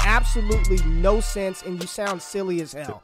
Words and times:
absolutely 0.00 0.78
no 0.86 1.20
sense 1.20 1.62
and 1.62 1.80
you 1.80 1.86
sound 1.86 2.20
silly 2.22 2.60
as 2.60 2.72
hell. 2.72 3.02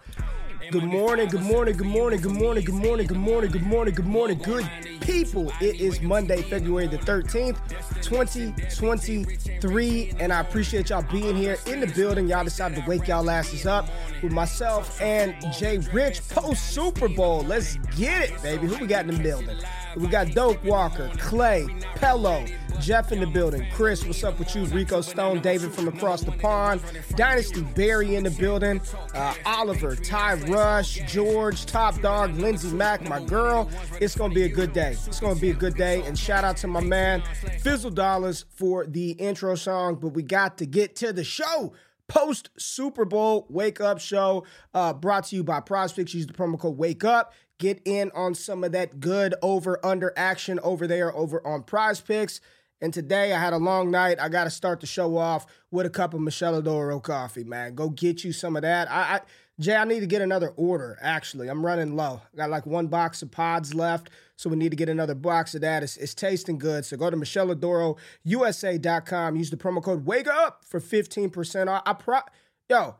Good 0.70 0.84
morning, 0.84 1.28
good 1.28 1.42
morning, 1.42 1.76
good 1.78 1.86
morning, 1.86 2.20
good 2.20 2.32
morning, 2.32 2.62
good 2.64 2.74
morning, 2.74 3.06
good 3.06 3.16
morning, 3.16 3.50
good 3.50 3.62
morning, 3.62 3.94
good 3.94 4.06
morning, 4.06 4.38
good 4.38 4.68
people. 5.00 5.50
It 5.62 5.80
is 5.80 6.02
Monday, 6.02 6.42
February 6.42 6.88
the 6.88 6.98
13th, 6.98 7.56
2023, 8.02 10.12
and 10.20 10.30
I 10.30 10.40
appreciate 10.40 10.90
y'all 10.90 11.06
being 11.10 11.36
here 11.36 11.56
in 11.66 11.80
the 11.80 11.86
building. 11.86 12.28
Y'all 12.28 12.44
decided 12.44 12.82
to 12.82 12.86
wake 12.86 13.08
y'all 13.08 13.30
asses 13.30 13.64
up 13.64 13.88
with 14.22 14.32
myself 14.32 15.00
and 15.00 15.34
Jay 15.54 15.78
Rich 15.92 16.28
post 16.28 16.74
Super 16.74 17.08
Bowl. 17.08 17.44
Let's 17.44 17.76
get 17.96 18.28
it, 18.28 18.42
baby. 18.42 18.66
Who 18.66 18.76
we 18.76 18.86
got 18.86 19.08
in 19.08 19.14
the 19.14 19.22
building? 19.22 19.56
We 19.96 20.06
got 20.06 20.32
Dope 20.32 20.62
Walker, 20.64 21.10
Clay, 21.16 21.66
Pello, 21.96 22.46
Jeff 22.80 23.10
in 23.10 23.20
the 23.20 23.26
building. 23.26 23.66
Chris, 23.72 24.04
what's 24.04 24.22
up 24.22 24.38
with 24.38 24.54
you? 24.54 24.64
Rico 24.66 25.00
Stone, 25.00 25.40
David 25.40 25.72
from 25.72 25.88
across 25.88 26.20
the 26.22 26.32
pond. 26.32 26.82
Dynasty 27.16 27.62
Barry 27.62 28.14
in 28.14 28.24
the 28.24 28.30
building. 28.30 28.80
Uh, 29.14 29.34
Oliver, 29.44 29.96
Ty 29.96 30.34
Rush, 30.58 30.98
George, 31.06 31.66
Top 31.66 32.00
Dog, 32.00 32.34
Lindsey 32.36 32.72
Mack, 32.72 33.08
my 33.08 33.22
girl. 33.24 33.70
It's 34.00 34.16
going 34.16 34.32
to 34.32 34.34
be 34.34 34.42
a 34.42 34.48
good 34.48 34.72
day. 34.72 34.96
It's 35.06 35.20
going 35.20 35.36
to 35.36 35.40
be 35.40 35.50
a 35.50 35.54
good 35.54 35.76
day. 35.76 36.02
And 36.02 36.18
shout 36.18 36.42
out 36.42 36.56
to 36.58 36.66
my 36.66 36.80
man, 36.80 37.22
Fizzle 37.60 37.92
Dollars, 37.92 38.44
for 38.50 38.84
the 38.84 39.12
intro 39.12 39.54
song. 39.54 39.94
But 39.94 40.08
we 40.08 40.24
got 40.24 40.58
to 40.58 40.66
get 40.66 40.96
to 40.96 41.12
the 41.12 41.22
show 41.22 41.74
post 42.08 42.50
Super 42.58 43.04
Bowl 43.04 43.46
wake 43.48 43.80
up 43.80 44.00
show 44.00 44.44
uh, 44.74 44.92
brought 44.94 45.26
to 45.26 45.36
you 45.36 45.44
by 45.44 45.60
Prospects. 45.60 46.12
Use 46.12 46.26
the 46.26 46.32
promo 46.32 46.58
code 46.58 46.76
Wake 46.76 47.04
Up. 47.04 47.34
Get 47.60 47.80
in 47.84 48.10
on 48.12 48.34
some 48.34 48.64
of 48.64 48.72
that 48.72 48.98
good 48.98 49.36
over 49.42 49.78
under 49.86 50.12
action 50.16 50.58
over 50.64 50.88
there 50.88 51.14
over 51.14 51.46
on 51.46 51.62
Prize 51.62 52.00
Picks. 52.00 52.40
And 52.80 52.92
today 52.92 53.32
I 53.32 53.40
had 53.40 53.52
a 53.52 53.58
long 53.58 53.90
night. 53.92 54.20
I 54.20 54.28
got 54.28 54.44
to 54.44 54.50
start 54.50 54.80
the 54.80 54.86
show 54.86 55.16
off 55.18 55.46
with 55.70 55.86
a 55.86 55.90
cup 55.90 56.14
of 56.14 56.20
Miscela 56.20 56.62
d'Oro 56.62 57.00
coffee, 57.00 57.44
man. 57.44 57.74
Go 57.74 57.90
get 57.90 58.24
you 58.24 58.32
some 58.32 58.56
of 58.56 58.62
that. 58.62 58.90
I, 58.90 59.00
I 59.00 59.20
Jay, 59.60 59.74
I 59.74 59.84
need 59.84 59.98
to 60.00 60.06
get 60.06 60.22
another 60.22 60.52
order. 60.56 60.96
Actually, 61.00 61.48
I'm 61.48 61.66
running 61.66 61.96
low. 61.96 62.22
I 62.32 62.36
got 62.36 62.50
like 62.50 62.64
one 62.64 62.86
box 62.86 63.22
of 63.22 63.32
pods 63.32 63.74
left, 63.74 64.08
so 64.36 64.48
we 64.48 64.54
need 64.56 64.70
to 64.70 64.76
get 64.76 64.88
another 64.88 65.16
box 65.16 65.56
of 65.56 65.62
that. 65.62 65.82
It's, 65.82 65.96
it's 65.96 66.14
tasting 66.14 66.58
good. 66.58 66.84
So 66.84 66.96
go 66.96 67.10
to 67.10 67.16
MichelleAdoroUSA.com. 67.16 69.36
Use 69.36 69.50
the 69.50 69.56
promo 69.56 69.82
code 69.82 70.06
Wake 70.06 70.28
Up 70.28 70.64
for 70.64 70.78
15% 70.80 71.66
off. 71.66 71.82
I 71.84 71.92
pro, 71.94 72.20
yo, 72.68 72.94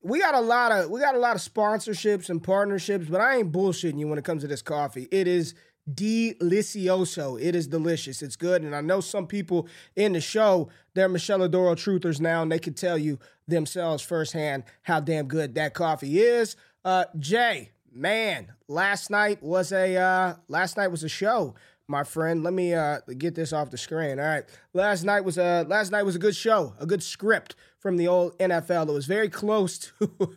we 0.00 0.20
got 0.20 0.34
a 0.34 0.40
lot 0.40 0.70
of 0.70 0.90
we 0.90 1.00
got 1.00 1.16
a 1.16 1.18
lot 1.18 1.34
of 1.34 1.42
sponsorships 1.42 2.30
and 2.30 2.40
partnerships, 2.42 3.08
but 3.08 3.20
I 3.20 3.38
ain't 3.38 3.50
bullshitting 3.50 3.98
you 3.98 4.06
when 4.06 4.18
it 4.18 4.24
comes 4.24 4.42
to 4.42 4.48
this 4.48 4.62
coffee. 4.62 5.08
It 5.10 5.26
is 5.26 5.54
delicioso. 5.92 7.40
It 7.40 7.54
is 7.54 7.66
delicious. 7.66 8.22
It's 8.22 8.36
good. 8.36 8.62
And 8.62 8.74
I 8.74 8.80
know 8.80 9.00
some 9.00 9.26
people 9.26 9.68
in 9.94 10.12
the 10.12 10.20
show, 10.20 10.68
they're 10.94 11.08
Miscela 11.08 11.50
d'Oro 11.50 11.74
truthers 11.74 12.20
now, 12.20 12.42
and 12.42 12.50
they 12.50 12.58
can 12.58 12.74
tell 12.74 12.98
you 12.98 13.18
themselves 13.46 14.02
firsthand 14.02 14.64
how 14.82 15.00
damn 15.00 15.26
good 15.26 15.54
that 15.54 15.74
coffee 15.74 16.20
is. 16.20 16.56
Uh, 16.84 17.04
Jay, 17.18 17.70
man, 17.92 18.52
last 18.68 19.10
night 19.10 19.42
was 19.42 19.72
a 19.72 19.96
uh, 19.96 20.34
last 20.48 20.76
night 20.76 20.88
was 20.88 21.04
a 21.04 21.08
show. 21.08 21.54
My 21.88 22.02
friend, 22.02 22.42
let 22.42 22.52
me 22.52 22.74
uh, 22.74 22.98
get 23.16 23.36
this 23.36 23.52
off 23.52 23.70
the 23.70 23.78
screen. 23.78 24.18
All 24.18 24.26
right, 24.26 24.44
last 24.72 25.04
night 25.04 25.24
was 25.24 25.38
a 25.38 25.64
last 25.68 25.92
night 25.92 26.02
was 26.02 26.16
a 26.16 26.18
good 26.18 26.34
show, 26.34 26.74
a 26.80 26.86
good 26.86 27.02
script 27.02 27.54
from 27.78 27.96
the 27.96 28.08
old 28.08 28.36
NFL. 28.38 28.88
It 28.88 28.92
was 28.92 29.06
very 29.06 29.28
close 29.28 29.78
to 30.00 30.36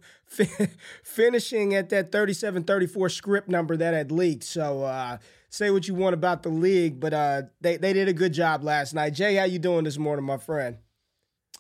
finishing 1.04 1.74
at 1.74 1.90
that 1.90 2.12
37-34 2.12 3.12
script 3.12 3.50
number 3.50 3.76
that 3.76 3.96
had 3.96 4.12
leaked. 4.12 4.44
So 4.44 4.84
uh, 4.84 5.18
say 5.50 5.72
what 5.72 5.88
you 5.88 5.96
want 5.96 6.14
about 6.14 6.44
the 6.44 6.50
league, 6.50 7.00
but 7.00 7.14
uh, 7.14 7.42
they 7.62 7.78
they 7.78 7.94
did 7.94 8.08
a 8.08 8.14
good 8.14 8.34
job 8.34 8.64
last 8.64 8.94
night. 8.94 9.14
Jay, 9.14 9.36
how 9.36 9.46
you 9.46 9.60
doing 9.60 9.84
this 9.84 9.98
morning, 9.98 10.26
my 10.26 10.38
friend? 10.38 10.78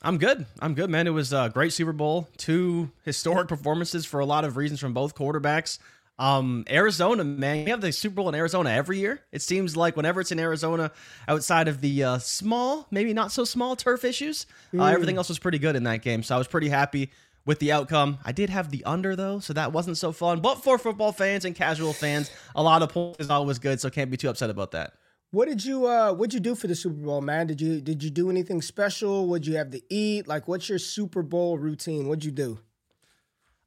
I'm 0.01 0.17
good. 0.17 0.45
I'm 0.61 0.75
good, 0.75 0.89
man. 0.89 1.07
It 1.07 1.11
was 1.11 1.33
a 1.33 1.51
great 1.53 1.73
Super 1.73 1.91
Bowl. 1.91 2.29
Two 2.37 2.91
historic 3.03 3.49
performances 3.49 4.05
for 4.05 4.21
a 4.21 4.25
lot 4.25 4.45
of 4.45 4.55
reasons 4.55 4.79
from 4.79 4.93
both 4.93 5.13
quarterbacks. 5.13 5.77
Um, 6.17 6.65
Arizona, 6.69 7.23
man, 7.23 7.65
you 7.65 7.71
have 7.71 7.79
the 7.79 7.91
Super 7.93 8.15
Bowl 8.15 8.29
in 8.29 8.35
Arizona 8.35 8.71
every 8.71 8.99
year. 8.99 9.21
It 9.31 9.41
seems 9.41 9.77
like 9.77 9.95
whenever 9.95 10.19
it's 10.19 10.33
in 10.33 10.39
Arizona, 10.39 10.91
outside 11.29 11.69
of 11.69 11.79
the 11.79 12.03
uh, 12.03 12.17
small, 12.17 12.87
maybe 12.91 13.13
not 13.13 13.31
so 13.31 13.45
small 13.45 13.77
turf 13.77 14.03
issues, 14.03 14.45
uh, 14.77 14.83
everything 14.83 15.15
else 15.15 15.29
was 15.29 15.39
pretty 15.39 15.59
good 15.59 15.77
in 15.77 15.83
that 15.83 16.01
game. 16.01 16.23
So 16.23 16.35
I 16.35 16.37
was 16.37 16.47
pretty 16.47 16.67
happy 16.67 17.11
with 17.45 17.59
the 17.59 17.71
outcome. 17.71 18.19
I 18.25 18.31
did 18.31 18.49
have 18.49 18.71
the 18.71 18.83
under 18.85 19.15
though, 19.15 19.39
so 19.39 19.53
that 19.53 19.71
wasn't 19.71 19.97
so 19.97 20.11
fun. 20.11 20.39
But 20.39 20.63
for 20.63 20.77
football 20.77 21.11
fans 21.11 21.45
and 21.45 21.55
casual 21.55 21.93
fans, 21.93 22.31
a 22.55 22.63
lot 22.63 22.81
of 22.81 22.89
points 22.89 23.19
is 23.19 23.29
always 23.29 23.59
good, 23.59 23.79
so 23.79 23.89
can't 23.89 24.11
be 24.11 24.17
too 24.17 24.29
upset 24.29 24.49
about 24.49 24.71
that. 24.71 24.93
What 25.31 25.47
did 25.47 25.63
you 25.63 25.85
uh 25.85 26.13
what'd 26.13 26.33
you 26.33 26.39
do 26.39 26.55
for 26.55 26.67
the 26.67 26.75
Super 26.75 27.01
Bowl, 27.01 27.21
man? 27.21 27.47
Did 27.47 27.61
you 27.61 27.81
did 27.81 28.03
you 28.03 28.09
do 28.09 28.29
anything 28.29 28.61
special? 28.61 29.27
Would 29.27 29.45
you 29.45 29.57
have 29.57 29.71
to 29.71 29.81
eat? 29.89 30.27
Like 30.27 30.47
what's 30.47 30.69
your 30.69 30.79
Super 30.79 31.21
Bowl 31.21 31.57
routine? 31.57 32.07
What'd 32.07 32.25
you 32.25 32.31
do? 32.31 32.59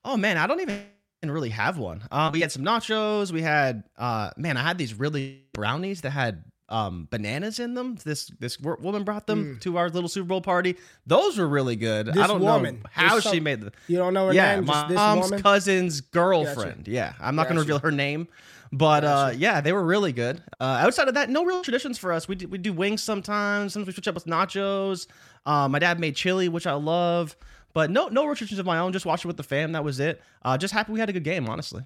Oh 0.05 0.17
man, 0.17 0.37
I 0.37 0.47
don't 0.47 0.61
even 0.61 0.83
really 1.25 1.51
have 1.51 1.79
one. 1.79 2.03
Uh, 2.11 2.31
we 2.33 2.41
had 2.41 2.51
some 2.51 2.65
nachos. 2.65 3.31
We 3.31 3.43
had, 3.43 3.85
uh, 3.97 4.31
man, 4.37 4.57
I 4.57 4.63
had 4.63 4.77
these 4.77 4.95
really 4.95 5.45
brownies 5.53 6.01
that 6.01 6.11
had 6.11 6.43
um, 6.73 7.07
bananas 7.11 7.61
in 7.61 7.75
them. 7.75 7.97
This 8.03 8.33
this 8.41 8.59
woman 8.59 9.05
brought 9.05 9.27
them 9.27 9.57
mm. 9.57 9.61
to 9.61 9.77
our 9.77 9.91
little 9.91 10.09
Super 10.09 10.27
Bowl 10.27 10.41
party. 10.41 10.77
Those 11.07 11.39
were 11.39 11.47
really 11.47 11.77
good. 11.77 12.07
This 12.07 12.17
I 12.17 12.27
don't 12.27 12.41
woman, 12.41 12.81
know 12.83 12.89
how 12.91 13.21
she 13.21 13.39
made 13.39 13.61
them. 13.61 13.73
You 13.87 13.99
don't 13.99 14.15
know 14.15 14.29
her 14.29 14.33
yeah, 14.33 14.57
name? 14.57 14.65
my 14.65 14.89
mom's 14.89 15.27
woman? 15.27 15.43
cousin's 15.43 16.01
girlfriend. 16.01 16.79
Gotcha. 16.79 16.91
Yeah, 16.91 17.13
I'm 17.21 17.37
not 17.37 17.45
Gotcha. 17.45 17.55
going 17.55 17.67
to 17.67 17.73
reveal 17.73 17.79
her 17.81 17.93
name. 17.93 18.29
But 18.75 19.05
uh, 19.05 19.33
yeah, 19.37 19.61
they 19.61 19.75
were 19.75 19.85
really 19.85 20.13
good. 20.13 20.43
Uh, 20.59 20.81
outside 20.81 21.07
of 21.07 21.15
that, 21.15 21.29
no 21.29 21.45
real 21.45 21.63
traditions 21.63 21.99
for 21.99 22.11
us. 22.11 22.27
We 22.27 22.37
do, 22.37 22.49
we 22.49 22.57
do 22.57 22.73
wings 22.73 23.03
sometimes. 23.03 23.75
Sometimes 23.75 23.89
we 23.89 23.93
switch 23.93 24.09
up 24.09 24.15
with 24.15 24.25
nachos. 24.25 25.07
Uh, 25.45 25.69
my 25.69 25.79
dad 25.79 26.01
made 26.01 26.17
chili, 26.17 26.49
which 26.49 26.67
I 26.67 26.73
love. 26.73 27.37
But 27.75 27.91
no 27.91 28.09
no 28.09 28.25
real 28.25 28.35
traditions 28.35 28.59
of 28.59 28.67
my 28.67 28.79
own. 28.79 28.93
Just 28.93 29.05
watched 29.05 29.27
it 29.27 29.29
with 29.29 29.37
the 29.37 29.43
fam. 29.43 29.73
That 29.73 29.85
was 29.85 30.01
it. 30.01 30.23
Uh, 30.43 30.57
just 30.57 30.73
happy 30.73 30.93
we 30.93 31.01
had 31.01 31.11
a 31.11 31.13
good 31.13 31.25
game, 31.25 31.49
honestly. 31.49 31.83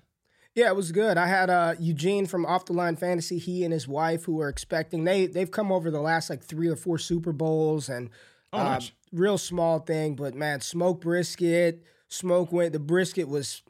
Yeah, 0.57 0.69
it 0.69 0.75
was 0.77 0.91
good. 0.91 1.19
I 1.19 1.27
had 1.27 1.51
uh, 1.51 1.75
Eugene 1.79 2.25
from 2.27 2.47
Off 2.47 2.65
the 2.65 2.73
Line 2.73 2.97
Fantasy. 2.97 3.37
He 3.39 3.63
and 3.63 3.73
his 3.75 3.87
wife, 3.87 4.25
who 4.25 4.33
were 4.37 4.49
expecting, 4.49 5.05
they 5.05 5.27
they've 5.27 5.51
come 5.51 5.71
over 5.71 5.91
the 5.91 6.01
last 6.01 6.31
like 6.31 6.43
three 6.43 6.67
or 6.69 6.77
four 6.77 6.97
Super 6.99 7.31
Bowls, 7.33 7.89
and 7.91 8.09
Oh, 8.55 8.59
uh, 8.61 8.65
nice. 8.65 8.91
real 9.13 9.37
small 9.39 9.81
thing, 9.81 10.15
but 10.17 10.35
man, 10.35 10.61
smoked 10.63 11.03
brisket. 11.03 11.85
Smoke 12.09 12.53
went. 12.53 12.73
The 12.73 12.79
brisket 12.79 13.29
was 13.29 13.63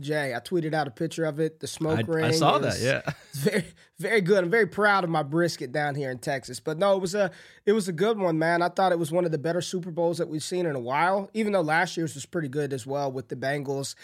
Jay. 0.00 0.34
I 0.34 0.38
tweeted 0.38 0.74
out 0.74 0.86
a 0.86 0.90
picture 0.90 1.24
of 1.24 1.40
it. 1.40 1.60
The 1.60 1.66
smoke 1.66 1.98
I, 1.98 2.02
ring. 2.02 2.24
I 2.24 2.30
saw 2.30 2.58
that. 2.58 2.80
Yeah. 2.80 3.02
It's 3.30 3.38
very 3.38 3.64
very 3.98 4.20
good. 4.20 4.44
I'm 4.44 4.50
very 4.50 4.66
proud 4.66 5.02
of 5.02 5.10
my 5.10 5.22
brisket 5.22 5.72
down 5.72 5.94
here 5.94 6.10
in 6.10 6.18
Texas. 6.18 6.60
But 6.60 6.78
no, 6.78 6.94
it 6.94 7.00
was 7.00 7.14
a 7.14 7.30
it 7.66 7.72
was 7.72 7.88
a 7.88 7.92
good 7.92 8.18
one, 8.18 8.38
man. 8.38 8.62
I 8.62 8.68
thought 8.68 8.92
it 8.92 8.98
was 8.98 9.10
one 9.10 9.24
of 9.24 9.32
the 9.32 9.38
better 9.38 9.60
Super 9.60 9.90
Bowls 9.90 10.18
that 10.18 10.28
we've 10.28 10.42
seen 10.42 10.66
in 10.66 10.76
a 10.76 10.80
while. 10.80 11.30
Even 11.34 11.52
though 11.52 11.60
last 11.60 11.96
year's 11.96 12.14
was 12.14 12.26
pretty 12.26 12.48
good 12.48 12.72
as 12.72 12.86
well 12.86 13.10
with 13.10 13.28
the 13.28 13.36
Bengals 13.36 13.94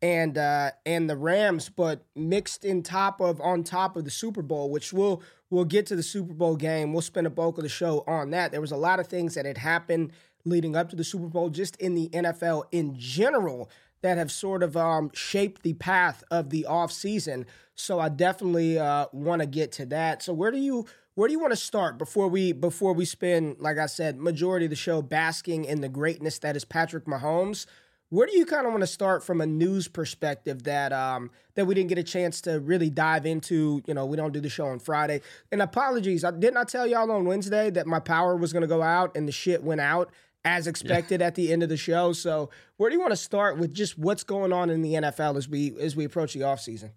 and 0.00 0.38
uh 0.38 0.70
and 0.86 1.08
the 1.08 1.16
Rams, 1.16 1.68
but 1.68 2.04
mixed 2.16 2.64
in 2.64 2.82
top 2.82 3.20
of 3.20 3.40
on 3.40 3.62
top 3.62 3.96
of 3.96 4.04
the 4.04 4.10
Super 4.10 4.42
Bowl, 4.42 4.70
which 4.70 4.92
we'll 4.92 5.22
we'll 5.50 5.64
get 5.64 5.86
to 5.86 5.96
the 5.96 6.02
Super 6.02 6.32
Bowl 6.32 6.56
game. 6.56 6.92
We'll 6.92 7.02
spend 7.02 7.26
a 7.26 7.30
bulk 7.30 7.58
of 7.58 7.64
the 7.64 7.68
show 7.68 8.04
on 8.06 8.30
that. 8.30 8.52
There 8.52 8.60
was 8.60 8.72
a 8.72 8.76
lot 8.76 9.00
of 9.00 9.06
things 9.06 9.34
that 9.34 9.44
had 9.44 9.58
happened 9.58 10.12
leading 10.44 10.74
up 10.74 10.88
to 10.90 10.96
the 10.96 11.04
Super 11.04 11.26
Bowl, 11.26 11.50
just 11.50 11.76
in 11.76 11.94
the 11.94 12.08
NFL 12.08 12.64
in 12.72 12.96
general 12.98 13.70
that 14.02 14.18
have 14.18 14.30
sort 14.30 14.62
of 14.62 14.76
um, 14.76 15.10
shaped 15.14 15.62
the 15.62 15.72
path 15.74 16.22
of 16.30 16.50
the 16.50 16.66
offseason. 16.68 17.46
So 17.74 17.98
I 17.98 18.08
definitely 18.08 18.78
uh, 18.78 19.06
want 19.12 19.40
to 19.40 19.46
get 19.46 19.72
to 19.72 19.86
that. 19.86 20.22
So 20.22 20.32
where 20.32 20.50
do 20.50 20.58
you 20.58 20.86
where 21.14 21.28
do 21.28 21.32
you 21.32 21.40
want 21.40 21.52
to 21.52 21.56
start 21.56 21.98
before 21.98 22.28
we 22.28 22.52
before 22.52 22.92
we 22.92 23.04
spend, 23.04 23.56
like 23.58 23.78
I 23.78 23.86
said, 23.86 24.18
majority 24.18 24.66
of 24.66 24.70
the 24.70 24.76
show 24.76 25.02
basking 25.02 25.64
in 25.64 25.80
the 25.80 25.88
greatness 25.88 26.38
that 26.40 26.56
is 26.56 26.64
Patrick 26.64 27.06
Mahomes? 27.06 27.66
Where 28.08 28.26
do 28.26 28.36
you 28.36 28.44
kind 28.44 28.66
of 28.66 28.72
want 28.72 28.82
to 28.82 28.86
start 28.86 29.24
from 29.24 29.40
a 29.40 29.46
news 29.46 29.88
perspective 29.88 30.64
that 30.64 30.92
um, 30.92 31.30
that 31.54 31.64
we 31.64 31.74
didn't 31.74 31.88
get 31.88 31.98
a 31.98 32.02
chance 32.02 32.40
to 32.42 32.60
really 32.60 32.90
dive 32.90 33.24
into? 33.24 33.82
You 33.86 33.94
know, 33.94 34.04
we 34.04 34.16
don't 34.16 34.32
do 34.32 34.40
the 34.40 34.50
show 34.50 34.66
on 34.66 34.80
Friday. 34.80 35.22
And 35.50 35.62
apologies, 35.62 36.24
I 36.24 36.30
didn't 36.30 36.58
I 36.58 36.64
tell 36.64 36.86
y'all 36.86 37.10
on 37.10 37.24
Wednesday 37.24 37.70
that 37.70 37.86
my 37.86 38.00
power 38.00 38.36
was 38.36 38.52
going 38.52 38.62
to 38.62 38.68
go 38.68 38.82
out 38.82 39.16
and 39.16 39.26
the 39.26 39.32
shit 39.32 39.62
went 39.62 39.80
out 39.80 40.10
as 40.44 40.66
expected 40.66 41.20
yeah. 41.20 41.26
at 41.26 41.34
the 41.34 41.52
end 41.52 41.62
of 41.62 41.68
the 41.68 41.76
show. 41.76 42.12
So, 42.12 42.50
where 42.76 42.90
do 42.90 42.94
you 42.96 43.00
want 43.00 43.12
to 43.12 43.16
start 43.16 43.58
with 43.58 43.72
just 43.72 43.98
what's 43.98 44.24
going 44.24 44.52
on 44.52 44.70
in 44.70 44.82
the 44.82 44.94
NFL 44.94 45.36
as 45.36 45.48
we 45.48 45.74
as 45.80 45.94
we 45.96 46.04
approach 46.04 46.34
the 46.34 46.40
offseason? 46.40 46.90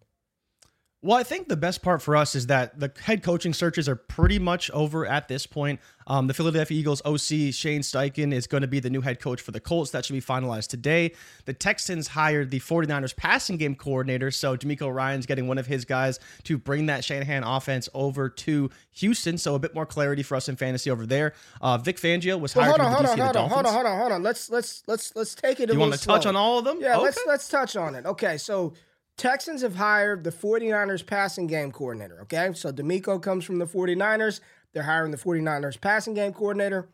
Well, 1.01 1.17
I 1.17 1.23
think 1.23 1.49
the 1.49 1.57
best 1.57 1.83
part 1.83 2.01
for 2.01 2.15
us 2.15 2.33
is 2.33 2.47
that 2.47 2.79
the 2.79 2.91
head 2.99 3.21
coaching 3.21 3.53
searches 3.53 3.87
are 3.87 3.95
pretty 3.95 4.39
much 4.39 4.71
over 4.71 5.05
at 5.05 5.27
this 5.27 5.45
point. 5.45 5.79
Um, 6.07 6.25
the 6.25 6.33
Philadelphia 6.33 6.77
Eagles 6.77 7.01
OC 7.05 7.53
Shane 7.53 7.81
Steichen 7.81 8.33
is 8.33 8.47
going 8.47 8.61
to 8.61 8.67
be 8.67 8.79
the 8.79 8.89
new 8.89 9.01
head 9.01 9.19
coach 9.19 9.41
for 9.41 9.51
the 9.51 9.59
Colts. 9.59 9.91
That 9.91 10.03
should 10.05 10.13
be 10.13 10.21
finalized 10.21 10.67
today. 10.67 11.13
The 11.45 11.53
Texans 11.53 12.07
hired 12.07 12.49
the 12.49 12.59
49ers 12.59 13.15
passing 13.15 13.57
game 13.57 13.75
coordinator, 13.75 14.31
so 14.31 14.57
DeMeco 14.57 14.91
Ryans 14.91 15.27
getting 15.27 15.47
one 15.47 15.59
of 15.59 15.67
his 15.67 15.85
guys 15.85 16.19
to 16.43 16.57
bring 16.57 16.87
that 16.87 17.03
Shanahan 17.03 17.43
offense 17.43 17.87
over 17.93 18.29
to 18.29 18.71
Houston. 18.93 19.37
So 19.37 19.53
a 19.53 19.59
bit 19.59 19.75
more 19.75 19.85
clarity 19.85 20.23
for 20.23 20.35
us 20.35 20.49
in 20.49 20.55
fantasy 20.55 20.89
over 20.89 21.05
there. 21.05 21.33
Uh, 21.61 21.77
Vic 21.77 21.97
Fangio 21.97 22.39
was 22.39 22.53
hired 22.53 22.79
well, 22.79 22.89
hold 22.89 23.05
on, 23.05 23.17
hold 23.17 23.19
on, 23.19 23.19
hold 23.19 23.37
on, 23.37 23.49
hold 23.49 23.65
on, 23.65 23.73
hold 23.73 23.85
on, 23.85 23.99
hold 23.99 24.11
on. 24.11 24.23
Let's 24.23 24.49
let's 24.49 24.83
let's 24.87 25.15
let's 25.15 25.35
take 25.35 25.59
it. 25.59 25.71
you 25.71 25.79
want 25.79 25.93
to 25.93 25.99
touch 25.99 26.25
on 26.25 26.35
all 26.35 26.59
of 26.59 26.65
them? 26.65 26.79
Yeah, 26.81 26.95
okay. 26.95 27.03
let's 27.03 27.19
let's 27.27 27.47
touch 27.47 27.75
on 27.75 27.93
it. 27.93 28.05
Okay, 28.05 28.37
so 28.37 28.73
Texans 29.17 29.61
have 29.61 29.75
hired 29.75 30.23
the 30.23 30.31
49ers 30.31 31.05
passing 31.05 31.47
game 31.47 31.71
coordinator. 31.71 32.21
Okay. 32.21 32.51
So 32.53 32.71
DeMeco 32.71 33.21
comes 33.21 33.45
from 33.45 33.59
the 33.59 33.65
49ers. 33.65 34.41
They're 34.73 34.83
hiring 34.83 35.11
the 35.11 35.17
49ers 35.17 35.79
passing 35.79 36.13
game 36.13 36.33
coordinator. 36.33 36.89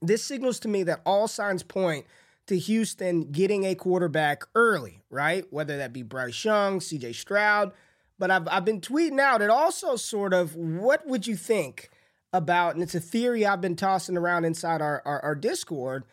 This 0.00 0.24
signals 0.24 0.58
to 0.60 0.68
me 0.68 0.82
that 0.84 1.02
all 1.04 1.28
signs 1.28 1.62
point 1.62 2.06
to 2.46 2.58
Houston 2.58 3.30
getting 3.30 3.64
a 3.64 3.74
quarterback 3.74 4.44
early, 4.54 5.02
right? 5.10 5.44
Whether 5.50 5.76
that 5.78 5.92
be 5.92 6.02
Bryce 6.02 6.44
Young, 6.44 6.80
CJ 6.80 7.14
Stroud. 7.14 7.72
But 8.18 8.30
I've, 8.30 8.48
I've 8.48 8.64
been 8.64 8.80
tweeting 8.80 9.20
out 9.20 9.42
it 9.42 9.50
also 9.50 9.96
sort 9.96 10.34
of 10.34 10.56
what 10.56 11.06
would 11.06 11.26
you 11.26 11.36
think 11.36 11.90
about, 12.32 12.74
and 12.74 12.82
it's 12.82 12.94
a 12.94 13.00
theory 13.00 13.44
I've 13.44 13.60
been 13.60 13.76
tossing 13.76 14.16
around 14.16 14.44
inside 14.44 14.80
our, 14.80 15.02
our, 15.04 15.20
our 15.20 15.34
Discord. 15.34 16.04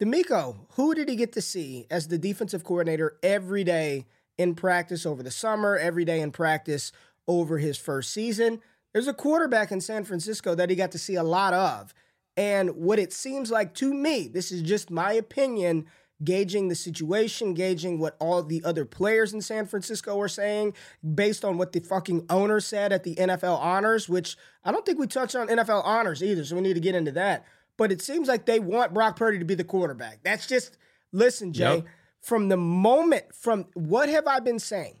DeMeco, 0.00 0.56
who 0.72 0.94
did 0.94 1.08
he 1.08 1.16
get 1.16 1.32
to 1.34 1.40
see 1.40 1.86
as 1.90 2.08
the 2.08 2.18
defensive 2.18 2.64
coordinator 2.64 3.16
every 3.22 3.64
day 3.64 4.06
in 4.38 4.54
practice 4.54 5.06
over 5.06 5.22
the 5.22 5.30
summer, 5.30 5.76
every 5.76 6.04
day 6.04 6.20
in 6.20 6.30
practice 6.30 6.92
over 7.26 7.58
his 7.58 7.76
first 7.76 8.12
season. 8.12 8.60
There's 8.92 9.08
a 9.08 9.14
quarterback 9.14 9.70
in 9.70 9.80
San 9.80 10.04
Francisco 10.04 10.54
that 10.54 10.70
he 10.70 10.76
got 10.76 10.92
to 10.92 10.98
see 10.98 11.16
a 11.16 11.22
lot 11.22 11.52
of. 11.52 11.92
And 12.36 12.76
what 12.76 12.98
it 12.98 13.12
seems 13.12 13.50
like 13.50 13.74
to 13.74 13.92
me, 13.92 14.28
this 14.28 14.52
is 14.52 14.62
just 14.62 14.90
my 14.90 15.12
opinion, 15.12 15.86
gauging 16.22 16.68
the 16.68 16.74
situation, 16.74 17.54
gauging 17.54 17.98
what 17.98 18.16
all 18.18 18.42
the 18.42 18.62
other 18.64 18.84
players 18.84 19.32
in 19.32 19.40
San 19.40 19.66
Francisco 19.66 20.18
are 20.20 20.28
saying, 20.28 20.74
based 21.14 21.44
on 21.44 21.58
what 21.58 21.72
the 21.72 21.80
fucking 21.80 22.26
owner 22.30 22.60
said 22.60 22.92
at 22.92 23.04
the 23.04 23.14
NFL 23.16 23.58
honors, 23.58 24.08
which 24.08 24.36
I 24.64 24.72
don't 24.72 24.84
think 24.84 24.98
we 24.98 25.06
touched 25.06 25.36
on 25.36 25.48
NFL 25.48 25.84
honors 25.84 26.22
either, 26.22 26.44
so 26.44 26.56
we 26.56 26.62
need 26.62 26.74
to 26.74 26.80
get 26.80 26.94
into 26.94 27.12
that. 27.12 27.44
But 27.78 27.92
it 27.92 28.00
seems 28.00 28.28
like 28.28 28.46
they 28.46 28.60
want 28.60 28.94
Brock 28.94 29.16
Purdy 29.16 29.38
to 29.38 29.44
be 29.44 29.54
the 29.54 29.64
quarterback. 29.64 30.20
That's 30.22 30.46
just, 30.46 30.78
listen, 31.12 31.52
Jay. 31.52 31.76
Yep 31.76 31.86
from 32.26 32.48
the 32.48 32.56
moment, 32.56 33.32
from 33.32 33.66
what 33.74 34.08
have 34.08 34.26
I 34.26 34.40
been 34.40 34.58
saying 34.58 34.96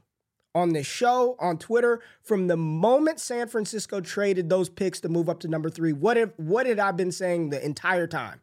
on 0.54 0.72
this 0.74 0.86
show, 0.86 1.34
on 1.40 1.58
Twitter, 1.58 2.00
from 2.22 2.46
the 2.46 2.56
moment 2.56 3.18
San 3.18 3.48
Francisco 3.48 4.00
traded 4.00 4.48
those 4.48 4.68
picks 4.68 5.00
to 5.00 5.08
move 5.08 5.28
up 5.28 5.40
to 5.40 5.48
number 5.48 5.68
three, 5.68 5.92
what 5.92 6.16
have 6.16 6.32
what 6.36 6.66
had 6.66 6.78
I 6.78 6.92
been 6.92 7.10
saying 7.10 7.50
the 7.50 7.62
entire 7.64 8.06
time? 8.06 8.42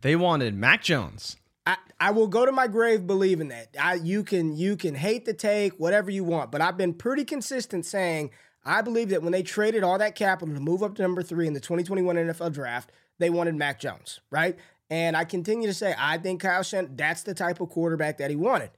They 0.00 0.16
wanted 0.16 0.54
Mac 0.54 0.82
Jones. 0.82 1.36
I, 1.66 1.76
I 2.00 2.10
will 2.12 2.28
go 2.28 2.46
to 2.46 2.52
my 2.52 2.66
grave 2.66 3.06
believing 3.06 3.48
that. 3.48 3.76
I 3.78 3.94
you 3.94 4.24
can 4.24 4.56
you 4.56 4.74
can 4.78 4.94
hate 4.94 5.26
the 5.26 5.34
take, 5.34 5.74
whatever 5.74 6.10
you 6.10 6.24
want, 6.24 6.50
but 6.50 6.62
I've 6.62 6.78
been 6.78 6.94
pretty 6.94 7.26
consistent 7.26 7.84
saying 7.84 8.30
I 8.64 8.80
believe 8.80 9.10
that 9.10 9.22
when 9.22 9.32
they 9.32 9.42
traded 9.42 9.82
all 9.82 9.98
that 9.98 10.14
capital 10.14 10.54
to 10.54 10.60
move 10.60 10.82
up 10.82 10.94
to 10.94 11.02
number 11.02 11.22
three 11.22 11.46
in 11.46 11.52
the 11.52 11.60
2021 11.60 12.16
NFL 12.16 12.54
draft, 12.54 12.90
they 13.18 13.28
wanted 13.28 13.54
Mac 13.54 13.78
Jones, 13.78 14.20
right? 14.30 14.56
And 14.90 15.16
I 15.16 15.24
continue 15.24 15.66
to 15.68 15.74
say, 15.74 15.94
I 15.98 16.18
think 16.18 16.40
Kyle 16.40 16.62
Shanahan, 16.62 16.96
that's 16.96 17.22
the 17.22 17.34
type 17.34 17.60
of 17.60 17.68
quarterback 17.68 18.18
that 18.18 18.30
he 18.30 18.36
wanted. 18.36 18.70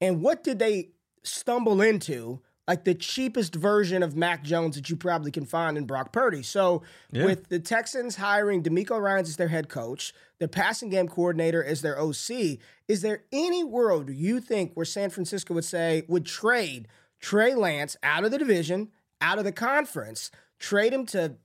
And 0.00 0.20
what 0.20 0.44
did 0.44 0.58
they 0.58 0.90
stumble 1.22 1.80
into? 1.80 2.40
Like 2.68 2.84
the 2.84 2.94
cheapest 2.94 3.54
version 3.54 4.02
of 4.02 4.16
Mac 4.16 4.42
Jones 4.42 4.74
that 4.74 4.90
you 4.90 4.96
probably 4.96 5.30
can 5.30 5.46
find 5.46 5.78
in 5.78 5.86
Brock 5.86 6.12
Purdy. 6.12 6.42
So, 6.42 6.82
yeah. 7.12 7.24
with 7.24 7.48
the 7.48 7.60
Texans 7.60 8.16
hiring 8.16 8.62
DeMeco 8.62 9.00
Ryans 9.00 9.28
as 9.28 9.36
their 9.36 9.48
head 9.48 9.68
coach, 9.68 10.12
the 10.40 10.48
passing 10.48 10.88
game 10.88 11.06
coordinator 11.06 11.62
as 11.62 11.80
their 11.80 11.98
OC, 11.98 12.58
is 12.88 13.02
there 13.02 13.22
any 13.30 13.62
world 13.62 14.10
you 14.10 14.40
think 14.40 14.72
where 14.74 14.84
San 14.84 15.10
Francisco 15.10 15.54
would 15.54 15.64
say, 15.64 16.02
would 16.08 16.26
trade 16.26 16.88
Trey 17.20 17.54
Lance 17.54 17.96
out 18.02 18.24
of 18.24 18.32
the 18.32 18.38
division, 18.38 18.90
out 19.20 19.38
of 19.38 19.44
the 19.44 19.52
conference, 19.52 20.32
trade 20.58 20.92
him 20.92 21.06
to 21.06 21.36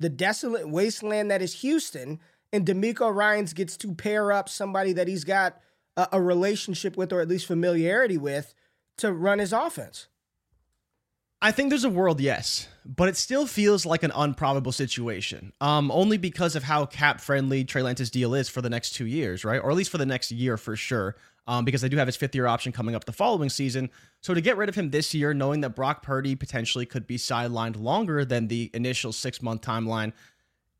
the 0.00 0.08
desolate 0.08 0.68
wasteland 0.68 1.30
that 1.30 1.42
is 1.42 1.60
Houston? 1.60 2.20
And 2.54 2.64
DeMeco 2.64 3.12
Ryans 3.12 3.52
gets 3.52 3.76
to 3.78 3.92
pair 3.94 4.30
up 4.30 4.48
somebody 4.48 4.92
that 4.92 5.08
he's 5.08 5.24
got 5.24 5.60
a, 5.96 6.08
a 6.12 6.22
relationship 6.22 6.96
with 6.96 7.12
or 7.12 7.20
at 7.20 7.26
least 7.26 7.46
familiarity 7.46 8.16
with 8.16 8.54
to 8.98 9.12
run 9.12 9.40
his 9.40 9.52
offense. 9.52 10.06
I 11.42 11.50
think 11.50 11.68
there's 11.68 11.84
a 11.84 11.90
world, 11.90 12.20
yes, 12.20 12.68
but 12.86 13.08
it 13.08 13.16
still 13.16 13.46
feels 13.46 13.84
like 13.84 14.04
an 14.04 14.12
unprobable 14.14 14.70
situation. 14.70 15.52
Um, 15.60 15.90
only 15.90 16.16
because 16.16 16.54
of 16.54 16.62
how 16.62 16.86
cap 16.86 17.20
friendly 17.20 17.64
Trey 17.64 17.82
Lance's 17.82 18.08
deal 18.08 18.34
is 18.34 18.48
for 18.48 18.62
the 18.62 18.70
next 18.70 18.90
two 18.94 19.06
years, 19.06 19.44
right? 19.44 19.60
Or 19.60 19.70
at 19.70 19.76
least 19.76 19.90
for 19.90 19.98
the 19.98 20.06
next 20.06 20.30
year 20.30 20.56
for 20.56 20.76
sure. 20.76 21.16
Um, 21.46 21.66
because 21.66 21.82
they 21.82 21.90
do 21.90 21.98
have 21.98 22.06
his 22.06 22.16
fifth 22.16 22.34
year 22.34 22.46
option 22.46 22.72
coming 22.72 22.94
up 22.94 23.04
the 23.04 23.12
following 23.12 23.50
season. 23.50 23.90
So 24.22 24.32
to 24.32 24.40
get 24.40 24.56
rid 24.56 24.70
of 24.70 24.74
him 24.76 24.90
this 24.90 25.12
year, 25.12 25.34
knowing 25.34 25.60
that 25.60 25.76
Brock 25.76 26.02
Purdy 26.02 26.34
potentially 26.34 26.86
could 26.86 27.06
be 27.06 27.18
sidelined 27.18 27.78
longer 27.78 28.24
than 28.24 28.48
the 28.48 28.70
initial 28.72 29.12
six 29.12 29.42
month 29.42 29.60
timeline, 29.60 30.14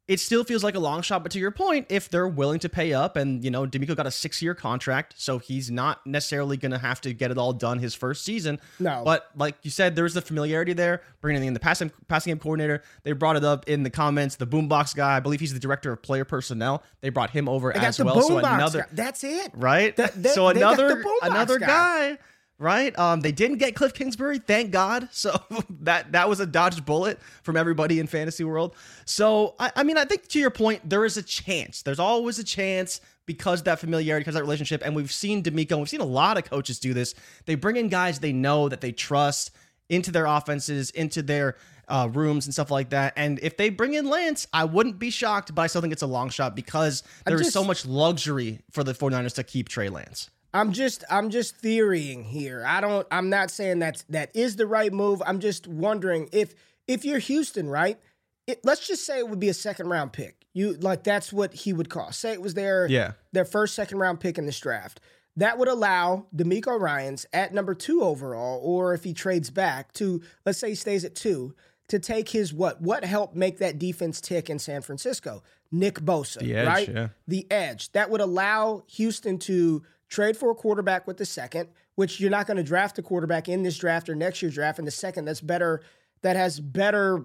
it 0.06 0.20
still 0.20 0.44
feels 0.44 0.62
like 0.62 0.74
a 0.74 0.78
long 0.78 1.00
shot. 1.02 1.22
But 1.22 1.32
to 1.32 1.38
your 1.38 1.50
point, 1.50 1.86
if 1.88 2.10
they're 2.10 2.28
willing 2.28 2.58
to 2.60 2.68
pay 2.68 2.92
up, 2.92 3.16
and 3.16 3.42
you 3.42 3.50
know, 3.50 3.66
DeMeco 3.66 3.96
got 3.96 4.06
a 4.06 4.10
six 4.10 4.42
year 4.42 4.54
contract, 4.54 5.14
so 5.16 5.38
he's 5.38 5.70
not 5.70 6.06
necessarily 6.06 6.56
going 6.56 6.72
to 6.72 6.78
have 6.78 7.00
to 7.02 7.14
get 7.14 7.30
it 7.30 7.38
all 7.38 7.52
done 7.52 7.78
his 7.78 7.94
first 7.94 8.24
season. 8.24 8.60
No. 8.78 9.02
But 9.04 9.30
like 9.36 9.56
you 9.62 9.70
said, 9.70 9.96
there's 9.96 10.14
the 10.14 10.20
familiarity 10.20 10.74
there, 10.74 11.02
bringing 11.20 11.44
in 11.44 11.54
the 11.54 11.60
passing 11.60 11.90
passing 12.08 12.32
game 12.32 12.38
coordinator. 12.38 12.82
They 13.02 13.12
brought 13.12 13.36
it 13.36 13.44
up 13.44 13.68
in 13.68 13.82
the 13.82 13.90
comments. 13.90 14.36
The 14.36 14.46
boombox 14.46 14.94
guy, 14.94 15.16
I 15.16 15.20
believe 15.20 15.40
he's 15.40 15.54
the 15.54 15.60
director 15.60 15.92
of 15.92 16.02
player 16.02 16.24
personnel. 16.24 16.82
They 17.00 17.08
brought 17.08 17.30
him 17.30 17.48
over 17.48 17.74
as 17.74 17.98
well. 17.98 18.20
So 18.20 18.38
another, 18.38 18.80
guy. 18.80 18.88
that's 18.92 19.24
it, 19.24 19.52
right? 19.54 19.96
The, 19.96 20.12
the, 20.16 20.28
so 20.30 20.48
another 20.48 21.02
another 21.22 21.58
guy. 21.58 21.66
guy 21.66 22.18
right? 22.58 22.96
Um, 22.98 23.20
they 23.20 23.32
didn't 23.32 23.58
get 23.58 23.74
Cliff 23.74 23.94
Kingsbury, 23.94 24.38
thank 24.38 24.70
God. 24.70 25.08
So 25.24 25.40
that 25.80 26.12
that 26.12 26.28
was 26.28 26.40
a 26.40 26.46
dodged 26.46 26.84
bullet 26.84 27.18
from 27.42 27.56
everybody 27.56 27.98
in 27.98 28.06
fantasy 28.06 28.44
world. 28.44 28.74
So 29.06 29.54
I, 29.58 29.72
I 29.76 29.82
mean, 29.84 29.96
I 29.96 30.04
think 30.04 30.28
to 30.28 30.38
your 30.38 30.50
point, 30.50 30.88
there 30.88 31.04
is 31.04 31.16
a 31.16 31.22
chance. 31.22 31.82
There's 31.82 31.98
always 31.98 32.38
a 32.38 32.44
chance 32.44 33.00
because 33.26 33.62
that 33.62 33.78
familiarity, 33.78 34.22
because 34.22 34.34
that 34.34 34.42
relationship, 34.42 34.82
and 34.84 34.94
we've 34.94 35.12
seen 35.12 35.42
and 35.46 35.56
we've 35.56 35.88
seen 35.88 36.00
a 36.00 36.04
lot 36.04 36.36
of 36.36 36.44
coaches 36.44 36.78
do 36.78 36.92
this. 36.92 37.14
They 37.46 37.54
bring 37.54 37.76
in 37.76 37.88
guys 37.88 38.18
they 38.18 38.32
know 38.32 38.68
that 38.68 38.82
they 38.82 38.92
trust 38.92 39.50
into 39.88 40.10
their 40.10 40.26
offenses, 40.26 40.90
into 40.90 41.22
their 41.22 41.56
uh, 41.88 42.08
rooms 42.12 42.46
and 42.46 42.52
stuff 42.52 42.70
like 42.70 42.90
that. 42.90 43.12
And 43.16 43.38
if 43.42 43.56
they 43.56 43.70
bring 43.70 43.94
in 43.94 44.08
Lance, 44.08 44.46
I 44.52 44.64
wouldn't 44.64 44.98
be 44.98 45.10
shocked, 45.10 45.54
but 45.54 45.62
I 45.62 45.66
still 45.66 45.80
think 45.80 45.92
it's 45.92 46.02
a 46.02 46.06
long 46.06 46.30
shot 46.30 46.56
because 46.56 47.02
there 47.26 47.36
just, 47.36 47.48
is 47.48 47.54
so 47.54 47.64
much 47.64 47.86
luxury 47.86 48.60
for 48.70 48.84
the 48.84 48.92
49ers 48.92 49.34
to 49.34 49.44
keep 49.44 49.68
Trey 49.68 49.88
Lance. 49.88 50.30
I'm 50.54 50.72
just 50.72 51.04
I'm 51.10 51.30
just 51.30 51.56
theorying 51.56 52.22
here. 52.22 52.64
I 52.66 52.80
don't 52.80 53.06
I'm 53.10 53.28
not 53.28 53.50
saying 53.50 53.80
that's 53.80 54.04
that 54.04 54.34
is 54.34 54.56
the 54.56 54.66
right 54.66 54.92
move. 54.92 55.20
I'm 55.26 55.40
just 55.40 55.66
wondering 55.66 56.28
if 56.32 56.54
if 56.86 57.04
you're 57.04 57.18
Houston, 57.18 57.68
right? 57.68 57.98
It, 58.46 58.60
let's 58.62 58.86
just 58.86 59.04
say 59.04 59.18
it 59.18 59.28
would 59.28 59.40
be 59.40 59.48
a 59.48 59.54
second 59.54 59.88
round 59.88 60.12
pick. 60.12 60.46
You 60.52 60.74
like 60.74 61.02
that's 61.02 61.32
what 61.32 61.52
he 61.52 61.72
would 61.72 61.90
cost. 61.90 62.20
Say 62.20 62.32
it 62.32 62.40
was 62.40 62.54
their 62.54 62.86
yeah. 62.86 63.12
their 63.32 63.44
first 63.44 63.74
second 63.74 63.98
round 63.98 64.20
pick 64.20 64.38
in 64.38 64.46
this 64.46 64.60
draft. 64.60 65.00
That 65.36 65.58
would 65.58 65.66
allow 65.66 66.26
DeMeco 66.34 66.80
Ryans 66.80 67.26
at 67.32 67.52
number 67.52 67.74
two 67.74 68.04
overall, 68.04 68.60
or 68.62 68.94
if 68.94 69.02
he 69.02 69.12
trades 69.12 69.50
back 69.50 69.92
to 69.94 70.22
let's 70.46 70.60
say 70.60 70.68
he 70.68 70.74
stays 70.76 71.04
at 71.04 71.16
two, 71.16 71.56
to 71.88 71.98
take 71.98 72.28
his 72.28 72.54
what 72.54 72.80
what 72.80 73.04
helped 73.04 73.34
make 73.34 73.58
that 73.58 73.78
defense 73.78 74.20
tick 74.20 74.48
in 74.48 74.60
San 74.60 74.82
Francisco. 74.82 75.42
Nick 75.72 75.96
Bosa, 75.96 76.38
the 76.38 76.54
edge, 76.54 76.66
right? 76.68 76.88
Yeah. 76.88 77.08
The 77.26 77.50
edge 77.50 77.90
that 77.92 78.08
would 78.08 78.20
allow 78.20 78.84
Houston 78.86 79.38
to 79.40 79.82
trade 80.08 80.36
for 80.36 80.50
a 80.50 80.54
quarterback 80.54 81.06
with 81.06 81.16
the 81.16 81.26
second, 81.26 81.68
which 81.94 82.20
you're 82.20 82.30
not 82.30 82.46
going 82.46 82.56
to 82.56 82.62
draft 82.62 82.98
a 82.98 83.02
quarterback 83.02 83.48
in 83.48 83.62
this 83.62 83.78
draft 83.78 84.08
or 84.08 84.14
next 84.14 84.42
year's 84.42 84.54
draft 84.54 84.78
in 84.78 84.84
the 84.84 84.90
second 84.90 85.24
that's 85.24 85.40
better, 85.40 85.82
that 86.22 86.36
has 86.36 86.60
better 86.60 87.24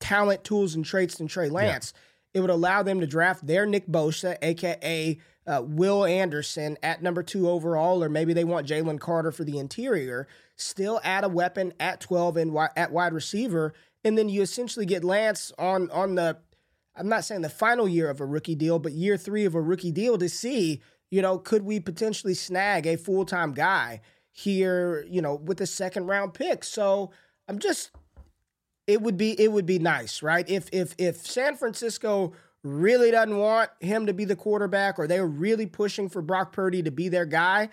talent, 0.00 0.44
tools, 0.44 0.74
and 0.74 0.84
traits 0.84 1.16
than 1.16 1.28
Trey 1.28 1.48
Lance. 1.48 1.92
Yeah. 1.94 2.00
It 2.32 2.40
would 2.40 2.50
allow 2.50 2.82
them 2.82 3.00
to 3.00 3.06
draft 3.06 3.46
their 3.46 3.66
Nick 3.66 3.86
Bosa, 3.86 4.36
aka 4.40 5.18
uh, 5.46 5.62
Will 5.64 6.04
Anderson 6.04 6.76
at 6.82 7.02
number 7.02 7.22
two 7.22 7.48
overall, 7.48 8.04
or 8.04 8.08
maybe 8.08 8.32
they 8.32 8.44
want 8.44 8.68
Jalen 8.68 9.00
Carter 9.00 9.32
for 9.32 9.42
the 9.42 9.58
interior, 9.58 10.28
still 10.54 11.00
add 11.02 11.24
a 11.24 11.28
weapon 11.28 11.72
at 11.80 12.00
12 12.00 12.36
and 12.36 12.56
at 12.76 12.92
wide 12.92 13.12
receiver. 13.12 13.72
And 14.04 14.16
then 14.16 14.28
you 14.28 14.42
essentially 14.42 14.86
get 14.86 15.02
Lance 15.02 15.52
on 15.58 15.90
on 15.90 16.14
the 16.14 16.38
I'm 16.96 17.08
not 17.08 17.24
saying 17.24 17.42
the 17.42 17.48
final 17.48 17.88
year 17.88 18.10
of 18.10 18.20
a 18.20 18.26
rookie 18.26 18.54
deal, 18.54 18.78
but 18.78 18.92
year 18.92 19.16
three 19.16 19.44
of 19.44 19.54
a 19.54 19.60
rookie 19.60 19.92
deal 19.92 20.18
to 20.18 20.28
see, 20.28 20.80
you 21.10 21.22
know, 21.22 21.38
could 21.38 21.62
we 21.62 21.80
potentially 21.80 22.34
snag 22.34 22.86
a 22.86 22.96
full 22.96 23.24
time 23.24 23.52
guy 23.52 24.00
here, 24.32 25.04
you 25.08 25.20
know, 25.20 25.34
with 25.34 25.60
a 25.60 25.66
second 25.66 26.06
round 26.06 26.34
pick? 26.34 26.64
So 26.64 27.10
I'm 27.48 27.58
just, 27.58 27.90
it 28.86 29.02
would 29.02 29.16
be 29.16 29.40
it 29.40 29.52
would 29.52 29.66
be 29.66 29.78
nice, 29.78 30.22
right? 30.22 30.48
If 30.48 30.68
if 30.72 30.94
if 30.98 31.26
San 31.26 31.56
Francisco 31.56 32.32
really 32.62 33.10
doesn't 33.10 33.38
want 33.38 33.70
him 33.80 34.06
to 34.06 34.12
be 34.12 34.24
the 34.24 34.36
quarterback, 34.36 34.98
or 34.98 35.06
they're 35.06 35.26
really 35.26 35.66
pushing 35.66 36.08
for 36.08 36.22
Brock 36.22 36.52
Purdy 36.52 36.82
to 36.82 36.90
be 36.90 37.08
their 37.08 37.26
guy, 37.26 37.68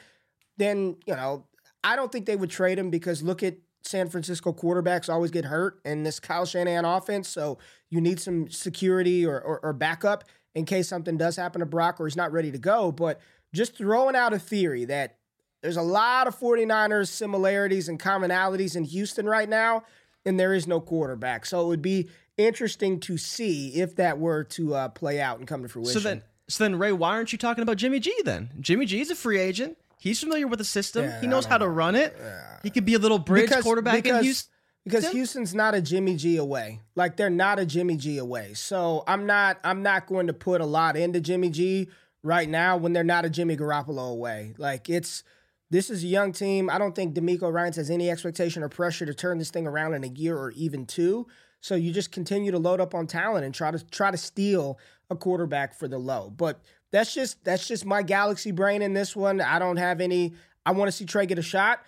then 0.58 0.98
you 1.06 1.16
know 1.16 1.46
I 1.84 1.96
don't 1.96 2.12
think 2.12 2.26
they 2.26 2.36
would 2.36 2.50
trade 2.50 2.78
him 2.78 2.90
because 2.90 3.24
look 3.24 3.44
at 3.44 3.58
San 3.84 4.10
Francisco 4.10 4.54
quarterbacks 4.54 5.10
always 5.10 5.32
get 5.32 5.46
hurt 5.46 5.80
in 5.86 6.04
this 6.04 6.20
Kyle 6.20 6.46
Shanahan 6.46 6.86
offense. 6.86 7.30
So 7.30 7.58
you 7.90 8.02
need 8.02 8.20
some 8.20 8.50
security 8.50 9.26
or, 9.26 9.40
or, 9.40 9.60
or, 9.64 9.74
backup 9.74 10.26
in 10.56 10.66
case 10.66 10.88
something 10.88 11.18
does 11.18 11.36
happen 11.36 11.60
to 11.60 11.66
Brock 11.66 12.00
or 12.00 12.08
he's 12.08 12.16
not 12.16 12.32
ready 12.32 12.52
to 12.52 12.58
go. 12.58 12.92
But 12.92 13.20
just 13.54 13.76
throwing 13.76 14.16
out 14.16 14.34
a 14.34 14.40
theory 14.40 14.86
that 14.86 15.18
there's 15.62 15.78
a 15.78 15.82
lot 15.82 16.28
of 16.28 16.38
49ers 16.40 17.08
similarities 17.08 17.90
and 17.90 18.00
commonalities 18.00 18.76
in 18.76 18.84
Houston 18.84 19.26
right 19.26 19.50
now, 19.50 19.84
and 20.26 20.40
there 20.40 20.54
is 20.54 20.68
no 20.68 20.80
quarterback. 20.80 21.46
So 21.46 21.62
it 21.62 21.68
would 21.68 21.82
be 21.82 22.10
interesting 22.38 23.00
to 23.02 23.18
see 23.18 23.70
if 23.70 23.96
that 23.96 24.20
were 24.20 24.44
to 24.44 24.76
uh, 24.76 24.90
play 24.90 25.20
out 25.20 25.40
and 25.40 25.48
come 25.48 25.64
to 25.64 25.70
fruition. 25.70 25.94
So 25.94 26.00
then, 26.00 26.22
so 26.48 26.64
then, 26.64 26.78
Ray, 26.78 26.92
why 26.92 27.10
aren't 27.10 27.32
you 27.32 27.38
talking 27.38 27.64
about 27.64 27.78
Jimmy 27.78 28.00
G 28.00 28.14
then? 28.24 28.52
Jimmy 28.60 28.86
G 28.86 29.02
is 29.02 29.10
a 29.10 29.16
free 29.16 29.40
agent. 29.40 29.78
He's 30.00 30.20
familiar 30.20 30.48
with 30.48 30.60
the 30.60 30.66
system. 30.66 31.06
Yeah, 31.06 31.22
he 31.22 31.28
knows 31.28 31.46
how 31.46 31.58
to 31.58 31.68
run 31.68 31.96
it. 31.96 32.16
Yeah. 32.20 32.60
He 32.62 32.70
could 32.70 32.86
be 32.86 32.94
a 32.94 33.00
little 33.00 33.18
bridge 33.18 33.50
because, 33.50 33.64
quarterback 33.64 34.04
because, 34.04 34.20
in 34.20 34.24
Houston. 34.24 34.54
Because 34.88 35.10
Houston's 35.12 35.54
not 35.54 35.76
a 35.76 35.82
Jimmy 35.82 36.16
G 36.16 36.38
away. 36.38 36.80
Like 36.96 37.18
they're 37.18 37.30
not 37.30 37.60
a 37.60 37.66
Jimmy 37.66 37.98
G 37.98 38.18
away. 38.18 38.54
So 38.54 39.04
I'm 39.08 39.26
not 39.26 39.60
I'm 39.64 39.84
not 39.84 40.08
going 40.08 40.28
to 40.28 40.34
put 40.34 40.62
a 40.62 40.66
lot 40.66 40.96
into 40.96 41.20
Jimmy 41.20 41.50
G 41.50 41.90
right 42.24 42.48
now 42.48 42.78
when 42.78 42.94
they're 42.94 43.04
not 43.04 43.26
a 43.26 43.30
Jimmy 43.30 43.58
Garoppolo 43.58 44.12
away. 44.12 44.54
Like 44.58 44.90
it's 44.90 45.24
this 45.70 45.90
is 45.90 46.04
a 46.04 46.08
young 46.08 46.32
team. 46.32 46.70
I 46.70 46.78
don't 46.78 46.96
think 46.96 47.14
DeMeco 47.14 47.52
Ryans 47.52 47.76
has 47.76 47.90
any 47.90 48.10
expectation 48.10 48.64
or 48.64 48.70
pressure 48.70 49.06
to 49.06 49.14
turn 49.14 49.38
this 49.38 49.52
thing 49.52 49.68
around 49.68 49.94
in 49.94 50.04
a 50.04 50.08
year 50.08 50.38
or 50.38 50.52
even 50.52 50.86
two. 50.86 51.28
So 51.60 51.76
you 51.76 51.92
just 51.92 52.12
continue 52.12 52.52
to 52.52 52.60
load 52.60 52.80
up 52.80 52.96
on 52.96 53.08
talent 53.08 53.44
and 53.44 53.54
try 53.54 53.72
to 53.72 53.86
try 53.86 54.12
to 54.12 54.18
steal 54.18 54.80
a 55.10 55.16
quarterback 55.16 55.74
for 55.74 55.88
the 55.88 55.98
low. 55.98 56.30
But 56.30 56.62
that's 56.92 57.14
just 57.14 57.44
that's 57.44 57.68
just 57.68 57.86
my 57.86 58.04
galaxy 58.04 58.52
brain 58.52 58.82
in 58.82 58.94
this 58.94 59.16
one. 59.16 59.42
I 59.42 59.60
don't 59.60 59.78
have 59.78 60.00
any. 60.00 60.34
I 60.66 60.72
want 60.72 60.90
to 60.90 60.92
see 60.92 61.06
Trey 61.06 61.26
get 61.26 61.40
a 61.40 61.44
shot. 61.44 61.80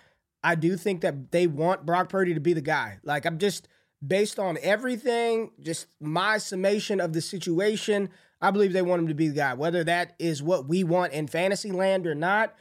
I 0.42 0.54
do 0.54 0.76
think 0.76 1.02
that 1.02 1.32
they 1.32 1.46
want 1.46 1.86
Brock 1.86 2.08
Purdy 2.08 2.34
to 2.34 2.40
be 2.40 2.52
the 2.52 2.60
guy. 2.60 2.98
Like 3.04 3.26
I'm 3.26 3.38
just 3.38 3.68
based 4.06 4.38
on 4.38 4.58
everything, 4.62 5.50
just 5.60 5.86
my 6.00 6.38
summation 6.38 7.00
of 7.00 7.12
the 7.12 7.20
situation. 7.20 8.10
I 8.40 8.50
believe 8.50 8.72
they 8.72 8.82
want 8.82 9.02
him 9.02 9.08
to 9.08 9.14
be 9.14 9.28
the 9.28 9.34
guy. 9.36 9.54
Whether 9.54 9.84
that 9.84 10.14
is 10.18 10.42
what 10.42 10.66
we 10.66 10.82
want 10.84 11.12
in 11.12 11.26
fantasy 11.26 11.70
land 11.70 12.06
or 12.06 12.14
not, 12.14 12.54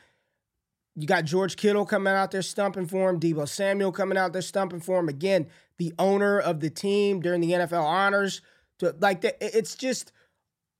you 0.95 1.07
got 1.07 1.23
George 1.23 1.55
Kittle 1.55 1.85
coming 1.85 2.13
out 2.13 2.31
there 2.31 2.41
stumping 2.41 2.85
for 2.85 3.09
him, 3.09 3.19
Deebo 3.19 3.47
Samuel 3.47 3.93
coming 3.93 4.17
out 4.17 4.33
there 4.33 4.41
stumping 4.41 4.81
for 4.81 4.99
him. 4.99 5.07
Again, 5.07 5.47
the 5.77 5.93
owner 5.97 6.39
of 6.39 6.59
the 6.59 6.69
team 6.69 7.21
during 7.21 7.39
the 7.39 7.51
NFL 7.51 7.83
honors. 7.83 8.41
To, 8.79 8.95
like 8.99 9.23
it's 9.41 9.75
just 9.75 10.11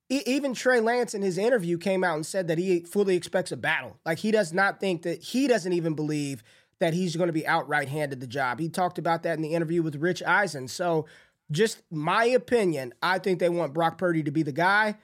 even 0.10 0.54
Trey 0.54 0.80
Lance 0.80 1.14
in 1.14 1.22
his 1.22 1.38
interview 1.38 1.78
came 1.78 2.04
out 2.04 2.16
and 2.16 2.26
said 2.26 2.48
that 2.48 2.58
he 2.58 2.82
fully 2.82 3.16
expects 3.16 3.52
a 3.52 3.58
battle. 3.58 3.98
Like 4.06 4.20
he 4.20 4.32
does 4.32 4.52
not 4.52 4.80
think 4.80 5.04
that 5.04 5.22
he 5.22 5.48
doesn't 5.48 5.74
even 5.74 5.94
believe 5.94 6.44
that 6.80 6.94
he's 6.94 7.16
going 7.16 7.28
to 7.28 7.34
be 7.34 7.46
outright 7.46 7.90
handed 7.90 8.20
the 8.20 8.28
job. 8.28 8.60
He 8.60 8.70
talked 8.70 8.98
about 8.98 9.24
that 9.24 9.36
in 9.36 9.42
the 9.42 9.54
interview 9.54 9.82
with 9.82 9.96
Rich 9.96 10.24
Eisen. 10.24 10.68
So, 10.68 11.06
just 11.52 11.82
my 11.92 12.26
opinion, 12.26 12.94
I 13.02 13.20
think 13.20 13.40
they 13.40 13.50
want 13.50 13.74
Brock 13.74 13.98
Purdy 13.98 14.24
to 14.24 14.32
be 14.32 14.44
the 14.44 14.52
guy. 14.52 14.96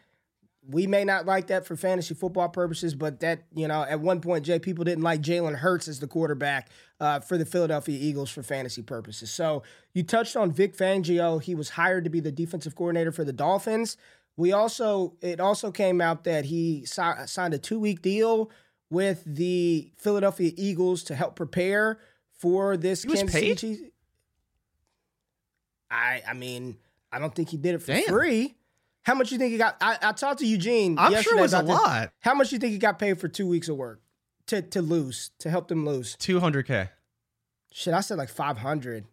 We 0.67 0.87
may 0.87 1.03
not 1.03 1.25
like 1.25 1.47
that 1.47 1.65
for 1.65 1.75
fantasy 1.75 2.13
football 2.13 2.49
purposes, 2.49 2.95
but 2.95 3.19
that, 3.19 3.43
you 3.55 3.67
know, 3.67 3.83
at 3.83 3.99
one 3.99 4.21
point, 4.21 4.45
Jay, 4.45 4.57
people 4.59 4.83
didn't 4.83 5.03
like 5.03 5.21
Jalen 5.21 5.55
Hurts 5.55 5.87
as 5.87 5.99
the 5.99 6.07
quarterback 6.07 6.69
uh, 6.99 7.19
for 7.19 7.37
the 7.37 7.45
Philadelphia 7.45 7.97
Eagles 7.99 8.31
for 8.31 8.41
fantasy 8.41 8.81
purposes. 8.81 9.31
So 9.31 9.63
you 9.93 10.03
touched 10.03 10.35
on 10.35 10.51
Vic 10.51 10.75
Fangio. 10.75 11.41
He 11.41 11.55
was 11.55 11.69
hired 11.69 12.03
to 12.03 12.09
be 12.09 12.19
the 12.19 12.31
defensive 12.31 12.75
coordinator 12.75 13.11
for 13.11 13.23
the 13.23 13.33
Dolphins. 13.33 13.97
We 14.37 14.51
also 14.51 15.15
it 15.21 15.39
also 15.39 15.71
came 15.71 16.01
out 16.01 16.25
that 16.25 16.45
he 16.45 16.85
si- 16.85 17.25
signed 17.25 17.53
a 17.53 17.57
two 17.57 17.79
week 17.79 18.01
deal 18.01 18.51
with 18.95 19.23
the 19.25 19.91
Philadelphia 19.97 20.53
Eagles 20.55 21.03
to 21.03 21.15
help 21.15 21.35
prepare 21.35 21.99
for 22.39 22.77
this 22.77 23.03
he 23.03 23.09
Kansas 23.09 23.33
City 23.33 23.55
Chiefs. 23.55 23.81
I 25.91 26.23
I 26.25 26.33
mean 26.33 26.77
I 27.11 27.19
don't 27.19 27.35
think 27.35 27.49
he 27.49 27.57
did 27.57 27.75
it 27.75 27.79
for 27.79 27.91
Damn. 27.91 28.05
free. 28.05 28.55
How 29.03 29.13
much 29.13 29.31
you 29.31 29.37
think 29.37 29.51
he 29.51 29.57
got? 29.57 29.75
I, 29.81 29.97
I 30.01 30.11
talked 30.13 30.39
to 30.39 30.47
Eugene. 30.47 30.97
I'm 30.97 31.21
sure 31.21 31.37
it 31.37 31.41
was 31.41 31.53
a 31.53 31.57
this. 31.57 31.67
lot. 31.67 32.11
How 32.21 32.33
much 32.33 32.51
you 32.53 32.57
think 32.57 32.71
he 32.71 32.79
got 32.79 32.97
paid 32.97 33.19
for 33.19 33.27
two 33.27 33.47
weeks 33.47 33.67
of 33.67 33.75
work 33.75 34.01
to 34.47 34.61
to 34.61 34.81
lose 34.81 35.31
to 35.39 35.49
help 35.49 35.67
them 35.67 35.85
lose? 35.85 36.15
Two 36.17 36.39
hundred 36.39 36.65
k. 36.65 36.89
Shit, 37.71 37.93
I 37.93 37.99
said 37.99 38.17
like 38.17 38.29
five 38.29 38.57
hundred, 38.57 39.05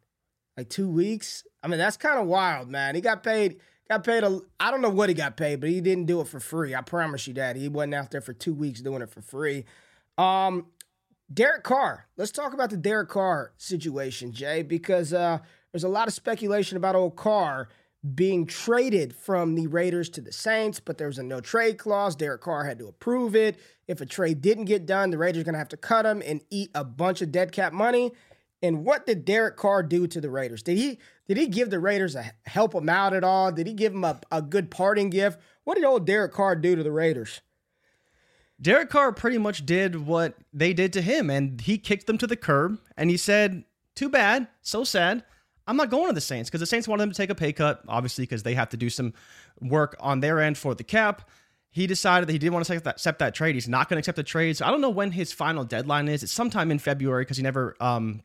like 0.56 0.70
two 0.70 0.88
weeks. 0.88 1.44
I 1.60 1.66
mean 1.66 1.78
that's 1.78 1.96
kind 1.96 2.20
of 2.20 2.26
wild, 2.28 2.68
man. 2.68 2.94
He 2.94 3.00
got 3.00 3.24
paid 3.24 3.58
got 3.88 4.04
paid 4.04 4.24
a 4.24 4.40
I 4.60 4.70
don't 4.70 4.82
know 4.82 4.90
what 4.90 5.08
he 5.08 5.14
got 5.14 5.36
paid, 5.36 5.60
but 5.60 5.68
he 5.68 5.80
didn't 5.80 6.06
do 6.06 6.20
it 6.20 6.28
for 6.28 6.40
free. 6.40 6.74
I 6.74 6.80
promise 6.80 7.26
you 7.26 7.34
that. 7.34 7.56
He 7.56 7.68
wasn't 7.68 7.94
out 7.94 8.10
there 8.10 8.20
for 8.20 8.32
two 8.32 8.54
weeks 8.54 8.80
doing 8.80 9.02
it 9.02 9.10
for 9.10 9.22
free. 9.22 9.64
Um 10.18 10.66
Derek 11.32 11.62
Carr. 11.62 12.06
Let's 12.16 12.30
talk 12.32 12.52
about 12.52 12.70
the 12.70 12.76
Derek 12.76 13.08
Carr 13.08 13.52
situation, 13.56 14.32
Jay, 14.32 14.62
because 14.62 15.12
uh 15.12 15.38
there's 15.72 15.84
a 15.84 15.88
lot 15.88 16.08
of 16.08 16.14
speculation 16.14 16.76
about 16.76 16.94
old 16.94 17.16
Carr 17.16 17.68
being 18.14 18.46
traded 18.46 19.14
from 19.14 19.54
the 19.54 19.68
Raiders 19.68 20.08
to 20.10 20.20
the 20.20 20.32
Saints, 20.32 20.80
but 20.80 20.98
there 20.98 21.06
was 21.06 21.18
a 21.18 21.22
no 21.22 21.40
trade 21.40 21.78
clause. 21.78 22.16
Derek 22.16 22.40
Carr 22.40 22.64
had 22.64 22.78
to 22.80 22.88
approve 22.88 23.36
it. 23.36 23.58
If 23.86 24.00
a 24.00 24.06
trade 24.06 24.40
didn't 24.40 24.64
get 24.64 24.86
done, 24.86 25.10
the 25.10 25.18
Raiders 25.18 25.42
are 25.42 25.44
going 25.44 25.54
to 25.54 25.60
have 25.60 25.68
to 25.68 25.76
cut 25.76 26.04
him 26.04 26.20
and 26.26 26.40
eat 26.50 26.70
a 26.74 26.84
bunch 26.84 27.22
of 27.22 27.30
dead 27.30 27.52
cap 27.52 27.72
money. 27.72 28.12
And 28.62 28.84
what 28.84 29.06
did 29.06 29.24
Derek 29.24 29.56
Carr 29.56 29.82
do 29.82 30.06
to 30.06 30.20
the 30.20 30.30
Raiders? 30.30 30.62
Did 30.62 30.78
he 30.78 30.98
did 31.26 31.36
he 31.36 31.48
give 31.48 31.70
the 31.70 31.80
Raiders 31.80 32.14
a 32.14 32.32
help 32.46 32.72
them 32.72 32.88
out 32.88 33.12
at 33.12 33.24
all? 33.24 33.50
Did 33.50 33.66
he 33.66 33.74
give 33.74 33.92
them 33.92 34.04
a, 34.04 34.20
a 34.30 34.40
good 34.40 34.70
parting 34.70 35.10
gift? 35.10 35.40
What 35.64 35.74
did 35.74 35.84
old 35.84 36.06
Derek 36.06 36.32
Carr 36.32 36.54
do 36.56 36.76
to 36.76 36.82
the 36.82 36.92
Raiders? 36.92 37.40
Derek 38.60 38.90
Carr 38.90 39.12
pretty 39.12 39.38
much 39.38 39.66
did 39.66 40.06
what 40.06 40.36
they 40.52 40.72
did 40.72 40.92
to 40.92 41.02
him, 41.02 41.30
and 41.30 41.60
he 41.60 41.78
kicked 41.78 42.06
them 42.06 42.18
to 42.18 42.28
the 42.28 42.36
curb. 42.36 42.78
And 42.96 43.10
he 43.10 43.16
said, 43.16 43.64
"Too 43.96 44.08
bad, 44.08 44.46
so 44.60 44.84
sad. 44.84 45.24
I'm 45.66 45.76
not 45.76 45.90
going 45.90 46.08
to 46.08 46.12
the 46.12 46.20
Saints 46.20 46.48
because 46.48 46.60
the 46.60 46.66
Saints 46.66 46.86
wanted 46.86 47.02
them 47.02 47.10
to 47.10 47.16
take 47.16 47.30
a 47.30 47.34
pay 47.34 47.52
cut, 47.52 47.82
obviously, 47.88 48.22
because 48.22 48.44
they 48.44 48.54
have 48.54 48.68
to 48.68 48.76
do 48.76 48.90
some 48.90 49.14
work 49.60 49.96
on 49.98 50.20
their 50.20 50.40
end 50.40 50.56
for 50.56 50.74
the 50.74 50.84
cap." 50.84 51.28
He 51.72 51.86
decided 51.86 52.28
that 52.28 52.32
he 52.32 52.38
didn't 52.38 52.52
want 52.52 52.66
to 52.66 52.90
accept 52.90 53.18
that, 53.18 53.34
trade. 53.34 53.54
He's 53.54 53.68
not 53.68 53.88
going 53.88 53.96
to 53.96 54.00
accept 54.00 54.16
the 54.16 54.22
trade. 54.22 54.58
So 54.58 54.66
I 54.66 54.70
don't 54.70 54.82
know 54.82 54.90
when 54.90 55.10
his 55.10 55.32
final 55.32 55.64
deadline 55.64 56.06
is. 56.06 56.22
It's 56.22 56.32
sometime 56.32 56.70
in 56.70 56.78
February 56.78 57.22
because 57.24 57.38
he 57.38 57.42
never 57.42 57.74
um, 57.80 58.22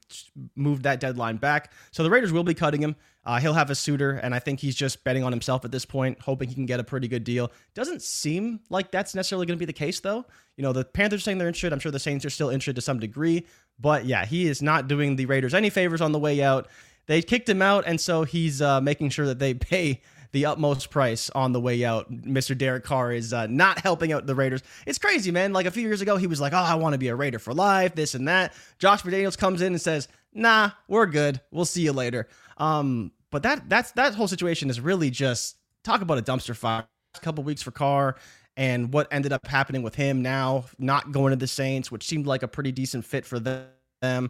moved 0.58 0.84
that 0.84 1.00
deadline 1.00 1.38
back. 1.38 1.72
So 1.92 2.04
the 2.04 2.10
Raiders 2.10 2.34
will 2.34 2.44
be 2.44 2.54
cutting 2.54 2.84
him. 2.84 2.98
Uh, 3.26 3.40
he'll 3.40 3.54
have 3.54 3.70
a 3.70 3.76
suitor, 3.76 4.12
and 4.12 4.36
I 4.36 4.40
think 4.40 4.60
he's 4.60 4.76
just 4.76 5.04
betting 5.06 5.24
on 5.24 5.32
himself 5.32 5.64
at 5.64 5.72
this 5.72 5.86
point, 5.86 6.20
hoping 6.22 6.50
he 6.50 6.56
can 6.56 6.66
get 6.66 6.82
a 6.82 6.84
pretty 6.84 7.08
good 7.08 7.24
deal. 7.24 7.52
Doesn't 7.74 8.02
seem 8.02 8.60
like 8.70 8.92
that's 8.92 9.16
necessarily 9.16 9.46
going 9.46 9.58
to 9.58 9.60
be 9.60 9.66
the 9.66 9.74
case, 9.74 10.02
though. 10.02 10.26
You 10.58 10.64
know, 10.64 10.74
the 10.74 10.84
Panthers 10.84 11.22
are 11.22 11.24
saying 11.24 11.38
they're 11.38 11.48
interested. 11.48 11.72
I'm 11.72 11.80
sure 11.80 11.92
the 11.92 12.00
Saints 12.00 12.26
are 12.26 12.30
still 12.30 12.50
interested 12.50 12.76
to 12.76 12.82
some 12.82 13.00
degree. 13.00 13.46
But 13.80 14.06
yeah, 14.06 14.26
he 14.26 14.48
is 14.48 14.62
not 14.62 14.90
doing 14.90 15.16
the 15.16 15.26
Raiders 15.26 15.54
any 15.54 15.70
favors 15.70 16.02
on 16.02 16.12
the 16.12 16.20
way 16.20 16.42
out. 16.42 16.68
They 17.06 17.22
kicked 17.22 17.48
him 17.48 17.62
out, 17.62 17.86
and 17.88 18.00
so 18.00 18.24
he's 18.24 18.62
uh, 18.62 18.82
making 18.82 19.10
sure 19.10 19.26
that 19.26 19.40
they 19.40 19.54
pay 19.54 20.02
the 20.32 20.46
utmost 20.46 20.90
price 20.90 21.30
on 21.32 21.52
the 21.52 21.60
way 21.60 21.84
out. 21.84 22.12
Mr. 22.12 22.58
Derek 22.58 22.84
Carr 22.84 23.12
is 23.12 23.34
uh, 23.34 23.48
not 23.48 23.80
helping 23.80 24.12
out 24.12 24.26
the 24.26 24.36
Raiders. 24.36 24.62
It's 24.86 24.98
crazy, 24.98 25.32
man. 25.32 25.54
Like 25.54 25.66
a 25.66 25.72
few 25.72 25.84
years 25.84 26.02
ago, 26.02 26.18
he 26.18 26.28
was 26.28 26.42
like, 26.42 26.54
"Oh, 26.54 26.58
I 26.58 26.76
want 26.76 26.94
to 26.94 27.00
be 27.00 27.08
a 27.08 27.16
Raider 27.16 27.40
for 27.40 27.54
life," 27.54 27.96
this 27.96 28.16
and 28.16 28.28
that. 28.28 28.54
Josh 28.80 29.04
McDaniels 29.04 29.38
comes 29.38 29.62
in 29.62 29.74
and 29.74 29.82
says, 29.82 30.08
"Nah, 30.34 30.72
we're 30.88 31.06
good. 31.06 31.42
We'll 31.52 31.66
see 31.66 31.82
you 31.82 31.94
later." 31.94 32.28
Um, 32.58 33.12
but 33.32 33.44
that 33.44 33.70
that's 33.70 33.92
that 33.92 34.16
whole 34.16 34.28
situation 34.28 34.70
is 34.70 34.80
really 34.80 35.10
just 35.10 35.58
talk 35.84 36.02
about 36.02 36.18
a 36.18 36.22
dumpster 36.22 36.56
fire. 36.56 36.88
A 37.16 37.20
couple 37.20 37.44
weeks 37.44 37.64
for 37.64 37.72
Carr 37.72 38.16
and 38.58 38.92
what 38.92 39.08
ended 39.12 39.32
up 39.32 39.48
happening 39.48 39.84
with 39.84 39.96
him 39.96 40.22
now 40.22 40.66
not 40.78 41.12
going 41.12 41.32
to 41.32 41.36
the 41.36 41.48
Saints, 41.48 41.92
which 41.92 42.06
seemed 42.06 42.28
like 42.28 42.44
a 42.44 42.48
pretty 42.48 42.72
decent 42.72 43.06
fit 43.06 43.26
for 43.26 43.40
them. 43.40 44.30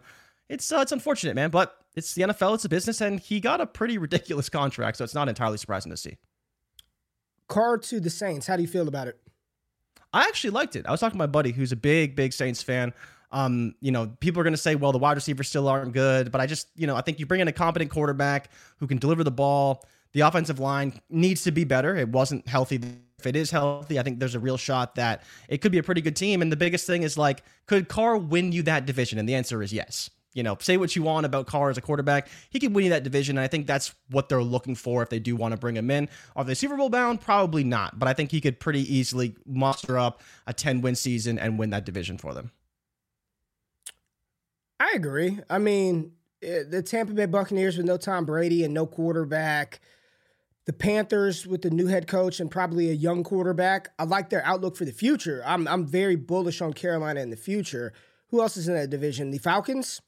It's 0.50 0.72
uh, 0.72 0.80
it's 0.80 0.92
unfortunate, 0.92 1.36
man, 1.36 1.50
but 1.50 1.76
it's 1.96 2.14
the 2.14 2.24
NFL, 2.24 2.56
it's 2.56 2.66
a 2.66 2.70
business, 2.70 3.02
and 3.02 3.20
he 3.20 3.40
got 3.40 3.60
a 3.60 3.66
pretty 3.66 3.98
ridiculous 3.98 4.50
contract, 4.50 4.98
so 4.98 5.04
it's 5.04 5.16
not 5.16 5.30
entirely 5.30 5.58
surprising 5.58 5.90
to 5.92 5.98
see. 5.98 6.18
Carr 7.48 7.78
to 7.78 8.00
the 8.00 8.10
Saints. 8.10 8.48
How 8.48 8.56
do 8.56 8.62
you 8.62 8.68
feel 8.68 8.88
about 8.88 9.08
it? 9.08 9.20
I 10.14 10.22
actually 10.22 10.52
liked 10.52 10.76
it. 10.76 10.86
I 10.86 10.92
was 10.92 11.00
talking 11.00 11.16
to 11.16 11.20
my 11.20 11.28
buddy 11.28 11.52
who's 11.52 11.72
a 11.72 11.78
big, 11.78 12.16
big 12.16 12.34
Saints 12.34 12.64
fan. 12.64 12.94
Um, 13.32 13.76
you 13.82 13.92
know, 13.92 14.08
people 14.20 14.40
are 14.40 14.44
going 14.44 14.54
to 14.54 14.58
say, 14.58 14.76
well, 14.76 14.94
the 14.94 14.98
wide 14.98 15.18
receivers 15.18 15.50
still 15.50 15.68
aren't 15.68 15.94
good, 15.94 16.32
but 16.32 16.40
I 16.40 16.46
just, 16.46 16.70
you 16.76 16.88
know, 16.88 16.96
I 16.96 17.02
think 17.02 17.20
you 17.20 17.26
bring 17.26 17.42
in 17.42 17.48
a 17.50 17.54
competent 17.54 17.92
quarterback 17.92 18.50
who 18.78 18.88
can 18.88 18.98
deliver 18.98 19.24
the 19.24 19.32
ball. 19.32 19.84
The 20.14 20.22
offensive 20.22 20.60
line 20.60 21.00
needs 21.10 21.44
to 21.44 21.52
be 21.52 21.66
better. 21.66 21.96
It 21.96 22.10
wasn't 22.10 22.48
healthy 22.48 22.80
if 23.20 23.26
it 23.26 23.36
is 23.36 23.50
healthy, 23.50 24.00
I 24.00 24.04
think 24.04 24.20
there's 24.20 24.36
a 24.36 24.40
real 24.40 24.58
shot 24.58 24.96
that 24.96 25.24
it 25.50 25.60
could 25.60 25.72
be 25.72 25.80
a 25.80 25.84
pretty 25.84 26.02
good 26.02 26.16
team. 26.16 26.42
And 26.42 26.52
the 26.52 26.56
biggest 26.56 26.86
thing 26.86 27.02
is 27.02 27.18
like, 27.18 27.44
could 27.66 27.90
Carr 27.90 28.16
win 28.16 28.52
you 28.52 28.62
that 28.64 28.86
division? 28.86 29.18
And 29.18 29.28
the 29.28 29.34
answer 29.34 29.64
is 29.64 29.74
yes. 29.74 30.12
You 30.38 30.44
know, 30.44 30.56
say 30.60 30.78
what 30.78 30.96
you 30.96 31.02
want 31.02 31.26
about 31.26 31.48
Carr 31.48 31.72
as 31.72 31.80
a 31.80 31.82
quarterback. 31.82 32.28
He 32.52 32.60
can 32.60 32.72
win 32.72 32.84
you 32.84 32.92
that 32.92 33.04
division. 33.04 33.40
And 33.40 33.44
I 33.44 33.48
think 33.48 33.66
that's 33.66 33.96
what 34.12 34.30
they're 34.30 34.44
looking 34.44 34.76
for 34.76 35.02
if 35.02 35.10
they 35.10 35.18
do 35.18 35.36
want 35.36 35.54
to 35.54 35.58
bring 35.58 35.76
him 35.76 35.90
in. 35.90 36.08
Are 36.36 36.44
they 36.44 36.54
Super 36.54 36.78
Bowl 36.78 36.92
bound? 36.92 37.22
Probably 37.22 37.64
not. 37.64 37.98
But 37.98 38.08
I 38.08 38.14
think 38.14 38.30
he 38.30 38.40
could 38.40 38.60
pretty 38.60 38.82
easily 38.82 39.36
muster 39.48 39.98
up 39.98 40.22
a 40.46 40.54
10 40.54 40.82
win 40.82 40.94
season 40.94 41.40
and 41.40 41.58
win 41.58 41.72
that 41.72 41.86
division 41.86 42.20
for 42.20 42.36
them. 42.36 42.52
I 44.80 44.92
agree. 44.94 45.40
I 45.50 45.58
mean, 45.58 46.12
eh, 46.44 46.62
the 46.70 46.84
Tampa 46.84 47.14
Bay 47.14 47.26
Buccaneers 47.26 47.76
with 47.76 47.88
no 47.88 47.98
Tom 47.98 48.24
Brady 48.24 48.64
and 48.64 48.76
no 48.76 48.86
quarterback. 48.86 49.80
The 50.66 50.74
Panthers 50.74 51.48
with 51.48 51.64
the 51.64 51.72
new 51.72 51.88
head 51.88 52.06
coach 52.06 52.40
and 52.40 52.52
probably 52.52 52.92
a 52.92 52.94
young 52.94 53.24
quarterback. 53.24 53.90
I 53.98 54.04
like 54.04 54.30
their 54.30 54.46
outlook 54.46 54.76
for 54.76 54.86
the 54.86 54.92
future. 54.92 55.42
I'm 55.48 55.68
I'm 55.68 55.88
very 55.88 56.16
bullish 56.16 56.62
on 56.62 56.74
Carolina 56.74 57.22
in 57.22 57.32
the 57.32 57.38
future. 57.38 57.92
Who 58.28 58.40
else 58.40 58.56
is 58.56 58.68
in 58.68 58.76
that 58.76 58.92
division? 58.92 59.32
The 59.32 59.40
Falcons. 59.40 60.00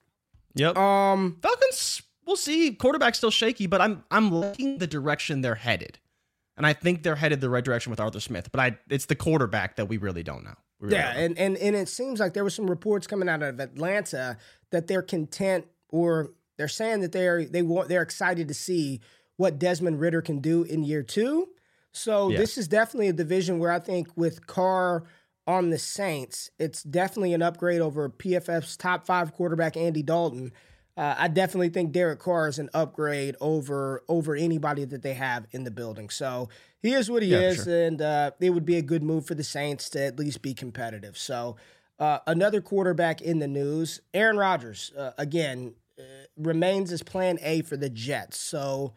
Yep. 0.56 0.78
Um, 0.78 1.38
Falcons. 1.42 2.02
We'll 2.26 2.36
see. 2.36 2.72
Quarterback's 2.72 3.18
still 3.18 3.32
shaky, 3.32 3.68
but 3.68 3.82
I'm 3.82 4.04
I'm 4.12 4.32
liking 4.32 4.78
the 4.78 4.88
direction 4.88 5.42
they're 5.42 5.56
headed, 5.56 5.98
and 6.58 6.66
I 6.66 6.74
think 6.74 7.04
they're 7.04 7.16
headed 7.16 7.42
the 7.42 7.50
right 7.50 7.64
direction 7.64 7.90
with 7.90 8.00
Arthur 8.00 8.20
Smith. 8.20 8.52
But 8.52 8.60
I, 8.60 8.78
it's 8.90 9.06
the 9.06 9.16
quarterback 9.16 9.78
that 9.78 9.88
we 9.88 9.98
really 9.98 10.22
don't 10.22 10.44
know. 10.44 10.56
Really 10.80 10.96
yeah, 10.96 11.14
don't. 11.14 11.24
and 11.24 11.40
and 11.40 11.58
and 11.58 11.76
it 11.76 11.90
seems 11.90 12.20
like 12.20 12.34
there 12.34 12.44
were 12.44 12.50
some 12.52 12.70
reports 12.70 13.08
coming 13.08 13.28
out 13.28 13.42
of 13.42 13.60
Atlanta 13.60 14.38
that 14.72 14.88
they're 14.88 15.02
content 15.02 15.66
or 15.90 16.32
they're 16.58 16.68
saying 16.68 17.02
that 17.02 17.12
they're 17.12 17.46
they 17.46 17.62
want 17.62 17.90
they're 17.90 18.02
excited 18.02 18.48
to 18.48 18.54
see 18.54 19.02
what 19.38 19.58
Desmond 19.58 20.00
Ridder 20.00 20.22
can 20.22 20.40
do 20.40 20.64
in 20.64 20.84
year 20.84 21.02
two. 21.02 21.50
So 21.92 22.30
this 22.30 22.58
is 22.58 22.68
definitely 22.68 23.08
a 23.08 23.14
division 23.14 23.58
where 23.58 23.72
I 23.72 23.80
think 23.80 24.10
with 24.16 24.46
Carr 24.46 25.06
on 25.50 25.72
the 25.72 25.80
Saints, 25.80 26.52
it's 26.60 26.84
definitely 26.84 27.34
an 27.34 27.42
upgrade 27.42 27.82
over 27.82 28.08
PFF's 28.08 28.78
top 28.78 29.08
five 29.08 29.34
quarterback 29.34 29.76
Andy 29.76 30.04
Dalton. 30.04 30.52
Uh, 30.96 31.16
I 31.18 31.28
definitely 31.28 31.70
think 31.70 31.92
Derek 31.92 32.20
Carr 32.20 32.48
is 32.50 32.60
an 32.60 32.70
upgrade 32.72 33.36
over 33.42 34.04
over 34.08 34.36
anybody 34.36 34.86
that 34.86 35.02
they 35.02 35.16
have 35.16 35.48
in 35.52 35.64
the 35.64 35.72
building. 35.72 36.10
So 36.10 36.50
he 36.84 36.94
is 36.94 37.10
what 37.10 37.24
he 37.24 37.30
yeah, 37.30 37.40
is, 37.40 37.64
sure. 37.64 37.88
and 37.88 38.00
uh, 38.00 38.32
it 38.40 38.52
would 38.52 38.66
be 38.66 38.78
a 38.78 38.84
good 38.84 39.02
move 39.02 39.26
for 39.26 39.34
the 39.34 39.44
Saints 39.44 39.90
to 39.92 40.06
at 40.06 40.20
least 40.20 40.44
be 40.44 40.54
competitive. 40.54 41.18
So 41.18 41.56
uh, 41.98 42.20
another 42.28 42.62
quarterback 42.62 43.20
in 43.20 43.40
the 43.40 43.48
news, 43.48 44.02
Aaron 44.14 44.38
Rodgers, 44.38 44.92
uh, 44.96 45.14
again 45.18 45.74
uh, 45.98 46.04
remains 46.38 46.92
as 46.92 47.02
Plan 47.02 47.40
A 47.42 47.64
for 47.64 47.76
the 47.76 47.90
Jets. 47.90 48.40
So 48.40 48.94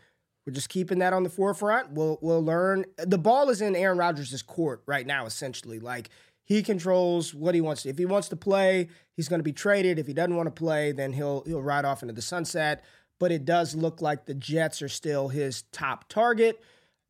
we're 0.46 0.52
just 0.52 0.68
keeping 0.68 0.98
that 0.98 1.14
on 1.14 1.22
the 1.22 1.30
forefront. 1.30 1.92
We'll 1.92 2.18
we'll 2.20 2.44
learn. 2.44 2.84
The 2.98 3.16
ball 3.16 3.48
is 3.48 3.62
in 3.62 3.74
Aaron 3.74 3.96
Rodgers' 3.96 4.42
court 4.42 4.82
right 4.84 5.06
now, 5.06 5.24
essentially. 5.24 5.78
Like 5.78 6.10
he 6.52 6.62
controls 6.62 7.34
what 7.34 7.54
he 7.54 7.60
wants 7.60 7.82
to. 7.82 7.88
If 7.88 7.98
he 7.98 8.04
wants 8.04 8.28
to 8.28 8.36
play, 8.36 8.88
he's 9.16 9.28
going 9.28 9.40
to 9.40 9.44
be 9.44 9.52
traded. 9.52 9.98
If 9.98 10.06
he 10.06 10.12
doesn't 10.12 10.36
want 10.36 10.46
to 10.46 10.50
play, 10.52 10.92
then 10.92 11.12
he'll 11.12 11.42
he'll 11.46 11.62
ride 11.62 11.84
off 11.84 12.02
into 12.02 12.14
the 12.14 12.22
sunset. 12.22 12.84
But 13.18 13.32
it 13.32 13.44
does 13.44 13.74
look 13.74 14.02
like 14.02 14.26
the 14.26 14.34
Jets 14.34 14.82
are 14.82 14.88
still 14.88 15.28
his 15.28 15.62
top 15.72 16.08
target. 16.08 16.60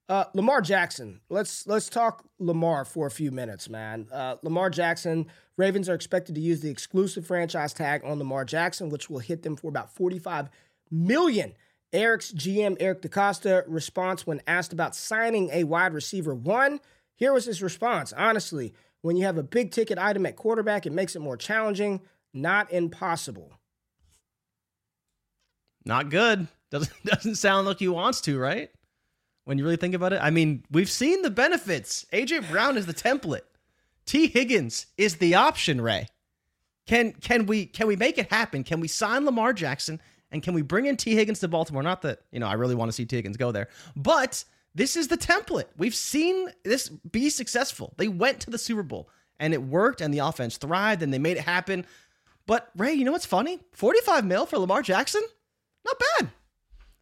Uh, 0.08 0.24
Lamar 0.34 0.60
Jackson. 0.60 1.20
Let's 1.30 1.66
let's 1.66 1.88
talk 1.88 2.24
Lamar 2.38 2.84
for 2.84 3.06
a 3.06 3.10
few 3.10 3.30
minutes, 3.30 3.68
man. 3.68 4.08
Uh, 4.12 4.36
Lamar 4.42 4.70
Jackson. 4.70 5.26
Ravens 5.56 5.88
are 5.88 5.94
expected 5.94 6.34
to 6.34 6.40
use 6.40 6.60
the 6.60 6.70
exclusive 6.70 7.26
franchise 7.26 7.72
tag 7.72 8.02
on 8.04 8.18
Lamar 8.18 8.44
Jackson, 8.44 8.88
which 8.88 9.10
will 9.10 9.20
hit 9.20 9.42
them 9.42 9.56
for 9.56 9.68
about 9.68 9.94
forty-five 9.94 10.48
million. 10.90 11.54
Eric's 11.92 12.32
GM 12.32 12.76
Eric 12.80 13.02
DeCosta 13.02 13.64
response 13.66 14.26
when 14.26 14.40
asked 14.46 14.72
about 14.72 14.96
signing 14.96 15.50
a 15.52 15.64
wide 15.64 15.92
receiver 15.92 16.34
one. 16.34 16.80
Here 17.22 17.32
was 17.32 17.44
his 17.44 17.62
response. 17.62 18.12
Honestly, 18.12 18.74
when 19.00 19.16
you 19.16 19.26
have 19.26 19.38
a 19.38 19.44
big 19.44 19.70
ticket 19.70 19.96
item 19.96 20.26
at 20.26 20.34
quarterback, 20.34 20.86
it 20.86 20.92
makes 20.92 21.14
it 21.14 21.20
more 21.20 21.36
challenging, 21.36 22.00
not 22.34 22.72
impossible. 22.72 23.52
Not 25.84 26.10
good. 26.10 26.48
Doesn't 26.72 27.04
doesn't 27.04 27.36
sound 27.36 27.68
like 27.68 27.78
he 27.78 27.86
wants 27.86 28.20
to, 28.22 28.36
right? 28.40 28.70
When 29.44 29.56
you 29.56 29.62
really 29.62 29.76
think 29.76 29.94
about 29.94 30.12
it. 30.12 30.20
I 30.20 30.30
mean, 30.30 30.64
we've 30.72 30.90
seen 30.90 31.22
the 31.22 31.30
benefits. 31.30 32.06
AJ 32.12 32.50
Brown 32.50 32.76
is 32.76 32.86
the 32.86 32.94
template. 32.94 33.42
Tee 34.04 34.26
Higgins 34.26 34.86
is 34.98 35.18
the 35.18 35.36
option, 35.36 35.80
Ray. 35.80 36.08
Can 36.88 37.12
can 37.12 37.46
we 37.46 37.66
can 37.66 37.86
we 37.86 37.94
make 37.94 38.18
it 38.18 38.32
happen? 38.32 38.64
Can 38.64 38.80
we 38.80 38.88
sign 38.88 39.26
Lamar 39.26 39.52
Jackson 39.52 40.00
and 40.32 40.42
can 40.42 40.54
we 40.54 40.62
bring 40.62 40.86
in 40.86 40.96
Tee 40.96 41.14
Higgins 41.14 41.38
to 41.38 41.46
Baltimore? 41.46 41.84
Not 41.84 42.02
that, 42.02 42.22
you 42.32 42.40
know, 42.40 42.48
I 42.48 42.54
really 42.54 42.74
want 42.74 42.88
to 42.88 42.92
see 42.92 43.04
Tee 43.04 43.16
Higgins 43.16 43.36
go 43.36 43.52
there, 43.52 43.68
but 43.94 44.44
this 44.74 44.96
is 44.96 45.08
the 45.08 45.18
template. 45.18 45.66
We've 45.76 45.94
seen 45.94 46.48
this 46.64 46.88
be 46.88 47.30
successful. 47.30 47.94
They 47.98 48.08
went 48.08 48.40
to 48.40 48.50
the 48.50 48.58
Super 48.58 48.82
Bowl 48.82 49.08
and 49.38 49.52
it 49.52 49.62
worked 49.62 50.00
and 50.00 50.12
the 50.12 50.20
offense 50.20 50.56
thrived 50.56 51.02
and 51.02 51.12
they 51.12 51.18
made 51.18 51.36
it 51.36 51.44
happen. 51.44 51.86
But 52.46 52.70
Ray, 52.76 52.92
you 52.92 53.04
know 53.04 53.12
what's 53.12 53.26
funny? 53.26 53.60
45 53.72 54.24
mil 54.24 54.46
for 54.46 54.58
Lamar 54.58 54.82
Jackson? 54.82 55.22
Not 55.84 56.00
bad. 56.18 56.30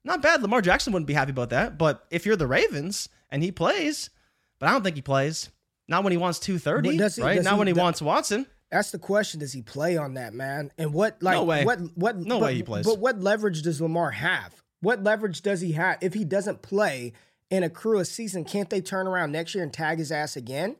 Not 0.04 0.22
bad. 0.22 0.42
Lamar 0.42 0.62
Jackson 0.62 0.92
wouldn't 0.92 1.06
be 1.06 1.14
happy 1.14 1.30
about 1.30 1.50
that. 1.50 1.78
But 1.78 2.06
if 2.10 2.26
you're 2.26 2.36
the 2.36 2.46
Ravens 2.46 3.08
and 3.30 3.42
he 3.42 3.52
plays, 3.52 4.10
but 4.58 4.68
I 4.68 4.72
don't 4.72 4.82
think 4.82 4.96
he 4.96 5.02
plays. 5.02 5.50
Not 5.88 6.04
when 6.04 6.12
he 6.12 6.16
wants 6.16 6.38
230, 6.38 6.90
he, 6.90 7.22
right? 7.22 7.42
Not 7.42 7.54
he, 7.54 7.58
when 7.58 7.66
he 7.66 7.72
wants 7.72 8.00
Watson. 8.00 8.46
That's 8.70 8.92
the 8.92 8.98
question. 8.98 9.40
Does 9.40 9.52
he 9.52 9.62
play 9.62 9.96
on 9.96 10.14
that, 10.14 10.32
man? 10.32 10.70
And 10.78 10.94
what 10.94 11.20
like 11.20 11.34
no 11.34 11.44
way. 11.44 11.64
what 11.64 11.80
what 11.96 12.16
no 12.16 12.38
but, 12.38 12.46
way 12.46 12.54
he 12.54 12.62
plays. 12.62 12.86
But 12.86 13.00
what 13.00 13.20
leverage 13.20 13.62
does 13.62 13.80
Lamar 13.80 14.12
have? 14.12 14.54
What 14.80 15.02
leverage 15.02 15.42
does 15.42 15.60
he 15.60 15.72
have 15.72 15.98
if 16.00 16.14
he 16.14 16.24
doesn't 16.24 16.62
play 16.62 17.12
in 17.50 17.62
accrue 17.62 17.98
a 17.98 18.04
season? 18.04 18.44
Can't 18.44 18.70
they 18.70 18.80
turn 18.80 19.06
around 19.06 19.32
next 19.32 19.54
year 19.54 19.62
and 19.62 19.72
tag 19.72 19.98
his 19.98 20.12
ass 20.12 20.36
again? 20.36 20.76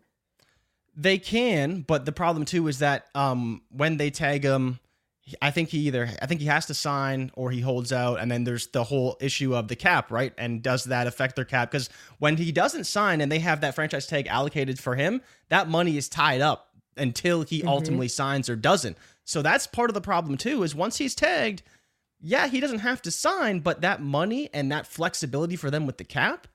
They 0.97 1.19
can, 1.19 1.83
but 1.83 2.05
the 2.05 2.13
problem 2.13 2.45
too 2.45 2.69
is 2.69 2.79
that 2.79 3.07
um, 3.15 3.63
when 3.71 3.97
they 3.97 4.11
tag 4.11 4.45
him, 4.45 4.81
I 5.41 5.51
think 5.51 5.69
he 5.69 5.79
either 5.81 6.09
I 6.21 6.27
think 6.27 6.41
he 6.41 6.47
has 6.49 6.67
to 6.67 6.75
sign 6.75 7.31
or 7.35 7.51
he 7.51 7.61
holds 7.61 7.93
out, 7.93 8.21
and 8.21 8.31
then 8.31 8.45
there's 8.45 8.67
the 8.69 8.85
whole 8.85 9.17
issue 9.21 9.55
of 9.55 9.69
the 9.69 9.77
cap, 9.77 10.11
right? 10.11 10.33
And 10.37 10.63
does 10.63 10.85
that 10.85 11.07
affect 11.07 11.37
their 11.37 11.45
cap? 11.45 11.71
Because 11.71 11.89
when 12.19 12.37
he 12.37 12.53
doesn't 12.53 12.85
sign 12.85 13.21
and 13.21 13.31
they 13.31 13.39
have 13.39 13.61
that 13.61 13.75
franchise 13.75 14.07
tag 14.07 14.27
allocated 14.27 14.79
for 14.79 14.97
him, 14.97 15.23
that 15.49 15.69
money 15.69 15.97
is 15.97 16.09
tied 16.09 16.41
up 16.41 16.71
until 16.97 17.43
he 17.43 17.61
mm-hmm. 17.61 17.69
ultimately 17.69 18.09
signs 18.09 18.49
or 18.49 18.57
doesn't. 18.57 18.97
So 19.25 19.43
that's 19.43 19.67
part 19.67 19.91
of 19.91 19.95
the 19.95 20.01
problem 20.01 20.37
too. 20.37 20.63
Is 20.63 20.75
once 20.75 20.99
he's 20.99 21.15
tagged, 21.15 21.63
yeah, 22.21 22.49
he 22.49 22.61
doesn't 22.61 22.81
have 22.81 23.01
to 23.03 23.11
sign, 23.11 23.61
but 23.61 23.81
that 23.81 24.03
money 24.03 24.51
and 24.53 24.71
that 24.73 24.87
flexibility 24.87 25.57
for 25.57 25.71
them 25.71 25.87
with 25.87 25.99
the 25.99 26.05
cap, 26.05 26.49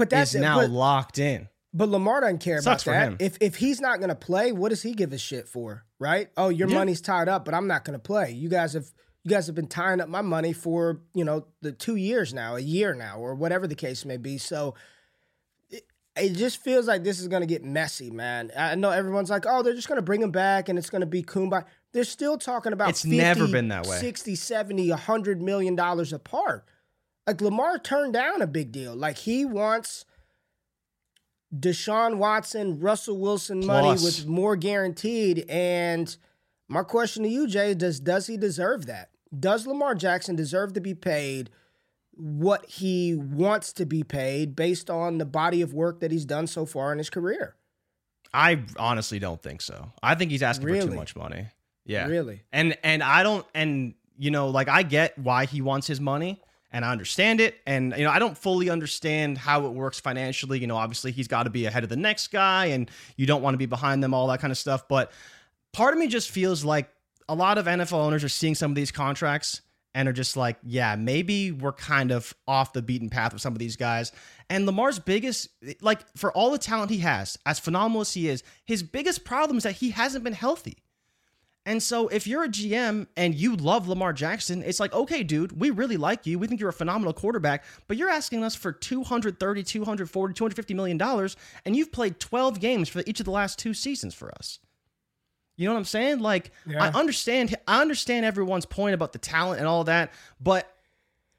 but 0.00 0.10
that's 0.10 0.34
is 0.34 0.40
now 0.40 0.60
but, 0.60 0.70
locked 0.70 1.18
in. 1.18 1.48
But 1.72 1.88
Lamar 1.88 2.22
doesn't 2.22 2.38
care 2.38 2.60
Sucks 2.60 2.82
about 2.82 2.92
that. 2.92 3.08
Him. 3.08 3.16
If 3.20 3.36
if 3.40 3.56
he's 3.56 3.80
not 3.80 3.98
going 3.98 4.08
to 4.08 4.16
play, 4.16 4.50
what 4.50 4.70
does 4.70 4.82
he 4.82 4.92
give 4.92 5.12
a 5.12 5.18
shit 5.18 5.46
for? 5.46 5.84
Right? 5.98 6.28
Oh, 6.36 6.48
your 6.48 6.68
yeah. 6.68 6.74
money's 6.74 7.00
tied 7.00 7.28
up, 7.28 7.44
but 7.44 7.54
I'm 7.54 7.68
not 7.68 7.84
going 7.84 7.98
to 7.98 8.02
play. 8.02 8.32
You 8.32 8.48
guys 8.48 8.72
have 8.72 8.86
you 9.22 9.30
guys 9.30 9.46
have 9.46 9.54
been 9.54 9.68
tying 9.68 10.00
up 10.00 10.08
my 10.08 10.22
money 10.22 10.52
for 10.52 11.00
you 11.14 11.24
know 11.24 11.46
the 11.60 11.72
two 11.72 11.96
years 11.96 12.34
now, 12.34 12.56
a 12.56 12.60
year 12.60 12.94
now, 12.94 13.18
or 13.18 13.34
whatever 13.34 13.66
the 13.66 13.76
case 13.76 14.04
may 14.04 14.16
be. 14.16 14.38
So 14.38 14.74
it 16.16 16.34
just 16.34 16.62
feels 16.62 16.86
like 16.86 17.04
this 17.04 17.20
is 17.20 17.28
going 17.28 17.42
to 17.42 17.46
get 17.46 17.64
messy, 17.64 18.10
man. 18.10 18.50
I 18.56 18.74
know 18.74 18.90
everyone's 18.90 19.30
like, 19.30 19.44
oh, 19.46 19.62
they're 19.62 19.74
just 19.74 19.88
going 19.88 19.96
to 19.96 20.02
bring 20.02 20.22
him 20.22 20.30
back 20.32 20.68
and 20.68 20.78
it's 20.78 20.90
going 20.90 21.00
to 21.00 21.06
be 21.06 21.22
Kumbaya. 21.22 21.64
They're 21.92 22.04
still 22.04 22.36
talking 22.38 22.72
about 22.72 22.90
it's 22.90 23.02
50, 23.02 23.16
never 23.16 23.48
been 23.48 23.68
that 23.68 23.86
way. 23.86 23.98
60, 23.98 24.34
70, 24.34 24.90
100 24.90 25.42
million 25.42 25.76
dollars 25.76 26.12
apart. 26.12 26.64
Like 27.26 27.40
Lamar 27.40 27.78
turned 27.78 28.12
down 28.12 28.42
a 28.42 28.46
big 28.46 28.72
deal. 28.72 28.94
Like 28.94 29.18
he 29.18 29.44
wants 29.44 30.04
Deshaun 31.54 32.16
Watson, 32.16 32.80
Russell 32.80 33.18
Wilson 33.18 33.62
Plus. 33.62 33.82
money 33.82 34.04
with 34.04 34.26
more 34.26 34.56
guaranteed. 34.56 35.44
And 35.48 36.16
my 36.68 36.82
question 36.82 37.22
to 37.22 37.28
you, 37.28 37.46
Jay, 37.46 37.74
does 37.74 38.00
does 38.00 38.26
he 38.26 38.36
deserve 38.36 38.86
that? 38.86 39.10
Does 39.38 39.66
Lamar 39.66 39.94
Jackson 39.94 40.34
deserve 40.34 40.72
to 40.72 40.80
be 40.80 40.94
paid 40.94 41.50
what 42.20 42.66
he 42.66 43.14
wants 43.14 43.72
to 43.72 43.86
be 43.86 44.02
paid 44.02 44.54
based 44.54 44.90
on 44.90 45.16
the 45.18 45.24
body 45.24 45.62
of 45.62 45.72
work 45.72 46.00
that 46.00 46.10
he's 46.10 46.26
done 46.26 46.46
so 46.46 46.66
far 46.66 46.92
in 46.92 46.98
his 46.98 47.08
career. 47.08 47.56
I 48.32 48.62
honestly 48.78 49.18
don't 49.18 49.42
think 49.42 49.62
so. 49.62 49.92
I 50.02 50.14
think 50.14 50.30
he's 50.30 50.42
asking 50.42 50.66
really? 50.66 50.80
for 50.82 50.88
too 50.88 50.96
much 50.96 51.16
money. 51.16 51.46
Yeah. 51.86 52.06
Really? 52.06 52.42
And 52.52 52.76
and 52.84 53.02
I 53.02 53.22
don't 53.22 53.46
and 53.54 53.94
you 54.18 54.30
know, 54.30 54.48
like 54.48 54.68
I 54.68 54.82
get 54.82 55.18
why 55.18 55.46
he 55.46 55.62
wants 55.62 55.86
his 55.86 56.00
money 56.00 56.42
and 56.72 56.84
I 56.84 56.92
understand 56.92 57.40
it. 57.40 57.56
And 57.66 57.94
you 57.96 58.04
know, 58.04 58.10
I 58.10 58.18
don't 58.18 58.36
fully 58.36 58.70
understand 58.70 59.38
how 59.38 59.66
it 59.66 59.70
works 59.70 60.00
financially. 60.00 60.58
You 60.58 60.66
know, 60.66 60.76
obviously 60.76 61.12
he's 61.12 61.28
got 61.28 61.44
to 61.44 61.50
be 61.50 61.66
ahead 61.66 61.82
of 61.82 61.90
the 61.90 61.96
next 61.96 62.28
guy 62.28 62.66
and 62.66 62.90
you 63.16 63.26
don't 63.26 63.42
want 63.42 63.54
to 63.54 63.58
be 63.58 63.66
behind 63.66 64.02
them, 64.02 64.14
all 64.14 64.26
that 64.28 64.40
kind 64.40 64.50
of 64.50 64.58
stuff. 64.58 64.88
But 64.88 65.12
part 65.72 65.94
of 65.94 66.00
me 66.00 66.08
just 66.08 66.30
feels 66.30 66.64
like 66.64 66.90
a 67.28 67.34
lot 67.34 67.58
of 67.58 67.66
NFL 67.66 67.92
owners 67.92 68.24
are 68.24 68.28
seeing 68.28 68.54
some 68.54 68.70
of 68.70 68.74
these 68.74 68.90
contracts 68.90 69.62
and 69.94 70.08
are 70.08 70.12
just 70.12 70.36
like, 70.36 70.56
yeah, 70.62 70.94
maybe 70.94 71.50
we're 71.50 71.72
kind 71.72 72.12
of 72.12 72.32
off 72.46 72.72
the 72.72 72.82
beaten 72.82 73.10
path 73.10 73.32
with 73.32 73.42
some 73.42 73.52
of 73.52 73.58
these 73.58 73.76
guys. 73.76 74.12
And 74.48 74.66
Lamar's 74.66 74.98
biggest, 74.98 75.48
like, 75.80 76.00
for 76.16 76.32
all 76.32 76.50
the 76.50 76.58
talent 76.58 76.90
he 76.90 76.98
has, 76.98 77.38
as 77.44 77.58
phenomenal 77.58 78.02
as 78.02 78.14
he 78.14 78.28
is, 78.28 78.42
his 78.64 78.82
biggest 78.82 79.24
problem 79.24 79.56
is 79.56 79.64
that 79.64 79.76
he 79.76 79.90
hasn't 79.90 80.22
been 80.22 80.32
healthy. 80.32 80.78
And 81.66 81.82
so 81.82 82.08
if 82.08 82.26
you're 82.26 82.44
a 82.44 82.48
GM 82.48 83.06
and 83.16 83.34
you 83.34 83.54
love 83.54 83.86
Lamar 83.86 84.14
Jackson, 84.14 84.62
it's 84.62 84.80
like, 84.80 84.94
okay, 84.94 85.22
dude, 85.22 85.60
we 85.60 85.70
really 85.70 85.98
like 85.98 86.26
you. 86.26 86.38
We 86.38 86.46
think 86.46 86.58
you're 86.58 86.70
a 86.70 86.72
phenomenal 86.72 87.12
quarterback, 87.12 87.64
but 87.86 87.98
you're 87.98 88.08
asking 88.08 88.42
us 88.42 88.54
for 88.54 88.72
230, 88.72 89.62
240, 89.62 90.34
250 90.34 90.74
million 90.74 90.96
dollars 90.96 91.36
and 91.64 91.76
you've 91.76 91.92
played 91.92 92.18
12 92.18 92.60
games 92.60 92.88
for 92.88 93.02
each 93.06 93.20
of 93.20 93.26
the 93.26 93.30
last 93.30 93.58
two 93.58 93.74
seasons 93.74 94.14
for 94.14 94.32
us. 94.34 94.58
You 95.56 95.66
know 95.66 95.74
what 95.74 95.80
I'm 95.80 95.84
saying? 95.84 96.20
Like 96.20 96.52
yeah. 96.66 96.82
I 96.82 96.98
understand 96.98 97.54
I 97.68 97.82
understand 97.82 98.24
everyone's 98.24 98.64
point 98.64 98.94
about 98.94 99.12
the 99.12 99.18
talent 99.18 99.58
and 99.58 99.68
all 99.68 99.84
that, 99.84 100.12
but 100.40 100.74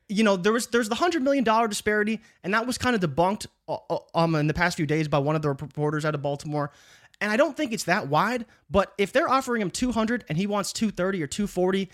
you 0.08 0.24
know, 0.24 0.38
there 0.38 0.54
was 0.54 0.68
there's 0.68 0.90
the 0.90 0.96
100 0.96 1.24
million 1.24 1.44
dollar 1.44 1.68
disparity 1.68 2.22
and 2.44 2.54
that 2.54 2.68
was 2.68 2.78
kind 2.78 2.96
of 2.96 3.02
debunked 3.02 3.48
uh, 3.68 3.78
uh, 3.90 3.98
um 4.14 4.36
in 4.36 4.46
the 4.46 4.54
past 4.54 4.78
few 4.78 4.86
days 4.86 5.08
by 5.08 5.18
one 5.18 5.36
of 5.36 5.42
the 5.42 5.50
reporters 5.50 6.06
out 6.06 6.14
of 6.14 6.22
Baltimore. 6.22 6.72
And 7.22 7.32
I 7.32 7.38
don't 7.38 7.56
think 7.56 7.72
it's 7.72 7.84
that 7.86 8.08
wide, 8.08 8.46
but 8.70 8.94
if 8.98 9.14
they're 9.14 9.30
offering 9.30 9.62
him 9.62 9.70
200 9.70 10.26
and 10.28 10.38
he 10.38 10.48
wants 10.48 10.74
230 10.74 11.24
or 11.24 11.28
240, 11.28 11.90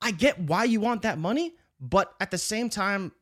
I 0.00 0.12
get 0.12 0.38
why 0.38 0.64
you 0.64 0.80
want 0.80 1.02
that 1.02 1.18
money, 1.18 1.54
but 1.80 2.14
at 2.20 2.30
the 2.30 2.38
same 2.38 2.70
time, 2.70 3.12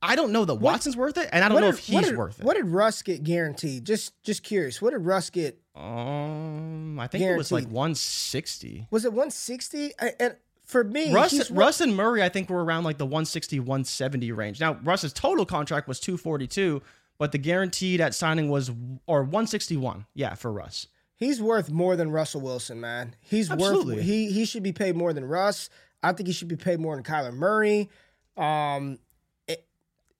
I 0.00 0.16
don't 0.16 0.32
know 0.32 0.44
that 0.44 0.56
Watson's 0.56 0.96
what, 0.96 1.06
worth 1.06 1.18
it, 1.18 1.30
and 1.32 1.44
I 1.44 1.48
don't 1.48 1.60
know 1.60 1.70
did, 1.70 1.78
if 1.78 1.86
he's 1.86 2.08
did, 2.08 2.16
worth 2.16 2.38
it. 2.38 2.44
What 2.44 2.56
did 2.56 2.66
Russ 2.66 3.02
get 3.02 3.22
guaranteed? 3.22 3.86
Just 3.86 4.22
just 4.22 4.42
curious. 4.42 4.82
What 4.82 4.90
did 4.90 4.98
Russ 4.98 5.30
get? 5.30 5.58
Um, 5.74 6.98
I 7.00 7.06
think 7.06 7.22
guaranteed? 7.22 7.34
it 7.34 7.38
was 7.38 7.52
like 7.52 7.64
160. 7.64 8.88
Was 8.90 9.04
it 9.04 9.12
160? 9.12 9.92
And 10.20 10.36
for 10.64 10.84
me, 10.84 11.12
Russ, 11.12 11.50
Russ 11.50 11.80
and 11.80 11.96
Murray, 11.96 12.22
I 12.22 12.28
think 12.28 12.50
were 12.50 12.64
around 12.64 12.84
like 12.84 12.98
the 12.98 13.06
160, 13.06 13.60
170 13.60 14.32
range. 14.32 14.60
Now 14.60 14.78
Russ's 14.84 15.12
total 15.12 15.46
contract 15.46 15.88
was 15.88 16.00
242, 16.00 16.82
but 17.18 17.32
the 17.32 17.38
guaranteed 17.38 18.00
at 18.00 18.14
signing 18.14 18.48
was 18.48 18.70
or 19.06 19.22
161. 19.22 20.06
Yeah, 20.14 20.34
for 20.34 20.52
Russ. 20.52 20.88
He's 21.16 21.40
worth 21.40 21.70
more 21.70 21.96
than 21.96 22.10
Russell 22.10 22.40
Wilson, 22.40 22.80
man. 22.80 23.14
He's 23.20 23.50
Absolutely. 23.50 23.96
worth 23.96 24.04
he 24.04 24.32
he 24.32 24.44
should 24.44 24.62
be 24.62 24.72
paid 24.72 24.96
more 24.96 25.12
than 25.12 25.24
Russ. 25.24 25.70
I 26.02 26.12
think 26.12 26.26
he 26.26 26.32
should 26.32 26.48
be 26.48 26.56
paid 26.56 26.80
more 26.80 26.94
than 26.94 27.04
Kyler 27.04 27.32
Murray. 27.32 27.88
Um, 28.36 28.98
it, 29.46 29.66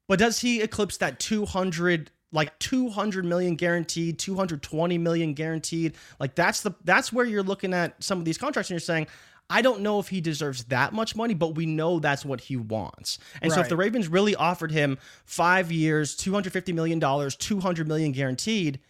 but 0.09 0.19
does 0.19 0.41
he 0.41 0.63
eclipse 0.63 0.97
that 0.99 1.19
200 1.19 2.11
like 2.33 2.59
200 2.59 3.25
million 3.25 3.55
guaranteed, 3.55 4.19
220 4.19 4.99
million 4.99 5.35
guaranteed? 5.35 5.95
Like 6.19 6.35
that's 6.35 6.63
the 6.63 6.73
that's 6.85 7.13
where 7.13 7.25
you're 7.25 7.43
looking 7.43 7.75
at 7.75 8.03
some 8.03 8.19
of 8.19 8.25
these 8.25 8.39
contracts 8.39 8.71
and 8.71 8.75
you're 8.75 8.81
saying, 8.81 9.09
I 9.51 9.63
don't 9.63 9.81
know 9.81 9.99
if 9.99 10.09
he 10.09 10.21
deserves 10.21 10.65
that 10.65 10.93
much 10.93 11.15
money, 11.15 11.35
but 11.35 11.55
we 11.55 11.67
know 11.67 11.99
that's 11.99 12.25
what 12.25 12.41
he 12.41 12.57
wants. 12.57 13.19
And 13.43 13.51
right. 13.51 13.57
so 13.57 13.61
if 13.61 13.69
the 13.69 13.77
Ravens 13.77 14.09
really 14.09 14.35
offered 14.35 14.73
him 14.73 14.99
five 15.27 15.71
years, 15.71 16.17
$250 16.17 16.75
million, 16.75 16.99
200 16.99 17.89
million 17.89 18.13
guaranteed, 18.13 18.81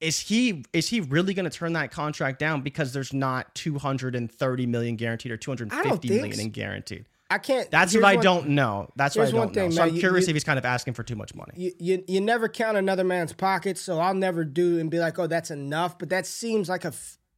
is 0.00 0.18
he 0.20 0.64
is 0.72 0.88
he 0.88 1.00
really 1.00 1.34
going 1.34 1.44
to 1.44 1.50
turn 1.50 1.74
that 1.74 1.90
contract 1.90 2.38
down 2.38 2.62
because 2.62 2.92
there's 2.92 3.12
not 3.12 3.54
230 3.54 4.66
million 4.66 4.96
guaranteed 4.96 5.30
or 5.30 5.36
250 5.36 6.08
million 6.08 6.32
so. 6.32 6.42
in 6.42 6.50
guaranteed? 6.50 7.06
I 7.30 7.38
can't. 7.38 7.70
That's 7.70 7.94
what 7.94 8.04
I 8.04 8.16
one, 8.16 8.24
don't 8.24 8.48
know. 8.50 8.90
That's 8.96 9.14
what 9.14 9.28
I 9.28 9.30
don't 9.30 9.54
thing, 9.54 9.68
know. 9.68 9.76
So 9.76 9.84
man, 9.84 9.94
I'm 9.94 10.00
curious 10.00 10.26
you, 10.26 10.32
if 10.32 10.34
he's 10.34 10.44
kind 10.44 10.58
of 10.58 10.64
asking 10.64 10.94
for 10.94 11.04
too 11.04 11.14
much 11.14 11.32
money. 11.32 11.52
You, 11.54 11.72
you, 11.78 12.04
you 12.08 12.20
never 12.20 12.48
count 12.48 12.76
another 12.76 13.04
man's 13.04 13.32
pockets, 13.32 13.80
so 13.80 14.00
I'll 14.00 14.14
never 14.14 14.44
do 14.44 14.80
and 14.80 14.90
be 14.90 14.98
like, 14.98 15.16
oh, 15.18 15.28
that's 15.28 15.50
enough. 15.50 15.96
But 15.96 16.08
that 16.08 16.26
seems 16.26 16.68
like 16.68 16.84
a 16.84 16.92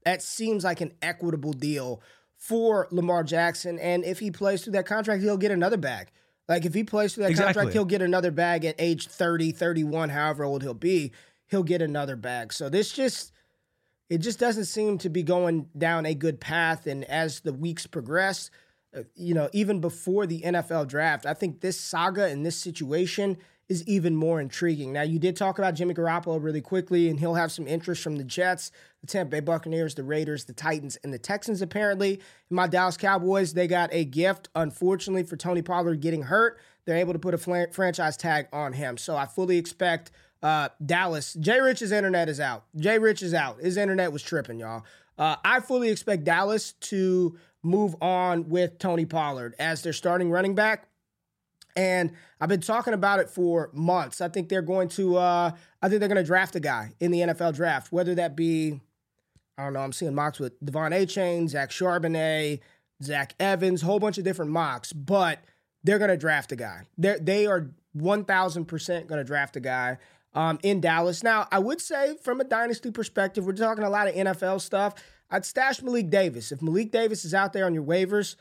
that 0.04 0.22
seems 0.22 0.64
like 0.64 0.80
an 0.80 0.92
equitable 1.02 1.52
deal 1.52 2.00
for 2.42 2.88
Lamar 2.90 3.22
Jackson. 3.22 3.78
And 3.78 4.04
if 4.04 4.18
he 4.18 4.32
plays 4.32 4.64
through 4.64 4.72
that 4.72 4.84
contract, 4.84 5.22
he'll 5.22 5.36
get 5.36 5.52
another 5.52 5.76
bag. 5.76 6.10
Like 6.48 6.64
if 6.64 6.74
he 6.74 6.82
plays 6.82 7.14
through 7.14 7.22
that 7.22 7.30
exactly. 7.30 7.54
contract, 7.54 7.72
he'll 7.72 7.84
get 7.84 8.02
another 8.02 8.32
bag 8.32 8.64
at 8.64 8.74
age 8.80 9.06
30, 9.06 9.52
31, 9.52 10.08
however 10.08 10.42
old 10.42 10.64
he'll 10.64 10.74
be. 10.74 11.12
He'll 11.46 11.62
get 11.62 11.80
another 11.80 12.16
bag. 12.16 12.52
So 12.52 12.68
this 12.68 12.90
just 12.90 13.32
it 14.10 14.18
just 14.18 14.40
doesn't 14.40 14.64
seem 14.64 14.98
to 14.98 15.08
be 15.08 15.22
going 15.22 15.68
down 15.78 16.04
a 16.04 16.14
good 16.14 16.40
path. 16.40 16.88
And 16.88 17.04
as 17.04 17.40
the 17.40 17.52
weeks 17.52 17.86
progress, 17.86 18.50
uh, 18.96 19.02
you 19.14 19.34
know, 19.34 19.48
even 19.52 19.80
before 19.80 20.26
the 20.26 20.40
NFL 20.40 20.88
draft, 20.88 21.26
I 21.26 21.34
think 21.34 21.60
this 21.60 21.78
saga 21.78 22.24
and 22.24 22.44
this 22.44 22.56
situation 22.56 23.38
is 23.72 23.88
even 23.88 24.14
more 24.14 24.40
intriguing. 24.40 24.92
Now, 24.92 25.02
you 25.02 25.18
did 25.18 25.34
talk 25.34 25.58
about 25.58 25.74
Jimmy 25.74 25.94
Garoppolo 25.94 26.40
really 26.40 26.60
quickly, 26.60 27.08
and 27.08 27.18
he'll 27.18 27.34
have 27.34 27.50
some 27.50 27.66
interest 27.66 28.02
from 28.02 28.16
the 28.16 28.24
Jets, 28.24 28.70
the 29.00 29.06
Tampa 29.06 29.30
Bay 29.30 29.40
Buccaneers, 29.40 29.94
the 29.94 30.04
Raiders, 30.04 30.44
the 30.44 30.52
Titans, 30.52 30.96
and 31.02 31.12
the 31.12 31.18
Texans, 31.18 31.62
apparently. 31.62 32.14
And 32.14 32.56
my 32.56 32.66
Dallas 32.66 32.98
Cowboys, 32.98 33.54
they 33.54 33.66
got 33.66 33.88
a 33.92 34.04
gift, 34.04 34.50
unfortunately, 34.54 35.22
for 35.22 35.36
Tony 35.36 35.62
Pollard 35.62 36.00
getting 36.00 36.22
hurt. 36.22 36.60
They're 36.84 36.98
able 36.98 37.14
to 37.14 37.18
put 37.18 37.32
a 37.32 37.38
fl- 37.38 37.72
franchise 37.72 38.16
tag 38.16 38.48
on 38.52 38.74
him. 38.74 38.98
So 38.98 39.16
I 39.16 39.24
fully 39.24 39.56
expect 39.56 40.10
uh, 40.42 40.68
Dallas. 40.84 41.32
Jay 41.34 41.60
Rich's 41.60 41.92
internet 41.92 42.28
is 42.28 42.40
out. 42.40 42.64
Jay 42.76 42.98
Rich 42.98 43.22
is 43.22 43.32
out. 43.32 43.60
His 43.60 43.78
internet 43.78 44.12
was 44.12 44.22
tripping, 44.22 44.60
y'all. 44.60 44.84
Uh, 45.16 45.36
I 45.44 45.60
fully 45.60 45.88
expect 45.88 46.24
Dallas 46.24 46.72
to 46.72 47.38
move 47.62 47.94
on 48.02 48.48
with 48.48 48.78
Tony 48.78 49.06
Pollard 49.06 49.54
as 49.58 49.82
their 49.82 49.92
starting 49.92 50.30
running 50.30 50.54
back. 50.54 50.88
And 51.76 52.12
I've 52.40 52.48
been 52.48 52.60
talking 52.60 52.94
about 52.94 53.20
it 53.20 53.30
for 53.30 53.70
months. 53.72 54.20
I 54.20 54.28
think 54.28 54.48
they're 54.48 54.62
going 54.62 54.88
to 54.90 55.16
uh 55.16 55.52
I 55.80 55.88
think 55.88 56.00
they're 56.00 56.08
gonna 56.08 56.24
draft 56.24 56.56
a 56.56 56.60
guy 56.60 56.92
in 57.00 57.10
the 57.10 57.20
NFL 57.20 57.54
draft, 57.54 57.92
whether 57.92 58.14
that 58.16 58.36
be 58.36 58.80
I 59.56 59.64
don't 59.64 59.74
know, 59.74 59.80
I'm 59.80 59.92
seeing 59.92 60.14
mocks 60.14 60.38
with 60.38 60.58
De'Von 60.64 60.92
Achane, 60.92 61.48
Zach 61.48 61.70
Charbonnet, 61.70 62.60
Zach 63.02 63.34
Evans, 63.38 63.82
whole 63.82 64.00
bunch 64.00 64.18
of 64.18 64.24
different 64.24 64.50
mocks, 64.50 64.92
but 64.92 65.40
they're 65.84 65.98
gonna 65.98 66.16
draft 66.16 66.52
a 66.52 66.56
guy. 66.56 66.82
They're 66.98 67.18
they 67.18 67.46
are 67.46 67.70
one 67.92 68.24
thousand 68.24 68.66
percent 68.66 69.08
gonna 69.08 69.24
draft 69.24 69.56
a 69.56 69.60
guy. 69.60 69.98
Um, 70.34 70.58
in 70.62 70.80
Dallas. 70.80 71.22
Now, 71.22 71.46
I 71.52 71.58
would 71.58 71.78
say 71.78 72.16
from 72.22 72.40
a 72.40 72.44
dynasty 72.44 72.90
perspective, 72.90 73.44
we're 73.44 73.52
talking 73.52 73.84
a 73.84 73.90
lot 73.90 74.08
of 74.08 74.14
NFL 74.14 74.62
stuff. 74.62 74.94
I'd 75.30 75.44
stash 75.44 75.82
Malik 75.82 76.08
Davis. 76.08 76.52
If 76.52 76.62
Malik 76.62 76.90
Davis 76.90 77.26
is 77.26 77.34
out 77.34 77.52
there 77.52 77.66
on 77.66 77.74
your 77.74 77.82
waivers, 77.82 78.36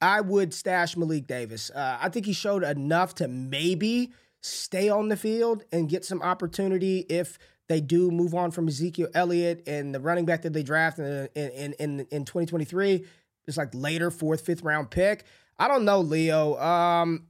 I 0.00 0.20
would 0.20 0.54
stash 0.54 0.96
Malik 0.96 1.26
Davis. 1.26 1.70
Uh, 1.70 1.98
I 2.00 2.08
think 2.08 2.26
he 2.26 2.32
showed 2.32 2.62
enough 2.62 3.14
to 3.16 3.28
maybe 3.28 4.12
stay 4.40 4.88
on 4.88 5.08
the 5.08 5.16
field 5.16 5.64
and 5.72 5.88
get 5.88 6.04
some 6.04 6.22
opportunity 6.22 7.00
if 7.08 7.38
they 7.68 7.80
do 7.80 8.10
move 8.10 8.34
on 8.34 8.50
from 8.50 8.68
Ezekiel 8.68 9.08
Elliott 9.14 9.62
and 9.66 9.94
the 9.94 10.00
running 10.00 10.24
back 10.24 10.42
that 10.42 10.52
they 10.52 10.62
draft 10.62 10.98
in 10.98 11.28
in 11.34 11.74
in, 11.78 12.00
in 12.10 12.24
2023 12.24 13.04
It's 13.46 13.56
like 13.56 13.74
later 13.74 14.10
fourth 14.10 14.42
fifth 14.42 14.62
round 14.62 14.90
pick. 14.90 15.24
I 15.58 15.68
don't 15.68 15.84
know, 15.84 16.00
Leo. 16.00 16.58
Um, 16.58 17.26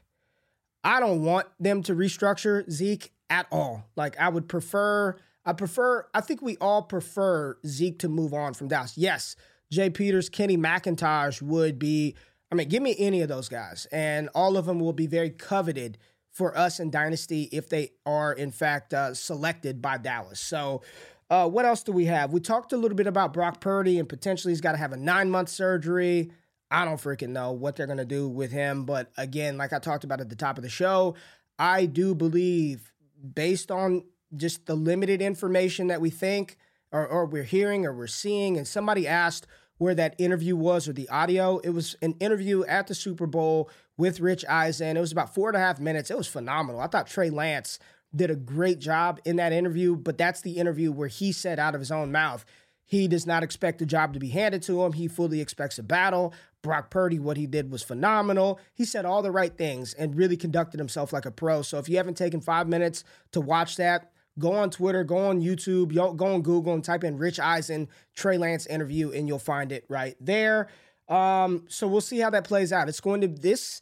I 0.84 0.98
don't 0.98 1.22
want 1.22 1.46
them 1.60 1.82
to 1.84 1.94
restructure 1.94 2.68
Zeke 2.70 3.12
at 3.30 3.46
all. 3.50 3.84
Like 3.96 4.18
I 4.18 4.28
would 4.28 4.48
prefer. 4.48 5.16
I 5.44 5.52
prefer. 5.52 6.06
I 6.14 6.20
think 6.20 6.42
we 6.42 6.56
all 6.58 6.82
prefer 6.82 7.56
Zeke 7.66 7.98
to 8.00 8.08
move 8.08 8.34
on 8.34 8.54
from 8.54 8.68
Dallas. 8.68 8.96
Yes, 8.98 9.36
Jay 9.72 9.88
Peters, 9.88 10.28
Kenny 10.28 10.58
McIntosh 10.58 11.40
would 11.40 11.78
be, 11.78 12.14
I 12.52 12.54
mean, 12.54 12.68
give 12.68 12.82
me 12.82 12.94
any 12.98 13.22
of 13.22 13.28
those 13.28 13.48
guys, 13.48 13.86
and 13.90 14.28
all 14.34 14.58
of 14.58 14.66
them 14.66 14.78
will 14.78 14.92
be 14.92 15.06
very 15.06 15.30
coveted 15.30 15.96
for 16.30 16.56
us 16.56 16.78
in 16.78 16.90
Dynasty 16.90 17.44
if 17.52 17.70
they 17.70 17.92
are, 18.04 18.34
in 18.34 18.50
fact, 18.50 18.92
uh, 18.92 19.14
selected 19.14 19.80
by 19.80 19.96
Dallas. 19.96 20.40
So, 20.40 20.82
uh, 21.30 21.48
what 21.48 21.64
else 21.64 21.82
do 21.82 21.92
we 21.92 22.04
have? 22.04 22.34
We 22.34 22.40
talked 22.40 22.74
a 22.74 22.76
little 22.76 22.96
bit 22.96 23.06
about 23.06 23.32
Brock 23.32 23.62
Purdy 23.62 23.98
and 23.98 24.06
potentially 24.06 24.52
he's 24.52 24.60
got 24.60 24.72
to 24.72 24.78
have 24.78 24.92
a 24.92 24.98
nine 24.98 25.30
month 25.30 25.48
surgery. 25.48 26.30
I 26.70 26.84
don't 26.84 27.00
freaking 27.00 27.30
know 27.30 27.52
what 27.52 27.74
they're 27.74 27.86
going 27.86 27.96
to 27.96 28.04
do 28.04 28.28
with 28.28 28.52
him. 28.52 28.84
But 28.84 29.10
again, 29.16 29.56
like 29.56 29.72
I 29.72 29.78
talked 29.78 30.04
about 30.04 30.20
at 30.20 30.28
the 30.28 30.36
top 30.36 30.58
of 30.58 30.62
the 30.62 30.68
show, 30.68 31.14
I 31.58 31.86
do 31.86 32.14
believe, 32.14 32.92
based 33.34 33.70
on 33.70 34.04
just 34.36 34.66
the 34.66 34.74
limited 34.74 35.22
information 35.22 35.86
that 35.86 36.02
we 36.02 36.10
think 36.10 36.58
or, 36.92 37.06
or 37.06 37.24
we're 37.24 37.42
hearing 37.42 37.86
or 37.86 37.94
we're 37.94 38.06
seeing, 38.06 38.58
and 38.58 38.68
somebody 38.68 39.08
asked, 39.08 39.46
where 39.82 39.96
that 39.96 40.14
interview 40.16 40.54
was 40.54 40.86
or 40.86 40.92
the 40.92 41.08
audio. 41.08 41.58
It 41.58 41.70
was 41.70 41.96
an 42.02 42.14
interview 42.20 42.62
at 42.64 42.86
the 42.86 42.94
Super 42.94 43.26
Bowl 43.26 43.68
with 43.96 44.20
Rich 44.20 44.44
Eisen. 44.48 44.96
It 44.96 45.00
was 45.00 45.10
about 45.10 45.34
four 45.34 45.48
and 45.48 45.56
a 45.56 45.60
half 45.60 45.80
minutes. 45.80 46.08
It 46.08 46.16
was 46.16 46.28
phenomenal. 46.28 46.80
I 46.80 46.86
thought 46.86 47.08
Trey 47.08 47.30
Lance 47.30 47.80
did 48.14 48.30
a 48.30 48.36
great 48.36 48.78
job 48.78 49.18
in 49.24 49.36
that 49.36 49.52
interview, 49.52 49.96
but 49.96 50.16
that's 50.16 50.40
the 50.40 50.52
interview 50.52 50.92
where 50.92 51.08
he 51.08 51.32
said 51.32 51.58
out 51.58 51.74
of 51.74 51.80
his 51.80 51.90
own 51.90 52.12
mouth, 52.12 52.44
he 52.84 53.08
does 53.08 53.26
not 53.26 53.42
expect 53.42 53.80
the 53.80 53.86
job 53.86 54.12
to 54.12 54.20
be 54.20 54.28
handed 54.28 54.62
to 54.62 54.84
him. 54.84 54.92
He 54.92 55.08
fully 55.08 55.40
expects 55.40 55.80
a 55.80 55.82
battle. 55.82 56.32
Brock 56.62 56.88
Purdy, 56.88 57.18
what 57.18 57.36
he 57.36 57.48
did 57.48 57.72
was 57.72 57.82
phenomenal. 57.82 58.60
He 58.74 58.84
said 58.84 59.04
all 59.04 59.20
the 59.20 59.32
right 59.32 59.56
things 59.56 59.94
and 59.94 60.14
really 60.14 60.36
conducted 60.36 60.78
himself 60.78 61.12
like 61.12 61.26
a 61.26 61.32
pro. 61.32 61.62
So 61.62 61.78
if 61.78 61.88
you 61.88 61.96
haven't 61.96 62.16
taken 62.16 62.40
five 62.40 62.68
minutes 62.68 63.02
to 63.32 63.40
watch 63.40 63.76
that, 63.76 64.11
Go 64.38 64.52
on 64.52 64.70
Twitter, 64.70 65.04
go 65.04 65.18
on 65.18 65.40
YouTube, 65.42 65.94
go 65.94 66.26
on 66.26 66.42
Google 66.42 66.72
and 66.72 66.82
type 66.82 67.04
in 67.04 67.18
Rich 67.18 67.38
Eisen 67.38 67.88
Trey 68.14 68.38
Lance 68.38 68.66
interview, 68.66 69.10
and 69.10 69.28
you'll 69.28 69.38
find 69.38 69.72
it 69.72 69.84
right 69.88 70.16
there. 70.20 70.68
Um, 71.08 71.64
so 71.68 71.86
we'll 71.86 72.00
see 72.00 72.18
how 72.18 72.30
that 72.30 72.44
plays 72.44 72.72
out. 72.72 72.88
It's 72.88 73.00
going 73.00 73.20
to 73.20 73.28
this 73.28 73.80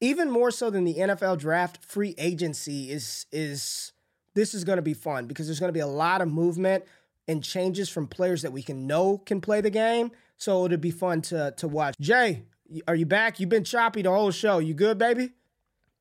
even 0.00 0.30
more 0.30 0.50
so 0.50 0.70
than 0.70 0.84
the 0.84 0.94
NFL 0.94 1.38
draft. 1.38 1.84
Free 1.84 2.14
agency 2.18 2.90
is 2.90 3.26
is 3.32 3.92
this 4.34 4.54
is 4.54 4.64
going 4.64 4.76
to 4.76 4.82
be 4.82 4.94
fun 4.94 5.26
because 5.26 5.46
there's 5.46 5.60
going 5.60 5.68
to 5.68 5.74
be 5.74 5.80
a 5.80 5.86
lot 5.86 6.20
of 6.20 6.28
movement 6.28 6.84
and 7.28 7.42
changes 7.42 7.88
from 7.88 8.06
players 8.06 8.42
that 8.42 8.52
we 8.52 8.62
can 8.62 8.86
know 8.86 9.18
can 9.18 9.40
play 9.40 9.60
the 9.60 9.70
game. 9.70 10.10
So 10.38 10.64
it'll 10.64 10.78
be 10.78 10.90
fun 10.90 11.22
to 11.22 11.52
to 11.56 11.68
watch. 11.68 11.96
Jay, 12.00 12.44
are 12.88 12.94
you 12.94 13.06
back? 13.06 13.40
You've 13.40 13.48
been 13.48 13.64
choppy 13.64 14.02
the 14.02 14.10
whole 14.10 14.30
show. 14.30 14.58
You 14.58 14.74
good, 14.74 14.98
baby? 14.98 15.32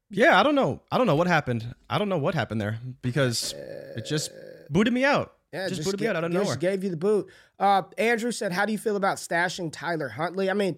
Yeah, 0.09 0.39
I 0.39 0.43
don't 0.43 0.55
know. 0.55 0.81
I 0.91 0.97
don't 0.97 1.07
know 1.07 1.15
what 1.15 1.27
happened. 1.27 1.73
I 1.89 1.97
don't 1.97 2.09
know 2.09 2.17
what 2.17 2.35
happened 2.35 2.61
there 2.61 2.79
because 3.01 3.53
it 3.95 4.05
just 4.05 4.31
booted 4.69 4.93
me 4.93 5.03
out. 5.03 5.33
Yeah, 5.51 5.67
just, 5.67 5.81
just 5.81 5.87
booted 5.87 6.01
me 6.01 6.07
out 6.07 6.15
out 6.15 6.23
of 6.23 6.31
nowhere. 6.31 6.45
Just 6.47 6.59
gave 6.59 6.83
you 6.83 6.89
the 6.89 6.97
boot. 6.97 7.29
Uh, 7.59 7.83
Andrew 7.97 8.31
said, 8.31 8.51
"How 8.51 8.65
do 8.65 8.71
you 8.71 8.77
feel 8.77 8.95
about 8.95 9.17
stashing 9.17 9.71
Tyler 9.71 10.09
Huntley?" 10.09 10.49
I 10.49 10.53
mean, 10.53 10.77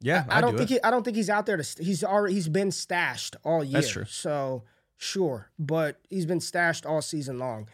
yeah, 0.00 0.24
I, 0.28 0.38
I 0.38 0.40
don't 0.40 0.52
do 0.52 0.58
think 0.58 0.70
he, 0.70 0.82
I 0.82 0.90
don't 0.90 1.02
think 1.02 1.16
he's 1.16 1.30
out 1.30 1.46
there 1.46 1.56
to. 1.56 1.82
He's 1.82 2.04
already 2.04 2.34
he's 2.34 2.48
been 2.48 2.70
stashed 2.70 3.36
all 3.44 3.64
year. 3.64 3.72
That's 3.72 3.90
true. 3.90 4.04
So 4.06 4.64
sure, 4.96 5.50
but 5.58 6.00
he's 6.10 6.26
been 6.26 6.40
stashed 6.40 6.86
all 6.86 7.02
season 7.02 7.38
long. 7.38 7.68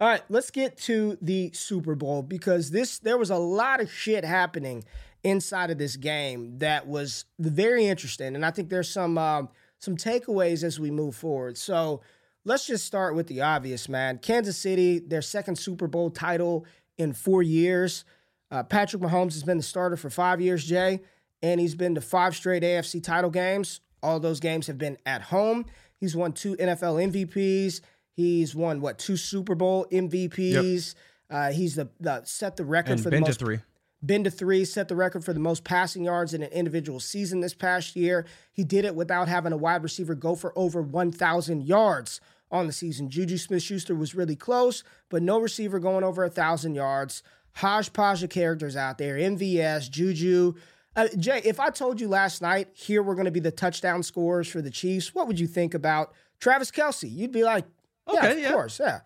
All 0.00 0.08
right, 0.08 0.22
let's 0.28 0.50
get 0.50 0.76
to 0.82 1.16
the 1.22 1.50
Super 1.54 1.94
Bowl 1.94 2.22
because 2.22 2.70
this 2.70 2.98
there 2.98 3.16
was 3.16 3.30
a 3.30 3.38
lot 3.38 3.80
of 3.80 3.90
shit 3.90 4.24
happening 4.24 4.84
inside 5.24 5.70
of 5.70 5.78
this 5.78 5.96
game 5.96 6.58
that 6.58 6.86
was 6.86 7.24
very 7.38 7.86
interesting, 7.86 8.34
and 8.34 8.44
I 8.44 8.50
think 8.50 8.68
there's 8.68 8.90
some 8.90 9.16
um, 9.16 9.48
some 9.78 9.96
takeaways 9.96 10.62
as 10.64 10.80
we 10.80 10.90
move 10.90 11.14
forward. 11.14 11.56
So 11.56 12.00
let's 12.44 12.66
just 12.66 12.84
start 12.84 13.14
with 13.14 13.26
the 13.26 13.42
obvious, 13.42 13.88
man. 13.88 14.18
Kansas 14.18 14.56
City, 14.56 14.98
their 14.98 15.22
second 15.22 15.56
Super 15.56 15.86
Bowl 15.86 16.10
title 16.10 16.66
in 16.98 17.12
four 17.12 17.42
years. 17.42 18.04
Uh, 18.50 18.62
Patrick 18.62 19.02
Mahomes 19.02 19.32
has 19.32 19.42
been 19.42 19.56
the 19.56 19.62
starter 19.62 19.96
for 19.96 20.08
five 20.08 20.40
years, 20.40 20.64
Jay, 20.64 21.00
and 21.42 21.60
he's 21.60 21.74
been 21.74 21.94
to 21.94 22.00
five 22.00 22.34
straight 22.34 22.62
AFC 22.62 23.02
title 23.02 23.30
games. 23.30 23.80
All 24.02 24.20
those 24.20 24.40
games 24.40 24.66
have 24.68 24.78
been 24.78 24.96
at 25.04 25.22
home. 25.22 25.66
He's 25.98 26.14
won 26.14 26.32
two 26.32 26.56
NFL 26.56 27.12
MVPs. 27.12 27.80
He's 28.12 28.54
won 28.54 28.80
what 28.80 28.98
two 28.98 29.16
Super 29.16 29.54
Bowl 29.54 29.86
MVPs. 29.90 30.94
Yep. 30.94 31.04
Uh, 31.28 31.52
he's 31.52 31.74
the, 31.74 31.88
the, 31.98 32.22
set 32.24 32.56
the 32.56 32.64
record 32.64 32.92
and 32.92 33.02
for 33.02 33.10
the 33.10 33.20
most 33.20 33.40
three. 33.40 33.58
Been 34.04 34.24
to 34.24 34.30
three, 34.30 34.64
set 34.64 34.88
the 34.88 34.96
record 34.96 35.24
for 35.24 35.32
the 35.32 35.40
most 35.40 35.64
passing 35.64 36.04
yards 36.04 36.34
in 36.34 36.42
an 36.42 36.52
individual 36.52 37.00
season 37.00 37.40
this 37.40 37.54
past 37.54 37.96
year. 37.96 38.26
He 38.52 38.62
did 38.62 38.84
it 38.84 38.94
without 38.94 39.26
having 39.26 39.52
a 39.52 39.56
wide 39.56 39.82
receiver 39.82 40.14
go 40.14 40.34
for 40.34 40.52
over 40.56 40.82
1,000 40.82 41.62
yards 41.62 42.20
on 42.50 42.66
the 42.66 42.72
season. 42.72 43.08
Juju 43.08 43.38
Smith 43.38 43.62
Schuster 43.62 43.94
was 43.94 44.14
really 44.14 44.36
close, 44.36 44.84
but 45.08 45.22
no 45.22 45.40
receiver 45.40 45.78
going 45.78 46.04
over 46.04 46.22
a 46.22 46.28
1,000 46.28 46.74
yards. 46.74 47.22
Hodgepodge 47.54 48.22
of 48.22 48.30
characters 48.30 48.76
out 48.76 48.98
there 48.98 49.16
MVS, 49.16 49.90
Juju. 49.90 50.54
Uh, 50.94 51.08
Jay, 51.18 51.40
if 51.44 51.58
I 51.58 51.70
told 51.70 52.00
you 52.00 52.08
last 52.08 52.42
night, 52.42 52.68
here 52.74 53.02
we're 53.02 53.14
going 53.14 53.26
to 53.26 53.30
be 53.30 53.40
the 53.40 53.50
touchdown 53.50 54.02
scorers 54.02 54.48
for 54.48 54.60
the 54.60 54.70
Chiefs, 54.70 55.14
what 55.14 55.26
would 55.26 55.40
you 55.40 55.46
think 55.46 55.74
about 55.74 56.12
Travis 56.38 56.70
Kelce? 56.70 57.10
You'd 57.10 57.32
be 57.32 57.44
like, 57.44 57.64
yeah, 58.12 58.18
okay, 58.18 58.32
of 58.32 58.38
yeah. 58.38 58.52
course, 58.52 58.78
yeah. 58.78 59.00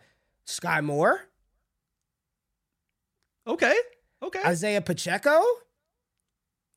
Sky 0.44 0.80
Moore. 0.80 1.22
Okay, 3.46 3.74
okay. 4.22 4.40
Isaiah 4.44 4.80
Pacheco. 4.80 5.42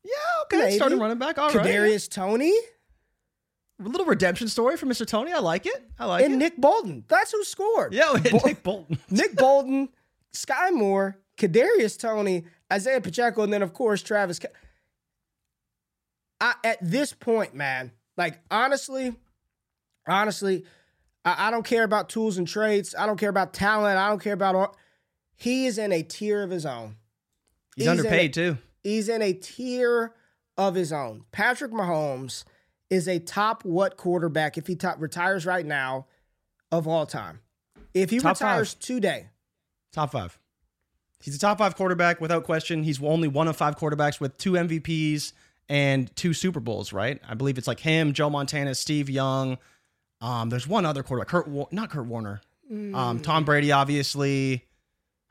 Yeah, 0.03 0.12
okay. 0.43 0.58
Maybe. 0.58 0.75
Starting 0.75 0.99
running 0.99 1.17
back. 1.17 1.38
All 1.38 1.49
Kadarius 1.49 1.56
right. 1.56 1.65
Kadarius 1.65 2.10
Toney. 2.10 2.53
A 3.79 3.88
little 3.88 4.06
redemption 4.06 4.47
story 4.47 4.77
for 4.77 4.86
Mr. 4.86 5.06
Toney. 5.06 5.32
I 5.32 5.39
like 5.39 5.65
it. 5.65 5.89
I 5.97 6.06
like 6.06 6.23
and 6.23 6.32
it. 6.32 6.34
And 6.34 6.39
Nick 6.39 6.58
Bolton. 6.58 7.03
That's 7.08 7.32
who 7.32 7.43
scored. 7.43 7.93
Yeah, 7.93 8.13
Bo- 8.32 8.39
Nick 8.45 8.63
Bolton. 8.63 8.99
Nick 9.10 9.36
Bolton, 9.36 9.89
Sky 10.32 10.69
Moore, 10.71 11.17
Kadarius 11.38 11.97
Toney, 11.97 12.45
Isaiah 12.71 13.01
Pacheco, 13.01 13.43
and 13.43 13.51
then 13.51 13.62
of 13.62 13.73
course 13.73 14.01
Travis. 14.01 14.39
Ke- 14.39 14.53
I, 16.39 16.56
at 16.63 16.77
this 16.82 17.13
point, 17.13 17.56
man, 17.56 17.91
like 18.17 18.39
honestly, 18.51 19.15
honestly, 20.08 20.65
I, 21.25 21.47
I, 21.47 21.51
don't 21.51 21.65
care 21.65 21.84
about 21.84 22.10
tools 22.10 22.38
and 22.38 22.47
traits. 22.47 22.93
I 22.97 23.06
don't 23.06 23.17
care 23.17 23.29
about 23.29 23.53
talent. 23.53 23.97
I 23.97 24.10
don't 24.10 24.21
care 24.21 24.34
about. 24.34 24.75
He 25.36 25.65
is 25.65 25.77
in 25.77 25.91
a 25.91 26.03
tier 26.03 26.43
of 26.43 26.51
his 26.51 26.65
own. 26.65 26.97
He's, 27.76 27.86
he's 27.86 27.88
underpaid 27.88 28.32
a, 28.32 28.34
too. 28.34 28.58
He's 28.84 29.10
in 29.10 29.22
a 29.22 29.34
tier 29.34 30.14
of 30.58 30.76
his 30.76 30.94
own. 30.94 31.26
Patrick 31.32 31.72
Mahomes 31.72 32.44
is 32.90 33.08
a 33.08 33.20
top 33.20 33.66
what 33.66 33.98
quarterback 33.98 34.58
if 34.58 34.68
he 34.68 34.76
top, 34.76 35.02
retires 35.02 35.46
right 35.46 35.66
now 35.66 36.06
of 36.72 36.88
all 36.88 37.06
time. 37.06 37.40
If 37.94 38.10
he 38.10 38.20
top 38.20 38.36
retires 38.36 38.74
five. 38.74 38.80
today, 38.80 39.30
top 39.92 40.12
five. 40.12 40.38
He's 41.22 41.36
a 41.36 41.40
top 41.40 41.58
five 41.58 41.76
quarterback 41.76 42.20
without 42.20 42.44
question. 42.44 42.84
He's 42.84 43.02
only 43.02 43.30
one 43.30 43.48
of 43.48 43.56
five 43.56 43.78
quarterbacks 43.78 44.20
with 44.20 44.38
two 44.38 44.54
MVPs 44.54 45.32
and 45.70 46.14
two 46.16 46.34
Super 46.34 46.60
Bowls, 46.60 46.92
right? 46.92 47.22
I 47.28 47.34
believe 47.34 47.58
it's 47.58 47.68
like 47.68 47.80
him, 47.80 48.12
Joe 48.14 48.30
Montana, 48.30 48.76
Steve 48.76 49.10
Young. 49.10 49.58
Um, 50.20 50.50
there's 50.50 50.68
one 50.68 50.86
other 50.86 51.02
quarterback, 51.02 51.30
Kurt, 51.30 51.72
not 51.72 51.90
Kurt 51.90 52.06
Warner. 52.06 52.42
Mm. 52.72 52.96
Um, 52.96 53.20
Tom 53.20 53.46
Brady, 53.46 53.72
obviously. 53.72 54.66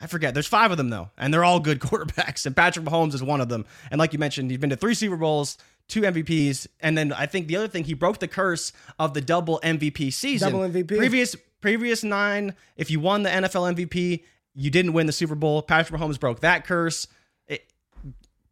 I 0.03 0.09
forget. 0.09 0.35
There's 0.35 0.49
five 0.49 0.73
of 0.73 0.77
them 0.77 0.91
though, 0.91 1.11
and 1.17 1.33
they're 1.33 1.45
all 1.45 1.61
good 1.61 1.79
quarterbacks. 1.81 2.45
And 2.45 2.57
Patrick 2.57 2.85
Mahomes 2.85 3.15
is 3.15 3.23
one 3.23 3.41
of 3.41 3.49
them. 3.49 3.65
And 3.91 3.99
like 3.99 4.13
you 4.13 4.19
mentioned, 4.19 4.51
he's 4.51 4.59
been 4.59 4.71
to 4.71 4.77
three 4.77 4.95
Super 4.95 5.17
Bowls, 5.17 5.57
two 5.89 6.03
MVPs, 6.03 6.67
and 6.81 6.99
then 6.99 7.13
I 7.13 7.27
think 7.27 7.47
the 7.47 7.57
other 7.57 7.69
thing 7.69 7.85
he 7.85 7.95
broke 7.95 8.19
the 8.19 8.29
curse 8.29 8.73
of 8.99 9.15
the 9.15 9.21
double 9.21 9.61
MVP 9.63 10.13
season. 10.13 10.53
Double 10.53 10.69
MVP. 10.69 10.89
Previous 10.99 11.37
previous 11.61 12.03
nine, 12.03 12.55
if 12.77 12.91
you 12.91 12.99
won 12.99 13.23
the 13.23 13.31
NFL 13.31 13.77
MVP, 13.77 14.25
you 14.55 14.71
didn't 14.71 14.93
win 14.93 15.07
the 15.07 15.13
Super 15.13 15.37
Bowl. 15.37 15.63
Patrick 15.63 15.99
Mahomes 15.99 16.19
broke 16.19 16.41
that 16.41 16.67
curse. 16.67 17.07
It, 17.47 17.73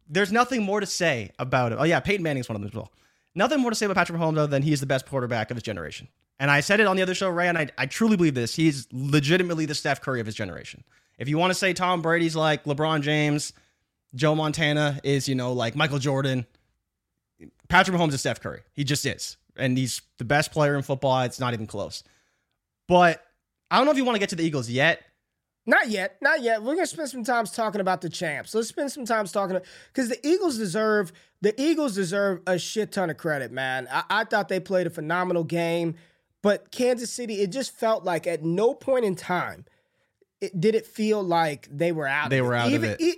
there's 0.07 0.31
nothing 0.31 0.63
more 0.63 0.79
to 0.79 0.85
say 0.85 1.31
about 1.37 1.73
it. 1.73 1.77
Oh 1.79 1.83
yeah, 1.83 1.99
Peyton 1.99 2.23
Manning's 2.23 2.47
one 2.47 2.55
of 2.55 2.61
them 2.61 2.69
as 2.69 2.75
well. 2.75 2.91
Nothing 3.35 3.59
more 3.59 3.71
to 3.71 3.75
say 3.75 3.85
about 3.85 3.95
Patrick 3.97 4.19
Mahomes 4.19 4.37
other 4.37 4.47
than 4.47 4.63
he's 4.63 4.79
the 4.79 4.85
best 4.85 5.05
quarterback 5.05 5.51
of 5.51 5.57
his 5.57 5.63
generation. 5.63 6.07
And 6.39 6.49
I 6.49 6.61
said 6.61 6.79
it 6.79 6.87
on 6.87 6.95
the 6.95 7.01
other 7.01 7.13
show, 7.13 7.29
Ray, 7.29 7.47
and 7.47 7.57
I, 7.57 7.67
I 7.77 7.85
truly 7.85 8.17
believe 8.17 8.33
this. 8.33 8.55
He's 8.55 8.87
legitimately 8.91 9.65
the 9.65 9.75
Steph 9.75 10.01
Curry 10.01 10.19
of 10.19 10.25
his 10.25 10.33
generation. 10.33 10.83
If 11.21 11.29
you 11.29 11.37
want 11.37 11.51
to 11.51 11.53
say 11.53 11.71
Tom 11.73 12.01
Brady's 12.01 12.35
like 12.35 12.63
LeBron 12.63 13.03
James, 13.03 13.53
Joe 14.15 14.33
Montana 14.33 14.99
is, 15.03 15.29
you 15.29 15.35
know, 15.35 15.53
like 15.53 15.75
Michael 15.75 15.99
Jordan, 15.99 16.47
Patrick 17.69 17.95
Mahomes 17.95 18.13
is 18.13 18.21
Steph 18.21 18.41
Curry. 18.41 18.61
He 18.73 18.83
just 18.83 19.05
is. 19.05 19.37
And 19.55 19.77
he's 19.77 20.01
the 20.17 20.25
best 20.25 20.51
player 20.51 20.75
in 20.75 20.81
football. 20.81 21.21
It's 21.21 21.39
not 21.39 21.53
even 21.53 21.67
close. 21.67 22.03
But 22.87 23.23
I 23.69 23.77
don't 23.77 23.85
know 23.85 23.91
if 23.91 23.97
you 23.97 24.03
want 24.03 24.15
to 24.15 24.19
get 24.19 24.29
to 24.29 24.35
the 24.35 24.43
Eagles 24.43 24.67
yet. 24.67 25.03
Not 25.67 25.89
yet, 25.89 26.17
not 26.23 26.41
yet. 26.41 26.63
We're 26.63 26.73
gonna 26.73 26.87
spend 26.87 27.09
some 27.09 27.23
time 27.23 27.45
talking 27.45 27.81
about 27.81 28.01
the 28.01 28.09
champs. 28.09 28.55
Let's 28.55 28.69
spend 28.69 28.91
some 28.91 29.05
time 29.05 29.27
talking 29.27 29.59
because 29.93 30.09
the 30.09 30.27
Eagles 30.27 30.57
deserve 30.57 31.13
the 31.41 31.53
Eagles 31.61 31.93
deserve 31.93 32.41
a 32.47 32.57
shit 32.57 32.91
ton 32.91 33.11
of 33.11 33.17
credit, 33.17 33.51
man. 33.51 33.87
I, 33.91 34.03
I, 34.09 34.23
thought 34.23 34.49
they 34.49 34.59
played 34.59 34.87
a 34.87 34.89
phenomenal 34.89 35.43
game, 35.43 35.93
but 36.41 36.71
Kansas 36.71 37.13
City, 37.13 37.41
it 37.41 37.51
just 37.51 37.77
felt 37.77 38.03
like 38.03 38.25
at 38.25 38.43
no 38.43 38.73
point 38.73 39.05
in 39.05 39.15
time 39.15 39.65
it, 40.41 40.59
did 40.59 40.75
it 40.75 40.85
feel 40.85 41.23
like 41.23 41.67
they 41.71 41.91
were 41.91 42.07
out. 42.07 42.29
They 42.29 42.41
were 42.41 42.55
out 42.55 42.71
even, 42.71 42.91
of 42.91 42.99
it. 42.99 43.01
it. 43.01 43.17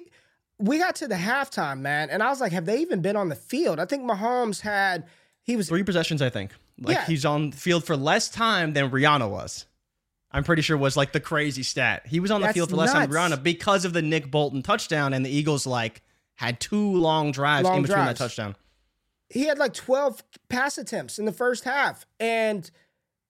We 0.60 0.78
got 0.78 0.96
to 0.98 1.08
the 1.08 1.16
halftime, 1.16 1.80
man, 1.80 2.10
and 2.10 2.22
I 2.22 2.30
was 2.30 2.40
like, 2.40 2.52
have 2.52 2.66
they 2.66 2.80
even 2.80 3.02
been 3.02 3.16
on 3.16 3.30
the 3.30 3.36
field? 3.36 3.80
I 3.80 3.86
think 3.86 4.04
Mahomes 4.04 4.62
had 4.62 5.06
he 5.42 5.56
was 5.56 5.68
three 5.68 5.84
possessions. 5.84 6.22
I 6.22 6.30
think 6.30 6.52
like 6.80 6.96
yeah. 6.96 7.06
he's 7.06 7.26
on 7.26 7.50
the 7.52 7.58
field 7.58 7.84
for 7.86 7.98
less 7.98 8.30
time 8.30 8.74
than 8.74 8.90
Rihanna 8.90 9.30
was. 9.30 9.66
I'm 10.32 10.44
pretty 10.44 10.62
sure 10.64 10.76
was 10.78 10.98
like 10.98 11.12
the 11.12 11.20
crazy 11.20 11.64
stat. 11.64 12.04
He 12.08 12.20
was 12.20 12.32
on 12.32 12.42
the 12.42 12.48
That's 12.48 12.56
field 12.56 12.72
for 12.72 12.76
less 12.76 12.94
nuts. 12.94 13.06
time 13.06 13.10
than 13.10 13.40
Rihanna 13.40 13.44
because 13.44 13.86
of 13.86 13.94
the 13.94 14.02
Nick 14.02 14.32
Bolton 14.32 14.64
touchdown, 14.64 15.14
and 15.14 15.26
the 15.26 15.30
Eagles 15.30 15.68
like 15.68 16.02
had 16.36 16.60
two 16.60 16.98
long 16.98 17.32
drives 17.32 17.66
long 17.66 17.78
in 17.78 17.82
between 17.84 18.00
drives. 18.00 18.20
that 18.20 18.24
touchdown. 18.24 18.56
He 19.30 19.46
had 19.46 19.58
like 19.58 19.74
12 19.74 20.24
pass 20.50 20.78
attempts 20.78 21.20
in 21.20 21.26
the 21.26 21.32
first 21.32 21.64
half, 21.64 22.06
and 22.20 22.70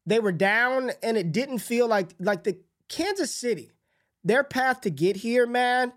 they 0.05 0.19
were 0.19 0.31
down, 0.31 0.91
and 1.01 1.17
it 1.17 1.31
didn't 1.31 1.59
feel 1.59 1.87
like 1.87 2.09
like 2.19 2.43
the 2.43 2.57
Kansas 2.87 3.33
City, 3.33 3.71
their 4.23 4.43
path 4.43 4.81
to 4.81 4.89
get 4.89 5.17
here, 5.17 5.45
man. 5.45 5.93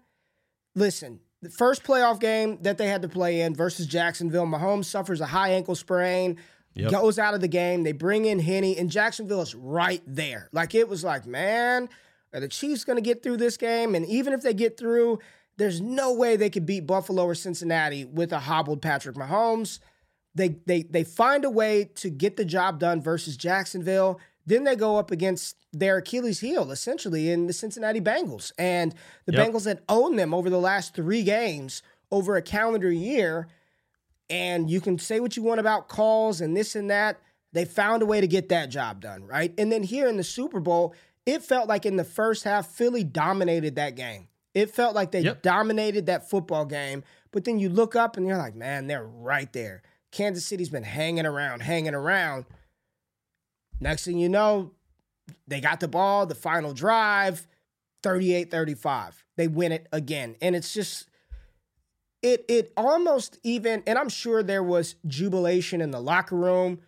Listen, 0.75 1.21
the 1.43 1.51
first 1.51 1.85
playoff 1.85 2.21
game 2.21 2.59
that 2.63 2.79
they 2.79 2.89
had 2.89 3.03
to 3.03 3.09
play 3.09 3.41
in 3.41 3.55
versus 3.55 3.87
Jacksonville, 3.87 4.47
Mahomes 4.47 4.87
suffers 4.87 5.21
a 5.21 5.27
high 5.27 5.51
ankle 5.51 5.75
sprain 5.75 6.39
yep. 6.77 6.91
goes 6.91 7.19
out 7.19 7.35
of 7.35 7.41
the 7.41 7.49
game. 7.49 7.83
They 7.83 7.93
bring 7.93 8.27
in 8.27 8.39
Henne, 8.39 8.77
and 8.79 8.91
Jacksonville 8.91 9.43
is 9.43 9.55
right 9.55 10.03
there. 10.07 10.49
Like 10.53 10.75
it 10.75 10.89
was 10.89 11.03
like, 11.03 11.27
man, 11.27 11.89
are 12.33 12.41
the 12.41 12.49
Chiefs 12.49 12.85
going 12.85 12.97
to 12.97 13.03
get 13.03 13.23
through 13.23 13.39
this 13.39 13.57
game? 13.57 13.95
And 13.95 14.07
even 14.07 14.33
if 14.33 14.43
they 14.43 14.55
get 14.55 14.79
through, 14.79 15.19
there's 15.57 15.81
no 15.81 16.13
way 16.13 16.37
they 16.37 16.51
could 16.51 16.67
beat 16.67 16.87
Buffalo 16.87 17.25
or 17.25 17.35
Cincinnati 17.35 18.05
with 18.05 18.33
a 18.33 18.39
hobbled 18.39 18.83
Patrick 18.83 19.17
Mahomes. 19.17 19.81
They 20.35 20.57
they 20.67 20.83
they 20.83 21.03
find 21.03 21.45
a 21.45 21.51
way 21.51 21.91
to 21.97 22.11
get 22.11 22.37
the 22.37 22.45
job 22.45 22.79
done 22.79 23.01
versus 23.01 23.37
Jacksonville. 23.37 24.21
Then 24.47 24.65
they 24.65 24.77
go 24.77 24.97
up 24.97 25.11
against 25.11 25.57
their 25.73 25.99
Achilles 25.99 26.41
heel, 26.41 26.71
essentially, 26.71 27.31
in 27.31 27.49
the 27.49 27.53
Cincinnati 27.53 28.01
Bengals. 28.01 28.53
And 28.57 28.95
the 29.27 29.33
yep. 29.33 29.49
Bengals 29.49 29.67
had 29.67 29.83
owned 29.89 30.19
them 30.19 30.33
over 30.33 30.49
the 30.49 30.61
last 30.61 30.95
three 30.95 31.25
games 31.25 31.83
over 32.11 32.37
a 32.37 32.43
calendar 32.43 32.91
year. 32.91 33.49
And 34.31 34.71
you 34.71 34.81
can 34.81 34.99
say 34.99 35.21
what 35.21 35.37
you 35.37 35.43
want 35.43 35.61
about 35.61 35.89
calls 35.89 36.41
and 36.41 36.57
this 36.57 36.77
and 36.77 36.91
that. 36.91 37.19
They 37.53 37.65
found 37.65 38.03
a 38.03 38.07
way 38.07 38.21
to 38.21 38.27
get 38.27 38.49
that 38.51 38.71
job 38.71 39.01
done, 39.01 39.27
right? 39.27 39.53
And 39.59 39.73
then 39.73 39.83
here 39.83 40.09
in 40.09 40.17
the 40.17 40.25
Super 40.25 40.61
Bowl, 40.61 40.95
it 41.25 41.43
felt 41.43 41.69
like 41.69 41.85
in 41.85 41.97
the 41.97 42.05
first 42.05 42.45
half, 42.45 42.69
Philly 42.69 43.03
dominated 43.03 43.77
that 43.77 43.97
game. 43.97 44.29
It 44.55 44.71
felt 44.71 44.95
like 44.95 45.11
they 45.11 45.21
yep. 45.21 45.43
dominated 45.43 46.07
that 46.07 46.31
football 46.31 46.65
game. 46.65 47.03
But 47.33 47.45
then 47.45 47.59
you 47.59 47.69
look 47.69 47.97
up 47.97 48.17
and 48.17 48.27
you're 48.27 48.39
like, 48.39 48.55
man, 48.55 48.87
they're 48.87 49.05
right 49.05 49.53
there. 49.53 49.83
Kansas 50.13 50.47
City's 50.47 50.71
been 50.71 50.83
hanging 50.83 51.27
around, 51.27 51.61
hanging 51.61 51.95
around. 51.95 52.47
Next 53.81 54.05
thing 54.05 54.19
you 54.19 54.29
know, 54.29 54.73
they 55.47 55.61
got 55.61 55.81
the 55.81 55.89
ball, 55.89 56.27
the 56.27 56.35
final 56.35 56.73
drive, 56.73 57.47
38 58.03 58.51
35. 58.51 59.25
They 59.37 59.49
win 59.49 59.73
it 59.73 59.87
again. 59.93 60.37
And 60.41 60.57
it's 60.57 60.73
just, 60.73 61.09
it 62.23 62.45
it 62.49 62.73
almost 62.77 63.39
even 63.43 63.83
and 63.87 63.99
I'm 63.99 64.09
sure 64.09 64.43
there 64.43 64.63
was 64.63 64.97
jubilation 65.07 65.81
in 65.81 65.91
the 65.91 66.01
locker 66.01 66.37
room, 66.37 66.81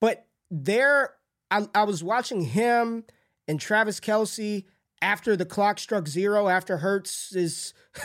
but 0.00 0.26
there 0.50 1.14
I, 1.50 1.66
I 1.74 1.84
was 1.84 2.04
watching 2.04 2.42
him 2.42 3.04
and 3.48 3.60
Travis 3.60 4.00
Kelce 4.00 4.64
after 5.00 5.36
the 5.36 5.46
clock 5.46 5.78
struck 5.78 6.06
zero, 6.06 6.48
after 6.48 6.78
Hurts 6.78 7.34
is. 7.34 7.74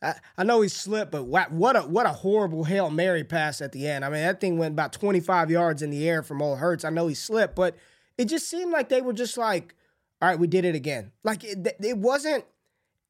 I, 0.00 0.44
know 0.44 0.60
he 0.60 0.68
slipped, 0.68 1.10
but 1.10 1.24
what, 1.24 1.50
what 1.50 1.76
a 1.76 1.80
what 1.80 2.06
a 2.06 2.10
horrible 2.10 2.64
hail 2.64 2.90
mary 2.90 3.24
pass 3.24 3.60
at 3.60 3.72
the 3.72 3.88
end. 3.88 4.04
I 4.04 4.08
mean, 4.08 4.22
that 4.22 4.40
thing 4.40 4.56
went 4.56 4.72
about 4.72 4.92
25 4.92 5.50
yards 5.50 5.82
in 5.82 5.90
the 5.90 6.08
air 6.08 6.22
from 6.22 6.40
old 6.40 6.58
Hurts. 6.58 6.84
I 6.84 6.90
know 6.90 7.08
he 7.08 7.14
slipped, 7.14 7.56
but 7.56 7.76
it 8.16 8.26
just 8.26 8.48
seemed 8.48 8.72
like 8.72 8.88
they 8.88 9.02
were 9.02 9.12
just 9.12 9.36
like, 9.36 9.74
all 10.22 10.28
right, 10.28 10.38
we 10.38 10.46
did 10.46 10.64
it 10.64 10.76
again. 10.76 11.12
Like 11.24 11.42
it, 11.42 11.76
it 11.80 11.98
wasn't, 11.98 12.44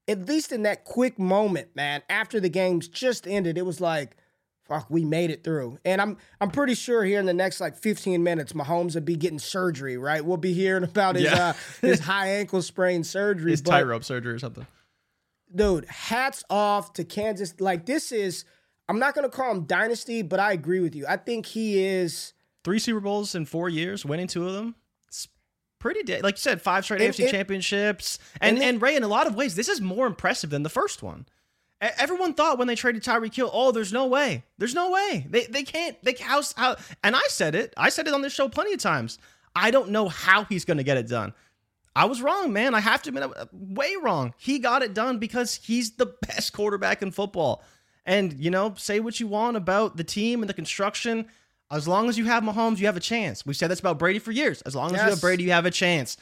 at 0.07 0.27
least 0.27 0.51
in 0.51 0.62
that 0.62 0.85
quick 0.85 1.18
moment, 1.18 1.77
man. 1.77 2.03
After 2.09 2.40
the 2.40 2.48
game's 2.48 2.88
just 2.88 3.27
ended, 3.27 3.59
it 3.59 3.66
was 3.66 3.83
like, 3.83 4.16
fuck, 4.66 4.87
we 4.88 5.05
made 5.05 5.31
it 5.31 5.44
through. 5.44 5.79
And 5.85 6.01
I'm 6.01 6.16
I'm 6.40 6.51
pretty 6.51 6.74
sure 6.74 7.05
here 7.05 7.20
in 7.20 7.27
the 7.27 7.35
next 7.35 7.61
like 7.61 7.77
15 7.77 8.22
minutes, 8.22 8.55
Mahomes 8.55 8.94
will 8.94 9.03
be 9.03 9.16
getting 9.16 9.38
surgery, 9.38 9.98
right? 9.98 10.24
We'll 10.24 10.38
be 10.38 10.55
hearing 10.55 10.85
about 10.85 11.16
his 11.16 11.24
yeah. 11.24 11.48
uh, 11.48 11.53
his 11.83 12.01
high 12.07 12.29
ankle 12.29 12.62
sprain 12.62 13.05
surgery, 13.05 13.51
his 13.51 13.61
tightrope 13.61 14.05
surgery 14.05 14.33
or 14.33 14.38
something 14.38 14.66
dude, 15.55 15.85
hats 15.87 16.45
off 16.51 16.93
to 16.95 17.05
Kansas. 17.05 17.55
Like 17.61 17.87
this 17.87 18.13
is, 18.13 18.45
I'm 18.89 18.99
not 18.99 19.15
gonna 19.15 19.29
call 19.29 19.51
him 19.51 19.65
dynasty, 19.65 20.23
but 20.23 20.41
I 20.41 20.53
agree 20.53 20.81
with 20.81 20.95
you. 20.95 21.07
I 21.07 21.17
think 21.17 21.47
he 21.47 21.85
is 21.85 22.33
three 22.65 22.79
Super 22.79 23.01
Bowls 23.01 23.35
in 23.35 23.45
four 23.45 23.69
years, 23.69 24.05
winning 24.05 24.27
two 24.27 24.47
of 24.47 24.55
them. 24.55 24.75
It's 25.07 25.29
pretty 25.79 26.21
like 26.21 26.35
you 26.35 26.41
said, 26.41 26.61
five 26.61 26.85
straight 26.85 27.01
and, 27.01 27.13
AFC 27.13 27.25
and, 27.25 27.31
championships, 27.31 28.19
and 28.41 28.57
and, 28.57 28.65
and 28.65 28.83
Ray. 28.83 28.97
In 28.97 29.03
a 29.03 29.09
lot 29.09 29.27
of 29.27 29.35
ways, 29.35 29.55
this 29.55 29.69
is 29.69 29.81
more 29.81 30.07
impressive 30.07 30.51
than 30.51 30.63
the 30.63 30.71
first 30.71 31.03
one. 31.03 31.27
Everyone 31.81 32.35
thought 32.35 32.59
when 32.59 32.67
they 32.67 32.75
traded 32.75 33.05
Tyreek 33.05 33.35
Hill, 33.35 33.51
oh, 33.53 33.71
there's 33.71 33.93
no 33.93 34.07
way, 34.07 34.43
there's 34.59 34.75
no 34.75 34.91
way 34.91 35.25
they 35.31 35.47
they 35.47 35.63
can't 35.63 35.97
they 36.03 36.15
how 36.21 36.43
how. 36.57 36.77
And 37.05 37.15
I 37.15 37.23
said 37.29 37.55
it, 37.55 37.73
I 37.77 37.89
said 37.89 38.09
it 38.09 38.15
on 38.15 38.23
this 38.23 38.33
show 38.33 38.49
plenty 38.49 38.73
of 38.73 38.81
times. 38.81 39.19
I 39.55 39.71
don't 39.71 39.91
know 39.91 40.09
how 40.09 40.45
he's 40.45 40.65
going 40.65 40.77
to 40.77 40.85
get 40.85 40.97
it 40.97 41.09
done. 41.09 41.35
I 41.94 42.05
was 42.05 42.22
wrong, 42.22 42.53
man. 42.53 42.74
I 42.74 42.81
have 42.81 43.03
to 43.03 43.11
admit, 43.11 43.31
way 43.53 43.94
wrong. 44.01 44.35
He 44.38 44.59
got 44.59 44.83
it 44.83 44.94
done 44.94 45.18
because 45.18 45.57
he's 45.57 45.92
the 45.92 46.07
best 46.27 46.53
quarterback 46.53 47.03
in 47.03 47.11
football. 47.11 47.62
And, 48.07 48.33
you 48.38 48.51
know, 48.51 48.74
say 48.77 49.01
what 49.01 49.20
you 49.20 49.27
want 49.27 49.57
about 49.57 49.96
the 49.96 50.05
team 50.05 50.42
and 50.42 50.48
the 50.48 50.55
construction. 50.55 51.27
As 51.70 51.87
long 51.87 52.09
as 52.09 52.16
you 52.16 52.24
have 52.24 52.42
Mahomes, 52.42 52.79
you 52.79 52.87
have 52.87 52.96
a 52.96 53.01
chance. 53.01 53.44
We've 53.44 53.57
said 53.57 53.70
this 53.70 53.81
about 53.81 53.98
Brady 53.98 54.18
for 54.18 54.33
years. 54.33 54.62
As 54.62 54.74
long 54.74 54.87
as 54.87 54.92
yes. 54.92 55.05
you 55.05 55.11
have 55.11 55.20
Brady, 55.20 55.44
you 55.44 55.53
have 55.53 55.66
a 55.66 55.70
chance. 55.70 56.16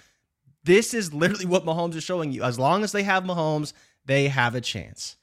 This 0.65 0.95
is 0.95 1.15
literally 1.15 1.47
what 1.47 1.65
Mahomes 1.65 1.95
is 1.95 2.03
showing 2.03 2.33
you. 2.33 2.43
As 2.43 2.59
long 2.59 2.83
as 2.83 2.93
they 2.93 3.05
have 3.05 3.23
Mahomes, 3.23 3.73
they 4.05 4.29
have 4.29 4.55
a 4.55 4.61
chance. 4.61 5.17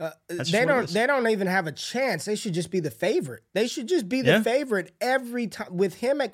Uh, 0.00 0.10
they 0.28 0.64
don't. 0.64 0.88
They 0.88 1.06
don't 1.08 1.28
even 1.28 1.48
have 1.48 1.66
a 1.66 1.72
chance. 1.72 2.24
They 2.24 2.36
should 2.36 2.54
just 2.54 2.70
be 2.70 2.78
the 2.78 2.90
favorite. 2.90 3.42
They 3.52 3.66
should 3.66 3.88
just 3.88 4.08
be 4.08 4.22
the 4.22 4.30
yeah. 4.30 4.42
favorite 4.42 4.92
every 5.00 5.48
time 5.48 5.76
with 5.76 5.94
him 5.94 6.20
at. 6.20 6.32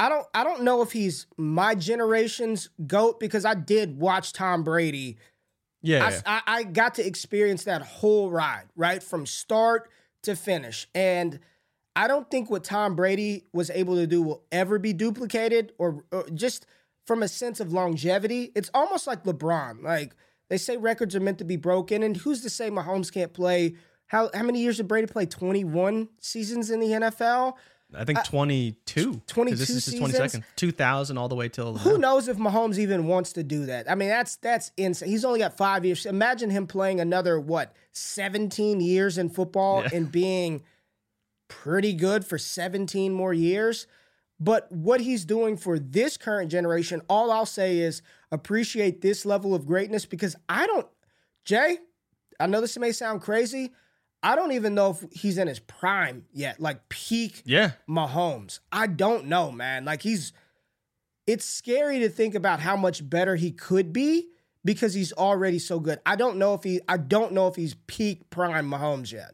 I 0.00 0.08
don't 0.08 0.26
I 0.32 0.44
don't 0.44 0.62
know 0.62 0.80
if 0.80 0.92
he's 0.92 1.26
my 1.36 1.74
generation's 1.74 2.70
goat 2.86 3.20
because 3.20 3.44
I 3.44 3.52
did 3.52 4.00
watch 4.00 4.32
Tom 4.32 4.64
Brady. 4.64 5.18
Yeah, 5.82 6.06
I, 6.06 6.10
yeah. 6.10 6.20
I, 6.26 6.40
I 6.46 6.62
got 6.62 6.94
to 6.94 7.06
experience 7.06 7.64
that 7.64 7.82
whole 7.82 8.30
ride, 8.30 8.64
right 8.74 9.02
from 9.02 9.26
start 9.26 9.90
to 10.22 10.36
finish, 10.36 10.88
and 10.94 11.38
I 11.94 12.08
don't 12.08 12.30
think 12.30 12.50
what 12.50 12.64
Tom 12.64 12.96
Brady 12.96 13.44
was 13.52 13.68
able 13.68 13.96
to 13.96 14.06
do 14.06 14.22
will 14.22 14.42
ever 14.50 14.78
be 14.78 14.94
duplicated, 14.94 15.72
or, 15.76 16.02
or 16.10 16.26
just 16.32 16.64
from 17.06 17.22
a 17.22 17.28
sense 17.28 17.60
of 17.60 17.72
longevity. 17.72 18.52
It's 18.54 18.70
almost 18.72 19.06
like 19.06 19.24
LeBron. 19.24 19.82
Like 19.82 20.14
they 20.48 20.56
say, 20.56 20.78
records 20.78 21.14
are 21.14 21.20
meant 21.20 21.38
to 21.38 21.44
be 21.44 21.56
broken, 21.56 22.02
and 22.02 22.16
who's 22.16 22.40
to 22.42 22.50
say 22.50 22.70
Mahomes 22.70 23.12
can't 23.12 23.34
play? 23.34 23.74
How 24.06 24.30
how 24.32 24.44
many 24.44 24.60
years 24.60 24.78
did 24.78 24.88
Brady 24.88 25.08
play? 25.08 25.26
Twenty 25.26 25.64
one 25.64 26.08
seasons 26.20 26.70
in 26.70 26.80
the 26.80 26.88
NFL. 26.88 27.54
I 27.94 28.04
think 28.04 28.20
uh, 28.20 28.22
22. 28.24 29.22
22 29.26 29.56
this 29.56 29.70
is 29.70 29.84
his 29.84 30.00
22nd. 30.00 30.44
2000 30.56 31.18
all 31.18 31.28
the 31.28 31.34
way 31.34 31.48
till 31.48 31.76
Who 31.78 31.98
knows 31.98 32.28
if 32.28 32.36
Mahomes 32.36 32.78
even 32.78 33.06
wants 33.06 33.32
to 33.34 33.42
do 33.42 33.66
that? 33.66 33.90
I 33.90 33.94
mean, 33.94 34.08
that's 34.08 34.36
that's 34.36 34.70
insane. 34.76 35.08
He's 35.08 35.24
only 35.24 35.40
got 35.40 35.56
5 35.56 35.84
years. 35.84 36.06
Imagine 36.06 36.50
him 36.50 36.66
playing 36.66 37.00
another 37.00 37.40
what? 37.40 37.74
17 37.92 38.80
years 38.80 39.18
in 39.18 39.28
football 39.28 39.82
yeah. 39.82 39.90
and 39.94 40.12
being 40.12 40.62
pretty 41.48 41.92
good 41.92 42.24
for 42.24 42.38
17 42.38 43.12
more 43.12 43.34
years. 43.34 43.86
But 44.38 44.70
what 44.72 45.00
he's 45.02 45.24
doing 45.24 45.56
for 45.56 45.78
this 45.78 46.16
current 46.16 46.50
generation, 46.50 47.02
all 47.08 47.30
I'll 47.30 47.44
say 47.44 47.78
is 47.78 48.00
appreciate 48.32 49.02
this 49.02 49.26
level 49.26 49.54
of 49.54 49.66
greatness 49.66 50.06
because 50.06 50.34
I 50.48 50.66
don't 50.66 50.86
Jay, 51.44 51.78
I 52.38 52.46
know 52.46 52.60
this 52.60 52.78
may 52.78 52.92
sound 52.92 53.22
crazy, 53.22 53.72
I 54.22 54.36
don't 54.36 54.52
even 54.52 54.74
know 54.74 54.90
if 54.90 55.04
he's 55.12 55.38
in 55.38 55.48
his 55.48 55.58
prime 55.58 56.26
yet, 56.32 56.60
like 56.60 56.88
peak 56.88 57.42
yeah. 57.44 57.72
Mahomes. 57.88 58.60
I 58.70 58.86
don't 58.86 59.26
know, 59.26 59.50
man. 59.50 59.84
Like 59.84 60.02
he's 60.02 60.32
it's 61.26 61.44
scary 61.44 62.00
to 62.00 62.08
think 62.08 62.34
about 62.34 62.60
how 62.60 62.76
much 62.76 63.08
better 63.08 63.36
he 63.36 63.50
could 63.52 63.92
be 63.92 64.28
because 64.64 64.94
he's 64.94 65.12
already 65.12 65.58
so 65.58 65.80
good. 65.80 66.00
I 66.04 66.16
don't 66.16 66.36
know 66.36 66.54
if 66.54 66.62
he 66.62 66.80
I 66.88 66.96
don't 66.96 67.32
know 67.32 67.46
if 67.46 67.56
he's 67.56 67.74
peak 67.86 68.28
prime 68.30 68.70
Mahomes 68.70 69.12
yet. 69.12 69.32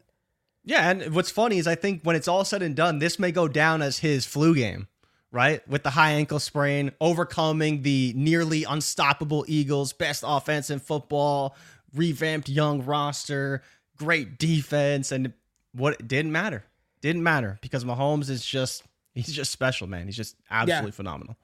Yeah, 0.63 0.89
and 0.89 1.15
what's 1.15 1.31
funny 1.31 1.57
is 1.57 1.67
I 1.67 1.75
think 1.75 2.01
when 2.03 2.15
it's 2.15 2.27
all 2.27 2.43
said 2.43 2.61
and 2.61 2.75
done, 2.75 2.99
this 2.99 3.19
may 3.19 3.31
go 3.31 3.47
down 3.47 3.81
as 3.81 3.99
his 3.99 4.25
flu 4.25 4.53
game, 4.53 4.87
right? 5.31 5.65
With 5.67 5.83
the 5.83 5.91
high 5.91 6.11
ankle 6.11 6.39
sprain, 6.39 6.91
overcoming 6.99 7.83
the 7.83 8.13
nearly 8.17 8.65
unstoppable 8.65 9.45
Eagles, 9.47 9.93
best 9.93 10.25
offense 10.27 10.69
in 10.69 10.79
football, 10.79 11.55
revamped 11.95 12.49
young 12.49 12.83
roster, 12.83 13.63
great 13.97 14.37
defense, 14.37 15.11
and 15.11 15.33
what 15.73 15.93
it 15.93 16.07
didn't 16.07 16.31
matter. 16.31 16.63
Didn't 17.01 17.23
matter 17.23 17.59
because 17.61 17.85
Mahomes 17.85 18.29
is 18.29 18.45
just 18.45 18.83
he's 19.13 19.33
just 19.33 19.51
special, 19.51 19.87
man. 19.87 20.05
He's 20.05 20.15
just 20.15 20.35
absolutely 20.49 20.89
yeah. 20.89 20.95
phenomenal. 20.95 21.37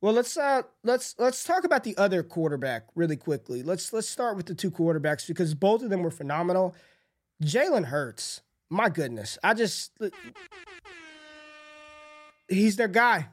Well, 0.00 0.12
let's 0.12 0.36
uh 0.36 0.62
let's 0.84 1.14
let's 1.18 1.44
talk 1.44 1.64
about 1.64 1.84
the 1.84 1.96
other 1.96 2.22
quarterback 2.22 2.84
really 2.94 3.16
quickly. 3.16 3.62
Let's 3.62 3.92
let's 3.92 4.08
start 4.08 4.36
with 4.36 4.46
the 4.46 4.54
two 4.54 4.70
quarterbacks 4.70 5.26
because 5.26 5.54
both 5.54 5.82
of 5.82 5.90
them 5.90 6.02
were 6.02 6.10
phenomenal. 6.10 6.74
Jalen 7.42 7.86
Hurts, 7.86 8.42
my 8.70 8.88
goodness, 8.88 9.38
I 9.42 9.54
just 9.54 9.92
he's 12.48 12.76
their 12.76 12.88
guy. 12.88 13.28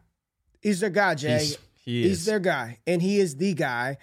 He's 0.61 0.79
their 0.79 0.89
guy, 0.89 1.15
Jay. 1.15 1.39
He's, 1.39 1.57
he 1.83 2.03
he's 2.03 2.25
their 2.25 2.39
guy, 2.39 2.79
and 2.87 3.01
he 3.01 3.19
is 3.19 3.35
the 3.35 3.53
guy 3.53 3.97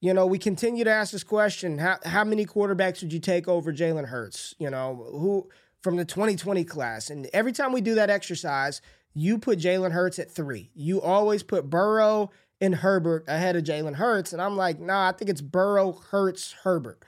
you 0.00 0.12
know, 0.12 0.26
we 0.26 0.38
continue 0.38 0.84
to 0.84 0.90
ask 0.90 1.12
this 1.12 1.24
question: 1.24 1.78
How 1.78 1.98
how 2.04 2.24
many 2.24 2.44
quarterbacks 2.46 3.02
would 3.02 3.12
you 3.12 3.20
take 3.20 3.48
over 3.48 3.72
Jalen 3.72 4.06
Hurts? 4.06 4.54
You 4.58 4.70
know, 4.70 5.06
who 5.10 5.48
from 5.82 5.96
the 5.96 6.04
2020 6.04 6.64
class? 6.64 7.10
And 7.10 7.28
every 7.32 7.52
time 7.52 7.72
we 7.72 7.80
do 7.80 7.94
that 7.94 8.10
exercise, 8.10 8.80
you 9.14 9.38
put 9.38 9.58
Jalen 9.58 9.92
Hurts 9.92 10.18
at 10.18 10.30
three. 10.30 10.70
You 10.74 11.00
always 11.00 11.42
put 11.42 11.70
Burrow 11.70 12.30
and 12.60 12.76
Herbert 12.76 13.24
ahead 13.26 13.56
of 13.56 13.64
Jalen 13.64 13.94
Hurts, 13.94 14.32
and 14.32 14.40
I'm 14.40 14.56
like, 14.56 14.80
nah, 14.80 15.08
I 15.08 15.12
think 15.12 15.30
it's 15.30 15.40
Burrow, 15.40 15.92
Hurts, 15.92 16.54
Herbert. 16.62 17.02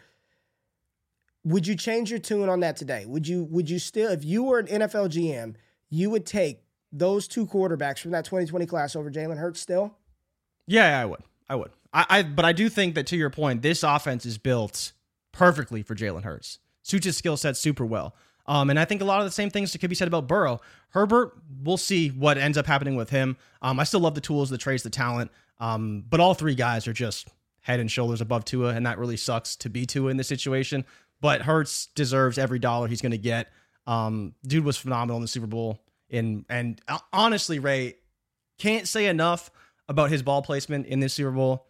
Would 1.45 1.67
you 1.67 1.75
change 1.77 2.11
your 2.11 2.19
tune 2.19 2.49
on 2.49 2.61
that 2.61 2.77
today? 2.77 3.07
Would 3.07 3.29
you 3.29 3.45
would 3.45 3.69
you 3.69 3.79
still, 3.79 4.11
if 4.11 4.25
you 4.25 4.45
were 4.45 4.59
an 4.59 4.67
NFL 4.67 5.11
GM, 5.11 5.57
you 5.91 6.11
would 6.11 6.27
take 6.27 6.63
those 6.91 7.29
two 7.29 7.47
quarterbacks 7.47 8.01
from 8.01 8.11
that 8.13 8.25
2020 8.25 8.67
class 8.67 8.97
over 8.97 9.11
Jalen 9.11 9.39
Hurts 9.39 9.61
still? 9.61 9.97
Yeah, 10.67 11.01
I 11.01 11.05
would. 11.05 11.23
I 11.49 11.57
would. 11.57 11.71
I, 11.93 12.07
I 12.09 12.23
but 12.23 12.45
I 12.45 12.53
do 12.53 12.69
think 12.69 12.95
that 12.95 13.07
to 13.09 13.17
your 13.17 13.31
point, 13.31 13.63
this 13.63 13.83
offense 13.83 14.27
is 14.27 14.39
built 14.39 14.93
perfectly 15.33 15.83
for 15.83 15.95
Jalen 15.95 16.25
Hurts. 16.25 16.59
Suits 16.83 17.07
his 17.07 17.17
skill 17.17 17.37
set 17.37 17.57
super 17.57 17.85
well. 17.85 18.15
Um, 18.47 18.71
and 18.71 18.79
I 18.79 18.87
think 18.87 19.03
a 19.03 19.05
lot 19.05 19.21
of 19.21 19.27
the 19.27 19.31
same 19.31 19.51
things 19.51 19.77
could 19.77 19.91
be 19.91 19.97
said 19.97 20.09
about 20.09 20.27
Burrow. 20.27 20.61
Herbert, 20.91 21.37
we'll 21.63 21.77
see 21.77 22.09
what 22.09 22.39
ends 22.39 22.57
up 22.57 22.67
happening 22.67 22.97
with 22.97 23.11
him. 23.11 23.37
Um, 23.61 23.79
I 23.79 23.85
still 23.85 24.01
love 24.01 24.15
the 24.15 24.23
tools, 24.23 24.49
the 24.49 24.57
traits, 24.57 24.83
the 24.83 24.91
talent. 24.91 25.31
Um, 25.61 26.03
but 26.09 26.19
all 26.19 26.33
three 26.33 26.55
guys 26.55 26.89
are 26.89 26.95
just 26.95 27.29
head 27.61 27.79
and 27.79 27.91
shoulders 27.91 28.23
above 28.23 28.47
Tua, 28.47 28.71
and 28.71 28.87
that 28.87 28.99
really 28.99 29.19
sucks 29.19 29.55
to 29.57 29.69
be 29.69 29.85
Tua 29.85 30.11
in 30.11 30.17
this 30.17 30.29
situation. 30.29 30.87
But 31.21 31.43
Hurts 31.43 31.89
deserves 31.95 32.39
every 32.39 32.59
dollar 32.59 32.89
he's 32.89 33.03
going 33.03 33.13
to 33.13 33.19
get. 33.19 33.49
Um, 33.87 34.35
dude 34.47 34.65
was 34.65 34.79
phenomenal 34.79 35.17
in 35.17 35.23
the 35.23 35.29
Super 35.29 35.47
Bowl, 35.47 35.83
and 36.11 36.47
and 36.49 36.81
uh, 36.89 36.99
honestly, 37.13 37.59
Ray 37.59 37.97
can't 38.59 38.89
say 38.89 39.07
enough 39.07 39.51
about 39.89 40.11
his 40.11 40.23
ball 40.23 40.43
placement 40.43 40.87
in 40.87 41.01
this 41.01 41.13
Super 41.15 41.31
Bowl 41.31 41.67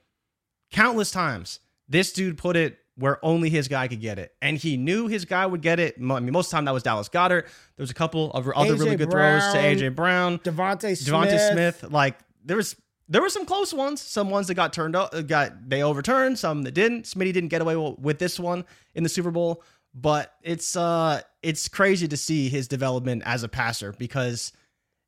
countless 0.71 1.11
times. 1.11 1.61
This 1.89 2.13
dude 2.13 2.39
put 2.39 2.57
it 2.57 2.79
where 2.99 3.25
only 3.25 3.49
his 3.49 3.69
guy 3.69 3.87
could 3.87 4.01
get 4.01 4.19
it. 4.19 4.35
And 4.43 4.59
he 4.59 4.77
knew 4.77 5.07
his 5.07 5.25
guy 5.25 5.47
would 5.47 5.63
get 5.63 5.79
it. 5.79 5.95
I 5.99 6.01
mean, 6.01 6.33
most 6.33 6.47
of 6.47 6.51
the 6.51 6.57
time 6.57 6.65
that 6.65 6.75
was 6.75 6.83
Dallas 6.83 7.09
Goedert. 7.09 7.45
There 7.45 7.83
was 7.83 7.91
a 7.91 7.95
couple 7.95 8.33
of 8.33 8.49
other 8.49 8.73
AJ 8.73 8.79
really 8.79 8.97
good 8.97 9.11
Brown, 9.11 9.41
throws 9.41 9.53
to 9.53 9.59
AJ 9.61 9.95
Brown, 9.95 10.39
DeVonta 10.41 10.97
Smith. 10.97 11.79
Smith. 11.79 11.93
Like 11.93 12.19
there 12.45 12.57
was 12.57 12.77
there 13.09 13.23
were 13.23 13.31
some 13.31 13.47
close 13.47 13.73
ones. 13.73 14.01
Some 14.01 14.31
ones 14.31 14.49
that 14.49 14.55
got 14.55 14.73
turned 14.73 14.97
up, 14.97 15.15
got 15.27 15.69
they 15.69 15.83
overturned. 15.83 16.39
Some 16.39 16.63
that 16.63 16.73
didn't. 16.73 17.05
Smitty 17.05 17.33
didn't 17.33 17.49
get 17.49 17.63
away 17.63 17.77
with 17.77 18.19
this 18.19 18.39
one 18.39 18.65
in 18.95 19.05
the 19.05 19.09
Super 19.09 19.31
Bowl. 19.31 19.63
But 19.95 20.35
it's 20.43 20.77
uh 20.77 21.23
it's 21.43 21.69
crazy 21.69 22.09
to 22.09 22.17
see 22.17 22.49
his 22.49 22.69
development 22.69 23.23
as 23.25 23.45
a 23.45 23.49
passer 23.49 23.95
because 23.97 24.53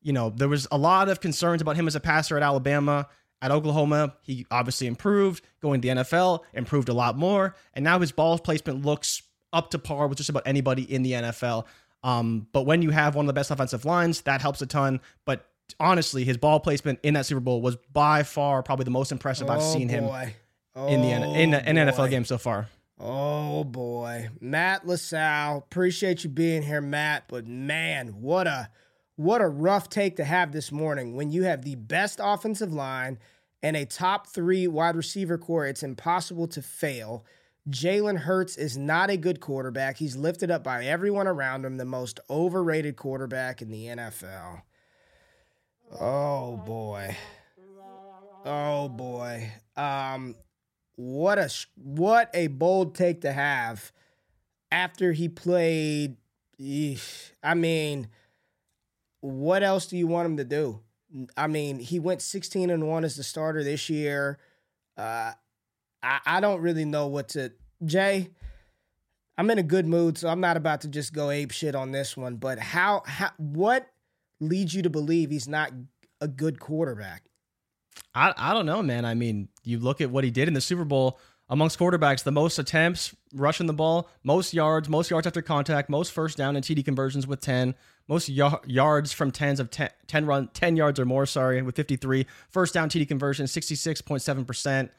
you 0.01 0.13
know 0.13 0.31
there 0.31 0.49
was 0.49 0.69
a 0.71 0.79
lot 0.79 1.09
of 1.09 1.21
concerns 1.21 1.61
about 1.61 1.77
him 1.77 1.87
as 1.89 1.97
a 1.97 2.01
passer 2.01 2.37
at 2.37 2.43
Alabama. 2.43 3.09
At 3.43 3.51
Oklahoma, 3.51 4.15
he 4.23 4.47
obviously 4.51 4.87
improved. 4.87 5.43
Going 5.63 5.81
to 5.81 5.89
the 5.89 5.95
NFL, 6.03 6.41
improved 6.53 6.89
a 6.89 6.93
lot 6.93 7.17
more. 7.17 7.55
And 7.75 7.85
now 7.85 7.99
his 7.99 8.13
ball 8.13 8.39
placement 8.39 8.85
looks 8.85 9.23
up 9.53 9.71
to 9.71 9.79
par 9.79 10.07
with 10.09 10.19
just 10.19 10.29
about 10.29 10.43
anybody 10.47 10.83
in 10.83 11.03
the 11.03 11.13
NFL. 11.13 11.65
Um, 12.03 12.47
but 12.53 12.63
when 12.67 12.83
you 12.83 12.91
have 12.91 13.15
one 13.15 13.25
of 13.25 13.29
the 13.29 13.33
best 13.33 13.51
offensive 13.51 13.85
lines, 13.85 14.23
that 14.23 14.41
helps 14.41 14.61
a 14.63 14.67
ton. 14.67 15.01
But 15.25 15.47
honestly, 15.79 16.25
his 16.25 16.37
ball 16.37 16.61
placement 16.61 16.99
in 17.03 17.15
that 17.15 17.27
Super 17.27 17.41
Bowl 17.41 17.61
was 17.63 17.77
by 17.93 18.23
far 18.23 18.63
probably 18.63 18.85
the 18.85 18.91
most 18.91 19.13
impressive 19.13 19.49
oh, 19.49 19.55
I've 19.55 19.63
seen 19.63 19.89
boy. 19.89 20.35
him. 20.77 20.89
in 20.89 21.01
the 21.03 21.11
in, 21.11 21.55
in 21.55 21.79
Oh, 21.79 21.93
NFL 21.93 22.11
game 22.11 22.25
so 22.25 22.39
far. 22.39 22.69
Oh 23.03 23.65
boy, 23.65 24.29
Matt 24.41 24.87
LaSalle, 24.87 25.59
appreciate 25.59 26.23
you 26.23 26.29
being 26.29 26.63
here, 26.63 26.83
Matt. 26.83 27.25
But 27.29 27.47
man, 27.47 28.09
what 28.21 28.47
a 28.47 28.69
what 29.21 29.43
a 29.43 29.47
rough 29.47 29.91
take 29.91 30.17
to 30.17 30.25
have 30.25 30.51
this 30.51 30.73
morning 30.73 31.15
when 31.15 31.31
you 31.31 31.43
have 31.43 31.61
the 31.63 31.75
best 31.75 32.21
offensive 32.23 32.73
line 32.73 33.19
and 33.63 33.77
a 33.77 33.85
top 33.85 34.27
three 34.27 34.67
wide 34.67 34.97
receiver 34.97 35.37
corps. 35.37 35.67
It's 35.67 35.83
impossible 35.83 36.49
to 36.49 36.63
fail. 36.63 37.27
Jalen 37.69 38.21
Hurts 38.21 38.57
is 38.57 38.79
not 38.79 39.11
a 39.11 39.19
good 39.19 39.39
quarterback. 39.39 39.99
He's 39.99 40.17
lifted 40.17 40.51
up 40.51 40.65
by 40.65 40.87
everyone 40.87 41.27
around 41.27 41.67
him, 41.67 41.77
the 41.77 41.85
most 41.85 42.19
overrated 42.31 42.97
quarterback 42.97 43.61
in 43.61 43.71
the 43.71 43.89
NFL. 43.89 44.63
Oh 46.01 46.57
boy. 46.57 47.15
Oh 48.47 48.89
boy. 48.89 49.53
Um 49.77 50.35
what 50.97 51.39
a 51.39 51.51
what 51.77 52.31
a 52.33 52.47
bold 52.47 52.95
take 52.95 53.21
to 53.21 53.33
have 53.33 53.93
after 54.73 55.13
he 55.13 55.29
played 55.29 56.17
eesh, 56.59 57.33
I 57.43 57.53
mean 57.53 58.09
what 59.21 59.63
else 59.63 59.87
do 59.87 59.97
you 59.97 60.07
want 60.07 60.27
him 60.27 60.37
to 60.39 60.45
do? 60.45 60.81
I 61.37 61.47
mean, 61.47 61.79
he 61.79 61.99
went 61.99 62.23
16 62.23 62.71
and 62.71 62.89
1 62.89 63.05
as 63.05 63.17
the 63.17 63.23
starter 63.23 63.65
this 63.65 63.89
year. 63.91 64.39
Uh 64.97 65.33
I, 66.03 66.21
I 66.27 66.41
don't 66.41 66.61
really 66.61 66.85
know 66.85 67.07
what 67.07 67.29
to 67.31 67.53
Jay. 67.85 68.31
I'm 69.37 69.51
in 69.51 69.59
a 69.59 69.63
good 69.63 69.87
mood, 69.87 70.19
so 70.19 70.29
I'm 70.29 70.41
not 70.41 70.57
about 70.57 70.83
to 70.83 70.89
just 70.89 71.13
go 71.13 71.31
ape 71.31 71.51
shit 71.51 71.75
on 71.75 71.93
this 71.93 72.17
one. 72.17 72.37
But 72.37 72.59
how, 72.59 73.03
how 73.07 73.31
what 73.39 73.89
leads 74.39 74.75
you 74.75 74.83
to 74.83 74.91
believe 74.91 75.31
he's 75.31 75.49
not 75.49 75.73
a 76.21 76.29
good 76.29 76.61
quarterback? 76.61 77.23
I, 78.15 78.35
I 78.37 78.53
don't 78.53 78.67
know, 78.67 78.83
man. 78.83 79.05
I 79.05 79.15
mean, 79.15 79.49
you 79.65 79.79
look 79.79 80.01
at 80.01 80.11
what 80.11 80.25
he 80.25 80.31
did 80.31 80.49
in 80.49 80.55
the 80.55 80.61
Super 80.61 80.85
Bowl 80.85 81.19
amongst 81.49 81.79
quarterbacks, 81.79 82.23
the 82.23 82.33
most 82.33 82.59
attempts 82.59 83.15
rushing 83.35 83.67
the 83.67 83.73
ball, 83.73 84.09
most 84.23 84.53
yards, 84.53 84.89
most 84.89 85.11
yards 85.11 85.27
after 85.27 85.43
contact, 85.43 85.89
most 85.89 86.13
first 86.13 86.37
down 86.37 86.55
and 86.55 86.65
TD 86.65 86.85
conversions 86.85 87.27
with 87.27 87.41
10, 87.41 87.75
most 88.09 88.29
y- 88.29 88.59
yards 88.67 89.13
from 89.13 89.31
10s 89.31 89.61
of 89.61 89.71
10, 89.71 89.91
10 90.07 90.27
run 90.27 90.49
10 90.53 90.77
yards 90.77 90.99
or 90.99 91.05
more, 91.05 91.27
sorry, 91.27 91.63
with 91.63 91.77
53, 91.77 92.27
first 92.49 92.75
down 92.75 92.89
TD 92.89 93.07
conversion 93.07 93.47
66.7%. 93.47 94.91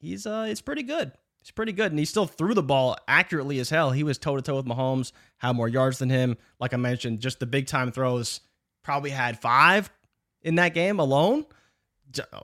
He's 0.00 0.26
uh 0.26 0.46
it's 0.48 0.60
pretty 0.60 0.82
good. 0.82 1.12
It's 1.40 1.50
pretty 1.50 1.72
good 1.72 1.92
and 1.92 1.98
he 1.98 2.04
still 2.04 2.26
threw 2.26 2.54
the 2.54 2.62
ball 2.62 2.96
accurately 3.06 3.58
as 3.58 3.70
hell. 3.70 3.90
He 3.92 4.02
was 4.04 4.18
toe 4.18 4.36
to 4.36 4.42
toe 4.42 4.56
with 4.56 4.66
Mahomes, 4.66 5.12
had 5.38 5.56
more 5.56 5.68
yards 5.68 5.98
than 5.98 6.10
him. 6.10 6.36
Like 6.58 6.74
I 6.74 6.76
mentioned, 6.76 7.20
just 7.20 7.40
the 7.40 7.46
big 7.46 7.66
time 7.66 7.92
throws 7.92 8.40
probably 8.82 9.10
had 9.10 9.40
5 9.40 9.90
in 10.42 10.56
that 10.56 10.74
game 10.74 10.98
alone 10.98 11.46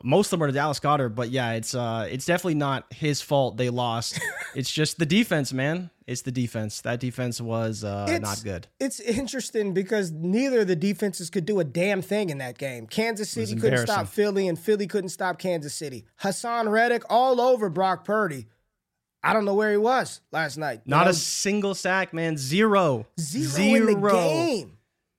most 0.02 0.26
of 0.26 0.30
them 0.38 0.42
are 0.44 0.46
to 0.48 0.52
Dallas 0.52 0.80
Goedert, 0.80 1.14
but 1.14 1.30
yeah, 1.30 1.52
it's 1.52 1.74
uh, 1.74 2.06
it's 2.10 2.26
definitely 2.26 2.54
not 2.54 2.92
his 2.92 3.20
fault 3.20 3.56
they 3.56 3.70
lost. 3.70 4.20
it's 4.54 4.70
just 4.70 4.98
the 4.98 5.06
defense, 5.06 5.52
man. 5.52 5.90
It's 6.06 6.22
the 6.22 6.32
defense. 6.32 6.80
That 6.80 7.00
defense 7.00 7.40
was 7.40 7.84
uh, 7.84 8.18
not 8.22 8.42
good. 8.42 8.66
It's 8.80 8.98
interesting 9.00 9.74
because 9.74 10.10
neither 10.10 10.60
of 10.60 10.66
the 10.66 10.76
defenses 10.76 11.28
could 11.28 11.44
do 11.44 11.60
a 11.60 11.64
damn 11.64 12.00
thing 12.00 12.30
in 12.30 12.38
that 12.38 12.56
game. 12.56 12.86
Kansas 12.86 13.28
City 13.30 13.54
couldn't 13.56 13.86
stop 13.86 14.08
Philly, 14.08 14.48
and 14.48 14.58
Philly 14.58 14.86
couldn't 14.86 15.10
stop 15.10 15.38
Kansas 15.38 15.74
City. 15.74 16.06
Haason 16.22 16.70
Reddick 16.70 17.02
all 17.10 17.40
over 17.40 17.68
Brock 17.68 18.04
Purdy. 18.04 18.46
I 19.22 19.32
don't 19.32 19.44
know 19.44 19.54
where 19.54 19.70
he 19.70 19.76
was 19.76 20.20
last 20.32 20.56
night. 20.56 20.82
Not 20.86 21.04
know, 21.04 21.10
a 21.10 21.14
single 21.14 21.74
sack, 21.74 22.14
man. 22.14 22.36
Zero. 22.36 23.06
zero, 23.18 23.76
in 23.76 24.00
the 24.00 24.10
game. 24.10 24.78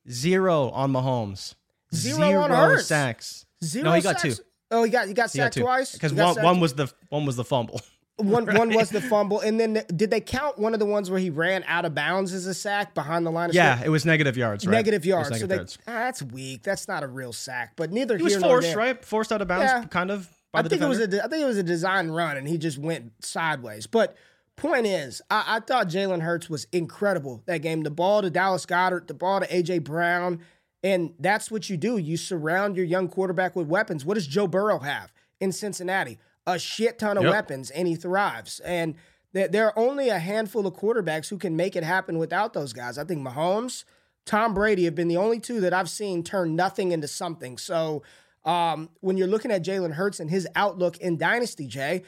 Zero 0.10 0.70
on 0.70 0.92
Mahomes. 0.92 1.56
Zero 1.94 2.42
on 2.42 2.52
Hurts. 2.52 2.88
sacks. 2.88 3.46
Zero. 3.64 3.86
No, 3.86 3.94
he 3.94 4.02
got 4.02 4.20
sacks. 4.20 4.38
two. 4.38 4.44
Oh, 4.72 4.84
he 4.84 4.92
got 4.92 5.08
he 5.08 5.14
got 5.14 5.32
He 5.32 5.38
got 5.40 5.46
sacked 5.46 5.54
two. 5.56 5.62
twice 5.62 5.94
Because 5.94 6.14
one, 6.14 6.42
one 6.42 6.60
was 6.60 6.74
the 6.76 6.92
one 7.10 7.26
was 7.26 7.36
the 7.36 7.44
fumble. 7.44 7.82
One 8.18 8.46
one 8.54 8.74
was 8.74 8.90
the 8.90 9.00
fumble, 9.00 9.40
and 9.40 9.58
then 9.58 9.82
did 9.96 10.12
they 10.12 10.20
count 10.20 10.60
one 10.60 10.74
of 10.74 10.82
the 10.82 10.86
ones 10.86 11.10
where 11.10 11.22
he 11.22 11.30
ran 11.30 11.64
out 11.66 11.86
of 11.86 11.96
bounds 11.96 12.34
as 12.34 12.48
a 12.48 12.54
sack 12.54 12.94
behind 12.94 13.26
the 13.26 13.32
line 13.32 13.50
of 13.50 13.56
scrimmage? 13.56 13.80
yeah, 13.80 13.86
it 13.86 13.88
was 13.88 14.06
negative 14.06 14.36
yards, 14.36 14.68
right? 14.68 14.74
Negative 14.74 15.06
yards. 15.06 15.40
so 15.40 15.48
they, 15.48 15.56
yards. 15.56 15.78
ah, 15.88 15.92
that's 15.94 16.22
weak. 16.22 16.62
That's 16.64 16.90
not 16.90 17.02
a 17.02 17.08
real 17.08 17.32
sack. 17.32 17.78
But 17.78 17.94
neither 17.94 18.18
He 18.18 18.24
was 18.24 18.34
here 18.34 18.42
nor 18.42 18.62
forced, 18.62 18.76
right? 18.76 19.06
Forced 19.06 19.32
out 19.32 19.42
of 19.42 19.48
bounds, 19.48 19.72
Yeah. 19.72 19.86
kind 19.86 20.12
of 20.12 20.30
by 20.52 20.60
I 20.60 20.62
the 20.64 20.68
think 20.70 20.82
defender. 20.82 21.02
it 21.02 21.08
was 21.12 21.18
a 21.20 21.24
I 21.24 21.28
think 21.30 21.44
it 21.44 21.48
was 21.48 21.58
a 21.60 21.64
design 21.64 22.10
run, 22.12 22.36
and 22.36 22.46
he 22.46 22.58
just 22.58 22.78
went 22.78 23.14
sideways. 23.24 23.88
But 23.88 24.18
point 24.58 24.86
is, 24.86 25.22
I, 25.32 25.44
I 25.56 25.60
thought 25.62 25.88
Jalen 25.88 26.20
Hurts 26.22 26.50
was 26.50 26.68
incredible 26.74 27.42
that 27.46 27.60
game. 27.60 27.84
The 27.84 27.90
ball 27.90 28.22
to 28.22 28.30
Dallas 28.30 28.66
Goedert, 28.66 29.08
the 29.08 29.14
ball 29.14 29.40
to 29.40 29.48
AJ 29.48 29.86
Brown, 29.86 30.42
and 30.84 31.14
that's 31.20 31.50
what 31.52 31.70
you 31.70 31.78
do. 31.78 31.98
You 31.98 32.18
surround 32.18 32.76
your 32.76 32.86
young 32.86 33.08
quarterback 33.10 33.56
with 33.56 33.68
weapons. 33.68 34.06
What 34.06 34.14
does 34.16 34.28
Joe 34.28 34.48
Burrow 34.48 34.80
have 34.80 35.12
in 35.40 35.52
Cincinnati? 35.52 36.18
A 36.48 36.58
shit 36.58 36.98
ton 37.00 37.18
of 37.18 37.24
Yep. 37.24 37.32
weapons, 37.34 37.70
and 37.72 37.88
he 37.88 37.96
thrives. 37.96 38.60
And 38.62 38.96
there, 39.34 39.48
there 39.48 39.66
are 39.68 39.78
only 39.78 40.10
a 40.10 40.18
handful 40.20 40.66
of 40.66 40.74
quarterbacks 40.74 41.30
who 41.30 41.38
can 41.38 41.56
make 41.56 41.76
it 41.76 41.84
happen 41.84 42.18
without 42.18 42.54
those 42.54 42.74
guys. 42.74 42.98
I 42.98 43.04
think 43.04 43.22
Mahomes, 43.22 43.84
Tom 44.26 44.54
Brady 44.54 44.86
have 44.86 44.96
been 44.96 45.08
the 45.08 45.18
only 45.18 45.40
two 45.40 45.60
that 45.62 45.74
I've 45.74 45.90
seen 45.90 46.24
turn 46.24 46.56
nothing 46.56 46.92
into 46.92 47.08
something. 47.08 47.58
So 47.58 48.02
um, 48.46 48.90
when 49.02 49.18
you're 49.18 49.28
looking 49.28 49.52
at 49.52 49.64
Jalen 49.64 49.94
Hurts 49.94 50.20
and 50.20 50.30
his 50.30 50.48
outlook 50.56 50.98
in 50.98 51.18
Dynasty, 51.18 51.68
Jay, 51.68 52.04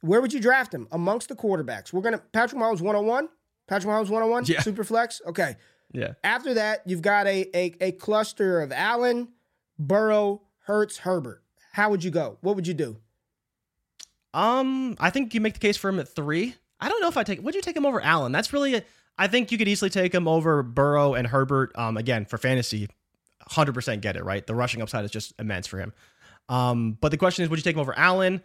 where 0.00 0.20
would 0.20 0.32
you 0.32 0.40
draft 0.40 0.74
him 0.74 0.86
amongst 0.92 1.28
the 1.28 1.34
quarterbacks? 1.36 1.92
We're 1.92 2.02
gonna 2.02 2.18
Patrick 2.18 2.60
Mahomes 2.60 2.80
101. 2.82 3.28
Patrick 3.66 3.90
Mahomes 3.90 4.10
101. 4.10 4.44
Yeah. 4.46 4.60
Super 4.60 4.84
flex. 4.84 5.22
Okay. 5.26 5.56
Yeah. 5.92 6.14
After 6.22 6.54
that, 6.54 6.82
you've 6.86 7.02
got 7.02 7.26
a, 7.26 7.48
a 7.56 7.74
a 7.80 7.92
cluster 7.92 8.60
of 8.60 8.72
Allen, 8.72 9.28
Burrow, 9.78 10.42
Hurts, 10.60 10.98
Herbert. 10.98 11.42
How 11.72 11.90
would 11.90 12.04
you 12.04 12.10
go? 12.10 12.38
What 12.40 12.56
would 12.56 12.66
you 12.66 12.74
do? 12.74 12.98
Um, 14.32 14.96
I 14.98 15.10
think 15.10 15.34
you 15.34 15.40
make 15.40 15.54
the 15.54 15.60
case 15.60 15.76
for 15.76 15.88
him 15.88 16.00
at 16.00 16.08
three. 16.08 16.54
I 16.80 16.88
don't 16.88 17.00
know 17.00 17.08
if 17.08 17.16
I 17.16 17.22
take. 17.22 17.42
Would 17.42 17.54
you 17.54 17.62
take 17.62 17.76
him 17.76 17.86
over 17.86 18.00
Allen? 18.00 18.32
That's 18.32 18.52
really. 18.52 18.76
A, 18.76 18.82
I 19.16 19.28
think 19.28 19.52
you 19.52 19.58
could 19.58 19.68
easily 19.68 19.90
take 19.90 20.12
him 20.12 20.26
over 20.26 20.62
Burrow 20.62 21.14
and 21.14 21.26
Herbert. 21.26 21.72
Um, 21.76 21.96
again 21.96 22.24
for 22.24 22.38
fantasy, 22.38 22.88
hundred 23.40 23.72
percent 23.72 24.02
get 24.02 24.16
it 24.16 24.24
right. 24.24 24.44
The 24.46 24.54
rushing 24.54 24.82
upside 24.82 25.04
is 25.04 25.10
just 25.10 25.32
immense 25.38 25.66
for 25.66 25.78
him. 25.78 25.92
Um, 26.48 26.98
but 27.00 27.10
the 27.10 27.16
question 27.16 27.44
is, 27.44 27.48
would 27.48 27.58
you 27.58 27.62
take 27.62 27.76
him 27.76 27.80
over 27.80 27.96
Allen? 27.96 28.42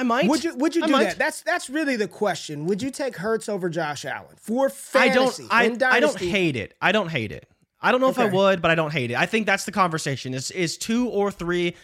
I 0.00 0.02
might. 0.02 0.28
Would 0.28 0.42
you 0.42 0.54
would 0.56 0.74
you 0.74 0.82
I 0.82 0.86
do 0.86 0.92
might. 0.92 1.04
that? 1.04 1.18
That's 1.18 1.42
that's 1.42 1.68
really 1.68 1.96
the 1.96 2.08
question. 2.08 2.64
Would 2.64 2.80
you 2.80 2.90
take 2.90 3.16
Hurts 3.16 3.50
over 3.50 3.68
Josh 3.68 4.06
Allen 4.06 4.36
for 4.38 4.70
fantasy? 4.70 5.46
I 5.50 5.68
don't. 5.68 5.82
I, 5.82 5.96
I 5.96 6.00
don't 6.00 6.18
hate 6.18 6.56
it. 6.56 6.74
I 6.80 6.90
don't 6.90 7.08
hate 7.10 7.32
it. 7.32 7.46
I 7.82 7.92
don't 7.92 8.00
know 8.00 8.08
if 8.08 8.18
I 8.18 8.24
would, 8.26 8.62
but 8.62 8.70
I 8.70 8.74
don't 8.74 8.92
hate 8.92 9.10
it. 9.10 9.18
I 9.18 9.26
think 9.26 9.44
that's 9.44 9.64
the 9.64 9.72
conversation. 9.72 10.32
Is 10.32 10.50
is 10.52 10.78
two 10.78 11.10
or 11.10 11.30
three 11.30 11.76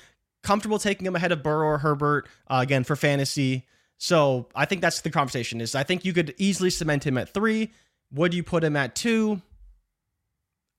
comfortable 0.42 0.78
taking 0.78 1.06
him 1.06 1.14
ahead 1.14 1.30
of 1.30 1.42
Burrow 1.42 1.66
or 1.66 1.78
Herbert 1.78 2.26
uh, 2.48 2.60
again 2.62 2.84
for 2.84 2.96
fantasy? 2.96 3.66
So 3.98 4.48
I 4.54 4.64
think 4.64 4.80
that's 4.80 5.02
the 5.02 5.10
conversation. 5.10 5.60
Is 5.60 5.74
I 5.74 5.82
think 5.82 6.06
you 6.06 6.14
could 6.14 6.34
easily 6.38 6.70
cement 6.70 7.06
him 7.06 7.18
at 7.18 7.34
three. 7.34 7.70
Would 8.12 8.32
you 8.32 8.42
put 8.42 8.64
him 8.64 8.76
at 8.76 8.94
two? 8.94 9.42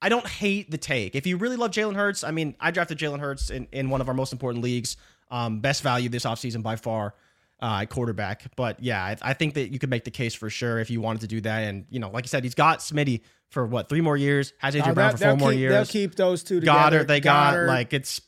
I 0.02 0.10
don't 0.10 0.28
hate 0.28 0.72
the 0.72 0.78
take. 0.80 1.16
If 1.16 1.28
you 1.28 1.38
really 1.38 1.56
love 1.56 1.70
Jalen 1.70 1.96
Hurts, 1.96 2.24
I 2.24 2.32
mean, 2.32 2.56
I 2.60 2.72
drafted 2.72 2.98
Jalen 2.98 3.20
Hurts 3.20 3.52
in, 3.52 3.68
in 3.72 3.90
one 3.92 4.02
of 4.02 4.08
our 4.08 4.14
most 4.14 4.32
important 4.32 4.64
leagues. 4.64 4.98
Um, 5.30 5.60
best 5.60 5.84
value 5.84 6.08
this 6.08 6.24
offseason 6.24 6.64
by 6.64 6.78
far, 6.78 7.14
uh, 7.60 7.86
quarterback. 7.86 8.56
But 8.56 8.82
yeah, 8.82 9.04
I, 9.04 9.18
I 9.22 9.34
think 9.34 9.56
that 9.56 9.72
you 9.72 9.80
could 9.80 9.90
make 9.90 10.04
the 10.04 10.12
case 10.12 10.34
for 10.36 10.50
sure 10.50 10.80
if 10.80 10.90
you 10.90 11.02
wanted 11.02 11.22
to 11.22 11.28
do 11.28 11.42
that. 11.42 11.60
And, 11.64 11.86
you 11.90 12.00
know, 12.00 12.10
like 12.10 12.26
you 12.26 12.30
said, 12.30 12.44
he's 12.44 12.56
got 12.56 12.80
Smitty 12.80 13.22
for 13.50 13.66
what, 13.66 13.90
three 13.90 14.02
more 14.02 14.18
years? 14.18 14.54
Has 14.60 14.76
AJ 14.76 14.90
Oh, 14.90 14.94
Brown 14.94 15.12
for 15.12 15.18
4 15.18 15.28
they'll 15.28 15.38
more 15.38 15.54
years? 15.54 15.72
They'll 15.72 15.86
keep 15.86 16.16
those 16.16 16.44
two 16.44 16.60
together. 16.60 17.00
Goedert, 17.04 17.08
they 17.08 17.20
Goedert. 17.20 17.24
got, 17.24 17.68
like, 17.68 17.94
it's, 17.94 18.22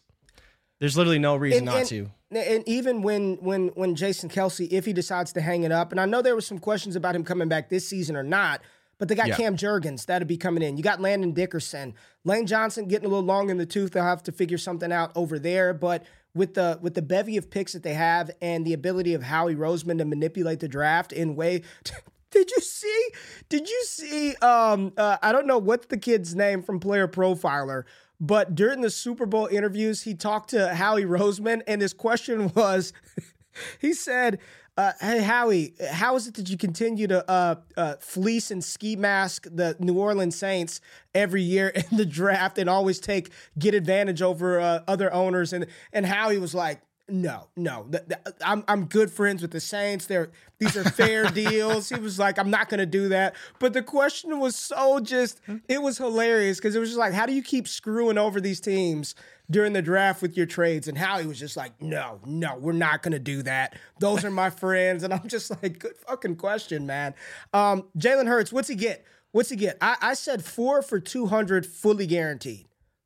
there's 0.80 0.98
literally 0.98 1.20
no 1.20 1.36
reason 1.36 1.60
And- 1.60 1.66
not 1.66 1.78
and- 1.78 1.88
to. 1.90 2.10
And 2.32 2.64
even 2.68 3.02
when 3.02 3.38
when 3.42 3.70
when 3.70 3.96
Jason 3.96 4.30
Kelce, 4.30 4.68
if 4.72 4.86
he 4.86 4.94
decides 4.94 5.34
to 5.34 5.42
hang 5.42 5.64
it 5.64 5.72
up, 5.72 5.90
and 5.92 6.00
I 6.00 6.06
know 6.06 6.22
there 6.22 6.36
was 6.36 6.46
some 6.46 6.60
questions 6.60 6.96
about 6.96 7.16
him 7.16 7.24
coming 7.24 7.48
back 7.50 7.70
this 7.70 7.88
season 7.90 8.16
or 8.16 8.22
not, 8.22 8.62
but 9.00 9.08
they 9.08 9.16
got 9.16 9.30
Yeah. 9.30 9.36
Cam 9.36 9.58
Jurgens 9.58 10.06
that'll 10.06 10.28
be 10.28 10.38
coming 10.38 10.62
in. 10.62 10.78
You 10.78 10.84
got 10.84 11.02
Landon 11.02 11.32
Dickerson, 11.32 11.96
Lane 12.26 12.46
Johnson 12.46 12.88
getting 12.88 13.08
a 13.08 13.10
little 13.10 13.26
long 13.26 13.50
in 13.50 13.58
the 13.58 13.66
tooth. 13.66 13.94
They'll 13.94 14.04
have 14.04 14.22
to 14.22 14.32
figure 14.32 14.60
something 14.60 14.92
out 14.92 15.12
over 15.16 15.40
there. 15.40 15.74
But 15.74 16.04
with 16.34 16.54
the 16.54 16.80
with 16.82 16.94
the 16.94 17.02
bevy 17.02 17.38
of 17.38 17.50
picks 17.50 17.74
that 17.74 17.84
they 17.84 17.94
have 17.94 18.32
and 18.42 18.66
the 18.66 18.74
ability 18.74 19.14
of 19.14 19.24
Howie 19.24 19.56
Roseman 19.56 19.98
to 19.98 20.06
manipulate 20.06 20.60
the 20.60 20.68
draft 20.68 21.12
in 21.12 21.36
way. 21.36 21.64
Did 22.32 22.52
you 22.52 22.62
see? 22.62 23.08
Did 23.50 23.68
you 23.68 23.84
see? 23.86 24.36
Um, 24.36 24.94
uh, 24.98 25.18
I 25.22 25.32
don't 25.32 25.48
know 25.48 25.58
what's 25.58 25.88
the 25.88 25.98
kid's 25.98 26.36
name 26.36 26.62
from 26.62 26.80
Player 26.80 27.08
Profiler, 27.08 27.86
but 28.20 28.54
during 28.54 28.82
the 28.82 28.92
Super 28.92 29.26
Bowl 29.26 29.48
interviews, 29.48 30.04
he 30.04 30.14
talked 30.14 30.52
to 30.52 30.76
Howie 30.76 31.06
Roseman, 31.06 31.64
and 31.66 31.82
his 31.82 31.94
question 31.94 32.52
was, 32.54 32.94
he 33.80 33.94
said, 33.94 34.38
uh, 34.80 34.94
"Hey 35.02 35.22
Howie, 35.22 35.74
how 35.92 36.16
is 36.16 36.28
it 36.28 36.36
that 36.36 36.50
you 36.50 36.58
continue 36.58 37.08
to 37.08 37.30
uh, 37.30 37.56
uh, 37.76 37.96
fleece 38.00 38.50
and 38.52 38.64
ski 38.64 38.96
mask 38.96 39.48
the 39.52 39.76
New 39.80 39.98
Orleans 40.00 40.38
Saints 40.38 40.80
every 41.14 41.42
year 41.44 41.68
in 41.92 41.98
the 41.98 42.06
draft 42.06 42.58
and 42.58 42.70
always 42.70 43.00
take 43.00 43.32
get 43.58 43.74
advantage 43.74 44.22
over 44.22 44.60
uh, 44.60 44.80
other 44.88 45.12
owners?" 45.14 45.54
And 45.54 45.66
and 45.92 46.06
Howie 46.06 46.38
was 46.40 46.56
like, 46.56 46.82
No, 47.10 47.48
no. 47.56 47.88
Th- 47.92 48.04
th- 48.08 48.36
I'm 48.46 48.64
I'm 48.68 48.86
good 48.86 49.12
friends 49.12 49.42
with 49.42 49.52
the 49.52 49.60
Saints. 49.60 50.06
They're 50.06 50.30
these 50.60 50.78
are 50.78 50.84
fair 50.84 51.26
deals. 51.44 51.90
He 51.90 52.00
was 52.00 52.20
like, 52.20 52.38
I'm 52.38 52.52
not 52.52 52.70
gonna 52.70 52.86
do 52.86 53.10
that. 53.10 53.36
But 53.60 53.74
the 53.74 53.82
question 53.84 54.40
was 54.40 54.56
so 54.56 55.00
just 55.00 55.42
it 55.68 55.82
was 55.82 55.98
hilarious 55.98 56.58
because 56.58 56.76
it 56.76 56.80
was 56.80 56.90
just 56.90 57.00
like, 57.00 57.14
how 57.14 57.26
do 57.26 57.34
you 57.34 57.44
keep 57.44 57.68
screwing 57.68 58.18
over 58.18 58.40
these 58.40 58.60
teams 58.62 59.16
during 59.52 59.74
the 59.74 59.82
draft 59.82 60.22
with 60.22 60.36
your 60.38 60.46
trades? 60.46 60.88
And 60.88 60.98
Howie 60.98 61.26
was 61.26 61.40
just 61.40 61.58
like, 61.58 61.82
no, 61.82 62.20
no, 62.26 62.58
we're 62.58 62.72
not 62.74 63.02
gonna 63.04 63.20
do 63.20 63.42
that. 63.44 63.78
Those 64.00 64.24
are 64.26 64.32
my 64.32 64.50
friends. 64.50 65.04
And 65.04 65.14
I'm 65.14 65.28
just 65.28 65.50
like, 65.62 65.80
good 65.80 65.96
fucking 66.08 66.36
question, 66.38 66.86
man. 66.86 67.14
Um, 67.54 67.86
Jalen 67.98 68.28
Hurts, 68.28 68.52
what's 68.54 68.68
he 68.68 68.76
get? 68.76 69.06
What's 69.32 69.50
he 69.50 69.56
get? 69.56 69.78
I, 69.82 69.96
I 70.02 70.14
said 70.16 70.44
four 70.44 70.82
for 70.82 71.00
two 71.00 71.28
hundred 71.28 71.66
fully 71.66 72.08
guaranteed. 72.08 72.66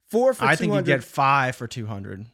Four 0.09 0.33
for 0.33 0.45
I 0.45 0.55
200. 0.55 0.57
think 0.57 0.87
you 0.87 0.93
get 0.95 1.03
five 1.03 1.55
for 1.55 1.67
two 1.67 1.85
hundred. 1.85 2.25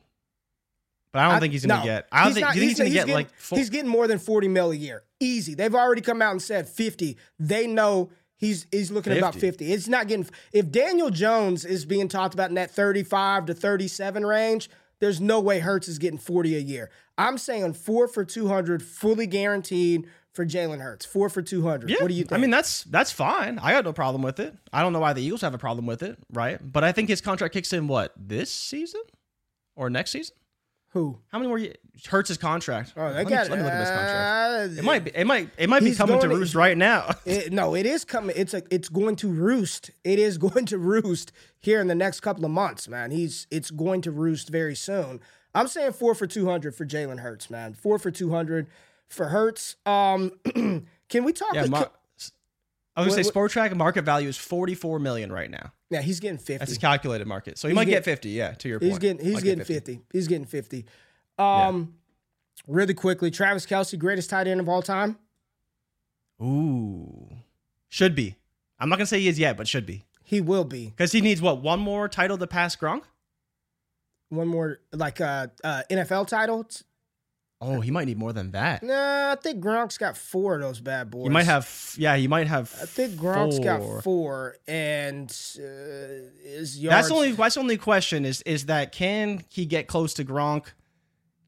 But 1.12 1.20
I 1.20 1.26
don't 1.28 1.36
I- 1.36 1.40
think 1.40 1.54
he's 1.54 1.66
gonna 1.66 1.80
no, 1.80 1.86
get. 1.86 2.08
I 2.12 2.24
don't 2.26 2.34
think. 2.34 2.46
not- 2.46 2.56
you 2.56 2.62
think 2.62 2.70
he's, 2.72 2.78
gonna 2.78 2.90
get 2.92 2.96
getting, 3.00 3.14
like? 3.16 3.34
Full, 3.36 3.58
he's 3.58 3.70
getting 3.72 3.90
more 3.90 4.08
than 4.08 4.20
forty 4.20 4.48
mil 4.48 4.72
a 4.72 4.76
year, 4.76 5.04
easy. 5.20 5.56
They've 5.56 5.74
already 5.74 6.02
come 6.02 6.22
out 6.22 6.32
and 6.32 6.42
said 6.42 6.68
fifty. 6.70 7.18
They 7.40 7.66
know 7.66 8.12
he's 8.40 8.66
he's 8.72 8.90
looking 8.90 9.14
at 9.14 9.20
about 9.20 9.36
50. 9.36 9.48
fifty. 9.48 9.74
It's 9.74 9.88
not 9.88 10.08
getting. 10.08 10.28
If 10.52 10.72
Daniel 10.72 11.12
Jones 11.12 11.64
is 11.66 11.86
being 11.86 12.08
talked 12.08 12.34
about 12.34 12.50
in 12.50 12.56
that 12.56 12.72
thirty-five 12.72 13.46
to 13.46 13.54
thirty-seven 13.54 14.26
range, 14.26 14.70
there's 15.00 15.22
no 15.22 15.40
way 15.40 15.60
Hurts 15.60 15.88
is 15.88 16.00
getting 16.00 16.18
forty 16.18 16.56
a 16.56 16.60
year. 16.60 16.90
I'm 17.18 17.38
saying 17.38 17.74
four 17.74 18.08
for 18.08 18.26
two 18.26 18.48
hundred, 18.48 18.82
fully 18.82 19.28
guaranteed 19.28 20.08
for 20.34 20.46
Jalen 20.46 20.80
Hurts. 20.82 21.06
Four 21.06 21.30
for 21.30 21.42
two 21.42 21.62
hundred. 21.64 21.90
yeah. 21.90 21.98
What 22.00 22.08
do 22.08 22.14
you 22.14 22.24
think? 22.24 22.34
I 22.34 22.38
mean, 22.38 22.50
that's 22.50 22.84
that's 22.86 23.12
fine. 23.12 23.60
I 23.60 23.72
got 23.72 23.84
no 23.86 23.94
problem 23.94 24.22
with 24.22 24.40
it. 24.40 24.56
I 24.72 24.82
don't 24.82 24.94
know 24.94 25.00
why 25.00 25.14
the 25.14 25.22
Eagles 25.22 25.42
have 25.42 25.54
a 25.54 25.58
problem 25.58 25.86
with 25.86 26.02
it, 26.02 26.18
right? 26.32 26.60
But 26.62 26.84
I 26.84 26.92
think 26.92 27.10
his 27.10 27.22
contract 27.22 27.54
kicks 27.54 27.74
in 27.74 27.88
what 27.88 28.14
this 28.18 28.52
season 28.52 29.02
or 29.76 29.90
next 29.90 30.12
season. 30.12 30.36
Who? 30.90 31.20
How 31.32 31.38
many 31.40 31.48
more? 31.48 31.58
Ye- 31.58 31.74
Hurts 32.08 32.30
his 32.30 32.38
contract. 32.38 32.94
Oh, 32.96 33.10
they 33.10 33.26
let, 33.26 33.28
got. 33.30 33.44
me, 33.46 33.50
let 33.50 33.58
me 33.60 33.64
look 33.66 33.74
at 33.74 33.80
his 33.82 33.90
contract. 33.90 34.78
uh, 34.78 34.80
It 34.80 34.84
might 34.86 35.04
be. 35.04 35.12
It 35.14 35.26
might. 35.28 35.50
It 35.58 35.70
might 35.70 35.84
be 35.84 35.94
coming 35.94 36.20
to 36.20 36.30
roost 36.30 36.56
right 36.56 36.78
now. 36.78 37.12
It, 37.26 37.52
no, 37.52 37.76
it 37.76 37.86
is 37.86 38.06
coming. 38.06 38.36
It's 38.38 38.54
a. 38.54 38.64
It's 38.72 38.88
going 38.90 39.16
to 39.18 39.28
roost. 39.28 39.92
It 40.04 40.18
is 40.20 40.38
going 40.48 40.66
to 40.68 40.78
roost 40.78 41.32
here 41.60 41.80
in 41.82 41.88
the 41.88 41.96
next 41.96 42.22
couple 42.22 42.46
of 42.46 42.52
months, 42.52 42.88
man. 42.88 43.12
He's. 43.12 43.48
It's 43.52 43.70
going 43.72 44.02
to 44.02 44.12
roost 44.12 44.50
very 44.50 44.76
soon. 44.76 45.20
I'm 45.54 45.68
saying 45.68 45.94
four 45.94 46.16
for 46.16 46.26
two 46.28 46.48
hundred 46.48 46.74
for 46.76 46.86
Jalen 46.86 47.20
Hurts, 47.20 47.50
man. 47.50 47.74
Four 47.74 48.00
for 48.00 48.12
two 48.12 48.30
hundred 48.32 48.68
for 49.08 49.28
Hurts. 49.30 49.76
Um, 49.86 50.32
can 51.10 51.24
we 51.24 51.34
talk? 51.34 51.54
yeah. 51.54 51.66
Mar- 51.66 51.92
I 53.00 53.06
was 53.06 53.14
gonna 53.14 53.24
say 53.24 53.28
what- 53.28 53.34
Sport 53.34 53.52
Track 53.52 53.76
market 53.76 54.04
value 54.06 54.28
is 54.30 54.38
forty 54.38 54.76
four 54.76 55.00
million 55.00 55.32
right 55.32 55.50
now. 55.50 55.74
yeah, 55.90 56.02
he's 56.02 56.20
getting 56.20 56.38
50. 56.38 56.58
That's 56.58 56.70
his 56.72 56.78
calculated 56.78 57.28
market. 57.28 57.58
So 57.58 57.68
he 57.68 57.72
He's 57.72 57.76
might 57.76 57.86
get- 57.86 57.92
get 57.92 58.06
fifty. 58.06 58.30
Yeah, 58.30 58.52
to 58.54 58.68
your 58.70 58.80
point. 58.80 58.90
He's 58.92 59.00
getting. 59.00 59.26
He's 59.26 59.34
Might 59.36 59.44
getting 59.44 59.58
get 59.60 59.68
50. 59.68 60.02
He's 60.14 60.28
getting 60.28 60.46
fifty. 60.46 60.86
Um, 61.38 61.96
really 62.68 62.94
quickly, 62.94 63.32
Travis 63.32 63.66
Kelce, 63.66 63.98
greatest 63.98 64.30
tight 64.30 64.48
end 64.48 64.60
of 64.60 64.68
all 64.70 64.82
time. 64.82 65.18
Ooh, 66.42 67.30
should 67.88 68.16
be. 68.16 68.36
I'm 68.80 68.90
not 68.90 68.96
gonna 68.98 69.06
say 69.08 69.20
he 69.20 69.28
is 69.28 69.38
yet, 69.40 69.58
but 69.58 69.68
should 69.68 69.86
be 69.86 70.06
He 70.24 70.40
will 70.42 70.64
be 70.64 70.88
because 70.88 71.12
he 71.12 71.22
needs 71.22 71.42
what 71.42 71.62
one 71.62 71.80
more 71.80 72.08
title 72.08 72.38
to 72.38 72.48
pass 72.48 72.76
Gronk. 72.76 73.04
one 74.30 74.48
more 74.48 74.80
like 74.94 75.20
uh, 75.20 75.48
uh 75.64 75.84
NFL 75.90 76.28
title. 76.28 76.68
Oh, 77.62 77.82
he 77.82 77.92
might 77.92 78.06
need 78.06 78.18
more 78.18 78.32
than 78.32 78.52
that. 78.52 78.84
Nah, 78.84 79.34
I 79.34 79.36
think 79.36 79.62
Gronk's 79.62 79.98
got 79.98 80.16
four 80.16 80.56
of 80.56 80.62
those 80.62 80.80
bad 80.80 81.12
boys. 81.12 81.24
He 81.24 81.30
might 81.30 81.44
have. 81.46 81.94
Yeah, 81.98 82.16
he 82.16 82.28
might 82.28 82.48
have. 82.48 82.74
I 82.82 82.86
think 82.86 83.16
Gronk's 83.16 83.58
four. 83.58 83.66
got 83.66 84.04
four, 84.04 84.56
and 84.66 85.30
uh, 85.58 85.62
his 86.42 86.80
yards. 86.80 86.96
That's 86.96 87.12
only. 87.12 87.34
That's 87.34 87.58
only 87.58 87.76
question. 87.78 88.24
Is 88.24 88.42
is 88.44 88.68
that 88.68 88.94
can 88.94 89.44
he 89.50 89.66
get 89.66 89.88
close 89.88 90.14
to 90.16 90.26
Gronk? 90.26 90.68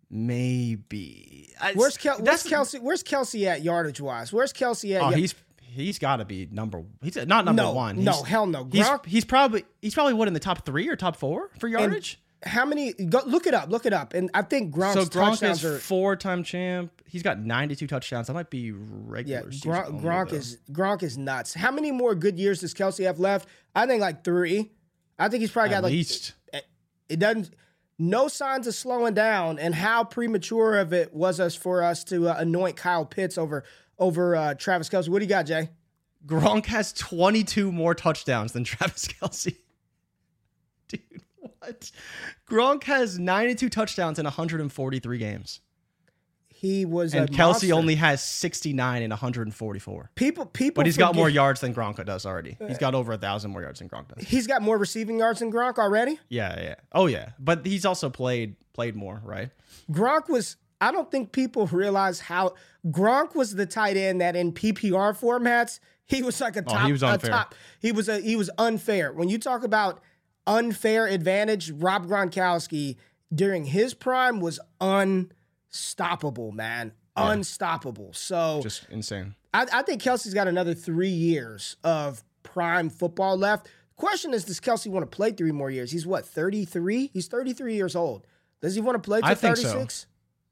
Maybe. 0.10 1.54
Where's, 1.74 1.98
Kel- 1.98 2.20
where's 2.20 2.44
Kelce? 2.44 2.82
Where's 2.82 3.04
Kelce 3.04 3.46
at 3.46 3.62
yardage 3.62 4.02
wise? 4.02 4.34
Where's 4.34 4.52
Kelce 4.52 4.96
at? 4.96 5.02
Oh, 5.02 5.10
ya- 5.12 5.16
he's 5.16 5.34
he's 5.62 5.98
got 6.00 6.18
to 6.18 6.26
be 6.26 6.48
number. 6.52 6.84
He's 7.02 7.16
not 7.16 7.46
number 7.46 7.64
no, 7.64 7.72
one. 7.72 8.04
no, 8.04 8.12
He's- 8.12 8.28
hell 8.28 8.46
no. 8.46 8.66
Gronk. 8.66 9.06
he's 9.06 9.24
probably 9.24 9.64
he's 9.82 9.94
probably 9.94 10.14
what 10.14 10.28
in 10.28 10.34
the 10.34 10.42
top 10.42 10.66
three 10.66 10.90
or 10.90 10.98
top 10.98 11.16
four 11.16 11.50
for 11.60 11.70
yardage. 11.70 12.20
How 12.44 12.66
many? 12.66 12.94
Go, 12.94 13.22
look 13.26 13.46
it 13.46 13.54
up. 13.54 13.70
Look 13.70 13.86
it 13.86 13.94
up. 13.94 14.14
And 14.14 14.32
I 14.34 14.42
think 14.42 14.74
Gronk's 14.74 14.94
so 14.94 15.06
Gronk 15.06 15.32
touchdowns 15.32 15.64
is 15.64 15.66
are. 15.66 15.78
four 15.80 16.16
time 16.16 16.44
champ. 16.44 16.92
He's 17.06 17.24
got 17.24 17.40
92 17.40 17.88
touchdowns. 17.88 18.28
That 18.28 18.34
might 18.34 18.50
be 18.50 18.72
regular. 18.72 19.52
season 19.52 19.72
Gronk, 19.72 20.02
Gronk 20.02 20.34
is 20.34 20.58
Gronk 20.72 21.04
is 21.04 21.18
nuts. 21.18 21.54
How 21.54 21.72
many 21.72 21.92
more 21.92 22.16
good 22.16 22.40
years 22.40 22.62
does 22.62 22.74
Kelce 22.74 23.06
have 23.06 23.20
left? 23.20 23.48
I 23.76 23.86
think 23.86 24.02
like 24.02 24.24
three. 24.24 24.72
I 25.20 25.30
think 25.30 25.42
he's 25.42 25.52
probably 25.52 25.74
at 25.74 25.78
got 25.78 25.84
like 25.84 25.92
least. 25.92 26.34
it 27.10 27.20
doesn't 27.20 27.52
no 28.02 28.28
signs 28.28 28.66
of 28.66 28.74
slowing 28.74 29.14
down 29.14 29.60
and 29.60 29.76
how 29.76 30.04
premature 30.04 30.80
of 30.80 30.92
it 30.92 31.14
was 31.14 31.40
us 31.40 31.56
for 31.56 31.84
us 31.84 32.04
to 32.06 32.28
uh, 32.30 32.36
anoint 32.40 32.76
Kyle 32.76 33.06
Pitts 33.06 33.38
over 33.38 33.64
over 34.00 34.36
uh, 34.36 34.54
Travis 34.56 34.90
Kelce. 34.90 35.08
What 35.08 35.20
do 35.20 35.26
you 35.26 35.30
got, 35.30 35.46
Jay? 35.46 35.70
Gronk 36.26 36.66
has 36.66 36.94
22 36.94 37.72
more 37.72 37.94
touchdowns 37.94 38.54
than 38.54 38.64
Travis 38.66 39.08
Kelce. 39.08 39.56
Dude, 40.88 41.02
what? 41.62 41.92
Gronk 42.50 42.84
has 42.84 43.18
92 43.20 43.70
touchdowns 43.70 44.20
in 44.20 44.26
143 44.26 45.18
games. 45.18 45.62
He 46.50 46.86
was 46.86 47.16
And 47.16 47.28
a 47.28 47.34
Kelce 47.34 47.38
monster. 47.38 47.74
only 47.74 47.96
has 47.96 48.24
69 48.24 49.02
in 49.02 49.10
144. 49.10 50.12
people 50.14 50.46
people 50.46 50.82
But 50.82 50.86
he's 50.86 50.96
got 50.98 51.16
more 51.16 51.28
yards 51.28 51.60
than 51.62 51.74
Gronk 51.74 52.04
does 52.06 52.24
already. 52.24 52.56
He's 52.68 52.78
got 52.78 52.94
over 52.94 53.14
a 53.14 53.18
thousand 53.18 53.50
more 53.50 53.64
yards 53.64 53.80
than 53.80 53.90
Gronk 53.90 54.10
does. 54.16 54.28
He's 54.28 54.46
got 54.46 54.62
more 54.62 54.78
receiving 54.78 55.18
yards 55.18 55.40
than 55.40 55.52
Gronk 55.52 55.80
already. 55.80 56.20
Yeah, 56.30 56.62
yeah. 56.62 56.76
Oh 56.92 57.08
yeah. 57.08 57.30
But 57.40 57.66
he's 57.66 57.84
also 57.84 58.12
played 58.12 58.56
played 58.74 58.96
more, 58.96 59.22
right? 59.24 59.50
Gronk 59.92 60.30
was. 60.30 60.58
I 60.80 60.92
don't 60.92 61.10
think 61.12 61.32
people 61.32 61.66
realize 61.68 62.20
how 62.20 62.54
Gronk 62.88 63.34
was 63.36 63.56
the 63.56 63.66
tight 63.68 63.98
end 63.98 64.22
that 64.22 64.36
in 64.36 64.52
PPR 64.52 65.20
formats 65.20 65.80
he 66.06 66.22
was 66.22 66.40
like 66.42 66.58
a 66.58 66.62
top. 66.62 66.84
Oh, 66.84 66.86
he 66.86 66.92
was 66.92 67.02
a 67.04 67.08
unfair. 67.08 67.30
top. 67.32 67.56
He 67.80 67.92
was 67.92 68.08
a 68.10 68.20
he 68.20 68.36
was 68.36 68.52
unfair. 68.60 69.14
When 69.14 69.30
you 69.30 69.40
talk 69.40 69.64
about 69.64 70.02
unfair 70.48 71.08
advantage, 71.08 71.72
Rob 71.72 72.08
Gronkowski 72.08 72.98
during 73.34 73.66
his 73.66 73.94
prime 73.94 74.40
was 74.40 74.60
unstoppable, 74.80 76.52
man, 76.52 76.94
unstoppable. 77.16 78.14
So 78.14 78.60
Just 78.64 78.88
insane. 78.90 79.36
I, 79.54 79.68
I 79.72 79.82
think 79.84 80.02
Kelce's 80.02 80.34
got 80.34 80.48
another 80.48 80.74
three 80.74 81.10
years 81.10 81.78
of 81.84 82.24
prime 82.44 82.90
football 82.90 83.38
left. 83.38 83.68
Question 83.96 84.34
is, 84.34 84.46
does 84.46 84.60
Kelce 84.60 84.88
want 84.88 85.10
to 85.10 85.16
play 85.16 85.32
three 85.32 85.52
more 85.52 85.70
years? 85.70 85.92
He's 85.92 86.08
what, 86.08 86.26
33? 86.26 87.12
He's 87.14 87.28
33 87.28 87.76
years 87.76 87.96
old. 87.96 88.26
Does 88.62 88.76
he 88.76 88.82
want 88.82 88.96
to 88.96 89.08
play 89.08 89.20
I 89.24 89.36
think 89.36 89.58
so. 89.58 89.64
36? 89.64 90.08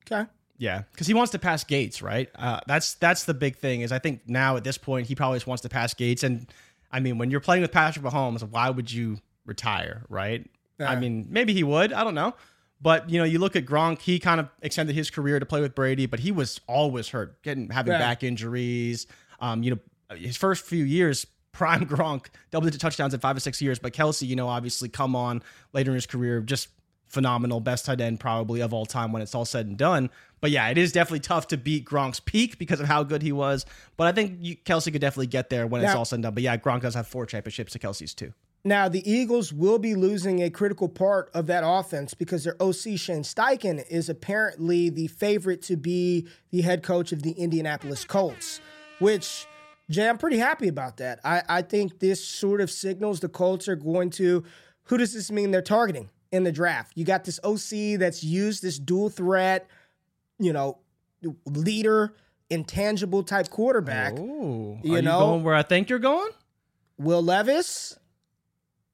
Okay. 0.05 0.29
Yeah, 0.57 0.83
because 0.91 1.07
he 1.07 1.13
wants 1.13 1.31
to 1.31 1.39
pass 1.39 1.63
Gates, 1.63 2.01
right? 2.01 2.29
Uh, 2.35 2.59
that's 2.67 2.95
that's 2.95 3.23
the 3.23 3.33
big 3.33 3.55
thing. 3.55 3.79
Is 3.79 3.93
I 3.93 3.99
think 3.99 4.27
now 4.27 4.57
at 4.57 4.65
this 4.65 4.77
point 4.77 5.07
he 5.07 5.15
probably 5.15 5.37
just 5.37 5.47
wants 5.47 5.61
to 5.61 5.69
pass 5.69 5.93
Gates, 5.93 6.21
and 6.21 6.47
I 6.91 6.99
mean 6.99 7.17
when 7.17 7.31
you're 7.31 7.39
playing 7.39 7.61
with 7.61 7.71
Patrick 7.71 8.05
Mahomes, 8.05 8.43
why 8.43 8.69
would 8.69 8.91
you 8.91 9.19
retire, 9.49 10.05
right? 10.07 10.49
I 10.79 10.95
mean 10.95 11.27
maybe 11.29 11.53
he 11.53 11.63
would, 11.63 11.91
I 11.91 12.05
don't 12.05 12.15
know, 12.15 12.33
but 12.81 13.09
you 13.09 13.17
know 13.19 13.25
you 13.25 13.37
look 13.39 13.57
at 13.57 13.65
Gronk, 13.65 13.99
he 13.99 14.17
kind 14.19 14.39
of 14.39 14.47
extended 14.61 14.95
his 14.95 15.09
career 15.09 15.37
to 15.39 15.45
play 15.45 15.59
with 15.59 15.75
Brady, 15.75 16.05
but 16.05 16.21
he 16.21 16.31
was 16.31 16.61
always 16.67 17.09
hurt, 17.09 17.41
getting 17.43 17.69
having 17.69 17.91
Yeah. 17.91 17.99
back 17.99 18.23
injuries. 18.23 19.05
Um, 19.41 19.61
you 19.63 19.71
know 19.71 20.15
his 20.15 20.37
first 20.37 20.65
few 20.65 20.85
years. 20.85 21.27
Prime 21.51 21.85
Gronk, 21.85 22.27
double 22.51 22.65
digit 22.67 22.79
touchdowns 22.79 23.13
in 23.13 23.19
five 23.19 23.35
or 23.35 23.39
six 23.41 23.59
years. 23.61 23.79
But 23.79 23.91
Kelce, 23.91 24.25
you 24.25 24.35
know, 24.35 24.47
obviously 24.47 24.87
come 24.87 25.15
on 25.15 25.41
later 25.73 25.89
in 25.91 25.95
his 25.95 26.05
career, 26.05 26.39
just 26.41 26.69
phenomenal, 27.07 27.59
best 27.59 27.85
tight 27.85 27.99
end 27.99 28.19
probably 28.19 28.61
of 28.61 28.71
all 28.71 28.85
time 28.85 29.11
when 29.11 29.21
it's 29.21 29.33
all 29.33 29.45
said 29.45 29.65
and 29.65 29.75
done. 29.77 30.09
But 30.41 30.51
yeah, 30.51 30.69
it 30.69 30.77
is 30.77 30.91
definitely 30.91 31.21
tough 31.21 31.47
to 31.47 31.57
beat 31.57 31.85
Gronk's 31.85 32.19
peak 32.19 32.59
because 32.59 32.79
of 32.79 32.85
how 32.85 33.03
good 33.03 33.23
he 33.23 33.31
was. 33.31 33.65
But 33.97 34.07
I 34.07 34.11
think 34.11 34.37
you, 34.39 34.55
Kelce 34.57 34.91
could 34.91 35.01
definitely 35.01 35.27
get 35.27 35.49
there 35.49 35.65
when 35.67 35.83
it's 35.83 35.93
all 35.95 36.05
said 36.05 36.17
and 36.17 36.23
done. 36.23 36.33
But 36.35 36.43
yeah, 36.43 36.55
Gronk 36.55 36.81
does 36.81 36.93
have 36.93 37.07
four 37.07 37.25
championships 37.25 37.73
to 37.73 37.79
Kelce's 37.79 38.13
too. 38.13 38.31
Now, 38.65 38.89
the 38.89 39.09
Eagles 39.09 39.53
will 39.53 39.79
be 39.79 39.95
losing 39.95 40.43
a 40.43 40.49
critical 40.49 40.89
part 40.89 41.31
of 41.33 41.47
that 41.47 41.63
offense 41.65 42.13
because 42.13 42.43
their 42.43 42.55
OC, 42.61 42.97
Shane 42.97 43.23
Steichen, 43.23 43.85
is 43.89 44.09
apparently 44.09 44.89
the 44.89 45.07
favorite 45.07 45.61
to 45.63 45.77
be 45.77 46.27
the 46.51 46.61
head 46.61 46.83
coach 46.83 47.11
of 47.13 47.23
the 47.23 47.31
Indianapolis 47.31 48.03
Colts, 48.03 48.59
which, 48.99 49.47
Jay, 49.89 50.09
I'm 50.09 50.17
pretty 50.17 50.37
happy 50.39 50.67
about 50.67 50.97
that. 50.97 51.19
I, 51.23 51.41
I 51.47 51.61
think 51.61 51.99
this 51.99 52.23
sort 52.23 52.59
of 52.59 52.69
signals 52.69 53.21
the 53.21 53.29
Colts 53.29 53.69
are 53.69 53.77
going 53.77 54.09
to. 54.11 54.43
Who 54.83 54.97
does 54.97 55.13
this 55.13 55.31
mean 55.31 55.51
they're 55.51 55.61
targeting 55.61 56.09
in 56.33 56.43
the 56.43 56.51
draft? 56.51 56.91
You 56.95 57.05
got 57.05 57.23
this 57.23 57.39
OC 57.43 57.97
that's 57.99 58.23
used 58.25 58.61
this 58.61 58.77
dual 58.77 59.09
threat, 59.09 59.67
you 60.37 60.51
know, 60.51 60.79
leader, 61.45 62.13
intangible 62.49 63.23
type 63.23 63.49
quarterback. 63.49 64.13
Oh, 64.17 64.79
You 64.83 64.95
are 64.95 65.01
know- 65.01 65.19
you 65.19 65.25
going 65.25 65.43
where 65.43 65.55
I 65.55 65.63
think 65.63 65.89
you're 65.89 65.97
going? 65.99 66.31
Will 66.97 67.23
Levis. 67.23 67.97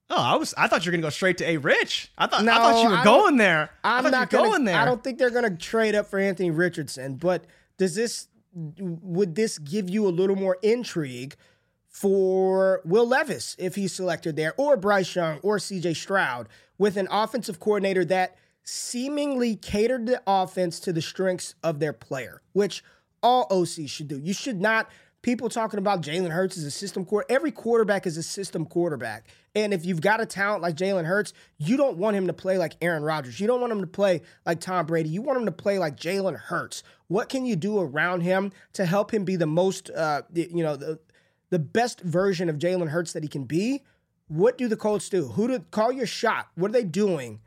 Oh, 0.09 0.21
I 0.21 0.35
was. 0.35 0.53
I 0.55 0.67
thought 0.67 0.85
you 0.85 0.91
were 0.91 0.97
gonna 0.97 1.07
go 1.07 1.09
straight 1.09 1.37
to 1.39 1.49
a 1.49 1.57
Rich. 1.57 2.11
I 2.17 2.27
thought. 2.27 2.43
No, 2.43 2.51
I 2.51 2.55
thought 2.55 2.83
you 2.83 2.89
were 2.89 3.03
going 3.03 3.37
there. 3.37 3.71
I'm 3.83 4.03
not 4.11 4.29
gonna, 4.29 4.49
going 4.49 4.65
there. 4.65 4.77
I 4.77 4.85
don't 4.85 5.03
think 5.03 5.17
they're 5.17 5.31
going 5.31 5.49
to 5.49 5.57
trade 5.57 5.95
up 5.95 6.07
for 6.07 6.19
Anthony 6.19 6.51
Richardson. 6.51 7.15
But 7.15 7.45
does 7.77 7.95
this 7.95 8.27
would 8.53 9.35
this 9.35 9.57
give 9.57 9.89
you 9.89 10.07
a 10.07 10.09
little 10.09 10.35
more 10.35 10.57
intrigue 10.61 11.35
for 11.87 12.81
Will 12.85 13.07
Levis 13.07 13.55
if 13.57 13.75
he's 13.75 13.93
selected 13.93 14.35
there, 14.35 14.53
or 14.57 14.77
Bryce 14.77 15.15
Young, 15.15 15.39
or 15.39 15.59
C.J. 15.59 15.93
Stroud 15.93 16.49
with 16.77 16.97
an 16.97 17.07
offensive 17.09 17.59
coordinator 17.59 18.05
that 18.05 18.35
seemingly 18.63 19.55
catered 19.55 20.05
the 20.05 20.21
offense 20.27 20.79
to 20.81 20.91
the 20.91 21.01
strengths 21.01 21.55
of 21.63 21.79
their 21.79 21.93
player, 21.93 22.41
which 22.53 22.83
all 23.23 23.47
OCs 23.49 23.89
should 23.89 24.07
do. 24.07 24.19
You 24.19 24.33
should 24.33 24.59
not 24.59 24.89
people 25.25 25.49
talking 25.49 25.79
about 25.79 26.03
Jalen 26.03 26.29
Hurts 26.29 26.55
as 26.55 26.65
a 26.65 26.71
system 26.71 27.03
quarterback. 27.03 27.35
Every 27.35 27.51
quarterback 27.51 28.05
is 28.05 28.15
a 28.15 28.21
system 28.21 28.63
quarterback. 28.63 29.27
And 29.55 29.73
if 29.73 29.83
you've 29.83 29.99
got 29.99 30.21
a 30.21 30.25
talent 30.27 30.61
like 30.61 30.75
Jalen 30.75 31.05
Hurts, 31.05 31.33
you 31.57 31.77
don't 31.77 31.97
want 31.97 32.15
him 32.15 32.27
to 32.27 32.33
play 32.33 32.59
like 32.59 32.75
Aaron 32.79 33.01
Rodgers. 33.01 33.39
You 33.39 33.47
don't 33.47 33.59
want 33.59 33.73
him 33.73 33.81
to 33.81 33.87
play 33.87 34.21
like 34.45 34.59
Tom 34.59 34.85
Brady. 34.85 35.09
You 35.09 35.23
want 35.23 35.39
him 35.39 35.47
to 35.47 35.51
play 35.51 35.79
like 35.79 35.97
Jalen 35.97 36.37
Hurts. 36.37 36.83
What 37.07 37.29
can 37.29 37.47
you 37.47 37.55
do 37.55 37.79
around 37.79 38.21
him 38.21 38.51
to 38.73 38.85
help 38.85 39.11
him 39.11 39.25
be 39.25 39.35
the 39.35 39.47
most, 39.47 39.89
uh, 39.89 40.21
you 40.31 40.61
know, 40.61 40.75
the, 40.75 40.99
the 41.49 41.57
best 41.57 42.01
version 42.01 42.47
of 42.47 42.57
Jalen 42.59 42.89
Hurts 42.89 43.13
that 43.13 43.23
he 43.23 43.27
can 43.27 43.45
be? 43.45 43.81
What 44.27 44.59
do 44.59 44.67
the 44.67 44.77
Colts 44.77 45.09
do? 45.09 45.29
Who 45.29 45.47
do 45.47 45.59
call 45.71 45.91
your 45.91 46.05
shot? 46.05 46.49
What 46.53 46.69
are 46.69 46.73
they 46.73 46.83
doing 46.83 47.39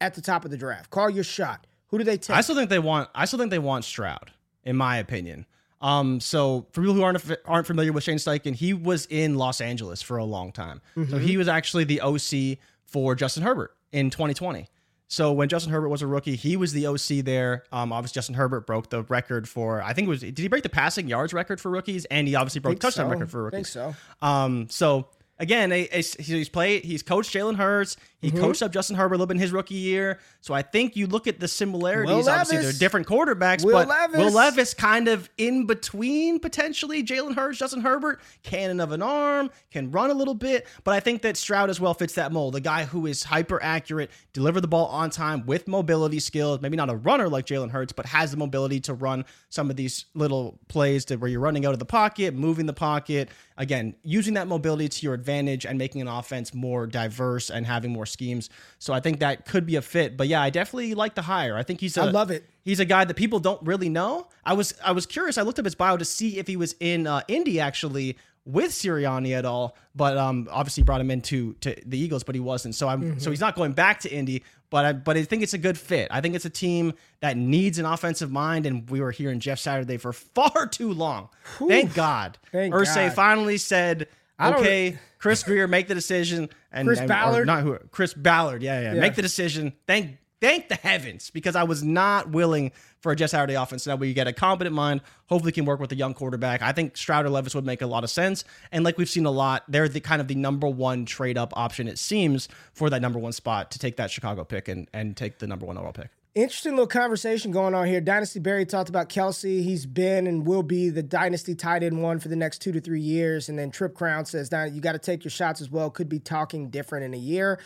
at 0.00 0.14
the 0.14 0.20
top 0.20 0.44
of 0.44 0.52
the 0.52 0.56
draft? 0.56 0.90
Call 0.90 1.10
your 1.10 1.24
shot. 1.24 1.66
Who 1.88 1.98
do 1.98 2.04
they 2.04 2.18
take? 2.18 2.36
I 2.36 2.42
still 2.42 2.54
think 2.54 2.70
they 2.70 2.78
want. 2.78 3.10
I 3.16 3.24
still 3.24 3.40
think 3.40 3.50
they 3.50 3.58
want 3.58 3.84
Stroud, 3.84 4.30
in 4.62 4.76
my 4.76 4.98
opinion. 4.98 5.46
Um, 5.80 6.20
so 6.20 6.66
for 6.72 6.82
people 6.82 6.94
who 6.94 7.02
aren't 7.02 7.22
aren't 7.46 7.66
familiar 7.66 7.92
with 7.92 8.04
Shane 8.04 8.18
Steichen, 8.18 8.54
he 8.54 8.74
was 8.74 9.06
in 9.06 9.36
Los 9.36 9.60
Angeles 9.60 10.02
for 10.02 10.18
a 10.18 10.24
long 10.24 10.52
time. 10.52 10.80
Mm-hmm. 10.96 11.10
So 11.10 11.18
he 11.18 11.36
was 11.36 11.48
actually 11.48 11.84
the 11.84 12.00
OC 12.02 12.58
for 12.84 13.14
Justin 13.14 13.42
Herbert 13.42 13.74
in 13.92 14.10
2020. 14.10 14.68
So 15.08 15.32
when 15.32 15.48
Justin 15.48 15.72
Herbert 15.72 15.88
was 15.88 16.02
a 16.02 16.06
rookie, 16.06 16.36
he 16.36 16.56
was 16.56 16.72
the 16.72 16.86
OC 16.86 17.24
there. 17.24 17.64
Um, 17.72 17.92
obviously 17.92 18.14
Justin 18.14 18.36
Herbert 18.36 18.64
broke 18.66 18.90
the 18.90 19.02
record 19.04 19.48
for 19.48 19.82
I 19.82 19.92
think 19.92 20.06
it 20.06 20.10
was 20.10 20.20
did 20.20 20.38
he 20.38 20.48
break 20.48 20.62
the 20.62 20.68
passing 20.68 21.08
yards 21.08 21.32
record 21.32 21.60
for 21.60 21.70
rookies? 21.70 22.04
And 22.06 22.28
he 22.28 22.36
obviously 22.36 22.60
broke 22.60 22.76
the 22.76 22.80
touchdown 22.80 23.06
so. 23.06 23.10
record 23.10 23.30
for 23.30 23.42
rookies. 23.42 23.76
I 23.76 23.80
think 23.84 23.96
so. 23.96 24.26
Um, 24.26 24.68
so 24.70 25.08
again, 25.40 25.72
a, 25.72 25.88
a, 25.90 26.02
he's 26.02 26.48
played, 26.48 26.84
he's 26.84 27.02
coached 27.02 27.34
Jalen 27.34 27.56
Hurts. 27.56 27.96
He 28.20 28.30
mm-hmm. 28.30 28.40
coached 28.40 28.62
up 28.62 28.72
Justin 28.72 28.96
Herbert 28.96 29.14
a 29.14 29.16
little 29.16 29.26
bit 29.26 29.36
in 29.36 29.40
his 29.40 29.52
rookie 29.52 29.74
year. 29.74 30.18
So 30.40 30.52
I 30.52 30.62
think 30.62 30.96
you 30.96 31.06
look 31.06 31.26
at 31.26 31.40
the 31.40 31.48
similarities. 31.48 32.14
Will 32.14 32.28
Obviously, 32.28 32.58
Levis. 32.58 32.72
they're 32.72 32.78
different 32.78 33.06
quarterbacks, 33.06 33.64
Will 33.64 33.72
but 33.72 33.88
Levis. 33.88 34.18
Will 34.18 34.32
Levis 34.32 34.74
kind 34.74 35.08
of 35.08 35.30
in 35.38 35.66
between 35.66 36.38
potentially 36.38 37.02
Jalen 37.02 37.34
Hurts, 37.34 37.58
Justin 37.58 37.80
Herbert, 37.80 38.20
cannon 38.42 38.80
of 38.80 38.92
an 38.92 39.02
arm, 39.02 39.50
can 39.70 39.90
run 39.90 40.10
a 40.10 40.14
little 40.14 40.34
bit. 40.34 40.66
But 40.84 40.94
I 40.94 41.00
think 41.00 41.22
that 41.22 41.36
Stroud 41.36 41.70
as 41.70 41.80
well 41.80 41.94
fits 41.94 42.14
that 42.14 42.32
mold. 42.32 42.54
The 42.54 42.60
guy 42.60 42.84
who 42.84 43.06
is 43.06 43.24
hyper 43.24 43.62
accurate, 43.62 44.10
deliver 44.32 44.60
the 44.60 44.68
ball 44.68 44.86
on 44.86 45.10
time 45.10 45.46
with 45.46 45.66
mobility 45.66 46.20
skills. 46.20 46.60
Maybe 46.60 46.76
not 46.76 46.90
a 46.90 46.96
runner 46.96 47.28
like 47.28 47.46
Jalen 47.46 47.70
Hurts, 47.70 47.92
but 47.92 48.06
has 48.06 48.30
the 48.30 48.36
mobility 48.36 48.80
to 48.80 48.94
run 48.94 49.24
some 49.48 49.70
of 49.70 49.76
these 49.76 50.06
little 50.14 50.58
plays 50.68 51.06
to 51.06 51.16
where 51.16 51.30
you're 51.30 51.40
running 51.40 51.64
out 51.64 51.72
of 51.72 51.78
the 51.78 51.84
pocket, 51.84 52.34
moving 52.34 52.66
the 52.66 52.72
pocket. 52.72 53.30
Again, 53.56 53.94
using 54.02 54.34
that 54.34 54.46
mobility 54.46 54.88
to 54.88 55.06
your 55.06 55.14
advantage 55.14 55.66
and 55.66 55.78
making 55.78 56.00
an 56.00 56.08
offense 56.08 56.54
more 56.54 56.86
diverse 56.86 57.50
and 57.50 57.66
having 57.66 57.92
more 57.92 58.06
schemes. 58.10 58.50
So 58.78 58.92
I 58.92 59.00
think 59.00 59.20
that 59.20 59.46
could 59.46 59.66
be 59.66 59.76
a 59.76 59.82
fit. 59.82 60.16
But 60.16 60.28
yeah, 60.28 60.42
I 60.42 60.50
definitely 60.50 60.94
like 60.94 61.14
the 61.14 61.22
hire. 61.22 61.56
I 61.56 61.62
think 61.62 61.80
he's 61.80 61.96
a, 61.96 62.02
I 62.02 62.10
love 62.10 62.30
it. 62.30 62.48
He's 62.62 62.80
a 62.80 62.84
guy 62.84 63.04
that 63.04 63.14
people 63.14 63.40
don't 63.40 63.62
really 63.62 63.88
know. 63.88 64.28
I 64.44 64.54
was 64.54 64.74
I 64.84 64.92
was 64.92 65.06
curious. 65.06 65.38
I 65.38 65.42
looked 65.42 65.58
up 65.58 65.64
his 65.64 65.74
bio 65.74 65.96
to 65.96 66.04
see 66.04 66.38
if 66.38 66.46
he 66.46 66.56
was 66.56 66.74
in 66.80 67.06
uh, 67.06 67.22
Indy 67.28 67.60
actually 67.60 68.16
with 68.44 68.72
Sirianni 68.72 69.36
at 69.36 69.44
all, 69.44 69.76
but 69.94 70.16
um, 70.16 70.48
obviously 70.50 70.82
brought 70.82 71.00
him 71.00 71.10
into 71.10 71.54
to 71.54 71.74
the 71.84 71.98
Eagles, 71.98 72.24
but 72.24 72.34
he 72.34 72.40
wasn't. 72.40 72.74
So 72.74 72.88
I'm 72.88 73.02
mm-hmm. 73.02 73.18
so 73.18 73.30
he's 73.30 73.40
not 73.40 73.54
going 73.54 73.72
back 73.72 74.00
to 74.00 74.10
Indy. 74.12 74.42
But 74.70 74.84
I 74.84 74.92
but 74.92 75.16
I 75.16 75.24
think 75.24 75.42
it's 75.42 75.52
a 75.52 75.58
good 75.58 75.76
fit. 75.76 76.08
I 76.10 76.20
think 76.20 76.36
it's 76.36 76.44
a 76.44 76.50
team 76.50 76.94
that 77.20 77.36
needs 77.36 77.78
an 77.78 77.86
offensive 77.86 78.30
mind, 78.30 78.66
and 78.66 78.88
we 78.88 79.00
were 79.00 79.10
hearing 79.10 79.40
Jeff 79.40 79.58
Saturday 79.58 79.96
for 79.96 80.12
far 80.34 80.66
too 80.66 80.92
long. 80.92 81.28
Whew. 81.58 81.68
Thank 81.68 81.94
God, 81.94 82.38
Thank 82.52 82.72
Irsay 82.72 83.08
God. 83.08 83.14
finally 83.14 83.58
said, 83.58 84.08
"Okay, 84.40 84.98
Chris 85.18 85.42
Greer, 85.42 85.66
make 85.68 85.88
the 85.88 85.94
decision." 85.94 86.48
And 86.72 86.86
Chris 86.86 87.00
and, 87.00 87.08
Ballard, 87.08 87.46
not 87.46 87.62
who? 87.62 87.78
Chris 87.90 88.14
Ballard, 88.14 88.62
yeah, 88.62 88.80
yeah, 88.80 88.94
yeah, 88.94 89.00
make 89.00 89.14
the 89.14 89.22
decision. 89.22 89.72
Thank 89.86 90.18
thank 90.40 90.68
the 90.68 90.74
heavens 90.74 91.30
because 91.30 91.54
I 91.54 91.64
was 91.64 91.82
not 91.82 92.30
willing 92.30 92.72
for 93.00 93.12
a 93.12 93.16
Jeff 93.16 93.30
Saturday 93.30 93.54
offense. 93.54 93.86
Way 93.86 94.08
you 94.08 94.14
get 94.14 94.26
a 94.26 94.32
competent 94.32 94.74
mind, 94.74 95.02
hopefully 95.26 95.52
can 95.52 95.64
work 95.64 95.80
with 95.80 95.92
a 95.92 95.96
young 95.96 96.14
quarterback. 96.14 96.62
I 96.62 96.72
think 96.72 96.96
Stroud 96.96 97.26
or 97.26 97.30
Levis 97.30 97.54
would 97.54 97.64
make 97.64 97.82
a 97.82 97.86
lot 97.86 98.04
of 98.04 98.10
sense. 98.10 98.44
And 98.72 98.84
like 98.84 98.98
we've 98.98 99.08
seen 99.08 99.26
a 99.26 99.30
lot, 99.30 99.64
they're 99.68 99.88
the 99.88 100.00
kind 100.00 100.20
of 100.20 100.28
the 100.28 100.34
number 100.34 100.68
one 100.68 101.04
trade 101.04 101.38
up 101.38 101.52
option, 101.56 101.88
it 101.88 101.98
seems, 101.98 102.48
for 102.72 102.90
that 102.90 103.02
number 103.02 103.18
one 103.18 103.32
spot 103.32 103.70
to 103.72 103.78
take 103.78 103.96
that 103.96 104.10
Chicago 104.10 104.44
pick 104.44 104.68
and, 104.68 104.88
and 104.92 105.16
take 105.16 105.38
the 105.38 105.46
number 105.46 105.66
one 105.66 105.76
overall 105.76 105.92
pick. 105.92 106.08
Interesting 106.36 106.72
little 106.72 106.86
conversation 106.86 107.50
going 107.50 107.74
on 107.74 107.88
here. 107.88 108.00
Dynasty 108.00 108.38
Barry 108.38 108.64
talked 108.64 108.88
about 108.88 109.08
Kelce. 109.08 109.64
He's 109.64 109.84
been 109.84 110.28
and 110.28 110.46
will 110.46 110.62
be 110.62 110.88
the 110.88 111.02
dynasty 111.02 111.56
tight 111.56 111.82
end 111.82 112.00
one 112.00 112.20
for 112.20 112.28
the 112.28 112.36
next 112.36 112.58
two 112.58 112.70
to 112.70 112.80
three 112.80 113.00
years. 113.00 113.48
And 113.48 113.58
then 113.58 113.72
Trip 113.72 113.94
Crown 113.94 114.24
says, 114.24 114.52
now 114.52 114.62
you 114.62 114.80
got 114.80 114.92
to 114.92 115.00
take 115.00 115.24
your 115.24 115.32
shots 115.32 115.60
as 115.60 115.70
well. 115.70 115.90
Could 115.90 116.08
be 116.08 116.20
talking 116.20 116.70
different 116.70 117.04
in 117.04 117.14
a 117.14 117.18
year. 117.18 117.58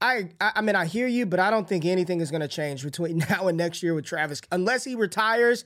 I, 0.00 0.30
I 0.40 0.60
mean, 0.62 0.74
I 0.74 0.86
hear 0.86 1.06
you, 1.06 1.26
but 1.26 1.38
I 1.38 1.50
don't 1.50 1.68
think 1.68 1.84
anything 1.84 2.20
is 2.20 2.30
going 2.30 2.40
to 2.40 2.48
change 2.48 2.82
between 2.82 3.18
now 3.30 3.46
and 3.46 3.56
next 3.56 3.84
year 3.84 3.94
with 3.94 4.04
Travis, 4.04 4.40
unless 4.50 4.84
he 4.84 4.94
retires. 4.94 5.64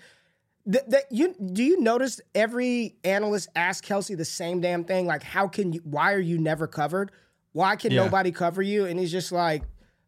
That, 0.66 0.88
that 0.90 1.04
you 1.10 1.34
do 1.52 1.64
you 1.64 1.80
notice 1.80 2.20
every 2.36 2.94
analyst 3.02 3.48
ask 3.56 3.84
Kelce 3.84 4.16
the 4.16 4.24
same 4.24 4.60
damn 4.60 4.84
thing? 4.84 5.06
Like, 5.06 5.24
how 5.24 5.48
can 5.48 5.72
you? 5.72 5.80
Why 5.82 6.12
are 6.12 6.20
you 6.20 6.38
never 6.38 6.68
covered? 6.68 7.10
Why 7.50 7.74
can 7.74 7.90
yeah. 7.90 8.04
nobody 8.04 8.30
cover 8.30 8.62
you? 8.62 8.84
And 8.84 9.00
he's 9.00 9.10
just 9.10 9.32
like, 9.32 9.64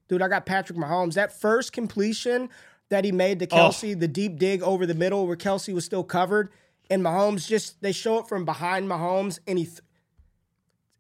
dude, 0.09 0.23
I 0.23 0.29
got 0.29 0.47
Patrick 0.47 0.79
Mahomes. 0.79 1.15
That 1.15 1.39
first 1.39 1.73
completion 1.73 2.49
that 2.91 3.05
he 3.05 3.13
made 3.13 3.39
to 3.41 3.47
Kelce, 3.47 3.97
oh. 3.97 3.99
the 3.99 4.09
deep 4.09 4.39
dig 4.39 4.63
over 4.63 4.87
the 4.87 4.95
middle 4.95 5.27
where 5.27 5.37
Kelce 5.37 5.73
was 5.73 5.85
still 5.85 6.05
covered, 6.05 6.51
and 6.91 7.03
Mahomes 7.03 7.47
just 7.47 7.81
they 7.83 7.93
show 7.93 8.19
it 8.19 8.29
from 8.29 8.45
behind 8.45 8.89
Mahomes, 8.89 9.39
and 9.47 9.59
he. 9.59 9.65
Th- 9.65 9.81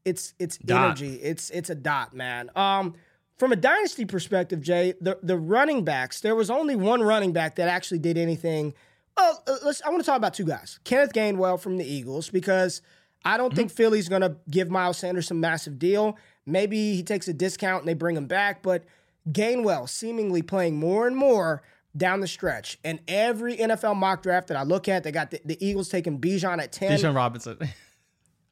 it's 0.04 0.34
it's 0.38 0.58
dot. 0.58 0.84
energy. 0.84 1.14
It's 1.14 1.50
it's 1.50 1.70
a 1.70 1.74
dot, 1.74 2.14
man. 2.14 2.50
Um, 2.54 2.94
from 3.38 3.52
a 3.52 3.56
dynasty 3.56 4.04
perspective, 4.04 4.60
Jay, 4.60 4.94
the, 5.00 5.18
the 5.22 5.36
running 5.36 5.84
backs, 5.84 6.20
there 6.20 6.34
was 6.34 6.50
only 6.50 6.76
one 6.76 7.02
running 7.02 7.32
back 7.32 7.56
that 7.56 7.68
actually 7.68 7.98
did 7.98 8.16
anything. 8.16 8.74
Well, 9.16 9.42
uh, 9.46 9.56
let's, 9.64 9.82
I 9.82 9.88
want 9.90 10.02
to 10.02 10.06
talk 10.06 10.16
about 10.16 10.34
two 10.34 10.44
guys. 10.44 10.78
Kenneth 10.84 11.12
Gainwell 11.12 11.58
from 11.58 11.76
the 11.76 11.84
Eagles, 11.84 12.30
because 12.30 12.80
I 13.24 13.36
don't 13.36 13.48
mm-hmm. 13.48 13.56
think 13.56 13.70
Philly's 13.72 14.08
going 14.08 14.22
to 14.22 14.36
give 14.48 14.70
Miles 14.70 14.98
Sanders 14.98 15.30
a 15.30 15.34
massive 15.34 15.78
deal. 15.78 16.16
Maybe 16.46 16.94
he 16.94 17.02
takes 17.02 17.28
a 17.28 17.32
discount 17.32 17.82
and 17.82 17.88
they 17.88 17.94
bring 17.94 18.16
him 18.16 18.26
back, 18.26 18.62
but 18.62 18.84
Gainwell 19.30 19.88
seemingly 19.88 20.42
playing 20.42 20.76
more 20.76 21.06
and 21.06 21.16
more 21.16 21.62
down 21.96 22.20
the 22.20 22.26
stretch. 22.26 22.78
And 22.84 23.00
every 23.08 23.56
NFL 23.56 23.96
mock 23.96 24.22
draft 24.22 24.48
that 24.48 24.56
I 24.56 24.62
look 24.62 24.88
at, 24.88 25.04
they 25.04 25.12
got 25.12 25.30
the, 25.30 25.40
the 25.44 25.64
Eagles 25.64 25.88
taking 25.88 26.20
Bijan 26.20 26.62
at 26.62 26.72
10. 26.72 26.98
Bijan 26.98 27.14
Robinson. 27.14 27.58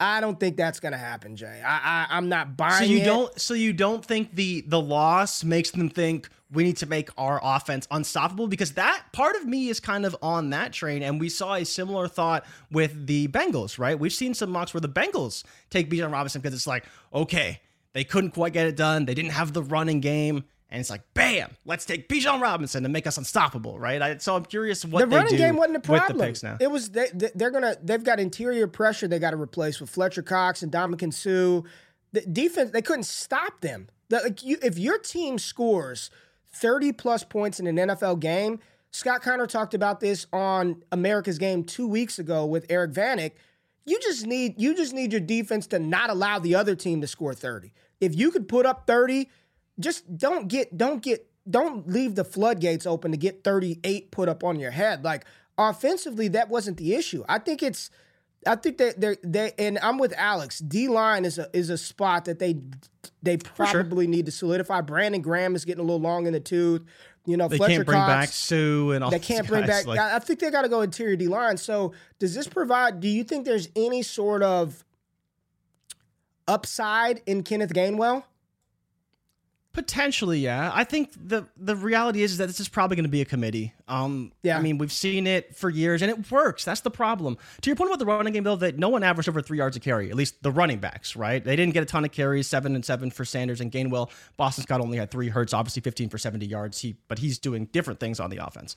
I 0.03 0.21
don't 0.21 0.39
think 0.39 0.57
that's 0.57 0.81
gonna 0.81 0.99
happen, 0.99 1.37
Jay. 1.37 1.63
I, 1.65 2.07
I 2.11 2.19
am 2.19 2.29
not 2.29 2.57
buying. 2.57 2.85
So 2.87 2.91
you 2.93 2.99
it. 2.99 3.05
don't. 3.05 3.41
So 3.41 3.55
you 3.55 3.73
don't 3.73 4.05
think 4.05 4.35
the 4.35 4.63
the 4.63 4.81
loss 4.81 5.45
makes 5.45 5.71
them 5.71 5.89
think 5.89 6.29
we 6.51 6.65
need 6.65 6.77
to 6.79 6.87
make 6.87 7.11
our 7.17 7.41
offense 7.43 7.87
unstoppable 7.89 8.49
because 8.49 8.73
that 8.73 9.05
part 9.13 9.37
of 9.37 9.47
me 9.47 9.69
is 9.69 9.79
kind 9.79 10.05
of 10.05 10.17
on 10.21 10.51
that 10.51 10.73
train, 10.73 11.05
and 11.05 11.21
we 11.21 11.29
saw 11.29 11.55
a 11.55 11.65
similar 11.65 12.09
thought 12.09 12.45
with 12.73 13.07
the 13.07 13.29
Bengals. 13.29 13.79
Right? 13.79 13.97
We've 13.97 14.13
seen 14.13 14.35
some 14.35 14.51
mocks 14.51 14.75
where 14.75 14.81
the 14.81 14.89
Bengals 14.89 15.45
take 15.71 15.89
Bijan 15.89 16.13
Robinson 16.13 16.41
because 16.41 16.55
it's 16.55 16.67
like, 16.67 16.85
okay, 17.15 17.61
they 17.93 18.05
couldn't 18.05 18.31
quite 18.31 18.53
get 18.53 18.67
it 18.67 18.77
done. 18.77 19.05
They 19.05 19.15
didn't 19.15 19.33
have 19.33 19.53
the 19.53 19.63
running 19.63 20.01
game. 20.01 20.45
And 20.71 20.81
it's 20.81 20.89
like, 20.89 21.03
bam, 21.13 21.51
let's 21.67 21.85
take 21.85 22.09
Bijan 22.09 22.41
Robinson 22.41 22.83
and 22.85 22.93
make 22.93 23.07
us 23.07 23.19
unstoppable, 23.19 23.79
right? 23.79 24.01
I, 24.01 24.17
so 24.17 24.35
I'm 24.35 24.45
curious 24.47 24.87
what 24.87 25.01
the 25.01 25.17
running 25.17 25.37
game 25.37 25.57
wasn't 25.57 25.77
a 25.77 25.81
problem. 25.81 26.17
With 26.17 26.19
the 26.19 26.25
picks 26.25 26.43
now. 26.43 26.57
It 26.61 26.71
was 26.71 26.91
they, 26.91 27.09
they're 27.35 27.51
gonna 27.51 27.77
they've 27.83 28.03
got 28.03 28.19
interior 28.19 28.67
pressure 28.67 29.07
they 29.07 29.19
got 29.19 29.33
to 29.33 29.37
replace 29.37 29.81
with 29.81 29.91
Fletcher 29.91 30.23
Cox 30.23 30.63
and 30.63 30.73
Ndamukong 30.73 31.13
Suh. 31.13 31.69
The 32.13 32.23
defense 32.23 32.71
they 32.71 32.81
couldn't 32.81 33.05
stop 33.05 33.61
them. 33.61 33.89
The, 34.09 34.21
like 34.21 34.43
you, 34.43 34.57
if 34.63 34.79
your 34.79 34.97
team 34.97 35.39
scores 35.39 36.09
30 36.55 36.93
plus 36.93 37.23
points 37.23 37.61
in 37.61 37.67
an 37.67 37.77
NFL 37.77 38.21
game, 38.21 38.59
Scott 38.93 39.21
Connor 39.21 39.47
talked 39.47 39.75
about 39.75 40.01
this 40.01 40.27
on 40.33 40.83
America's 40.91 41.39
Game 41.39 41.65
two 41.65 41.87
weeks 41.87 42.19
ago 42.19 42.47
with 42.47 42.65
Eric 42.71 42.93
Vanek. 42.93 43.33
You 43.85 43.99
just 44.01 44.27
need 44.27 44.61
you 44.61 44.75
just 44.77 44.93
need 44.93 45.13
your 45.13 45.21
defense 45.21 45.67
to 45.69 45.79
not 45.79 46.11
allow 46.11 46.39
the 46.39 46.55
other 46.55 46.75
team 46.75 47.01
to 47.01 47.07
score 47.07 47.35
30. 47.35 47.73
If 48.01 48.17
you 48.17 48.31
could 48.31 48.49
put 48.49 48.67
up 48.67 48.87
30 48.87 49.29
just 49.81 50.17
don't 50.17 50.49
get 50.49 50.77
don't 50.77 51.03
get 51.03 51.29
don't 51.51 51.89
leave 51.89 52.15
the 52.15 52.25
floodgates 52.25 52.87
open 52.87 53.11
to 53.11 53.17
get 53.17 53.43
38 53.43 54.11
put 54.11 54.29
up 54.29 54.45
on 54.45 54.61
your 54.61 54.71
head. 54.71 55.05
Like 55.05 55.25
offensively, 55.59 56.29
that 56.29 56.49
wasn't 56.49 56.77
the 56.77 56.95
issue. 56.95 57.25
I 57.29 57.39
think 57.39 57.63
it's 57.63 57.91
I 58.47 58.57
think 58.57 58.79
that 58.79 59.01
they 59.01 59.17
they 59.23 59.53
and 59.59 59.79
I'm 59.83 59.99
with 59.99 60.13
Alex. 60.17 60.59
D 60.59 60.89
line 60.89 61.25
is 61.25 61.39
a 61.39 61.49
is 61.57 61.71
a 61.71 61.79
spot 61.79 62.25
that 62.27 62.39
they 62.39 62.61
they 63.23 63.37
probably 63.37 64.07
sure. 64.07 64.11
need 64.11 64.27
to 64.27 64.33
solidify. 64.33 64.81
Brandon 64.81 65.21
Graham 65.21 65.55
is 65.55 65.65
getting 65.65 65.81
a 65.81 65.85
little 65.85 66.01
long 66.01 66.27
in 66.27 66.33
the 66.33 66.41
tooth. 66.41 66.85
You 67.25 67.37
know, 67.37 67.47
they 67.47 67.57
Fletcher 67.57 67.77
can't 67.77 67.87
bring 67.87 67.99
Cox, 67.99 68.13
back 68.13 68.29
Suh 68.31 68.91
and 68.91 69.05
all. 69.05 69.11
They 69.11 69.21
can't 69.21 69.47
bring 69.47 69.67
back. 69.67 69.87
Like, 69.87 70.01
I 70.01 70.19
think 70.19 70.41
they 70.41 70.51
got 70.51 70.63
to 70.63 70.69
go 70.69 70.81
interior 70.81 71.15
D 71.15 71.29
line. 71.29 71.57
So, 71.57 71.93
does 72.19 72.35
this 72.35 72.49
provide? 72.49 73.01
Do 73.01 73.09
you 73.09 73.23
think 73.23 73.45
there's 73.45 73.69
any 73.77 74.03
sort 74.03 74.43
of 74.43 74.85
upside 76.49 77.23
in 77.27 77.45
Kenneth 77.45 77.73
Gainwell? 77.73 78.25
Potentially, 79.73 80.39
yeah. 80.39 80.71
I 80.75 80.85
think 80.85 81.13
the 81.17 81.47
the 81.57 81.75
reality 81.75 82.23
is, 82.23 82.33
is 82.33 82.39
that 82.39 82.47
this 82.47 82.61
is 82.61 82.69
probably 82.69 82.95
going 82.95 83.05
to 83.05 83.11
be 83.11 83.23
a 83.23 83.25
committee. 83.25 83.73
Um, 83.89 84.33
yeah. 84.43 84.59
I 84.59 84.61
mean, 84.61 84.77
we've 84.77 84.93
seen 84.93 85.27
it 85.27 85.57
for 85.57 85.71
years, 85.71 86.03
and 86.03 86.11
it 86.11 86.31
works. 86.31 86.63
That's 86.65 86.83
the 86.83 86.91
problem. 86.91 87.39
To 87.63 87.71
your 87.71 87.77
point 87.77 87.89
about 87.89 87.99
the 87.99 88.05
running 88.05 88.35
game, 88.35 88.45
though, 88.45 88.57
that 88.57 88.79
no 88.79 88.91
one 88.91 89.03
averaged 89.03 89.31
over 89.31 89.41
three 89.41 89.57
yards 89.57 89.75
a 89.77 89.81
carry. 89.81 90.11
At 90.11 90.17
least 90.17 90.43
the 90.43 90.51
running 90.51 90.79
backs, 90.79 91.17
right? 91.17 91.43
They 91.43 91.57
didn't 91.57 91.73
get 91.73 91.83
a 91.83 91.87
ton 91.87 92.05
of 92.05 92.13
carries, 92.13 92.47
seven 92.47 92.75
and 92.75 92.85
seven 92.85 93.11
for 93.11 93.25
Sanders 93.25 93.63
and 93.63 93.73
Gainwell. 93.73 94.11
Boston 94.37 94.63
Scott 94.65 94.83
only 94.83 94.99
had 94.99 95.11
three. 95.11 95.31
Hurts 95.31 95.55
obviously 95.55 95.81
fifteen 95.81 96.11
for 96.11 96.19
seventy 96.19 96.45
yards. 96.45 96.79
He, 96.79 96.97
but 97.09 97.19
he's 97.19 97.39
doing 97.39 97.65
different 97.67 97.99
things 97.99 98.21
on 98.21 98.29
the 98.29 98.45
offense. 98.45 98.77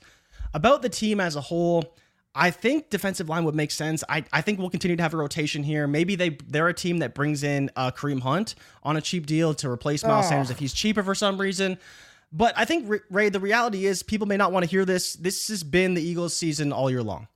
About 0.54 0.80
the 0.80 0.88
team 0.88 1.20
as 1.20 1.36
a 1.36 1.42
whole. 1.42 1.94
I 2.36 2.50
think 2.50 2.90
defensive 2.90 3.28
line 3.28 3.44
would 3.44 3.54
make 3.54 3.70
sense. 3.70 4.04
I, 4.08 4.24
I 4.32 4.42
think 4.42 4.58
we'll 4.58 4.70
continue 4.70 4.96
to 4.96 5.02
have 5.02 5.14
a 5.14 5.16
rotation 5.16 5.62
here. 5.62 5.86
Maybe 5.86 6.14
they 6.14 6.30
they're 6.46 6.68
a 6.68 6.74
team 6.74 6.98
that 6.98 7.14
brings 7.14 7.42
in 7.42 7.70
uh, 7.74 7.90
Kareem 7.90 8.20
Hunt 8.20 8.54
on 8.82 8.96
a 8.96 9.00
cheap 9.00 9.26
deal 9.26 9.54
to 9.54 9.70
replace 9.70 10.04
Miles 10.04 10.26
oh. 10.26 10.28
Sanders 10.28 10.50
if 10.50 10.58
he's 10.58 10.74
cheaper 10.74 11.02
for 11.02 11.14
some 11.14 11.40
reason. 11.40 11.78
But 12.32 12.52
I 12.56 12.64
think 12.64 13.02
Ray, 13.10 13.30
the 13.30 13.40
reality 13.40 13.86
is 13.86 14.02
people 14.02 14.26
may 14.26 14.36
not 14.36 14.52
want 14.52 14.64
to 14.64 14.70
hear 14.70 14.84
this. 14.84 15.14
This 15.14 15.48
has 15.48 15.62
been 15.62 15.94
the 15.94 16.02
Eagles' 16.02 16.36
season 16.36 16.72
all 16.72 16.90
year 16.90 17.02
long. 17.02 17.28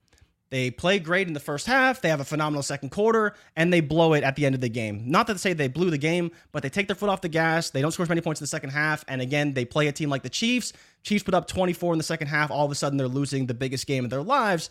They 0.51 0.70
play 0.70 0.98
great 0.98 1.28
in 1.28 1.32
the 1.32 1.40
first 1.40 1.66
half. 1.66 2.01
They 2.01 2.09
have 2.09 2.20
a 2.20 2.24
phenomenal 2.24 2.62
second 2.62 2.90
quarter, 2.90 3.34
and 3.55 3.72
they 3.72 3.80
blow 3.80 4.14
it 4.14 4.24
at 4.24 4.34
the 4.34 4.44
end 4.44 4.57
of 4.57 4.61
the 4.61 4.68
game. 4.68 5.05
Not 5.07 5.28
to 5.28 5.38
say 5.38 5.53
they 5.53 5.68
blew 5.68 5.90
the 5.90 5.98
game, 5.98 6.32
but 6.51 6.64
they 6.64 6.68
take 6.68 6.88
their 6.88 6.96
foot 6.96 7.09
off 7.09 7.20
the 7.20 7.28
gas. 7.28 7.70
They 7.70 7.80
don't 7.80 7.92
score 7.92 8.03
as 8.03 8.09
many 8.09 8.20
points 8.20 8.40
in 8.40 8.44
the 8.44 8.48
second 8.48 8.70
half. 8.70 9.05
And 9.07 9.20
again, 9.20 9.55
they 9.55 9.64
play 9.64 9.86
a 9.86 9.92
team 9.92 10.11
like 10.11 10.22
the 10.22 10.28
Chiefs. 10.28 10.72
Chiefs 11.05 11.22
put 11.22 11.34
up 11.34 11.46
24 11.46 11.94
in 11.94 11.98
the 11.98 12.05
second 12.05 12.26
half. 12.26 12.51
All 12.51 12.64
of 12.64 12.72
a 12.72 12.74
sudden, 12.74 12.98
they're 12.98 13.09
losing 13.09 13.46
the 13.46 13.55
biggest 13.55 13.86
game 13.86 14.05
of 14.05 14.11
their 14.11 14.22
lives 14.22 14.70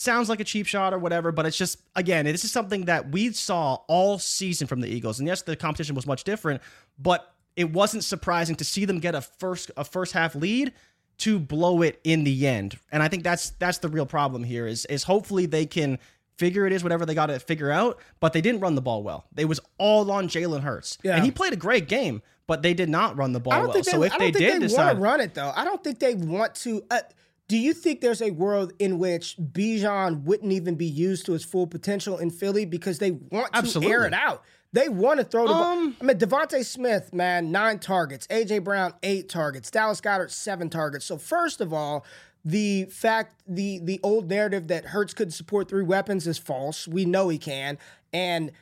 sounds 0.00 0.28
like 0.28 0.38
a 0.38 0.44
cheap 0.44 0.64
shot 0.64 0.94
or 0.94 0.98
whatever, 0.98 1.32
but 1.32 1.44
it's 1.44 1.56
just 1.56 1.80
again, 1.96 2.24
this 2.24 2.44
is 2.44 2.52
something 2.52 2.84
that 2.84 3.10
we 3.10 3.32
saw 3.32 3.74
all 3.88 4.18
season 4.18 4.66
from 4.66 4.80
the 4.80 4.88
Eagles. 4.88 5.18
And 5.18 5.26
yes, 5.26 5.42
the 5.42 5.56
competition 5.56 5.94
was 5.96 6.06
much 6.06 6.24
different, 6.24 6.62
but 6.98 7.34
it 7.56 7.72
wasn't 7.72 8.04
surprising 8.04 8.54
to 8.56 8.64
see 8.64 8.84
them 8.84 9.00
get 9.00 9.16
a 9.16 9.20
first 9.20 9.70
a 9.76 9.84
first 9.84 10.12
half 10.12 10.34
lead 10.36 10.72
to 11.18 11.38
blow 11.38 11.82
it 11.82 12.00
in 12.04 12.24
the 12.24 12.46
end. 12.46 12.78
And 12.92 13.02
I 13.02 13.08
think 13.08 13.24
that's 13.24 13.50
that's 13.50 13.78
the 13.78 13.88
real 13.88 14.06
problem 14.06 14.44
here 14.44 14.66
is 14.66 14.84
is 14.86 15.04
hopefully 15.04 15.46
they 15.46 15.66
can 15.66 15.98
figure 16.36 16.66
it 16.66 16.72
is 16.72 16.82
whatever 16.82 17.04
they 17.04 17.14
got 17.14 17.26
to 17.26 17.38
figure 17.40 17.70
out, 17.70 17.98
but 18.20 18.32
they 18.32 18.40
didn't 18.40 18.60
run 18.60 18.76
the 18.76 18.80
ball 18.80 19.02
well. 19.02 19.26
They 19.32 19.44
was 19.44 19.58
all 19.78 20.10
on 20.10 20.28
Jalen 20.28 20.60
Hurts. 20.60 20.96
Yeah. 21.02 21.16
And 21.16 21.24
he 21.24 21.32
played 21.32 21.52
a 21.52 21.56
great 21.56 21.88
game, 21.88 22.22
but 22.46 22.62
they 22.62 22.74
did 22.74 22.88
not 22.88 23.16
run 23.16 23.32
the 23.32 23.40
ball 23.40 23.60
well. 23.60 23.72
They, 23.72 23.82
so 23.82 24.02
if 24.04 24.16
they 24.18 24.30
did 24.30 24.54
they 24.54 24.66
decide 24.66 24.94
to 24.94 25.00
run 25.00 25.20
it 25.20 25.34
though, 25.34 25.52
I 25.54 25.64
don't 25.64 25.82
think 25.82 25.98
they 25.98 26.14
want 26.14 26.54
to 26.56 26.82
uh, 26.90 27.00
do 27.48 27.56
you 27.56 27.72
think 27.72 28.02
there's 28.02 28.20
a 28.20 28.30
world 28.30 28.74
in 28.78 28.98
which 28.98 29.36
Bijan 29.38 30.24
wouldn't 30.24 30.52
even 30.52 30.74
be 30.74 30.86
used 30.86 31.24
to 31.26 31.32
his 31.32 31.44
full 31.44 31.66
potential 31.66 32.18
in 32.18 32.30
Philly 32.30 32.66
because 32.66 32.98
they 32.98 33.12
want 33.12 33.52
to 33.52 33.58
Absolutely. 33.58 33.92
air 33.92 34.04
it 34.04 34.12
out? 34.12 34.44
They 34.72 34.88
want 34.88 35.18
to 35.18 35.24
throw 35.24 35.46
the 35.46 35.54
um, 35.54 35.92
ball. 35.92 35.96
I 36.00 36.04
mean, 36.04 36.18
DeVonta 36.18 36.64
Smith, 36.64 37.14
man, 37.14 37.50
nine 37.50 37.78
targets. 37.78 38.26
AJ 38.26 38.64
Brown, 38.64 38.92
eight 39.02 39.28
targets. 39.28 39.70
Dallas 39.70 40.00
Goedert, 40.00 40.30
seven 40.30 40.68
targets. 40.68 41.06
So 41.06 41.16
first 41.16 41.60
of 41.60 41.72
all, 41.72 42.04
the 42.44 42.84
fact 42.84 43.42
the 43.46 43.80
the 43.80 44.00
old 44.02 44.28
narrative 44.28 44.68
that 44.68 44.86
Hurts 44.86 45.14
could 45.14 45.32
support 45.32 45.68
three 45.68 45.82
weapons 45.82 46.26
is 46.26 46.38
false. 46.38 46.86
We 46.86 47.04
know 47.04 47.28
he 47.28 47.38
can, 47.38 47.78
and 48.12 48.52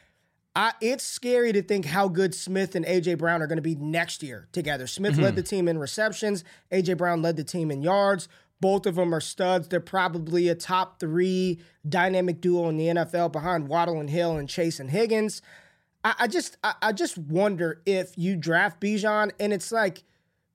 I, 0.57 0.73
it's 0.81 1.05
scary 1.05 1.53
to 1.53 1.63
think 1.63 1.85
how 1.85 2.09
good 2.09 2.35
Smith 2.35 2.75
and 2.75 2.87
AJ 2.87 3.19
Brown 3.19 3.43
are 3.43 3.47
going 3.47 3.59
to 3.59 3.63
be 3.63 3.75
next 3.75 4.23
year 4.23 4.49
together. 4.53 4.87
Smith 4.87 5.13
mm-hmm. 5.13 5.23
led 5.23 5.37
the 5.37 5.43
team 5.43 5.69
in 5.69 5.79
receptions. 5.79 6.45
AJ 6.73 6.97
Brown 6.97 7.21
led 7.21 7.37
the 7.37 7.45
team 7.45 7.71
in 7.71 7.83
yards. 7.83 8.29
Both 8.59 8.87
of 8.87 8.95
them 8.95 9.15
are 9.15 9.21
studs. 9.21 9.69
They're 9.69 9.81
probably 9.81 10.49
a 10.49 10.55
top 10.55 10.99
three 10.99 11.61
dynamic 11.87 12.41
duo 12.41 12.71
in 12.71 12.79
the 12.79 12.87
NFL 12.87 13.33
behind 13.33 13.69
Waddle 13.69 14.01
and 14.01 14.09
Hill 14.09 14.39
and 14.39 14.49
Chase 14.49 14.81
and 14.81 14.91
Higgins. 14.91 15.43
I, 16.07 16.15
I 16.21 16.27
just 16.29 16.57
I, 16.63 16.75
I, 16.83 16.93
just 16.93 17.19
wonder 17.19 17.83
if 17.85 18.17
you 18.17 18.37
draft 18.37 18.81
Bijan 18.81 19.33
and 19.41 19.53
it's 19.53 19.73
like 19.73 20.05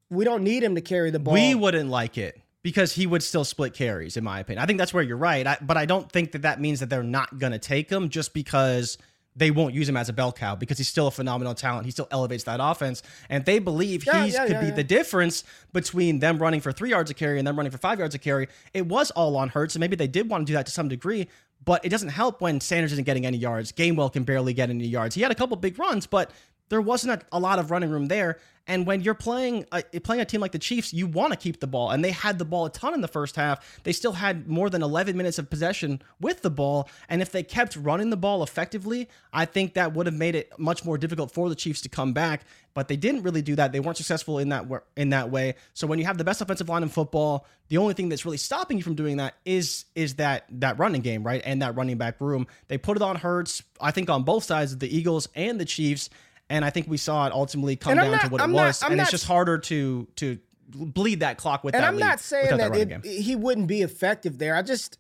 we 0.10 0.24
don't 0.24 0.44
need 0.44 0.64
him 0.64 0.76
to 0.76 0.82
carry 0.82 1.12
the 1.12 1.20
ball. 1.20 1.34
We 1.34 1.56
wouldn't 1.56 1.90
like 1.90 2.18
it 2.18 2.40
because 2.64 2.94
he 2.94 3.06
would 3.06 3.22
still 3.22 3.44
split 3.44 3.74
carries, 3.74 4.16
in 4.16 4.24
my 4.24 4.40
opinion. 4.40 4.64
I 4.64 4.66
think 4.66 4.80
that's 4.80 4.94
where 4.94 5.04
you're 5.04 5.18
right. 5.18 5.46
I, 5.46 5.58
but 5.62 5.76
I 5.76 5.86
don't 5.86 6.10
think 6.10 6.32
that 6.32 6.44
that 6.44 6.62
means 6.62 6.80
that 6.80 6.90
they're 6.90 7.04
not 7.04 7.38
going 7.38 7.52
to 7.52 7.60
take 7.60 7.90
him 7.90 8.08
just 8.08 8.34
because– 8.34 8.98
they 9.36 9.52
won't 9.52 9.74
use 9.74 9.88
him 9.88 9.96
as 9.96 10.10
a 10.10 10.14
bell 10.14 10.32
cow 10.32 10.56
because 10.56 10.78
he's 10.78 10.88
still 10.88 11.08
a 11.08 11.12
phenomenal 11.12 11.56
talent. 11.56 11.86
He 11.86 11.92
still 11.92 12.08
elevates 12.12 12.44
that 12.46 12.60
offense. 12.62 13.02
And 13.30 13.46
they 13.46 13.60
believe 13.60 14.06
yeah, 14.06 14.26
he 14.26 14.32
yeah, 14.32 14.46
could 14.46 14.56
yeah, 14.56 14.70
be 14.70 14.72
the 14.72 14.84
difference 14.84 15.44
between 15.72 16.20
them 16.20 16.38
running 16.40 16.60
for 16.60 16.72
three 16.72 16.90
yards 16.90 17.10
of 17.10 17.18
carry 17.18 17.38
and 17.38 17.48
them 17.48 17.56
running 17.56 17.72
for 17.72 17.78
five 17.78 18.00
yards 18.00 18.14
of 18.14 18.22
carry. 18.22 18.48
It 18.74 18.88
was 18.88 19.12
all 19.12 19.38
on 19.38 19.50
Hurts, 19.50 19.76
and 19.76 19.80
maybe 19.80 19.96
they 19.96 20.08
did 20.08 20.30
want 20.30 20.46
to 20.46 20.52
do 20.52 20.54
that 20.54 20.66
to 20.66 20.72
some 20.72 20.90
degree, 20.90 21.28
but 21.64 21.84
it 21.86 21.90
doesn't 21.90 22.10
help 22.10 22.42
when 22.42 22.60
Sanders 22.60 22.92
isn't 22.94 23.06
getting 23.06 23.26
any 23.26 23.38
yards. 23.38 23.72
Gainwell 23.72 24.12
can 24.12 24.24
barely 24.24 24.54
get 24.54 24.70
any 24.70 24.86
yards. 24.86 25.16
He 25.16 25.22
had 25.22 25.32
a 25.32 25.36
couple 25.36 25.56
big 25.58 25.78
runs, 25.78 26.08
but 26.08 26.32
there 26.72 26.82
wasn't 26.82 27.22
a, 27.22 27.26
a, 27.34 27.40
lot 27.40 27.60
of 27.60 27.70
running 27.70 27.90
room 27.90 28.08
there. 28.08 28.40
And 28.66 28.88
when 28.88 29.02
you're 29.02 29.14
playing 29.14 29.66
a, 29.74 29.82
playing 30.00 30.22
a 30.22 30.26
team 30.26 30.40
like 30.40 30.54
the 30.54 30.60
Chiefs, 30.60 30.94
you 30.94 31.06
want 31.06 31.34
to 31.34 31.38
keep 31.38 31.60
the 31.60 31.68
ball, 31.68 31.90
and 31.92 32.06
they 32.06 32.12
had 32.12 32.40
the 32.40 32.46
ball 32.46 32.66
a 32.66 32.70
ton 32.70 32.94
in 32.94 33.02
the 33.02 33.10
first 33.10 33.36
half. 33.36 33.82
They 33.84 33.92
still 33.92 34.14
had 34.14 34.48
more 34.48 34.70
than 34.70 34.82
11 34.82 35.18
minutes 35.18 35.38
of 35.38 35.50
possession 35.50 36.02
with 36.22 36.44
the 36.44 36.50
ball, 36.50 36.88
and 37.10 37.22
if 37.22 37.34
they 37.34 37.44
kept 37.44 37.76
running 37.76 38.10
the 38.10 38.18
ball 38.18 38.42
effectively, 38.42 39.10
I 39.34 39.44
think 39.44 39.74
that 39.74 39.94
would 39.94 40.06
have 40.06 40.16
made 40.16 40.36
it 40.36 40.58
much 40.58 40.86
more 40.86 40.98
difficult 40.98 41.32
for 41.32 41.50
the 41.50 41.56
Chiefs 41.56 41.82
to 41.82 41.90
come 41.90 42.14
back. 42.14 42.46
But 42.74 42.88
they 42.88 42.96
didn't 42.96 43.24
really 43.24 43.42
do 43.42 43.58
that. 43.58 43.74
They 43.74 43.82
weren't 43.82 43.98
successful 43.98 44.40
in 44.40 44.48
that 44.50 44.66
in 44.96 45.10
that 45.10 45.30
way. 45.30 45.56
So 45.74 45.86
when 45.88 46.00
you 46.00 46.06
have 46.06 46.18
the 46.18 46.24
best 46.24 46.40
offensive 46.40 46.70
line 46.70 46.84
in 46.84 46.90
football, 46.90 47.46
the 47.68 47.78
only 47.80 47.94
thing 47.94 48.08
that's 48.08 48.24
really 48.24 48.38
stopping 48.38 48.78
you 48.78 48.84
from 48.84 48.96
doing 48.96 49.18
that 49.18 49.36
is 49.44 49.84
is 49.96 50.16
that 50.16 50.46
that 50.52 50.80
running 50.80 51.02
game, 51.02 51.24
right, 51.24 51.42
and 51.44 51.62
that 51.62 51.76
running 51.76 51.98
back 51.98 52.22
room. 52.22 52.48
They 52.70 52.78
put 52.78 52.96
it 52.96 53.04
on 53.04 53.18
Hurts. 53.18 53.62
I 53.82 53.92
think 53.92 54.10
on 54.10 54.24
both 54.24 54.46
sides 54.46 54.72
of 54.72 54.80
the 54.80 54.96
Eagles 54.96 55.28
and 55.36 55.60
the 55.60 55.66
Chiefs 55.66 56.10
and 56.52 56.66
I 56.66 56.70
think 56.70 56.88
we 56.90 56.98
saw 56.98 57.26
it 57.26 57.34
ultimately 57.34 57.76
come 57.76 57.96
down 57.96 58.12
not, 58.12 58.22
to 58.22 58.30
what 58.30 58.42
I'm 58.42 58.52
it 58.52 58.56
was, 58.56 58.84
and 58.84 58.98
not, 58.98 59.04
it's 59.04 59.12
just 59.12 59.26
harder 59.26 59.58
to 59.58 60.08
to 60.18 60.38
bleed 60.68 61.22
that 61.22 61.38
clock 61.38 61.64
with. 61.64 61.74
That. 61.74 61.78
And 61.80 61.84
that 61.84 61.90
I'm 61.90 61.96
lead, 61.96 62.02
not 62.02 62.20
saying 62.20 62.58
that, 62.58 62.74
that 62.74 63.06
it, 63.06 63.22
he 63.22 63.36
wouldn't 63.36 63.68
be 63.68 63.82
effective 63.82 64.38
there. 64.38 64.56
I 64.56 64.62
just 64.62 64.98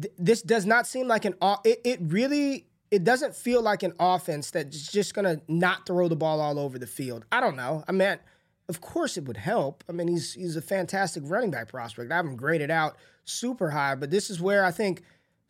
th- 0.00 0.14
this 0.18 0.42
does 0.42 0.66
not 0.66 0.86
seem 0.86 1.06
like 1.06 1.24
an. 1.24 1.34
It, 1.64 1.80
it 1.84 2.00
really 2.02 2.66
it 2.90 3.04
doesn't 3.04 3.36
feel 3.36 3.62
like 3.62 3.82
an 3.82 3.92
offense 4.00 4.50
that's 4.50 4.90
just 4.90 5.14
gonna 5.14 5.40
not 5.46 5.86
throw 5.86 6.08
the 6.08 6.16
ball 6.16 6.40
all 6.40 6.58
over 6.58 6.78
the 6.78 6.86
field. 6.86 7.24
I 7.30 7.40
don't 7.40 7.56
know. 7.56 7.84
I 7.86 7.92
mean, 7.92 8.18
of 8.68 8.80
course 8.80 9.16
it 9.16 9.24
would 9.24 9.36
help. 9.36 9.84
I 9.88 9.92
mean, 9.92 10.08
he's 10.08 10.34
he's 10.34 10.56
a 10.56 10.62
fantastic 10.62 11.22
running 11.26 11.50
back 11.50 11.68
prospect. 11.68 12.10
I 12.10 12.16
haven't 12.16 12.36
graded 12.36 12.70
out 12.70 12.96
super 13.24 13.70
high, 13.70 13.94
but 13.94 14.10
this 14.10 14.30
is 14.30 14.40
where 14.40 14.64
I 14.64 14.70
think 14.70 15.02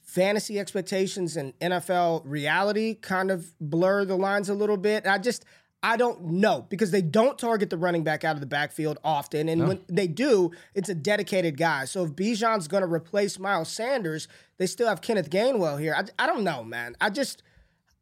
fantasy 0.03 0.59
expectations 0.59 1.37
and 1.37 1.59
NFL 1.61 2.23
reality 2.25 2.95
kind 2.95 3.31
of 3.31 3.53
blur 3.61 4.05
the 4.05 4.17
lines 4.17 4.49
a 4.49 4.55
little 4.55 4.77
bit. 4.77 5.07
I 5.07 5.19
just 5.19 5.45
I 5.83 5.97
don't 5.97 6.23
know 6.25 6.65
because 6.69 6.93
they 6.93 7.03
don't 7.03 7.37
target 7.37 7.71
the 7.71 7.77
running 7.77 8.05
back 8.05 8.23
out 8.23 8.37
of 8.37 8.41
the 8.41 8.47
backfield 8.47 8.99
often, 9.03 9.49
and 9.49 9.63
no. 9.63 9.69
when 9.69 9.81
they 9.89 10.07
do, 10.07 10.53
it's 10.75 10.89
a 10.89 10.95
dedicated 10.95 11.57
guy. 11.57 11.87
So 11.87 12.05
if 12.05 12.13
Bijan's 12.13 12.69
going 12.69 12.83
to 12.83 12.93
replace 12.93 13.39
Miles 13.39 13.69
Sanders, 13.69 14.29
they 14.59 14.67
still 14.67 14.89
have 14.89 15.01
Kenneth 15.01 15.29
Gainwell 15.29 15.81
here. 15.81 15.95
I, 15.95 16.05
I 16.23 16.27
don't 16.27 16.45
know, 16.45 16.63
man. 16.63 16.95
I 17.01 17.11
just 17.11 17.43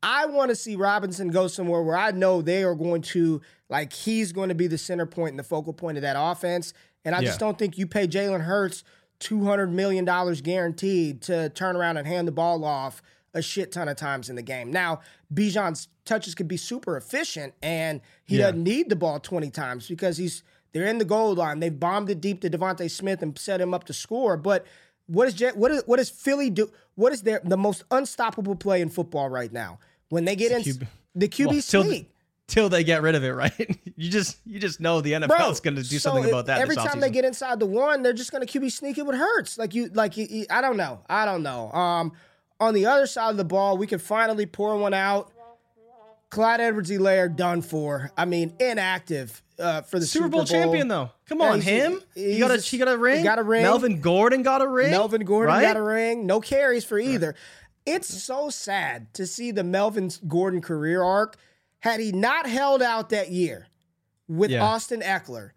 I 0.03 0.27
want 0.27 0.51
to 0.51 0.57
see 0.57 0.77
Robinson 0.77 1.31
go 1.31 1.47
somewhere 1.47 1.83
where 1.83 1.97
I 1.97 2.11
know 2.11 2.43
they 2.43 2.65
are 2.65 2.75
going 2.75 3.03
to 3.03 3.41
like 3.71 3.93
he's 3.93 4.33
going 4.33 4.51
to 4.51 4.55
be 4.55 4.67
the 4.67 4.79
center 4.79 5.07
point 5.07 5.31
and 5.31 5.39
the 5.39 5.45
focal 5.45 5.73
point 5.73 5.97
of 5.97 6.03
that 6.03 6.17
offense. 6.19 6.75
And 7.05 7.15
I 7.15 7.21
yeah. 7.21 7.29
just 7.29 7.41
don't 7.41 7.59
think 7.59 7.79
you 7.79 7.87
pay 7.87 8.07
Jalen 8.07 8.43
Hurts 8.43 8.85
$200 9.21 9.71
million 9.71 10.05
guaranteed 10.43 11.23
to 11.23 11.49
turn 11.51 11.77
around 11.77 11.97
and 11.97 12.07
hand 12.07 12.27
the 12.27 12.33
ball 12.33 12.65
off 12.65 13.03
a 13.35 13.43
shit 13.43 13.71
ton 13.71 13.89
of 13.89 13.97
times 13.97 14.29
in 14.29 14.37
the 14.37 14.43
game. 14.43 14.71
Now, 14.71 15.01
Bijan's 15.33 15.89
touches 16.05 16.35
can 16.35 16.47
be 16.47 16.57
super 16.57 16.97
efficient 16.97 17.55
and 17.63 18.01
he 18.25 18.39
yeah. 18.39 18.47
doesn't 18.47 18.65
need 18.65 18.89
the 18.89 18.97
ball 18.97 19.21
20 19.21 19.51
times 19.51 19.89
because 19.89 20.17
he's 20.17 20.43
they're 20.73 20.87
in 20.87 20.99
the 20.99 21.05
goal 21.05 21.35
line. 21.35 21.61
They've 21.61 21.79
bombed 21.79 22.11
it 22.11 22.21
deep 22.21 22.41
to 22.43 22.51
DeVonta 22.51 22.91
Smith 22.91 23.23
and 23.23 23.37
set 23.39 23.61
him 23.61 23.75
up 23.75 23.85
to 23.85 23.93
score. 23.93 24.37
But 24.37 24.67
what 25.07 25.29
is 25.29 25.55
what 25.55 25.71
is 25.71 25.83
what 25.87 25.97
does 25.97 26.11
Philly 26.11 26.51
do? 26.51 26.71
What 26.95 27.13
is 27.13 27.23
their 27.23 27.41
the 27.45 27.57
most 27.57 27.85
unstoppable 27.91 28.55
play 28.55 28.81
in 28.81 28.89
football 28.89 29.29
right 29.29 29.53
now? 29.53 29.79
When 30.09 30.25
they 30.25 30.37
get 30.37 30.53
in 30.53 30.89
the 31.15 31.29
QB 31.29 31.47
well, 31.47 31.63
sneak 31.63 32.11
till 32.51 32.69
they 32.69 32.85
get 32.85 33.01
rid 33.01 33.15
of 33.15 33.25
it, 33.25 33.31
right? 33.35 33.79
you 33.97 34.11
just 34.11 34.39
you 34.45 34.59
just 34.59 34.81
know 34.81 35.01
the 35.01 35.13
NFL 35.13 35.53
is 35.53 35.61
going 35.61 35.77
to 35.77 35.83
do 35.83 35.99
so 35.99 36.11
something 36.11 36.29
about 36.29 36.47
that. 36.47 36.61
Every 36.61 36.77
time 36.77 37.01
they 37.01 37.11
get 37.11 37.25
inside 37.25 37.61
the 37.61 37.67
one, 37.67 38.03
they're 38.03 38.13
just 38.13 38.33
going 38.33 38.47
to 38.47 38.61
QB 38.61 38.71
sneak 38.73 38.99
it 38.99 39.07
with 39.07 39.17
Hurts. 39.17 39.57
Like 39.57 39.75
you, 39.75 39.89
like 39.89 40.17
you, 40.17 40.27
you, 40.29 40.47
I 40.51 40.61
don't 40.61 40.77
know, 40.77 41.01
I 41.09 41.25
don't 41.25 41.43
know. 41.43 41.73
Um, 41.73 42.13
on 42.59 42.75
the 42.75 42.85
other 42.87 43.07
side 43.07 43.31
of 43.31 43.37
the 43.39 43.45
ball, 43.45 43.79
we 43.79 43.87
can 43.87 43.99
finally 43.99 44.45
pour 44.45 44.77
one 44.77 44.93
out. 44.93 45.33
Clyde 46.29 46.61
Edwards-Helaire 46.61 47.35
done 47.35 47.61
for. 47.61 48.13
I 48.17 48.25
mean, 48.25 48.55
inactive 48.61 49.43
uh, 49.59 49.83
for 49.83 49.99
the 49.99 50.07
Super, 50.07 50.25
Super 50.25 50.29
Bowl, 50.29 50.41
Bowl, 50.41 50.47
champion 50.47 50.89
though. 50.89 51.11
Come 51.27 51.41
on, 51.41 51.61
him. 51.61 52.01
He 52.15 52.39
got 52.39 52.51
a 52.51 52.59
he 52.59 52.79
got 52.79 52.89
a 52.89 52.97
ring. 52.97 53.19
He 53.19 53.25
got 53.25 53.39
a 53.39 53.43
ring. 53.43 53.63
Melvin 53.63 54.01
Gordon 54.01 54.43
got 54.43 54.63
a 54.63 54.69
ring. 54.69 54.91
Melvin 54.91 55.25
Gordon 55.25 55.55
right? 55.55 55.63
got 55.63 55.77
a 55.77 55.83
ring. 55.83 56.27
No 56.27 56.41
carries 56.41 56.85
for 56.85 56.99
either. 56.99 57.29
Right. 57.29 57.37
It's 57.87 58.09
so 58.09 58.51
sad 58.51 59.13
to 59.15 59.27
see 59.27 59.51
the 59.51 59.65
Melvin 59.65 60.11
Gordon 60.29 60.61
career 60.61 61.03
arc 61.03 61.37
had 61.81 62.01
he 62.01 62.13
not 62.13 62.47
held 62.49 62.83
out 62.83 63.11
that 63.11 63.31
year 63.31 63.67
with 64.29 64.51
yeah. 64.51 64.63
Austin 64.65 65.01
Ekeler, 65.01 65.51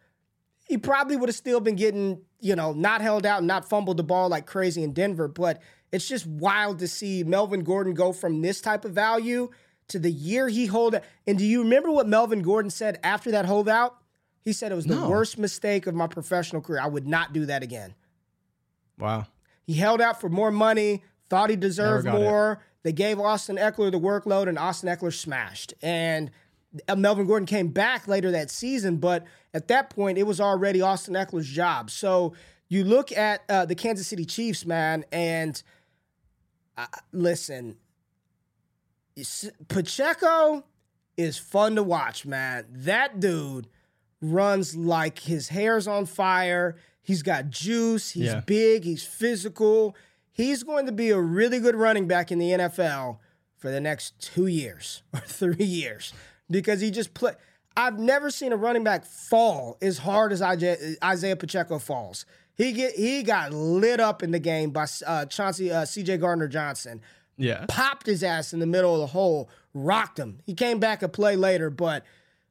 he 0.66 0.78
probably 0.78 1.16
would 1.16 1.30
have 1.30 1.36
still 1.36 1.60
been 1.60 1.76
getting, 1.76 2.22
you 2.40 2.56
know, 2.56 2.74
not 2.74 3.02
held 3.02 3.26
out 3.26 3.40
and 3.40 3.48
not 3.48 3.68
fumbled 3.68 3.98
the 3.98 4.04
ball 4.04 4.30
like 4.30 4.46
crazy 4.46 4.84
in 4.84 4.94
Denver. 4.94 5.28
But 5.28 5.62
it's 5.92 6.08
just 6.08 6.26
wild 6.26 6.80
to 6.80 6.88
see 6.88 7.24
Melvin 7.24 7.64
Gordon 7.64 7.94
go 7.94 8.14
from 8.14 8.42
this 8.42 8.62
type 8.62 8.86
of 8.86 8.94
value 8.94 9.50
to 9.90 10.00
the 10.00 10.12
year 10.12 10.48
he 10.48 10.66
hold 10.66 10.96
out. 10.96 11.04
And 11.28 11.38
do 11.38 11.46
you 11.46 11.62
remember 11.64 11.92
what 11.92 12.08
Melvin 12.08 12.42
Gordon 12.42 12.72
said 12.72 13.00
after 13.04 13.32
that 13.32 13.46
holdout? 13.46 13.98
He 14.42 14.54
said 14.54 14.72
it 14.72 14.76
was 14.76 14.86
the 14.86 14.96
No. 14.96 15.10
worst 15.10 15.38
mistake 15.38 15.88
of 15.88 15.94
my 15.96 16.08
professional 16.08 16.62
career. 16.62 16.82
I 16.82 16.88
would 16.88 17.08
not 17.08 17.34
do 17.34 17.46
that 17.46 17.64
again. 17.64 17.94
Wow. 18.98 19.28
He 19.66 19.74
held 19.74 20.02
out 20.02 20.20
for 20.20 20.30
more 20.30 20.52
money, 20.52 21.04
thought 21.30 21.50
he 21.50 21.56
deserved 21.56 22.06
more. 22.08 22.54
it. 22.54 22.60
They 22.84 22.92
gave 22.92 23.20
Austin 23.20 23.56
Ekeler 23.58 23.92
the 23.92 24.00
workload, 24.00 24.48
and 24.50 24.58
Austin 24.60 24.90
Ekeler 24.90 25.14
smashed. 25.14 25.74
And 25.82 26.32
Melvin 26.98 27.26
Gordon 27.28 27.46
came 27.46 27.70
back 27.70 28.08
later 28.08 28.32
that 28.32 28.50
season, 28.52 28.98
but 28.98 29.26
at 29.54 29.68
that 29.70 29.90
point, 29.90 30.18
it 30.18 30.24
was 30.24 30.42
already 30.42 30.82
Austin 30.82 31.14
Ekeler's 31.14 31.48
job. 31.48 31.90
So 31.90 32.34
you 32.68 32.84
look 32.84 33.12
at 33.12 33.42
uh, 33.50 33.66
the 33.66 33.76
Kansas 33.76 34.08
City 34.08 34.26
Chiefs, 34.26 34.66
man, 34.66 35.06
and 35.12 35.62
uh, 36.78 36.88
listen, 37.12 37.78
Pacheco 39.68 40.64
is 41.18 41.38
fun 41.38 41.76
to 41.76 41.84
watch, 41.84 42.26
man. 42.26 42.66
That 42.70 43.20
dude 43.20 43.68
runs 44.22 44.76
like 44.76 45.20
his 45.20 45.50
hair's 45.50 45.88
on 45.88 46.06
fire. 46.06 46.76
He's 47.02 47.22
got 47.22 47.50
juice. 47.50 48.12
He's 48.12 48.28
Yeah. 48.28 48.40
big. 48.40 48.84
He's 48.84 49.04
physical. 49.06 49.96
He's 50.34 50.64
going 50.64 50.86
to 50.88 50.92
be 50.92 51.12
a 51.12 51.20
really 51.20 51.60
good 51.60 51.76
running 51.76 52.08
back 52.08 52.32
in 52.32 52.40
the 52.40 52.50
NFL 52.50 53.20
for 53.56 53.70
the 53.72 53.80
next 53.80 54.20
two 54.20 54.48
years 54.48 55.04
or 55.14 55.20
three 55.22 55.64
years 55.64 56.12
because 56.50 56.82
he 56.82 56.92
just 56.92 57.14
play. 57.14 57.34
I've 57.78 57.98
never 57.98 58.30
seen 58.30 58.52
a 58.52 58.58
running 58.58 58.84
back 58.84 59.06
fall 59.06 59.78
as 59.82 60.00
hard 60.00 60.32
as 60.34 60.42
Isaiah 60.42 60.96
Isaiah 61.04 61.36
Pacheco 61.36 61.80
falls. 61.80 62.26
He 62.56 62.72
get 62.72 62.94
he 62.96 63.24
got 63.24 63.52
lit 63.54 64.00
up 64.00 64.22
in 64.22 64.32
the 64.32 64.40
game 64.40 64.72
by 64.72 64.86
uh, 65.08 65.26
Chauncey 65.26 65.72
uh, 65.72 65.86
C.J. 65.86 66.18
Gardner 66.18 66.48
Johnson 66.48 67.02
Yeah. 67.38 67.66
popped 67.68 68.06
his 68.06 68.24
ass 68.24 68.54
in 68.54 68.60
the 68.60 68.68
middle 68.68 68.94
of 68.94 69.00
the 69.02 69.08
hole, 69.08 69.50
rocked 69.74 70.20
him. 70.20 70.40
He 70.46 70.54
came 70.54 70.80
back 70.80 71.02
a 71.02 71.10
play 71.10 71.36
later, 71.36 71.72
but 71.72 72.04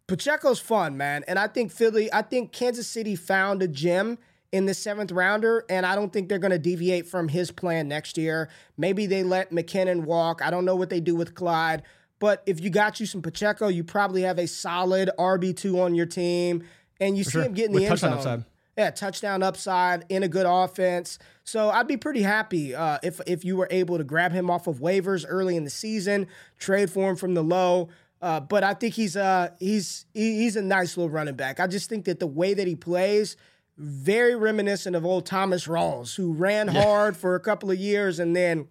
Pacheco's 0.09 0.59
fun, 0.59 0.97
man. 0.97 1.25
And 1.29 1.39
I 1.39 1.47
think 1.47 1.71
Philly, 1.71 2.13
I 2.13 2.23
think 2.23 2.51
Kansas 2.53 2.89
City 2.89 3.15
found 3.15 3.63
a 3.63 3.69
gem 3.69 4.19
in 4.53 4.67
the 4.67 4.75
seventh 4.75 5.11
rounder, 5.11 5.65
and 5.69 5.85
I 5.85 5.95
don't 5.95 6.13
think 6.13 6.29
they're 6.29 6.39
going 6.39 6.53
to 6.53 6.59
deviate 6.59 7.07
from 7.07 7.29
his 7.29 7.51
plan 7.51 7.89
next 7.89 8.19
year. 8.19 8.51
Maybe 8.77 9.07
they 9.07 9.25
let 9.25 9.51
McKinnon 9.51 10.05
walk. 10.05 10.43
I 10.43 10.51
don't 10.51 10.67
know 10.67 10.77
what 10.77 10.91
they 10.91 11.01
do 11.01 11.17
with 11.17 11.35
Clyde. 11.35 11.83
But 12.19 12.43
if 12.47 12.61
you 12.61 12.71
got 12.71 13.01
you 13.01 13.07
some 13.07 13.21
Pacheco, 13.21 13.67
you 13.67 13.83
probably 13.83 14.23
have 14.23 14.39
a 14.39 14.47
solid 14.47 15.11
RB2 15.19 15.83
on 15.83 15.97
your 15.97 16.07
team, 16.07 16.63
and 17.01 17.19
you 17.19 17.25
see 17.25 17.33
sure. 17.33 17.43
him 17.43 17.55
getting 17.55 17.75
the 17.75 17.87
end 17.87 17.89
touchdown 17.89 18.23
zone. 18.23 18.33
upside. 18.33 18.45
Yeah, 18.79 18.91
touchdown 18.91 19.43
upside 19.43 20.05
in 20.09 20.23
a 20.23 20.29
good 20.29 20.47
offense. 20.49 21.19
So 21.45 21.71
I'd 21.71 21.89
be 21.89 21.97
pretty 21.97 22.23
happy 22.23 22.75
uh, 22.75 22.99
if 23.03 23.21
if 23.27 23.45
you 23.45 23.57
were 23.57 23.69
able 23.71 23.99
to 23.99 24.05
grab 24.05 24.33
him 24.33 24.51
off 24.51 24.67
of 24.67 24.79
waivers 24.79 25.27
early 25.29 25.57
in 25.57 25.65
the 25.65 25.71
season, 25.71 26.29
trade 26.59 26.91
for 26.91 27.11
him 27.11 27.17
from 27.17 27.35
the 27.35 27.43
low. 27.43 27.89
Uh, 28.23 28.39
but 28.39 28.63
I 28.63 28.75
think 28.75 28.95
he's 28.95 29.17
uh 29.17 29.49
he's 29.59 30.07
he, 30.15 30.39
he's 30.39 30.55
a 30.55 30.63
nice 30.63 30.97
little 30.97 31.11
running 31.11 31.35
back. 31.35 31.59
I 31.59 31.67
just 31.67 31.89
think 31.89 32.05
that 32.05 32.21
the 32.21 32.27
way 32.27 32.55
that 32.55 32.69
he 32.69 32.77
plays, 32.77 33.37
very 33.77 34.35
reminiscent 34.35 34.95
of 34.95 35.05
old 35.05 35.27
Thomas 35.27 35.67
Rawls, 35.67 36.15
who 36.15 36.33
ran 36.33 36.69
hard 36.69 37.17
for 37.17 37.35
a 37.35 37.41
couple 37.41 37.71
of 37.71 37.79
years 37.79 38.19
and 38.19 38.37
then 38.37 38.69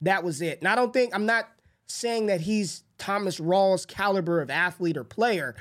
that 0.00 0.24
was 0.24 0.42
it. 0.42 0.58
And 0.58 0.68
I 0.68 0.74
don't 0.74 0.92
think 0.92 1.14
I'm 1.14 1.26
not 1.26 1.48
saying 1.86 2.26
that 2.26 2.40
he's 2.40 2.82
Thomas 2.98 3.38
Rawls 3.38 3.86
caliber 3.86 4.40
of 4.40 4.50
athlete 4.50 4.96
or 4.96 5.04
player, 5.04 5.54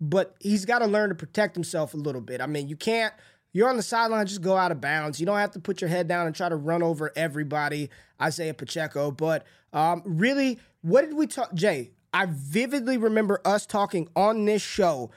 but 0.00 0.34
he's 0.40 0.64
got 0.64 0.80
to 0.80 0.86
learn 0.86 1.08
to 1.10 1.14
protect 1.14 1.54
himself 1.54 1.94
a 1.94 1.96
little 1.96 2.20
bit. 2.20 2.40
I 2.40 2.46
mean, 2.46 2.68
you 2.68 2.76
can't. 2.76 3.12
You're 3.54 3.68
on 3.68 3.76
the 3.76 3.82
sideline, 3.82 4.26
just 4.26 4.40
go 4.40 4.56
out 4.56 4.72
of 4.72 4.80
bounds. 4.80 5.20
You 5.20 5.26
don't 5.26 5.36
have 5.36 5.50
to 5.52 5.60
put 5.60 5.82
your 5.82 5.88
head 5.90 6.08
down 6.08 6.26
and 6.26 6.34
try 6.34 6.48
to 6.48 6.56
run 6.56 6.82
over 6.82 7.12
everybody. 7.14 7.90
Isaiah 8.20 8.54
Pacheco, 8.54 9.10
but 9.10 9.44
um, 9.72 10.02
really, 10.06 10.58
what 10.80 11.02
did 11.02 11.14
we 11.14 11.26
talk, 11.26 11.52
Jay? 11.52 11.90
I 12.14 12.26
vividly 12.28 12.96
remember 12.96 13.40
us 13.44 13.66
talking 13.66 14.08
on 14.14 14.44
this 14.44 14.62
show 14.62 15.10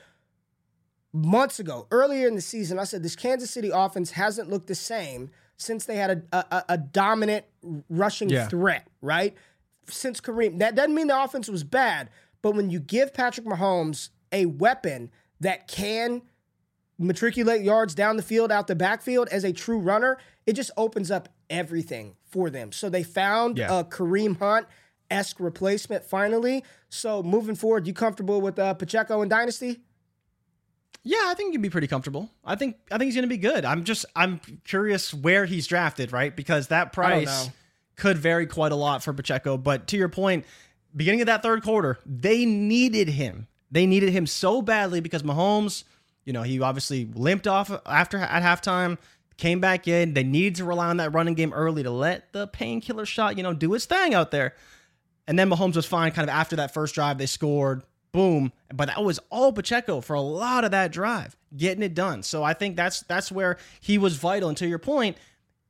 months 1.16 1.60
ago, 1.60 1.88
earlier 1.92 2.28
in 2.28 2.36
the 2.36 2.42
season. 2.42 2.78
I 2.78 2.84
said 2.84 3.02
this 3.04 3.16
Kansas 3.16 3.50
City 3.50 3.70
offense 3.74 4.12
hasn't 4.12 4.50
looked 4.50 4.68
the 4.68 4.76
same 4.76 5.30
since 5.58 5.86
they 5.86 5.96
had 5.96 6.28
a, 6.34 6.38
a, 6.56 6.64
a 6.70 6.78
dominant 6.78 7.46
rushing 7.90 8.30
Yeah. 8.30 8.48
threat, 8.48 8.88
right? 9.02 9.34
Since 9.88 10.20
Kareem. 10.20 10.60
That 10.60 10.76
doesn't 10.76 10.94
mean 10.94 11.08
the 11.08 11.24
offense 11.24 11.48
was 11.48 11.64
bad, 11.64 12.10
but 12.42 12.56
when 12.56 12.70
you 12.70 12.80
give 12.80 13.14
Patrick 13.14 13.46
Mahomes 13.48 14.10
a 14.34 14.46
weapon 14.46 15.10
that 15.40 15.68
can 15.68 16.22
matriculate 16.98 17.62
yards 17.62 17.96
down 17.96 18.18
the 18.18 18.24
field, 18.24 18.52
out 18.52 18.68
the 18.68 18.76
backfield 18.76 19.28
as 19.32 19.44
a 19.44 19.52
true 19.54 19.80
runner, 19.80 20.18
it 20.46 20.54
just 20.54 20.72
opens 20.78 21.12
up 21.12 21.30
everything 21.50 22.16
for 22.24 22.50
them. 22.50 22.72
So 22.72 22.90
they 22.90 23.04
found 23.04 23.58
Yeah. 23.58 23.80
a 23.80 23.84
Kareem 23.84 24.38
Hunt 24.40 24.68
esque 25.12 25.40
replacement 25.40 26.04
finally. 26.04 26.64
So 26.90 27.22
moving 27.24 27.56
forward, 27.56 27.86
you 27.88 27.94
comfortable 27.94 28.42
with 28.42 28.58
uh, 28.60 28.74
Pacheco 28.74 29.22
and 29.22 29.30
Dynasty? 29.30 29.82
Yeah, 31.08 31.22
I 31.26 31.36
think 31.36 31.52
he'd 31.54 31.62
be 31.62 31.70
pretty 31.70 31.88
comfortable. 31.88 32.32
I 32.44 32.56
think 32.56 32.78
I 32.92 32.98
think 32.98 33.10
he's 33.10 33.16
going 33.16 33.30
to 33.30 33.30
be 33.30 33.38
good. 33.38 33.64
I'm 33.64 33.84
just 33.84 34.06
I'm 34.16 34.42
curious 34.66 35.14
where 35.14 35.46
he's 35.46 35.68
drafted, 35.68 36.12
right? 36.12 36.36
Because 36.36 36.70
that 36.70 36.92
price 36.94 37.50
could 37.96 38.18
vary 38.18 38.48
quite 38.48 38.72
a 38.72 38.76
lot 38.76 39.04
for 39.04 39.14
Pacheco. 39.14 39.56
But 39.58 39.88
to 39.88 39.98
your 39.98 40.10
point, 40.10 40.46
beginning 40.96 41.22
of 41.22 41.28
that 41.28 41.44
third 41.44 41.62
quarter, 41.62 42.00
they 42.08 42.44
needed 42.44 43.08
him. 43.10 43.48
They 43.70 43.86
needed 43.86 44.10
him 44.10 44.26
so 44.26 44.64
badly 44.64 45.00
because 45.00 45.22
Mahomes, 45.22 45.84
you 46.24 46.34
know, 46.34 46.42
he 46.42 46.60
obviously 46.60 47.06
limped 47.14 47.48
off 47.48 47.72
after 47.86 48.18
at 48.18 48.42
halftime, 48.42 48.98
came 49.38 49.60
back 49.60 49.88
in. 49.88 50.16
They 50.16 50.24
needed 50.24 50.56
to 50.56 50.66
rely 50.66 50.88
on 50.88 50.98
that 50.98 51.14
running 51.14 51.36
game 51.36 51.54
early 51.54 51.84
to 51.84 51.92
let 51.92 52.34
the 52.34 52.48
painkiller 52.48 53.06
shot, 53.06 53.38
you 53.38 53.44
know, 53.44 53.54
do 53.54 53.74
its 53.76 53.86
thing 53.86 54.16
out 54.16 54.32
there. 54.32 54.56
And 55.28 55.38
then 55.38 55.50
Mahomes 55.52 55.76
was 55.76 55.86
fine 55.86 56.12
kind 56.14 56.30
of 56.30 56.36
after 56.36 56.56
that 56.56 56.74
first 56.74 56.96
drive. 56.96 57.18
They 57.18 57.26
scored, 57.26 57.84
boom. 58.16 58.52
But 58.74 58.88
that 58.88 59.04
was 59.04 59.20
all 59.30 59.54
Pacheco 59.54 60.02
for 60.02 60.14
a 60.14 60.22
lot 60.22 60.64
of 60.64 60.72
that 60.72 60.92
drive, 60.92 61.36
getting 61.56 61.84
it 61.84 61.94
done. 61.94 62.24
So 62.24 62.44
I 62.44 62.54
think 62.54 62.76
that's 62.76 63.02
that's 63.02 63.32
where 63.32 63.58
he 63.80 63.98
was 63.98 64.16
vital. 64.18 64.50
And 64.50 64.58
to 64.58 64.68
your 64.68 64.80
point, 64.80 65.18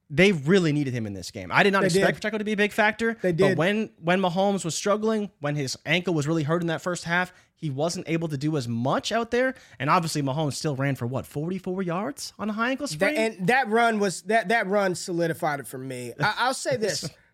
they 0.09 0.31
really 0.31 0.71
needed 0.71 0.93
him 0.93 1.05
in 1.07 1.13
this 1.13 1.31
game. 1.31 1.51
I 1.51 1.63
did 1.63 1.73
not 1.73 1.81
They 1.81 1.87
expect 1.87 2.07
did. 2.17 2.21
Pacheco 2.21 2.37
to 2.37 2.43
be 2.43 2.53
a 2.53 2.57
big 2.57 2.71
factor. 2.71 3.17
They 3.21 3.31
did. 3.31 3.49
But 3.51 3.57
when 3.57 3.89
when 4.01 4.21
Mahomes 4.21 4.63
was 4.63 4.75
struggling, 4.75 5.31
when 5.39 5.55
his 5.55 5.77
ankle 5.85 6.13
was 6.13 6.27
really 6.27 6.43
hurt 6.43 6.61
in 6.61 6.67
that 6.67 6.81
first 6.81 7.03
half, 7.03 7.33
he 7.55 7.69
wasn't 7.69 8.07
able 8.07 8.27
to 8.27 8.37
do 8.37 8.57
as 8.57 8.67
much 8.67 9.11
out 9.11 9.31
there. 9.31 9.55
And 9.79 9.89
obviously 9.89 10.21
Mahomes 10.21 10.53
still 10.53 10.75
ran 10.75 10.95
for 10.95 11.07
what, 11.07 11.25
44 11.25 11.81
yards 11.81 12.33
on 12.37 12.49
a 12.49 12.53
high 12.53 12.71
ankle 12.71 12.87
That, 12.87 13.15
and 13.15 13.47
that 13.47 13.67
run 13.69 13.99
was 13.99 14.21
that 14.23 14.49
that 14.49 14.67
run 14.67 14.93
solidified 14.95 15.59
it 15.59 15.67
for 15.67 15.77
me. 15.77 16.13
I, 16.19 16.35
I'll 16.39 16.53
say 16.53 16.77
this: 16.77 17.09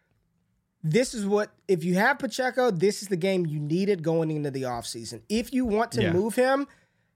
this 0.83 1.13
is 1.13 1.25
what 1.25 1.51
if 1.67 1.83
you 1.83 1.95
have 1.95 2.19
Pacheco, 2.19 2.71
this 2.71 3.01
is 3.01 3.07
the 3.09 3.17
game 3.17 3.45
you 3.45 3.59
needed 3.59 4.03
going 4.03 4.31
into 4.31 4.51
the 4.51 4.63
offseason. 4.63 5.21
If 5.29 5.53
you 5.53 5.65
want 5.65 5.91
to 5.93 6.01
Yeah. 6.03 6.13
move 6.13 6.35
him, 6.35 6.67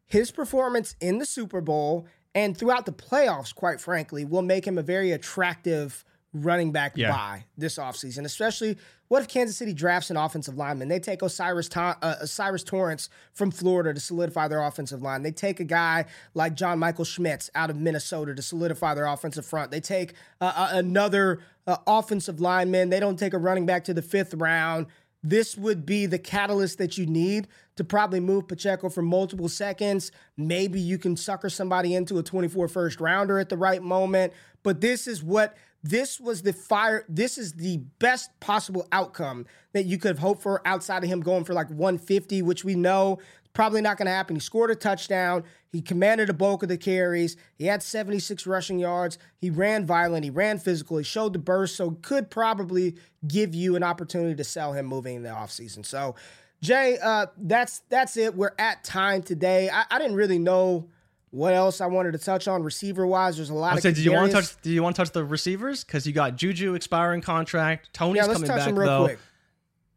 his 0.06 0.32
performance 0.32 0.96
in 1.02 1.18
the 1.18 1.26
Super 1.26 1.62
Bowl 1.62 2.06
and 2.34 2.58
throughout 2.58 2.86
the 2.86 2.92
playoffs, 2.92 3.56
quite 3.56 3.80
frankly, 3.82 4.26
will 4.26 4.42
make 4.42 4.66
him 4.68 4.78
a 4.78 4.84
very 4.84 5.12
attractive 5.12 6.04
running 6.36 6.72
back 6.72 6.98
Yeah. 6.98 7.12
buy 7.12 7.46
this 7.58 7.78
offseason. 7.78 8.26
Especially, 8.26 8.78
what 9.08 9.22
if 9.22 9.28
Kansas 9.28 9.56
City 9.56 9.74
drafts 9.74 10.10
an 10.10 10.18
offensive 10.18 10.58
lineman? 10.58 10.88
They 10.90 11.00
take 11.00 11.24
O'Cyrus, 11.24 11.70
Tom, 11.70 11.96
uh, 12.02 12.16
O'Cyrus 12.24 12.64
Torrence 12.64 13.10
from 13.34 13.52
Florida 13.52 13.94
to 13.94 14.00
solidify 14.00 14.48
their 14.48 14.62
offensive 14.62 15.02
line. 15.02 15.24
They 15.24 15.32
take 15.32 15.60
a 15.60 15.64
guy 15.64 16.06
like 16.34 16.56
John 16.56 16.80
Michael 16.80 17.06
Schmitz 17.06 17.50
out 17.56 17.70
of 17.70 17.78
Minnesota 17.78 18.36
to 18.36 18.42
solidify 18.42 18.94
their 18.96 19.06
offensive 19.06 19.46
front. 19.46 19.72
They 19.72 19.80
take 19.80 20.14
uh, 20.42 20.52
uh, 20.56 20.70
another 20.74 21.40
uh, 21.68 21.78
offensive 21.88 22.42
lineman. 22.42 22.90
They 22.90 23.00
don't 23.00 23.18
take 23.18 23.34
a 23.34 23.38
running 23.38 23.66
back 23.66 23.86
to 23.86 23.94
the 23.94 24.02
fifth 24.02 24.34
round. 24.34 24.88
This 25.24 25.58
would 25.58 25.88
be 25.88 26.06
the 26.06 26.20
catalyst 26.20 26.78
that 26.78 27.00
you 27.00 27.08
need 27.08 27.48
to 27.78 27.84
probably 27.84 28.20
move 28.20 28.48
Pacheco 28.48 28.90
for 28.90 29.02
multiple 29.02 29.50
seconds. 29.50 30.12
Maybe 30.38 30.80
you 30.80 31.00
can 31.00 31.18
sucker 31.18 31.50
somebody 31.50 31.96
into 31.96 32.20
a 32.20 32.24
24 32.24 32.68
first 32.68 33.00
rounder 33.00 33.40
at 33.40 33.50
the 33.50 33.58
right 33.58 33.82
moment. 33.82 34.34
But 34.62 34.82
this 34.82 35.08
is 35.08 35.24
what 35.24 35.58
this 35.86 36.20
was 36.20 36.42
the 36.42 36.52
fire. 36.52 37.06
This 37.08 37.38
is 37.38 37.54
the 37.54 37.78
best 38.00 38.32
possible 38.40 38.88
outcome 38.92 39.46
that 39.74 39.86
you 39.86 40.00
could 40.00 40.10
have 40.10 40.20
hoped 40.20 40.42
for 40.42 40.68
outside 40.68 41.04
of 41.04 41.10
him 41.10 41.22
going 41.22 41.44
for 41.44 41.54
like 41.54 41.70
150, 41.70 42.42
which 42.42 42.64
we 42.64 42.74
know 42.74 43.20
probably 43.54 43.82
not 43.82 43.96
going 43.98 44.08
to 44.08 44.12
happen. 44.12 44.36
He 44.36 44.40
scored 44.40 44.72
a 44.72 44.76
touchdown. 44.76 45.44
He 45.72 45.82
commanded 45.82 46.30
a 46.30 46.34
bulk 46.34 46.64
of 46.64 46.70
the 46.70 46.78
carries. 46.78 47.38
He 47.56 47.68
had 47.68 47.84
76 47.84 48.48
rushing 48.48 48.80
yards. 48.80 49.20
He 49.38 49.52
ran 49.52 49.86
violent. 49.86 50.24
He 50.24 50.32
ran 50.32 50.58
physical. 50.58 50.98
He 50.98 51.04
showed 51.04 51.34
the 51.34 51.40
burst. 51.40 51.76
So 51.76 51.92
could 52.02 52.32
probably 52.32 52.96
give 53.28 53.54
you 53.54 53.76
an 53.76 53.84
opportunity 53.84 54.36
to 54.36 54.44
sell 54.44 54.74
him 54.74 54.88
moving 54.88 55.18
in 55.18 55.24
the 55.24 55.30
offseason. 55.30 55.86
So 55.86 56.16
Jay, 56.62 56.98
uh, 57.02 57.28
that's 57.38 57.84
that's 57.90 58.18
it. 58.18 58.36
We're 58.36 58.56
at 58.58 58.84
time 58.84 59.22
today. 59.22 59.70
I, 59.70 59.86
I 59.92 60.00
didn't 60.00 60.16
really 60.16 60.40
know 60.40 60.90
what 61.36 61.54
else 61.54 61.82
I 61.82 61.88
wanted 61.88 62.14
to 62.14 62.18
touch 62.18 62.48
on 62.48 62.64
receiver 62.64 63.06
wise. 63.06 63.36
There's 63.36 63.50
a 63.50 63.54
lot 63.54 63.74
I 63.74 63.76
of 63.76 63.82
said, 63.82 63.96
do 63.96 64.02
you 64.02 64.14
want 64.14 64.32
to 64.32 64.38
touch? 64.38 64.62
Do 64.62 64.70
you 64.70 64.82
want 64.82 64.96
to 64.96 65.02
touch 65.02 65.12
the 65.12 65.26
receivers? 65.26 65.84
Because 65.84 66.08
you 66.08 66.14
got 66.14 66.38
Juju 66.38 66.76
expiring 66.76 67.20
contract. 67.20 67.92
Toney's 67.92 68.22
Yeah, 68.22 68.28
let's 68.28 68.36
coming 68.36 68.48
touch 68.48 68.66
back 68.66 68.76
though. 68.76 69.04
quick. 69.04 69.20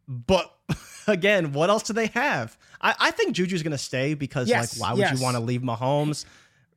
But 0.09 0.53
again, 1.07 1.53
what 1.53 1.71
else 1.71 1.85
do 1.85 1.93
they 1.93 2.09
have? 2.09 2.59
I, 2.81 2.95
I 2.99 3.11
think 3.13 3.37
Juju's 3.37 3.63
going 3.63 3.71
to 3.71 3.79
stay 3.79 4.15
because 4.15 4.49
Yes, 4.49 4.81
like, 4.81 4.89
why 4.89 4.95
would 4.95 5.01
yes. 5.01 5.17
you 5.17 5.23
want 5.23 5.37
to 5.37 5.43
leave 5.43 5.61
Mahomes? 5.63 6.25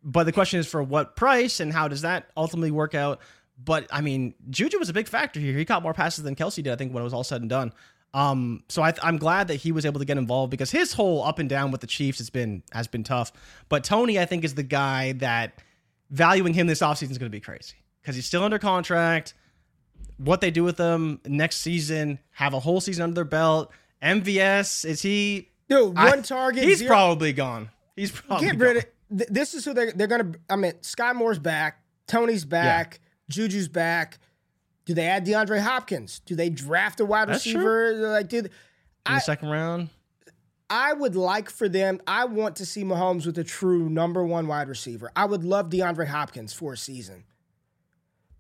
But 0.04 0.26
the 0.26 0.32
question 0.32 0.60
is 0.60 0.68
for 0.68 0.84
what 0.84 1.16
price 1.16 1.60
and 1.60 1.74
how 1.74 1.88
does 1.88 2.02
that 2.04 2.30
ultimately 2.38 2.70
work 2.72 2.94
out? 2.94 3.20
But 3.64 3.88
I 3.92 4.02
mean, 4.02 4.36
Juju 4.52 4.78
was 4.78 4.90
a 4.90 4.94
big 4.94 5.08
factor 5.08 5.40
here. 5.40 5.58
He 5.58 5.66
caught 5.66 5.82
more 5.82 5.96
passes 5.96 6.24
than 6.24 6.36
Kelce 6.36 6.62
did, 6.62 6.68
I 6.68 6.76
think, 6.76 6.94
when 6.94 7.02
it 7.02 7.04
was 7.04 7.14
all 7.16 7.24
said 7.24 7.42
and 7.42 7.50
done. 7.50 7.74
Um, 8.14 8.64
so 8.68 8.82
I, 8.82 8.94
am 9.04 9.18
glad 9.18 9.48
that 9.48 9.56
he 9.56 9.72
was 9.72 9.86
able 9.86 10.00
to 10.00 10.06
get 10.06 10.18
involved 10.18 10.52
because 10.52 10.70
his 10.70 10.94
whole 10.94 11.24
up 11.24 11.40
and 11.40 11.48
down 11.48 11.72
with 11.72 11.82
the 11.82 11.88
Chiefs 11.88 12.18
has 12.18 12.30
been 12.30 12.62
has 12.72 12.88
been 12.88 13.04
tough. 13.04 13.32
But 13.70 13.84
Toney, 13.84 14.20
I 14.20 14.26
think, 14.26 14.44
is 14.44 14.56
the 14.56 14.64
guy 14.64 15.14
that 15.14 15.62
valuing 16.10 16.54
him 16.54 16.68
this 16.68 16.80
offseason 16.80 17.12
is 17.12 17.18
going 17.18 17.32
to 17.32 17.36
be 17.36 17.40
crazy 17.40 17.76
because 18.02 18.16
he's 18.16 18.26
still 18.26 18.44
under 18.44 18.60
contract. 18.60 19.34
What 20.18 20.42
they 20.42 20.52
do 20.52 20.64
with 20.64 20.78
him 20.78 21.20
next 21.26 21.58
season, 21.58 22.20
have 22.32 22.54
a 22.54 22.60
whole 22.60 22.82
season 22.82 23.04
under 23.04 23.16
their 23.16 23.26
belt. 23.26 23.72
MVS, 24.04 24.86
is 24.86 25.02
he? 25.02 25.50
Dude, 25.70 25.96
one 25.96 26.20
I, 26.20 26.22
target. 26.22 26.64
He's 26.64 26.80
zero. 26.80 26.90
probably 26.90 27.34
gone. 27.34 27.70
He's 27.96 28.12
probably 28.12 28.48
get 28.48 28.58
rid 28.58 28.78
of. 28.78 28.86
This 29.10 29.54
is 29.54 29.64
who 29.64 29.74
they're 29.74 29.94
they're 29.94 30.08
gonna. 30.08 30.34
I 30.50 30.58
mean, 30.58 30.74
Skyy 30.82 31.16
Moore's 31.16 31.40
back. 31.40 31.82
Toney's 32.08 32.44
back. 32.44 33.00
Yeah. 33.00 33.34
Juju's 33.34 33.70
back. 33.70 34.20
Do 34.86 34.94
they 34.94 35.06
add 35.06 35.26
DeAndre 35.26 35.62
Hopkins? 35.62 36.22
Do 36.26 36.36
they 36.36 36.50
draft 36.50 37.00
a 37.00 37.06
wide 37.06 37.30
That's 37.30 37.46
receiver? 37.46 37.94
True. 37.94 38.08
Like, 38.08 38.30
did 38.30 38.46
in 38.46 39.14
the 39.14 39.20
second 39.20 39.50
round? 39.50 39.90
I 40.70 40.94
would 40.94 41.16
like 41.16 41.50
for 41.50 41.68
them. 41.68 42.00
I 42.08 42.26
want 42.26 42.56
to 42.58 42.66
see 42.66 42.84
Mahomes 42.84 43.26
with 43.26 43.38
a 43.38 43.44
true 43.44 43.90
number 43.90 44.24
one 44.24 44.48
wide 44.48 44.70
receiver. 44.70 45.12
I 45.16 45.26
would 45.26 45.44
love 45.44 45.70
DeAndre 45.70 46.08
Hopkins 46.08 46.54
for 46.54 46.74
a 46.74 46.78
season. 46.78 47.26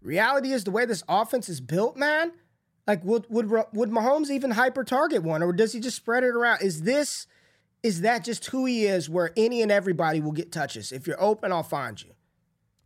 Reality 0.01 0.51
is 0.51 0.63
the 0.63 0.71
way 0.71 0.85
this 0.85 1.03
offense 1.09 1.49
is 1.49 1.61
built, 1.61 1.97
man. 1.97 2.31
Like, 2.87 3.03
would 3.03 3.25
would 3.29 3.49
would 3.49 3.89
Mahomes 3.89 4.29
even 4.29 4.51
hyper 4.51 4.83
target 4.83 5.23
one, 5.23 5.43
or 5.43 5.53
does 5.53 5.73
he 5.73 5.79
just 5.79 5.97
spread 5.97 6.23
it 6.23 6.29
around? 6.29 6.61
Is 6.61 6.81
this 6.83 7.27
is 7.83 8.01
that 8.01 8.23
just 8.23 8.45
who 8.47 8.65
he 8.65 8.85
is, 8.85 9.09
where 9.09 9.31
any 9.35 9.61
and 9.61 9.71
everybody 9.71 10.21
will 10.21 10.31
get 10.31 10.51
touches? 10.51 10.91
If 10.91 11.07
you're 11.07 11.21
open, 11.21 11.51
I'll 11.51 11.63
find 11.63 12.01
you. 12.01 12.11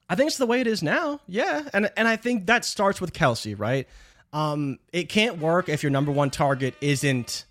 I 0.09 0.15
think 0.15 0.27
it's 0.27 0.37
the 0.37 0.45
way 0.45 0.61
it 0.61 0.67
is 0.67 0.83
now. 0.83 1.19
Yeah, 1.27 1.67
and 1.73 1.89
and 1.97 2.07
I 2.07 2.15
think 2.15 2.45
that 2.47 2.65
starts 2.65 3.01
with 3.01 3.13
Kelce, 3.13 3.57
right? 3.57 3.87
Um, 4.33 4.79
it 4.91 5.09
can't 5.09 5.39
work 5.39 5.69
if 5.69 5.81
your 5.81 5.91
number 5.91 6.11
one 6.11 6.29
target 6.29 6.75
isn't 6.81 7.45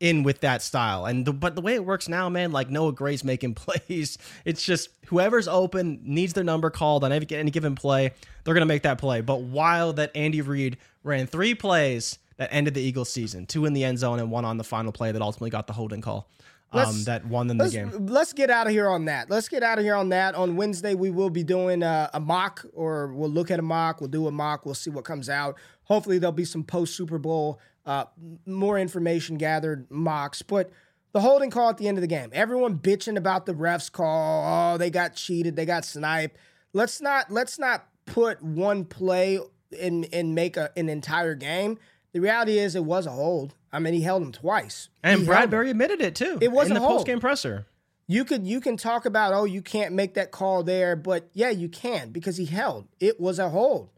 in 0.00 0.22
with 0.22 0.40
that 0.40 0.60
style. 0.60 1.06
And 1.06 1.24
the, 1.24 1.32
but 1.32 1.54
the 1.54 1.60
way 1.60 1.74
it 1.74 1.84
works 1.84 2.08
now, 2.08 2.28
man, 2.28 2.52
like 2.52 2.68
Noah 2.68 2.92
Gray's 2.92 3.24
making 3.32 3.54
plays. 3.54 4.18
It's 4.44 4.62
just 4.62 4.90
whoever's 5.06 5.48
open 5.48 6.00
needs 6.02 6.32
their 6.32 6.44
number 6.44 6.70
called 6.70 7.04
on 7.04 7.12
any, 7.12 7.26
any 7.30 7.50
given 7.50 7.74
play. 7.74 8.12
They're 8.44 8.54
gonna 8.54 8.66
make 8.66 8.82
that 8.82 8.98
play. 8.98 9.20
But 9.20 9.42
while 9.42 9.92
that 9.94 10.10
Andy 10.14 10.42
Reid 10.42 10.76
ran 11.02 11.26
three 11.26 11.54
plays 11.54 12.18
that 12.36 12.48
ended 12.52 12.74
the 12.74 12.82
Eagles 12.82 13.10
season, 13.10 13.46
two 13.46 13.64
in 13.64 13.72
the 13.72 13.84
end 13.84 13.98
zone 13.98 14.18
and 14.18 14.30
one 14.30 14.44
on 14.44 14.58
the 14.58 14.64
final 14.64 14.92
play 14.92 15.12
that 15.12 15.22
ultimately 15.22 15.50
got 15.50 15.66
the 15.66 15.72
holding 15.72 16.00
call 16.00 16.28
um, 16.72 17.04
that 17.04 17.26
won 17.26 17.46
them 17.46 17.58
the 17.58 17.68
game. 17.68 18.06
Let's 18.06 18.32
get 18.32 18.50
out 18.50 18.66
of 18.66 18.72
here 18.72 18.88
on 18.88 19.04
that. 19.04 19.30
Let's 19.30 19.48
get 19.48 19.62
out 19.62 19.78
of 19.78 19.84
here 19.84 19.94
on 19.94 20.08
that. 20.08 20.34
On 20.34 20.56
Wednesday, 20.56 20.94
we 20.94 21.10
will 21.10 21.30
be 21.30 21.44
doing 21.44 21.82
a, 21.82 22.10
a 22.12 22.20
mock, 22.20 22.66
or 22.72 23.12
we'll 23.14 23.30
look 23.30 23.50
at 23.50 23.58
a 23.58 23.62
mock. 23.62 24.00
We'll 24.00 24.10
do 24.10 24.26
a 24.26 24.32
mock. 24.32 24.64
We'll 24.64 24.74
see 24.74 24.90
what 24.90 25.04
comes 25.04 25.28
out. 25.28 25.56
Hopefully, 25.84 26.18
there'll 26.18 26.32
be 26.32 26.44
some 26.44 26.64
post 26.64 26.96
Super 26.96 27.18
Bowl, 27.18 27.60
uh, 27.86 28.06
more 28.46 28.78
information 28.78 29.36
gathered 29.36 29.86
mocks. 29.90 30.42
But 30.42 30.70
the 31.12 31.20
holding 31.20 31.50
call 31.50 31.70
at 31.70 31.78
the 31.78 31.86
end 31.86 31.96
of 31.96 32.02
the 32.02 32.08
game, 32.08 32.30
everyone 32.32 32.78
bitching 32.78 33.16
about 33.16 33.46
the 33.46 33.54
refs 33.54 33.90
call. 33.90 34.74
Oh, 34.74 34.78
they 34.78 34.90
got 34.90 35.14
cheated. 35.14 35.54
They 35.56 35.66
got 35.66 35.84
sniped. 35.84 36.36
Let's 36.72 37.00
not 37.00 37.30
let's 37.30 37.58
not 37.58 37.86
put 38.06 38.42
one 38.42 38.84
play 38.84 39.38
and 39.80 40.06
and 40.12 40.34
make 40.34 40.56
a, 40.56 40.70
an 40.76 40.88
entire 40.88 41.34
game. 41.34 41.78
The 42.14 42.20
reality 42.20 42.58
is, 42.58 42.76
it 42.76 42.84
was 42.84 43.06
a 43.06 43.10
hold. 43.10 43.54
I 43.72 43.80
mean, 43.80 43.92
he 43.92 44.00
held 44.00 44.22
him 44.22 44.30
twice. 44.30 44.88
And 45.02 45.22
he 45.22 45.26
Bradberry 45.26 45.68
admitted 45.68 46.00
it 46.00 46.14
too. 46.14 46.38
It 46.40 46.52
was 46.52 46.68
in 46.68 46.74
the 46.74 46.80
post 46.80 47.06
game 47.06 47.18
presser. 47.18 47.66
You 48.06 48.24
could 48.24 48.46
you 48.46 48.60
can 48.60 48.76
talk 48.76 49.06
about 49.06 49.32
oh 49.32 49.44
you 49.44 49.62
can't 49.62 49.94
make 49.94 50.14
that 50.14 50.30
call 50.30 50.62
there, 50.62 50.94
but 50.94 51.28
yeah 51.32 51.50
you 51.50 51.68
can 51.68 52.10
because 52.10 52.36
he 52.36 52.44
held. 52.44 52.86
It 53.00 53.18
was 53.18 53.38
a 53.38 53.48
hold. 53.48 53.90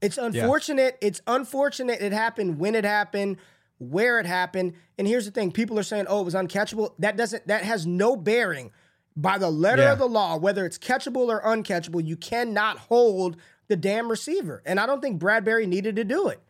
It's 0.00 0.16
unfortunate. 0.18 0.98
Yeah. 1.00 1.08
It's 1.08 1.22
unfortunate 1.26 2.00
it 2.00 2.12
happened 2.12 2.58
when 2.58 2.74
it 2.74 2.84
happened, 2.84 3.38
where 3.78 4.20
it 4.20 4.26
happened. 4.26 4.74
And 4.98 5.08
here's 5.08 5.24
the 5.24 5.32
thing: 5.32 5.52
people 5.52 5.78
are 5.78 5.82
saying 5.82 6.06
oh 6.08 6.20
it 6.20 6.24
was 6.24 6.34
uncatchable. 6.34 6.92
That 6.98 7.16
doesn't 7.16 7.46
that 7.48 7.64
has 7.64 7.86
no 7.86 8.14
bearing 8.14 8.70
by 9.16 9.38
the 9.38 9.50
letter 9.50 9.82
yeah. 9.82 9.92
of 9.92 9.98
the 9.98 10.08
law 10.08 10.36
whether 10.36 10.64
it's 10.66 10.78
catchable 10.78 11.28
or 11.28 11.42
uncatchable. 11.42 12.06
You 12.06 12.16
cannot 12.16 12.78
hold 12.78 13.38
the 13.68 13.76
damn 13.76 14.10
receiver, 14.10 14.62
and 14.66 14.78
I 14.78 14.86
don't 14.86 15.00
think 15.00 15.20
Bradberry 15.20 15.66
needed 15.66 15.96
to 15.96 16.04
do 16.04 16.28
it. 16.28 16.42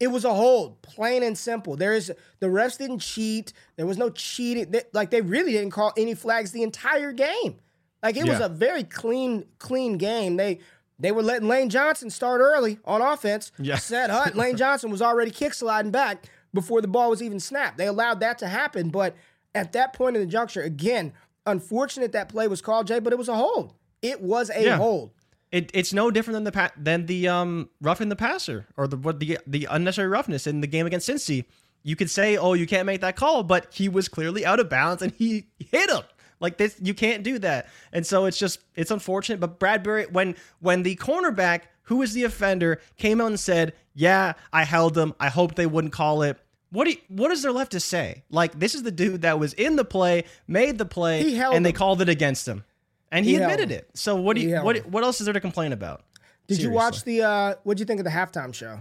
It 0.00 0.08
was 0.08 0.24
a 0.24 0.32
hold, 0.32 0.80
plain 0.82 1.22
and 1.24 1.36
simple. 1.36 1.76
There 1.76 1.92
is 1.92 2.12
the 2.38 2.46
refs 2.46 2.78
didn't 2.78 3.00
cheat. 3.00 3.52
There 3.76 3.86
was 3.86 3.98
no 3.98 4.10
cheating. 4.10 4.70
They, 4.70 4.82
like 4.92 5.10
they 5.10 5.20
really 5.20 5.52
didn't 5.52 5.72
call 5.72 5.92
any 5.96 6.14
flags 6.14 6.52
the 6.52 6.62
entire 6.62 7.12
game. 7.12 7.56
Like 8.02 8.16
it 8.16 8.26
yeah. 8.26 8.32
was 8.32 8.40
a 8.40 8.48
very 8.48 8.84
clean, 8.84 9.46
clean 9.58 9.98
game. 9.98 10.36
They 10.36 10.60
they 11.00 11.12
were 11.12 11.22
letting 11.22 11.48
Lane 11.48 11.68
Johnson 11.68 12.10
start 12.10 12.40
early 12.40 12.78
on 12.84 13.00
offense. 13.00 13.52
Yeah. 13.58 13.76
Set 13.76 14.10
Hunt. 14.10 14.36
Lane 14.36 14.56
Johnson 14.56 14.90
was 14.90 15.02
already 15.02 15.30
kick 15.30 15.54
sliding 15.54 15.90
back 15.90 16.26
before 16.54 16.80
the 16.80 16.88
ball 16.88 17.10
was 17.10 17.22
even 17.22 17.40
snapped. 17.40 17.76
They 17.78 17.86
allowed 17.86 18.20
that 18.20 18.38
to 18.38 18.48
happen, 18.48 18.90
but 18.90 19.14
at 19.54 19.72
that 19.72 19.92
point 19.92 20.16
in 20.16 20.22
the 20.22 20.28
juncture, 20.28 20.62
again, 20.62 21.12
unfortunate 21.46 22.12
that 22.12 22.28
play 22.28 22.48
was 22.48 22.60
called, 22.60 22.86
Jay, 22.86 22.98
but 22.98 23.12
it 23.12 23.18
was 23.18 23.28
a 23.28 23.34
hold. 23.34 23.74
It 24.02 24.20
was 24.20 24.50
a 24.50 24.62
yeah. 24.62 24.76
hold. 24.76 25.10
It, 25.50 25.70
it's 25.72 25.92
no 25.92 26.10
different 26.10 26.34
than 26.36 26.44
the 26.44 26.52
pa- 26.52 26.72
than 26.76 27.06
the 27.06 27.28
um 27.28 27.70
roughing 27.80 28.08
the 28.10 28.16
passer 28.16 28.66
or 28.76 28.86
the 28.86 28.96
what 28.96 29.18
the 29.18 29.38
the 29.46 29.66
unnecessary 29.70 30.08
roughness 30.08 30.46
in 30.46 30.60
the 30.60 30.66
game 30.66 30.86
against 30.86 31.08
Cincy. 31.08 31.46
You 31.82 31.96
could 31.96 32.10
say, 32.10 32.36
"Oh, 32.36 32.52
you 32.52 32.66
can't 32.66 32.86
make 32.86 33.00
that 33.00 33.16
call," 33.16 33.42
but 33.42 33.72
he 33.72 33.88
was 33.88 34.08
clearly 34.08 34.44
out 34.44 34.60
of 34.60 34.68
bounds 34.68 35.02
and 35.02 35.12
he 35.12 35.46
hit 35.58 35.90
him. 35.90 36.02
Like 36.40 36.58
this, 36.58 36.76
you 36.80 36.94
can't 36.94 37.22
do 37.22 37.38
that. 37.40 37.68
And 37.92 38.06
so 38.06 38.26
it's 38.26 38.38
just 38.38 38.60
it's 38.74 38.90
unfortunate. 38.90 39.40
But 39.40 39.58
Bradberry, 39.58 40.10
when 40.12 40.36
when 40.60 40.82
the 40.82 40.96
cornerback 40.96 41.62
who 41.82 41.96
was 41.96 42.12
the 42.12 42.24
offender 42.24 42.80
came 42.96 43.20
out 43.20 43.28
and 43.28 43.40
said, 43.40 43.72
"Yeah, 43.94 44.34
I 44.52 44.64
held 44.64 44.94
them. 44.94 45.14
I 45.18 45.28
hope 45.28 45.54
they 45.54 45.66
wouldn't 45.66 45.92
call 45.92 46.22
it." 46.22 46.38
What 46.70 46.84
do 46.84 46.90
you, 46.90 46.98
what 47.08 47.30
is 47.30 47.42
there 47.42 47.52
left 47.52 47.72
to 47.72 47.80
say? 47.80 48.24
Like 48.30 48.58
this 48.58 48.74
is 48.74 48.82
the 48.82 48.90
dude 48.90 49.22
that 49.22 49.38
was 49.38 49.54
in 49.54 49.76
the 49.76 49.84
play, 49.84 50.24
made 50.46 50.76
the 50.76 50.84
play, 50.84 51.22
and 51.22 51.54
them. 51.56 51.62
they 51.62 51.72
called 51.72 52.02
it 52.02 52.10
against 52.10 52.46
him 52.46 52.64
and 53.10 53.24
he, 53.24 53.32
he 53.32 53.36
admitted 53.38 53.70
it. 53.70 53.90
So 53.94 54.16
what 54.16 54.36
do 54.36 54.42
you 54.42 54.56
what 54.58 54.86
what 54.86 55.04
else 55.04 55.20
is 55.20 55.26
there 55.26 55.34
to 55.34 55.40
complain 55.40 55.72
about? 55.72 56.04
Did 56.46 56.56
Seriously. 56.56 56.64
you 56.70 56.74
watch 56.74 57.04
the 57.04 57.22
uh 57.22 57.54
what'd 57.64 57.80
you 57.80 57.86
think 57.86 58.00
of 58.00 58.04
the 58.04 58.10
halftime 58.10 58.54
show? 58.54 58.80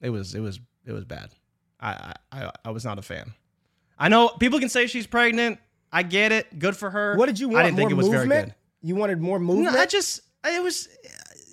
It 0.00 0.10
was 0.10 0.34
it 0.34 0.40
was 0.40 0.60
it 0.86 0.92
was 0.92 1.04
bad. 1.04 1.30
I 1.80 2.14
I 2.32 2.50
I 2.64 2.70
was 2.70 2.84
not 2.84 2.98
a 2.98 3.02
fan. 3.02 3.32
I 3.98 4.08
know 4.08 4.28
people 4.28 4.58
can 4.60 4.68
say 4.68 4.86
she's 4.86 5.06
pregnant. 5.06 5.58
I 5.92 6.02
get 6.02 6.32
it. 6.32 6.58
Good 6.58 6.76
for 6.76 6.90
her. 6.90 7.16
What 7.16 7.26
did 7.26 7.40
you 7.40 7.48
want? 7.48 7.60
I 7.60 7.62
didn't 7.64 7.78
more 7.78 7.80
think 7.88 7.90
it 7.92 7.94
was 7.94 8.06
movement? 8.08 8.28
very 8.28 8.42
good. 8.46 8.54
You 8.82 8.94
wanted 8.94 9.20
more 9.20 9.38
movement? 9.38 9.74
No, 9.74 9.80
I 9.80 9.86
just 9.86 10.20
it 10.44 10.62
was 10.62 10.88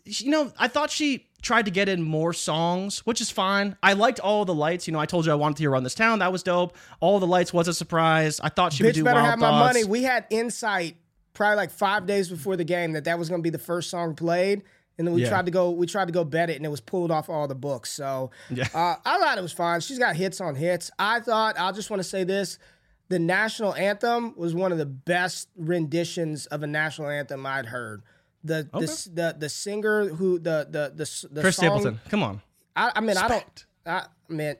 you 0.05 0.29
know, 0.29 0.51
I 0.59 0.67
thought 0.67 0.91
she 0.91 1.27
tried 1.41 1.65
to 1.65 1.71
get 1.71 1.89
in 1.89 2.01
more 2.01 2.33
songs, 2.33 2.99
which 3.05 3.21
is 3.21 3.31
fine. 3.31 3.75
I 3.81 3.93
liked 3.93 4.19
all 4.19 4.45
the 4.45 4.53
lights. 4.53 4.87
You 4.87 4.93
know, 4.93 4.99
I 4.99 5.05
told 5.05 5.25
you 5.25 5.31
I 5.31 5.35
wanted 5.35 5.57
to 5.57 5.63
hear 5.63 5.71
"Run 5.71 5.83
This 5.83 5.95
Town." 5.95 6.19
That 6.19 6.31
was 6.31 6.43
dope. 6.43 6.75
All 6.99 7.19
the 7.19 7.27
lights 7.27 7.53
was 7.53 7.67
a 7.67 7.73
surprise. 7.73 8.39
I 8.39 8.49
thought 8.49 8.73
she 8.73 8.83
Bitch 8.83 8.87
would 8.87 8.95
do. 8.95 9.03
better 9.03 9.15
Wild 9.21 9.29
have 9.31 9.39
Thoughts. 9.39 9.51
my 9.51 9.79
money. 9.79 9.83
We 9.83 10.03
had 10.03 10.25
insight 10.29 10.97
probably 11.35 11.57
like 11.57 11.71
five 11.71 12.07
days 12.07 12.29
before 12.29 12.55
the 12.55 12.63
game 12.63 12.93
that 12.93 13.03
that 13.03 13.19
was 13.19 13.29
going 13.29 13.41
to 13.41 13.43
be 13.43 13.51
the 13.51 13.59
first 13.59 13.89
song 13.89 14.15
played. 14.15 14.63
And 14.97 15.05
then 15.05 15.13
we 15.13 15.23
yeah. 15.23 15.29
tried 15.29 15.45
to 15.45 15.51
go, 15.51 15.71
we 15.71 15.85
tried 15.87 16.05
to 16.05 16.13
go 16.13 16.23
bet 16.23 16.49
it, 16.49 16.55
and 16.55 16.65
it 16.65 16.69
was 16.69 16.79
pulled 16.79 17.11
off 17.11 17.29
all 17.29 17.47
the 17.47 17.55
books. 17.55 17.91
So 17.91 18.31
yeah. 18.49 18.67
uh, 18.73 18.95
I 19.05 19.19
thought 19.19 19.37
it 19.37 19.41
was 19.41 19.51
fine. 19.51 19.81
She's 19.81 19.99
got 19.99 20.15
hits 20.15 20.39
on 20.39 20.55
hits. 20.55 20.89
I 20.97 21.19
thought 21.19 21.59
I 21.59 21.71
just 21.73 21.89
want 21.89 22.01
to 22.01 22.07
say 22.07 22.23
this: 22.23 22.57
the 23.09 23.19
national 23.19 23.75
anthem 23.75 24.33
was 24.37 24.55
one 24.55 24.71
of 24.71 24.77
the 24.77 24.85
best 24.85 25.49
renditions 25.57 26.45
of 26.47 26.63
a 26.63 26.67
national 26.67 27.09
anthem 27.09 27.45
I'd 27.45 27.65
heard. 27.65 28.03
The 28.45 28.69
okay. 28.73 28.85
the, 28.85 29.09
the 29.13 29.35
the 29.39 29.49
singer 29.49 30.07
who 30.07 30.39
the 30.39 30.67
the 30.69 30.93
the, 30.95 31.27
the 31.29 31.41
Chris 31.41 31.57
song, 31.57 31.65
Stapleton. 31.65 31.99
Come 32.09 32.23
on. 32.23 32.41
I, 32.75 32.93
I 32.95 33.01
mean. 33.01 33.17
I 33.17 33.27
don't. 33.27 33.65
I 33.85 34.05
mean 34.29 34.55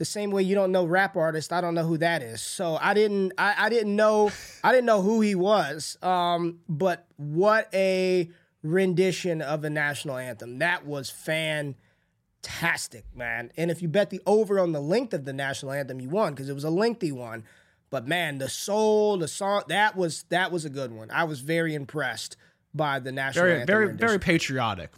the 0.00 0.06
same 0.06 0.30
way 0.30 0.42
you 0.42 0.54
don't 0.54 0.72
know 0.72 0.86
rap 0.86 1.14
artist, 1.14 1.52
I 1.52 1.60
don't 1.60 1.74
know 1.74 1.84
who 1.84 1.98
that 1.98 2.22
is. 2.22 2.40
So 2.40 2.78
I 2.80 2.94
didn't 2.94 3.34
I, 3.36 3.66
I 3.66 3.68
didn't 3.68 3.94
know 3.94 4.32
I 4.64 4.72
didn't 4.72 4.86
know 4.86 5.02
who 5.02 5.20
he 5.20 5.34
was. 5.34 5.98
Um, 6.02 6.60
but 6.70 7.06
what 7.18 7.68
a 7.74 8.30
rendition 8.62 9.42
of 9.42 9.60
the 9.60 9.68
national 9.68 10.16
anthem. 10.16 10.58
That 10.60 10.86
was 10.86 11.10
fantastic, 11.10 13.04
man. 13.14 13.52
And 13.58 13.70
if 13.70 13.82
you 13.82 13.88
bet 13.88 14.08
the 14.08 14.22
over 14.24 14.58
on 14.58 14.72
the 14.72 14.80
length 14.80 15.12
of 15.12 15.26
the 15.26 15.34
national 15.34 15.72
anthem, 15.72 16.00
you 16.00 16.08
won 16.08 16.32
because 16.32 16.48
it 16.48 16.54
was 16.54 16.64
a 16.64 16.70
lengthy 16.70 17.12
one. 17.12 17.44
But 17.90 18.08
man, 18.08 18.38
the 18.38 18.48
soul, 18.48 19.18
the 19.18 19.28
song, 19.28 19.64
that 19.68 19.96
was 19.96 20.22
that 20.30 20.50
was 20.50 20.64
a 20.64 20.70
good 20.70 20.92
one. 20.92 21.10
I 21.10 21.24
was 21.24 21.40
very 21.40 21.74
impressed 21.74 22.38
by 22.72 23.00
the 23.00 23.12
national 23.12 23.44
very, 23.44 23.60
anthem. 23.60 23.66
Very, 23.66 23.86
rendition. 23.88 24.08
very 24.08 24.18
patriotic. 24.18 24.92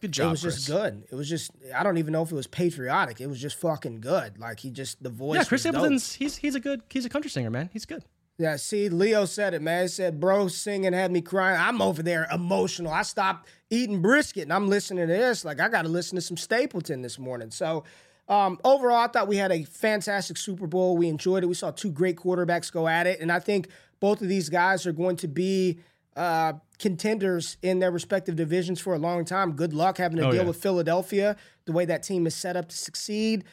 Good 0.00 0.12
job. 0.12 0.26
It 0.26 0.30
was 0.30 0.42
Chris. 0.42 0.54
just 0.56 0.68
good. 0.68 1.04
It 1.10 1.14
was 1.14 1.28
just 1.28 1.50
I 1.74 1.82
don't 1.82 1.98
even 1.98 2.12
know 2.12 2.22
if 2.22 2.32
it 2.32 2.34
was 2.34 2.46
patriotic. 2.46 3.20
It 3.20 3.28
was 3.28 3.40
just 3.40 3.56
fucking 3.60 4.00
good. 4.00 4.38
Like 4.38 4.60
he 4.60 4.70
just 4.70 5.02
the 5.02 5.10
voice. 5.10 5.36
Yeah, 5.36 5.44
Chris 5.44 5.62
Stapleton's 5.62 6.14
he's 6.14 6.36
he's 6.36 6.54
a 6.54 6.60
good 6.60 6.82
he's 6.90 7.04
a 7.04 7.08
country 7.08 7.30
singer, 7.30 7.50
man. 7.50 7.70
He's 7.72 7.86
good. 7.86 8.04
Yeah, 8.38 8.56
see, 8.56 8.90
Leo 8.90 9.24
said 9.24 9.54
it, 9.54 9.62
man. 9.62 9.84
He 9.84 9.88
said, 9.88 10.20
bro, 10.20 10.48
singing 10.48 10.92
had 10.92 11.10
me 11.10 11.22
crying. 11.22 11.58
I'm 11.58 11.80
over 11.80 12.02
there 12.02 12.26
emotional. 12.30 12.92
I 12.92 13.00
stopped 13.00 13.48
eating 13.70 14.02
brisket 14.02 14.42
and 14.42 14.52
I'm 14.52 14.68
listening 14.68 15.08
to 15.08 15.12
this. 15.12 15.42
Like, 15.42 15.58
I 15.58 15.70
got 15.70 15.82
to 15.82 15.88
listen 15.88 16.16
to 16.16 16.20
some 16.20 16.36
Stapleton 16.36 17.00
this 17.00 17.18
morning. 17.18 17.50
So, 17.50 17.84
um, 18.28 18.60
overall, 18.62 18.98
I 18.98 19.06
thought 19.06 19.26
we 19.26 19.38
had 19.38 19.52
a 19.52 19.64
fantastic 19.64 20.36
Super 20.36 20.66
Bowl. 20.66 20.98
We 20.98 21.08
enjoyed 21.08 21.44
it. 21.44 21.46
We 21.46 21.54
saw 21.54 21.70
two 21.70 21.90
great 21.90 22.16
quarterbacks 22.16 22.70
go 22.70 22.86
at 22.86 23.06
it. 23.06 23.20
And 23.20 23.32
I 23.32 23.38
think 23.38 23.68
both 24.00 24.20
of 24.20 24.28
these 24.28 24.50
guys 24.50 24.86
are 24.86 24.92
going 24.92 25.16
to 25.16 25.28
be 25.28 25.78
uh, 26.16 26.54
contenders 26.78 27.56
in 27.62 27.78
their 27.78 27.90
respective 27.90 28.36
divisions 28.36 28.80
for 28.80 28.94
a 28.94 28.98
long 28.98 29.24
time. 29.24 29.52
Good 29.52 29.72
luck 29.72 29.98
having 29.98 30.18
to 30.18 30.26
oh, 30.26 30.30
deal 30.30 30.42
yeah. 30.42 30.48
with 30.48 30.56
Philadelphia, 30.56 31.36
the 31.66 31.72
way 31.72 31.84
that 31.84 32.02
team 32.02 32.26
is 32.26 32.34
set 32.34 32.56
up 32.56 32.68
to 32.70 32.76
succeed. 32.76 33.44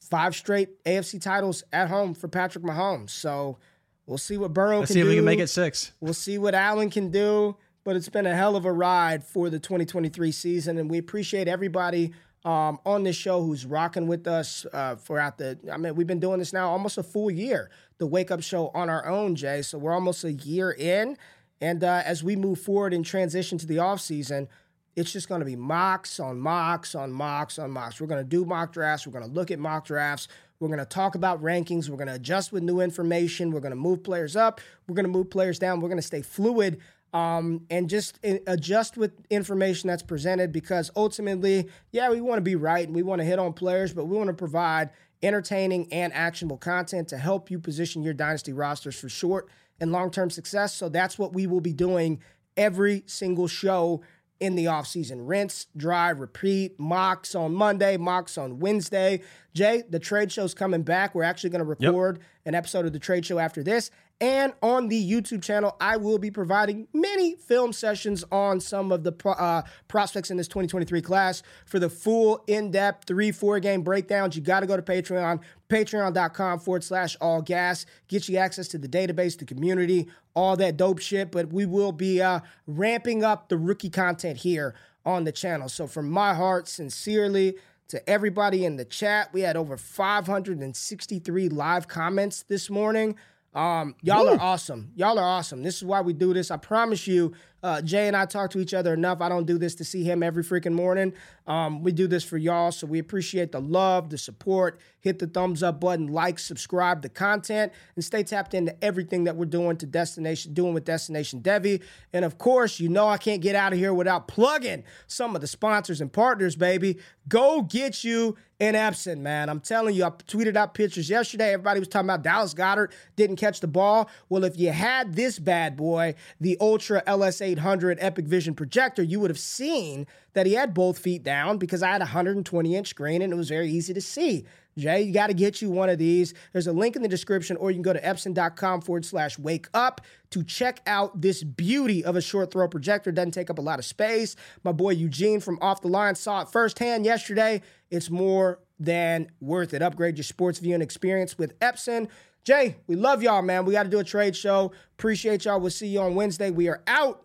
five 0.00 0.34
straight 0.34 0.82
AFC 0.84 1.20
titles 1.20 1.64
at 1.72 1.88
home 1.88 2.14
for 2.14 2.28
Patrick 2.28 2.64
Mahomes. 2.64 3.10
So 3.10 3.58
we'll 4.06 4.18
see 4.18 4.38
what 4.38 4.52
Burrow 4.52 4.78
Let's 4.78 4.90
can 4.90 4.94
see 4.94 5.00
do. 5.00 5.06
if 5.06 5.10
we 5.10 5.16
can 5.16 5.24
make 5.24 5.40
it 5.40 5.48
six. 5.48 5.92
We'll 6.00 6.14
see 6.14 6.38
what 6.38 6.54
Allen 6.54 6.90
can 6.90 7.10
do. 7.10 7.56
But 7.84 7.96
it's 7.96 8.08
been 8.08 8.26
a 8.26 8.34
hell 8.34 8.54
of 8.54 8.66
a 8.66 8.72
ride 8.72 9.24
for 9.24 9.48
the 9.48 9.58
2023 9.58 10.30
season, 10.30 10.76
and 10.76 10.90
we 10.90 10.98
appreciate 10.98 11.48
everybody 11.48 12.12
um, 12.44 12.78
on 12.84 13.02
this 13.02 13.16
show 13.16 13.42
who's 13.42 13.64
rocking 13.64 14.06
with 14.06 14.26
us 14.26 14.66
uh, 14.72 14.96
throughout 14.96 15.38
the. 15.38 15.58
I 15.72 15.76
mean, 15.78 15.94
we've 15.94 16.06
been 16.06 16.20
doing 16.20 16.38
this 16.38 16.52
now 16.52 16.68
almost 16.68 16.98
a 16.98 17.02
full 17.02 17.30
year. 17.30 17.70
The 17.98 18.06
Wake 18.06 18.30
Up 18.30 18.42
Show 18.42 18.68
on 18.74 18.90
our 18.90 19.06
own, 19.06 19.34
Jay. 19.34 19.62
So 19.62 19.78
we're 19.78 19.92
almost 19.92 20.22
a 20.24 20.32
year 20.32 20.70
in, 20.72 21.16
and 21.60 21.82
uh, 21.82 22.02
as 22.04 22.22
we 22.22 22.36
move 22.36 22.60
forward 22.60 22.94
and 22.94 23.04
transition 23.04 23.58
to 23.58 23.66
the 23.66 23.78
off 23.78 24.00
season, 24.00 24.48
it's 24.96 25.12
just 25.12 25.28
going 25.28 25.40
to 25.40 25.44
be 25.44 25.56
mocks 25.56 26.18
on 26.18 26.40
mocks 26.40 26.94
on 26.94 27.12
mocks 27.12 27.58
on 27.58 27.70
mocks. 27.70 28.00
We're 28.00 28.06
going 28.06 28.22
to 28.22 28.28
do 28.28 28.44
mock 28.44 28.72
drafts. 28.72 29.06
We're 29.06 29.12
going 29.12 29.28
to 29.28 29.30
look 29.30 29.50
at 29.50 29.58
mock 29.58 29.86
drafts. 29.86 30.28
We're 30.60 30.68
going 30.68 30.80
to 30.80 30.84
talk 30.84 31.14
about 31.14 31.40
rankings. 31.40 31.88
We're 31.88 31.96
going 31.96 32.08
to 32.08 32.14
adjust 32.14 32.52
with 32.52 32.64
new 32.64 32.80
information. 32.80 33.52
We're 33.52 33.60
going 33.60 33.70
to 33.70 33.76
move 33.76 34.02
players 34.02 34.34
up. 34.34 34.60
We're 34.88 34.96
going 34.96 35.04
to 35.04 35.10
move 35.10 35.30
players 35.30 35.58
down. 35.58 35.80
We're 35.80 35.88
going 35.88 36.00
to 36.00 36.06
stay 36.06 36.22
fluid 36.22 36.80
um, 37.12 37.64
and 37.70 37.88
just 37.88 38.18
adjust 38.46 38.96
with 38.96 39.12
information 39.30 39.88
that's 39.88 40.02
presented 40.02 40.52
because 40.52 40.90
ultimately, 40.96 41.68
yeah, 41.92 42.10
we 42.10 42.20
want 42.20 42.38
to 42.38 42.42
be 42.42 42.56
right 42.56 42.86
and 42.86 42.94
we 42.94 43.02
want 43.02 43.20
to 43.20 43.24
hit 43.24 43.38
on 43.38 43.52
players, 43.52 43.92
but 43.94 44.06
we 44.06 44.16
want 44.16 44.28
to 44.28 44.34
provide 44.34 44.90
entertaining 45.22 45.92
and 45.92 46.12
actionable 46.12 46.58
content 46.58 47.08
to 47.08 47.18
help 47.18 47.50
you 47.50 47.58
position 47.58 48.02
your 48.02 48.14
dynasty 48.14 48.52
rosters 48.52 48.98
for 48.98 49.08
short 49.08 49.48
and 49.80 49.92
long 49.92 50.10
term 50.10 50.30
success. 50.30 50.74
So 50.74 50.88
that's 50.88 51.18
what 51.18 51.32
we 51.32 51.46
will 51.46 51.60
be 51.60 51.72
doing 51.72 52.20
every 52.56 53.04
single 53.06 53.48
show 53.48 54.02
in 54.40 54.54
the 54.54 54.66
offseason. 54.66 55.28
Rinse, 55.28 55.66
dry, 55.76 56.10
repeat, 56.10 56.78
mocks 56.78 57.34
on 57.34 57.54
Monday, 57.54 57.96
mocks 57.96 58.38
on 58.38 58.60
Wednesday. 58.60 59.22
Jay, 59.52 59.82
the 59.88 59.98
trade 59.98 60.30
show's 60.30 60.54
coming 60.54 60.82
back. 60.82 61.14
We're 61.14 61.24
actually 61.24 61.50
going 61.50 61.60
to 61.60 61.64
record 61.64 62.18
yep. 62.18 62.26
an 62.46 62.54
episode 62.54 62.86
of 62.86 62.92
the 62.92 62.98
trade 62.98 63.26
show 63.26 63.38
after 63.38 63.62
this. 63.62 63.90
And 64.20 64.52
on 64.62 64.88
the 64.88 65.10
YouTube 65.10 65.44
channel, 65.44 65.76
I 65.80 65.96
will 65.96 66.18
be 66.18 66.30
providing 66.30 66.88
many 66.92 67.36
film 67.36 67.72
sessions 67.72 68.24
on 68.32 68.58
some 68.58 68.90
of 68.90 69.04
the 69.04 69.12
uh, 69.24 69.62
prospects 69.86 70.32
in 70.32 70.36
this 70.36 70.48
2023 70.48 71.00
class. 71.02 71.44
For 71.66 71.78
the 71.78 71.88
full 71.88 72.42
in 72.48 72.72
depth 72.72 73.06
three, 73.06 73.30
four 73.30 73.60
game 73.60 73.82
breakdowns, 73.82 74.34
you 74.34 74.42
got 74.42 74.60
to 74.60 74.66
go 74.66 74.76
to 74.76 74.82
Patreon, 74.82 75.40
patreon.com 75.68 76.58
forward 76.58 76.82
slash 76.82 77.16
all 77.20 77.42
gas. 77.42 77.86
Get 78.08 78.28
you 78.28 78.38
access 78.38 78.66
to 78.68 78.78
the 78.78 78.88
database, 78.88 79.38
the 79.38 79.44
community, 79.44 80.08
all 80.34 80.56
that 80.56 80.76
dope 80.76 80.98
shit. 80.98 81.30
But 81.30 81.52
we 81.52 81.64
will 81.64 81.92
be 81.92 82.20
uh, 82.20 82.40
ramping 82.66 83.22
up 83.22 83.48
the 83.48 83.56
rookie 83.56 83.90
content 83.90 84.38
here 84.38 84.74
on 85.06 85.22
the 85.22 85.32
channel. 85.32 85.68
So, 85.68 85.86
from 85.86 86.10
my 86.10 86.34
heart, 86.34 86.66
sincerely, 86.66 87.54
to 87.86 88.10
everybody 88.10 88.64
in 88.64 88.76
the 88.76 88.84
chat, 88.84 89.32
we 89.32 89.42
had 89.42 89.56
over 89.56 89.76
563 89.76 91.48
live 91.50 91.86
comments 91.86 92.42
this 92.42 92.68
morning. 92.68 93.16
Um, 93.54 93.94
y'all 94.02 94.24
Woo. 94.24 94.32
are 94.32 94.40
awesome. 94.40 94.92
Y'all 94.94 95.18
are 95.18 95.24
awesome. 95.24 95.62
This 95.62 95.76
is 95.76 95.84
why 95.84 96.00
we 96.00 96.12
do 96.12 96.34
this. 96.34 96.50
I 96.50 96.56
promise 96.56 97.06
you, 97.06 97.32
uh, 97.62 97.82
Jay 97.82 98.06
and 98.06 98.16
I 98.16 98.26
talk 98.26 98.50
to 98.50 98.60
each 98.60 98.74
other 98.74 98.94
enough. 98.94 99.20
I 99.20 99.28
don't 99.28 99.46
do 99.46 99.58
this 99.58 99.74
to 99.76 99.84
see 99.84 100.04
him 100.04 100.22
every 100.22 100.44
freaking 100.44 100.72
morning. 100.72 101.12
Um, 101.46 101.82
we 101.82 101.92
do 101.92 102.06
this 102.06 102.24
for 102.24 102.36
y'all, 102.36 102.70
so 102.70 102.86
we 102.86 102.98
appreciate 102.98 103.52
the 103.52 103.60
love, 103.60 104.10
the 104.10 104.18
support. 104.18 104.80
Hit 105.00 105.18
the 105.18 105.26
thumbs 105.26 105.62
up 105.62 105.80
button, 105.80 106.08
like, 106.08 106.38
subscribe 106.38 107.02
the 107.02 107.08
content, 107.08 107.72
and 107.94 108.04
stay 108.04 108.22
tapped 108.22 108.52
into 108.52 108.76
everything 108.84 109.24
that 109.24 109.36
we're 109.36 109.46
doing 109.46 109.76
to 109.78 109.86
Destination, 109.86 110.52
doing 110.54 110.74
with 110.74 110.84
Destination 110.84 111.40
Devy. 111.40 111.82
And 112.12 112.24
of 112.24 112.38
course, 112.38 112.78
you 112.80 112.88
know 112.88 113.08
I 113.08 113.16
can't 113.16 113.40
get 113.40 113.54
out 113.54 113.72
of 113.72 113.78
here 113.78 113.94
without 113.94 114.28
plugging 114.28 114.84
some 115.06 115.34
of 115.34 115.40
the 115.40 115.46
sponsors 115.46 116.00
and 116.00 116.12
partners, 116.12 116.56
baby. 116.56 116.98
Go 117.28 117.62
get 117.62 118.04
you 118.04 118.36
an 118.60 118.74
Epson, 118.74 119.18
man. 119.18 119.48
I'm 119.48 119.60
telling 119.60 119.94
you, 119.94 120.04
I 120.04 120.10
tweeted 120.10 120.56
out 120.56 120.74
pictures 120.74 121.08
yesterday. 121.08 121.52
Everybody 121.52 121.78
was 121.78 121.88
talking 121.88 122.06
about 122.06 122.22
Dallas 122.22 122.54
Goedert 122.54 122.90
didn't 123.14 123.36
catch 123.36 123.60
the 123.60 123.68
ball. 123.68 124.10
Well, 124.28 124.44
if 124.44 124.58
you 124.58 124.72
had 124.72 125.14
this 125.14 125.38
bad 125.38 125.76
boy, 125.76 126.14
the 126.40 126.56
Ultra 126.60 127.02
LSA 127.06 127.47
800 127.48 127.98
EpiqVision 128.00 128.56
projector, 128.56 129.02
you 129.02 129.20
would 129.20 129.30
have 129.30 129.38
seen 129.38 130.06
that 130.34 130.46
he 130.46 130.54
had 130.54 130.74
both 130.74 130.98
feet 130.98 131.22
down 131.22 131.58
because 131.58 131.82
I 131.82 131.90
had 131.90 132.00
a 132.00 132.04
120 132.04 132.76
inch 132.76 132.88
screen 132.88 133.22
and 133.22 133.32
it 133.32 133.36
was 133.36 133.48
very 133.48 133.70
easy 133.70 133.94
to 133.94 134.00
see. 134.00 134.46
Jay, 134.78 135.02
you 135.02 135.12
got 135.12 135.26
to 135.26 135.34
get 135.34 135.60
you 135.60 135.70
one 135.70 135.88
of 135.88 135.98
these. 135.98 136.34
There's 136.52 136.68
a 136.68 136.72
link 136.72 136.94
in 136.94 137.02
the 137.02 137.08
description, 137.08 137.56
or 137.56 137.70
you 137.70 137.74
can 137.74 137.82
go 137.82 137.92
to 137.92 138.00
epson.com 138.00 138.80
forward 138.82 139.04
slash 139.04 139.36
wake 139.38 139.66
up 139.74 140.00
to 140.30 140.44
check 140.44 140.80
out 140.86 141.20
this 141.20 141.42
beauty 141.42 142.04
of 142.04 142.14
a 142.14 142.20
short 142.20 142.52
throw 142.52 142.68
projector. 142.68 143.10
Doesn't 143.10 143.32
take 143.32 143.50
up 143.50 143.58
a 143.58 143.62
lot 143.62 143.80
of 143.80 143.84
space. 143.84 144.36
My 144.62 144.72
boy 144.72 144.90
Eugene 144.90 145.40
from 145.40 145.58
Off 145.60 145.80
the 145.80 145.88
Line 145.88 146.14
saw 146.14 146.42
it 146.42 146.48
firsthand 146.48 147.04
yesterday. 147.04 147.60
It's 147.90 148.08
more 148.08 148.60
than 148.78 149.30
worth 149.40 149.74
it. 149.74 149.82
Upgrade 149.82 150.16
your 150.16 150.24
sports 150.24 150.60
viewing 150.60 150.82
experience 150.82 151.36
with 151.36 151.58
Epson. 151.58 152.08
Jay, 152.44 152.76
we 152.86 152.94
love 152.94 153.22
y'all, 153.22 153.42
man. 153.42 153.64
We 153.64 153.72
got 153.72 153.82
to 153.82 153.90
do 153.90 153.98
a 153.98 154.04
trade 154.04 154.36
show. 154.36 154.72
Appreciate 154.98 155.44
y'all. 155.44 155.60
We'll 155.60 155.70
see 155.70 155.88
you 155.88 156.00
on 156.00 156.14
Wednesday. 156.14 156.50
We 156.50 156.68
are 156.68 156.82
out. 156.86 157.24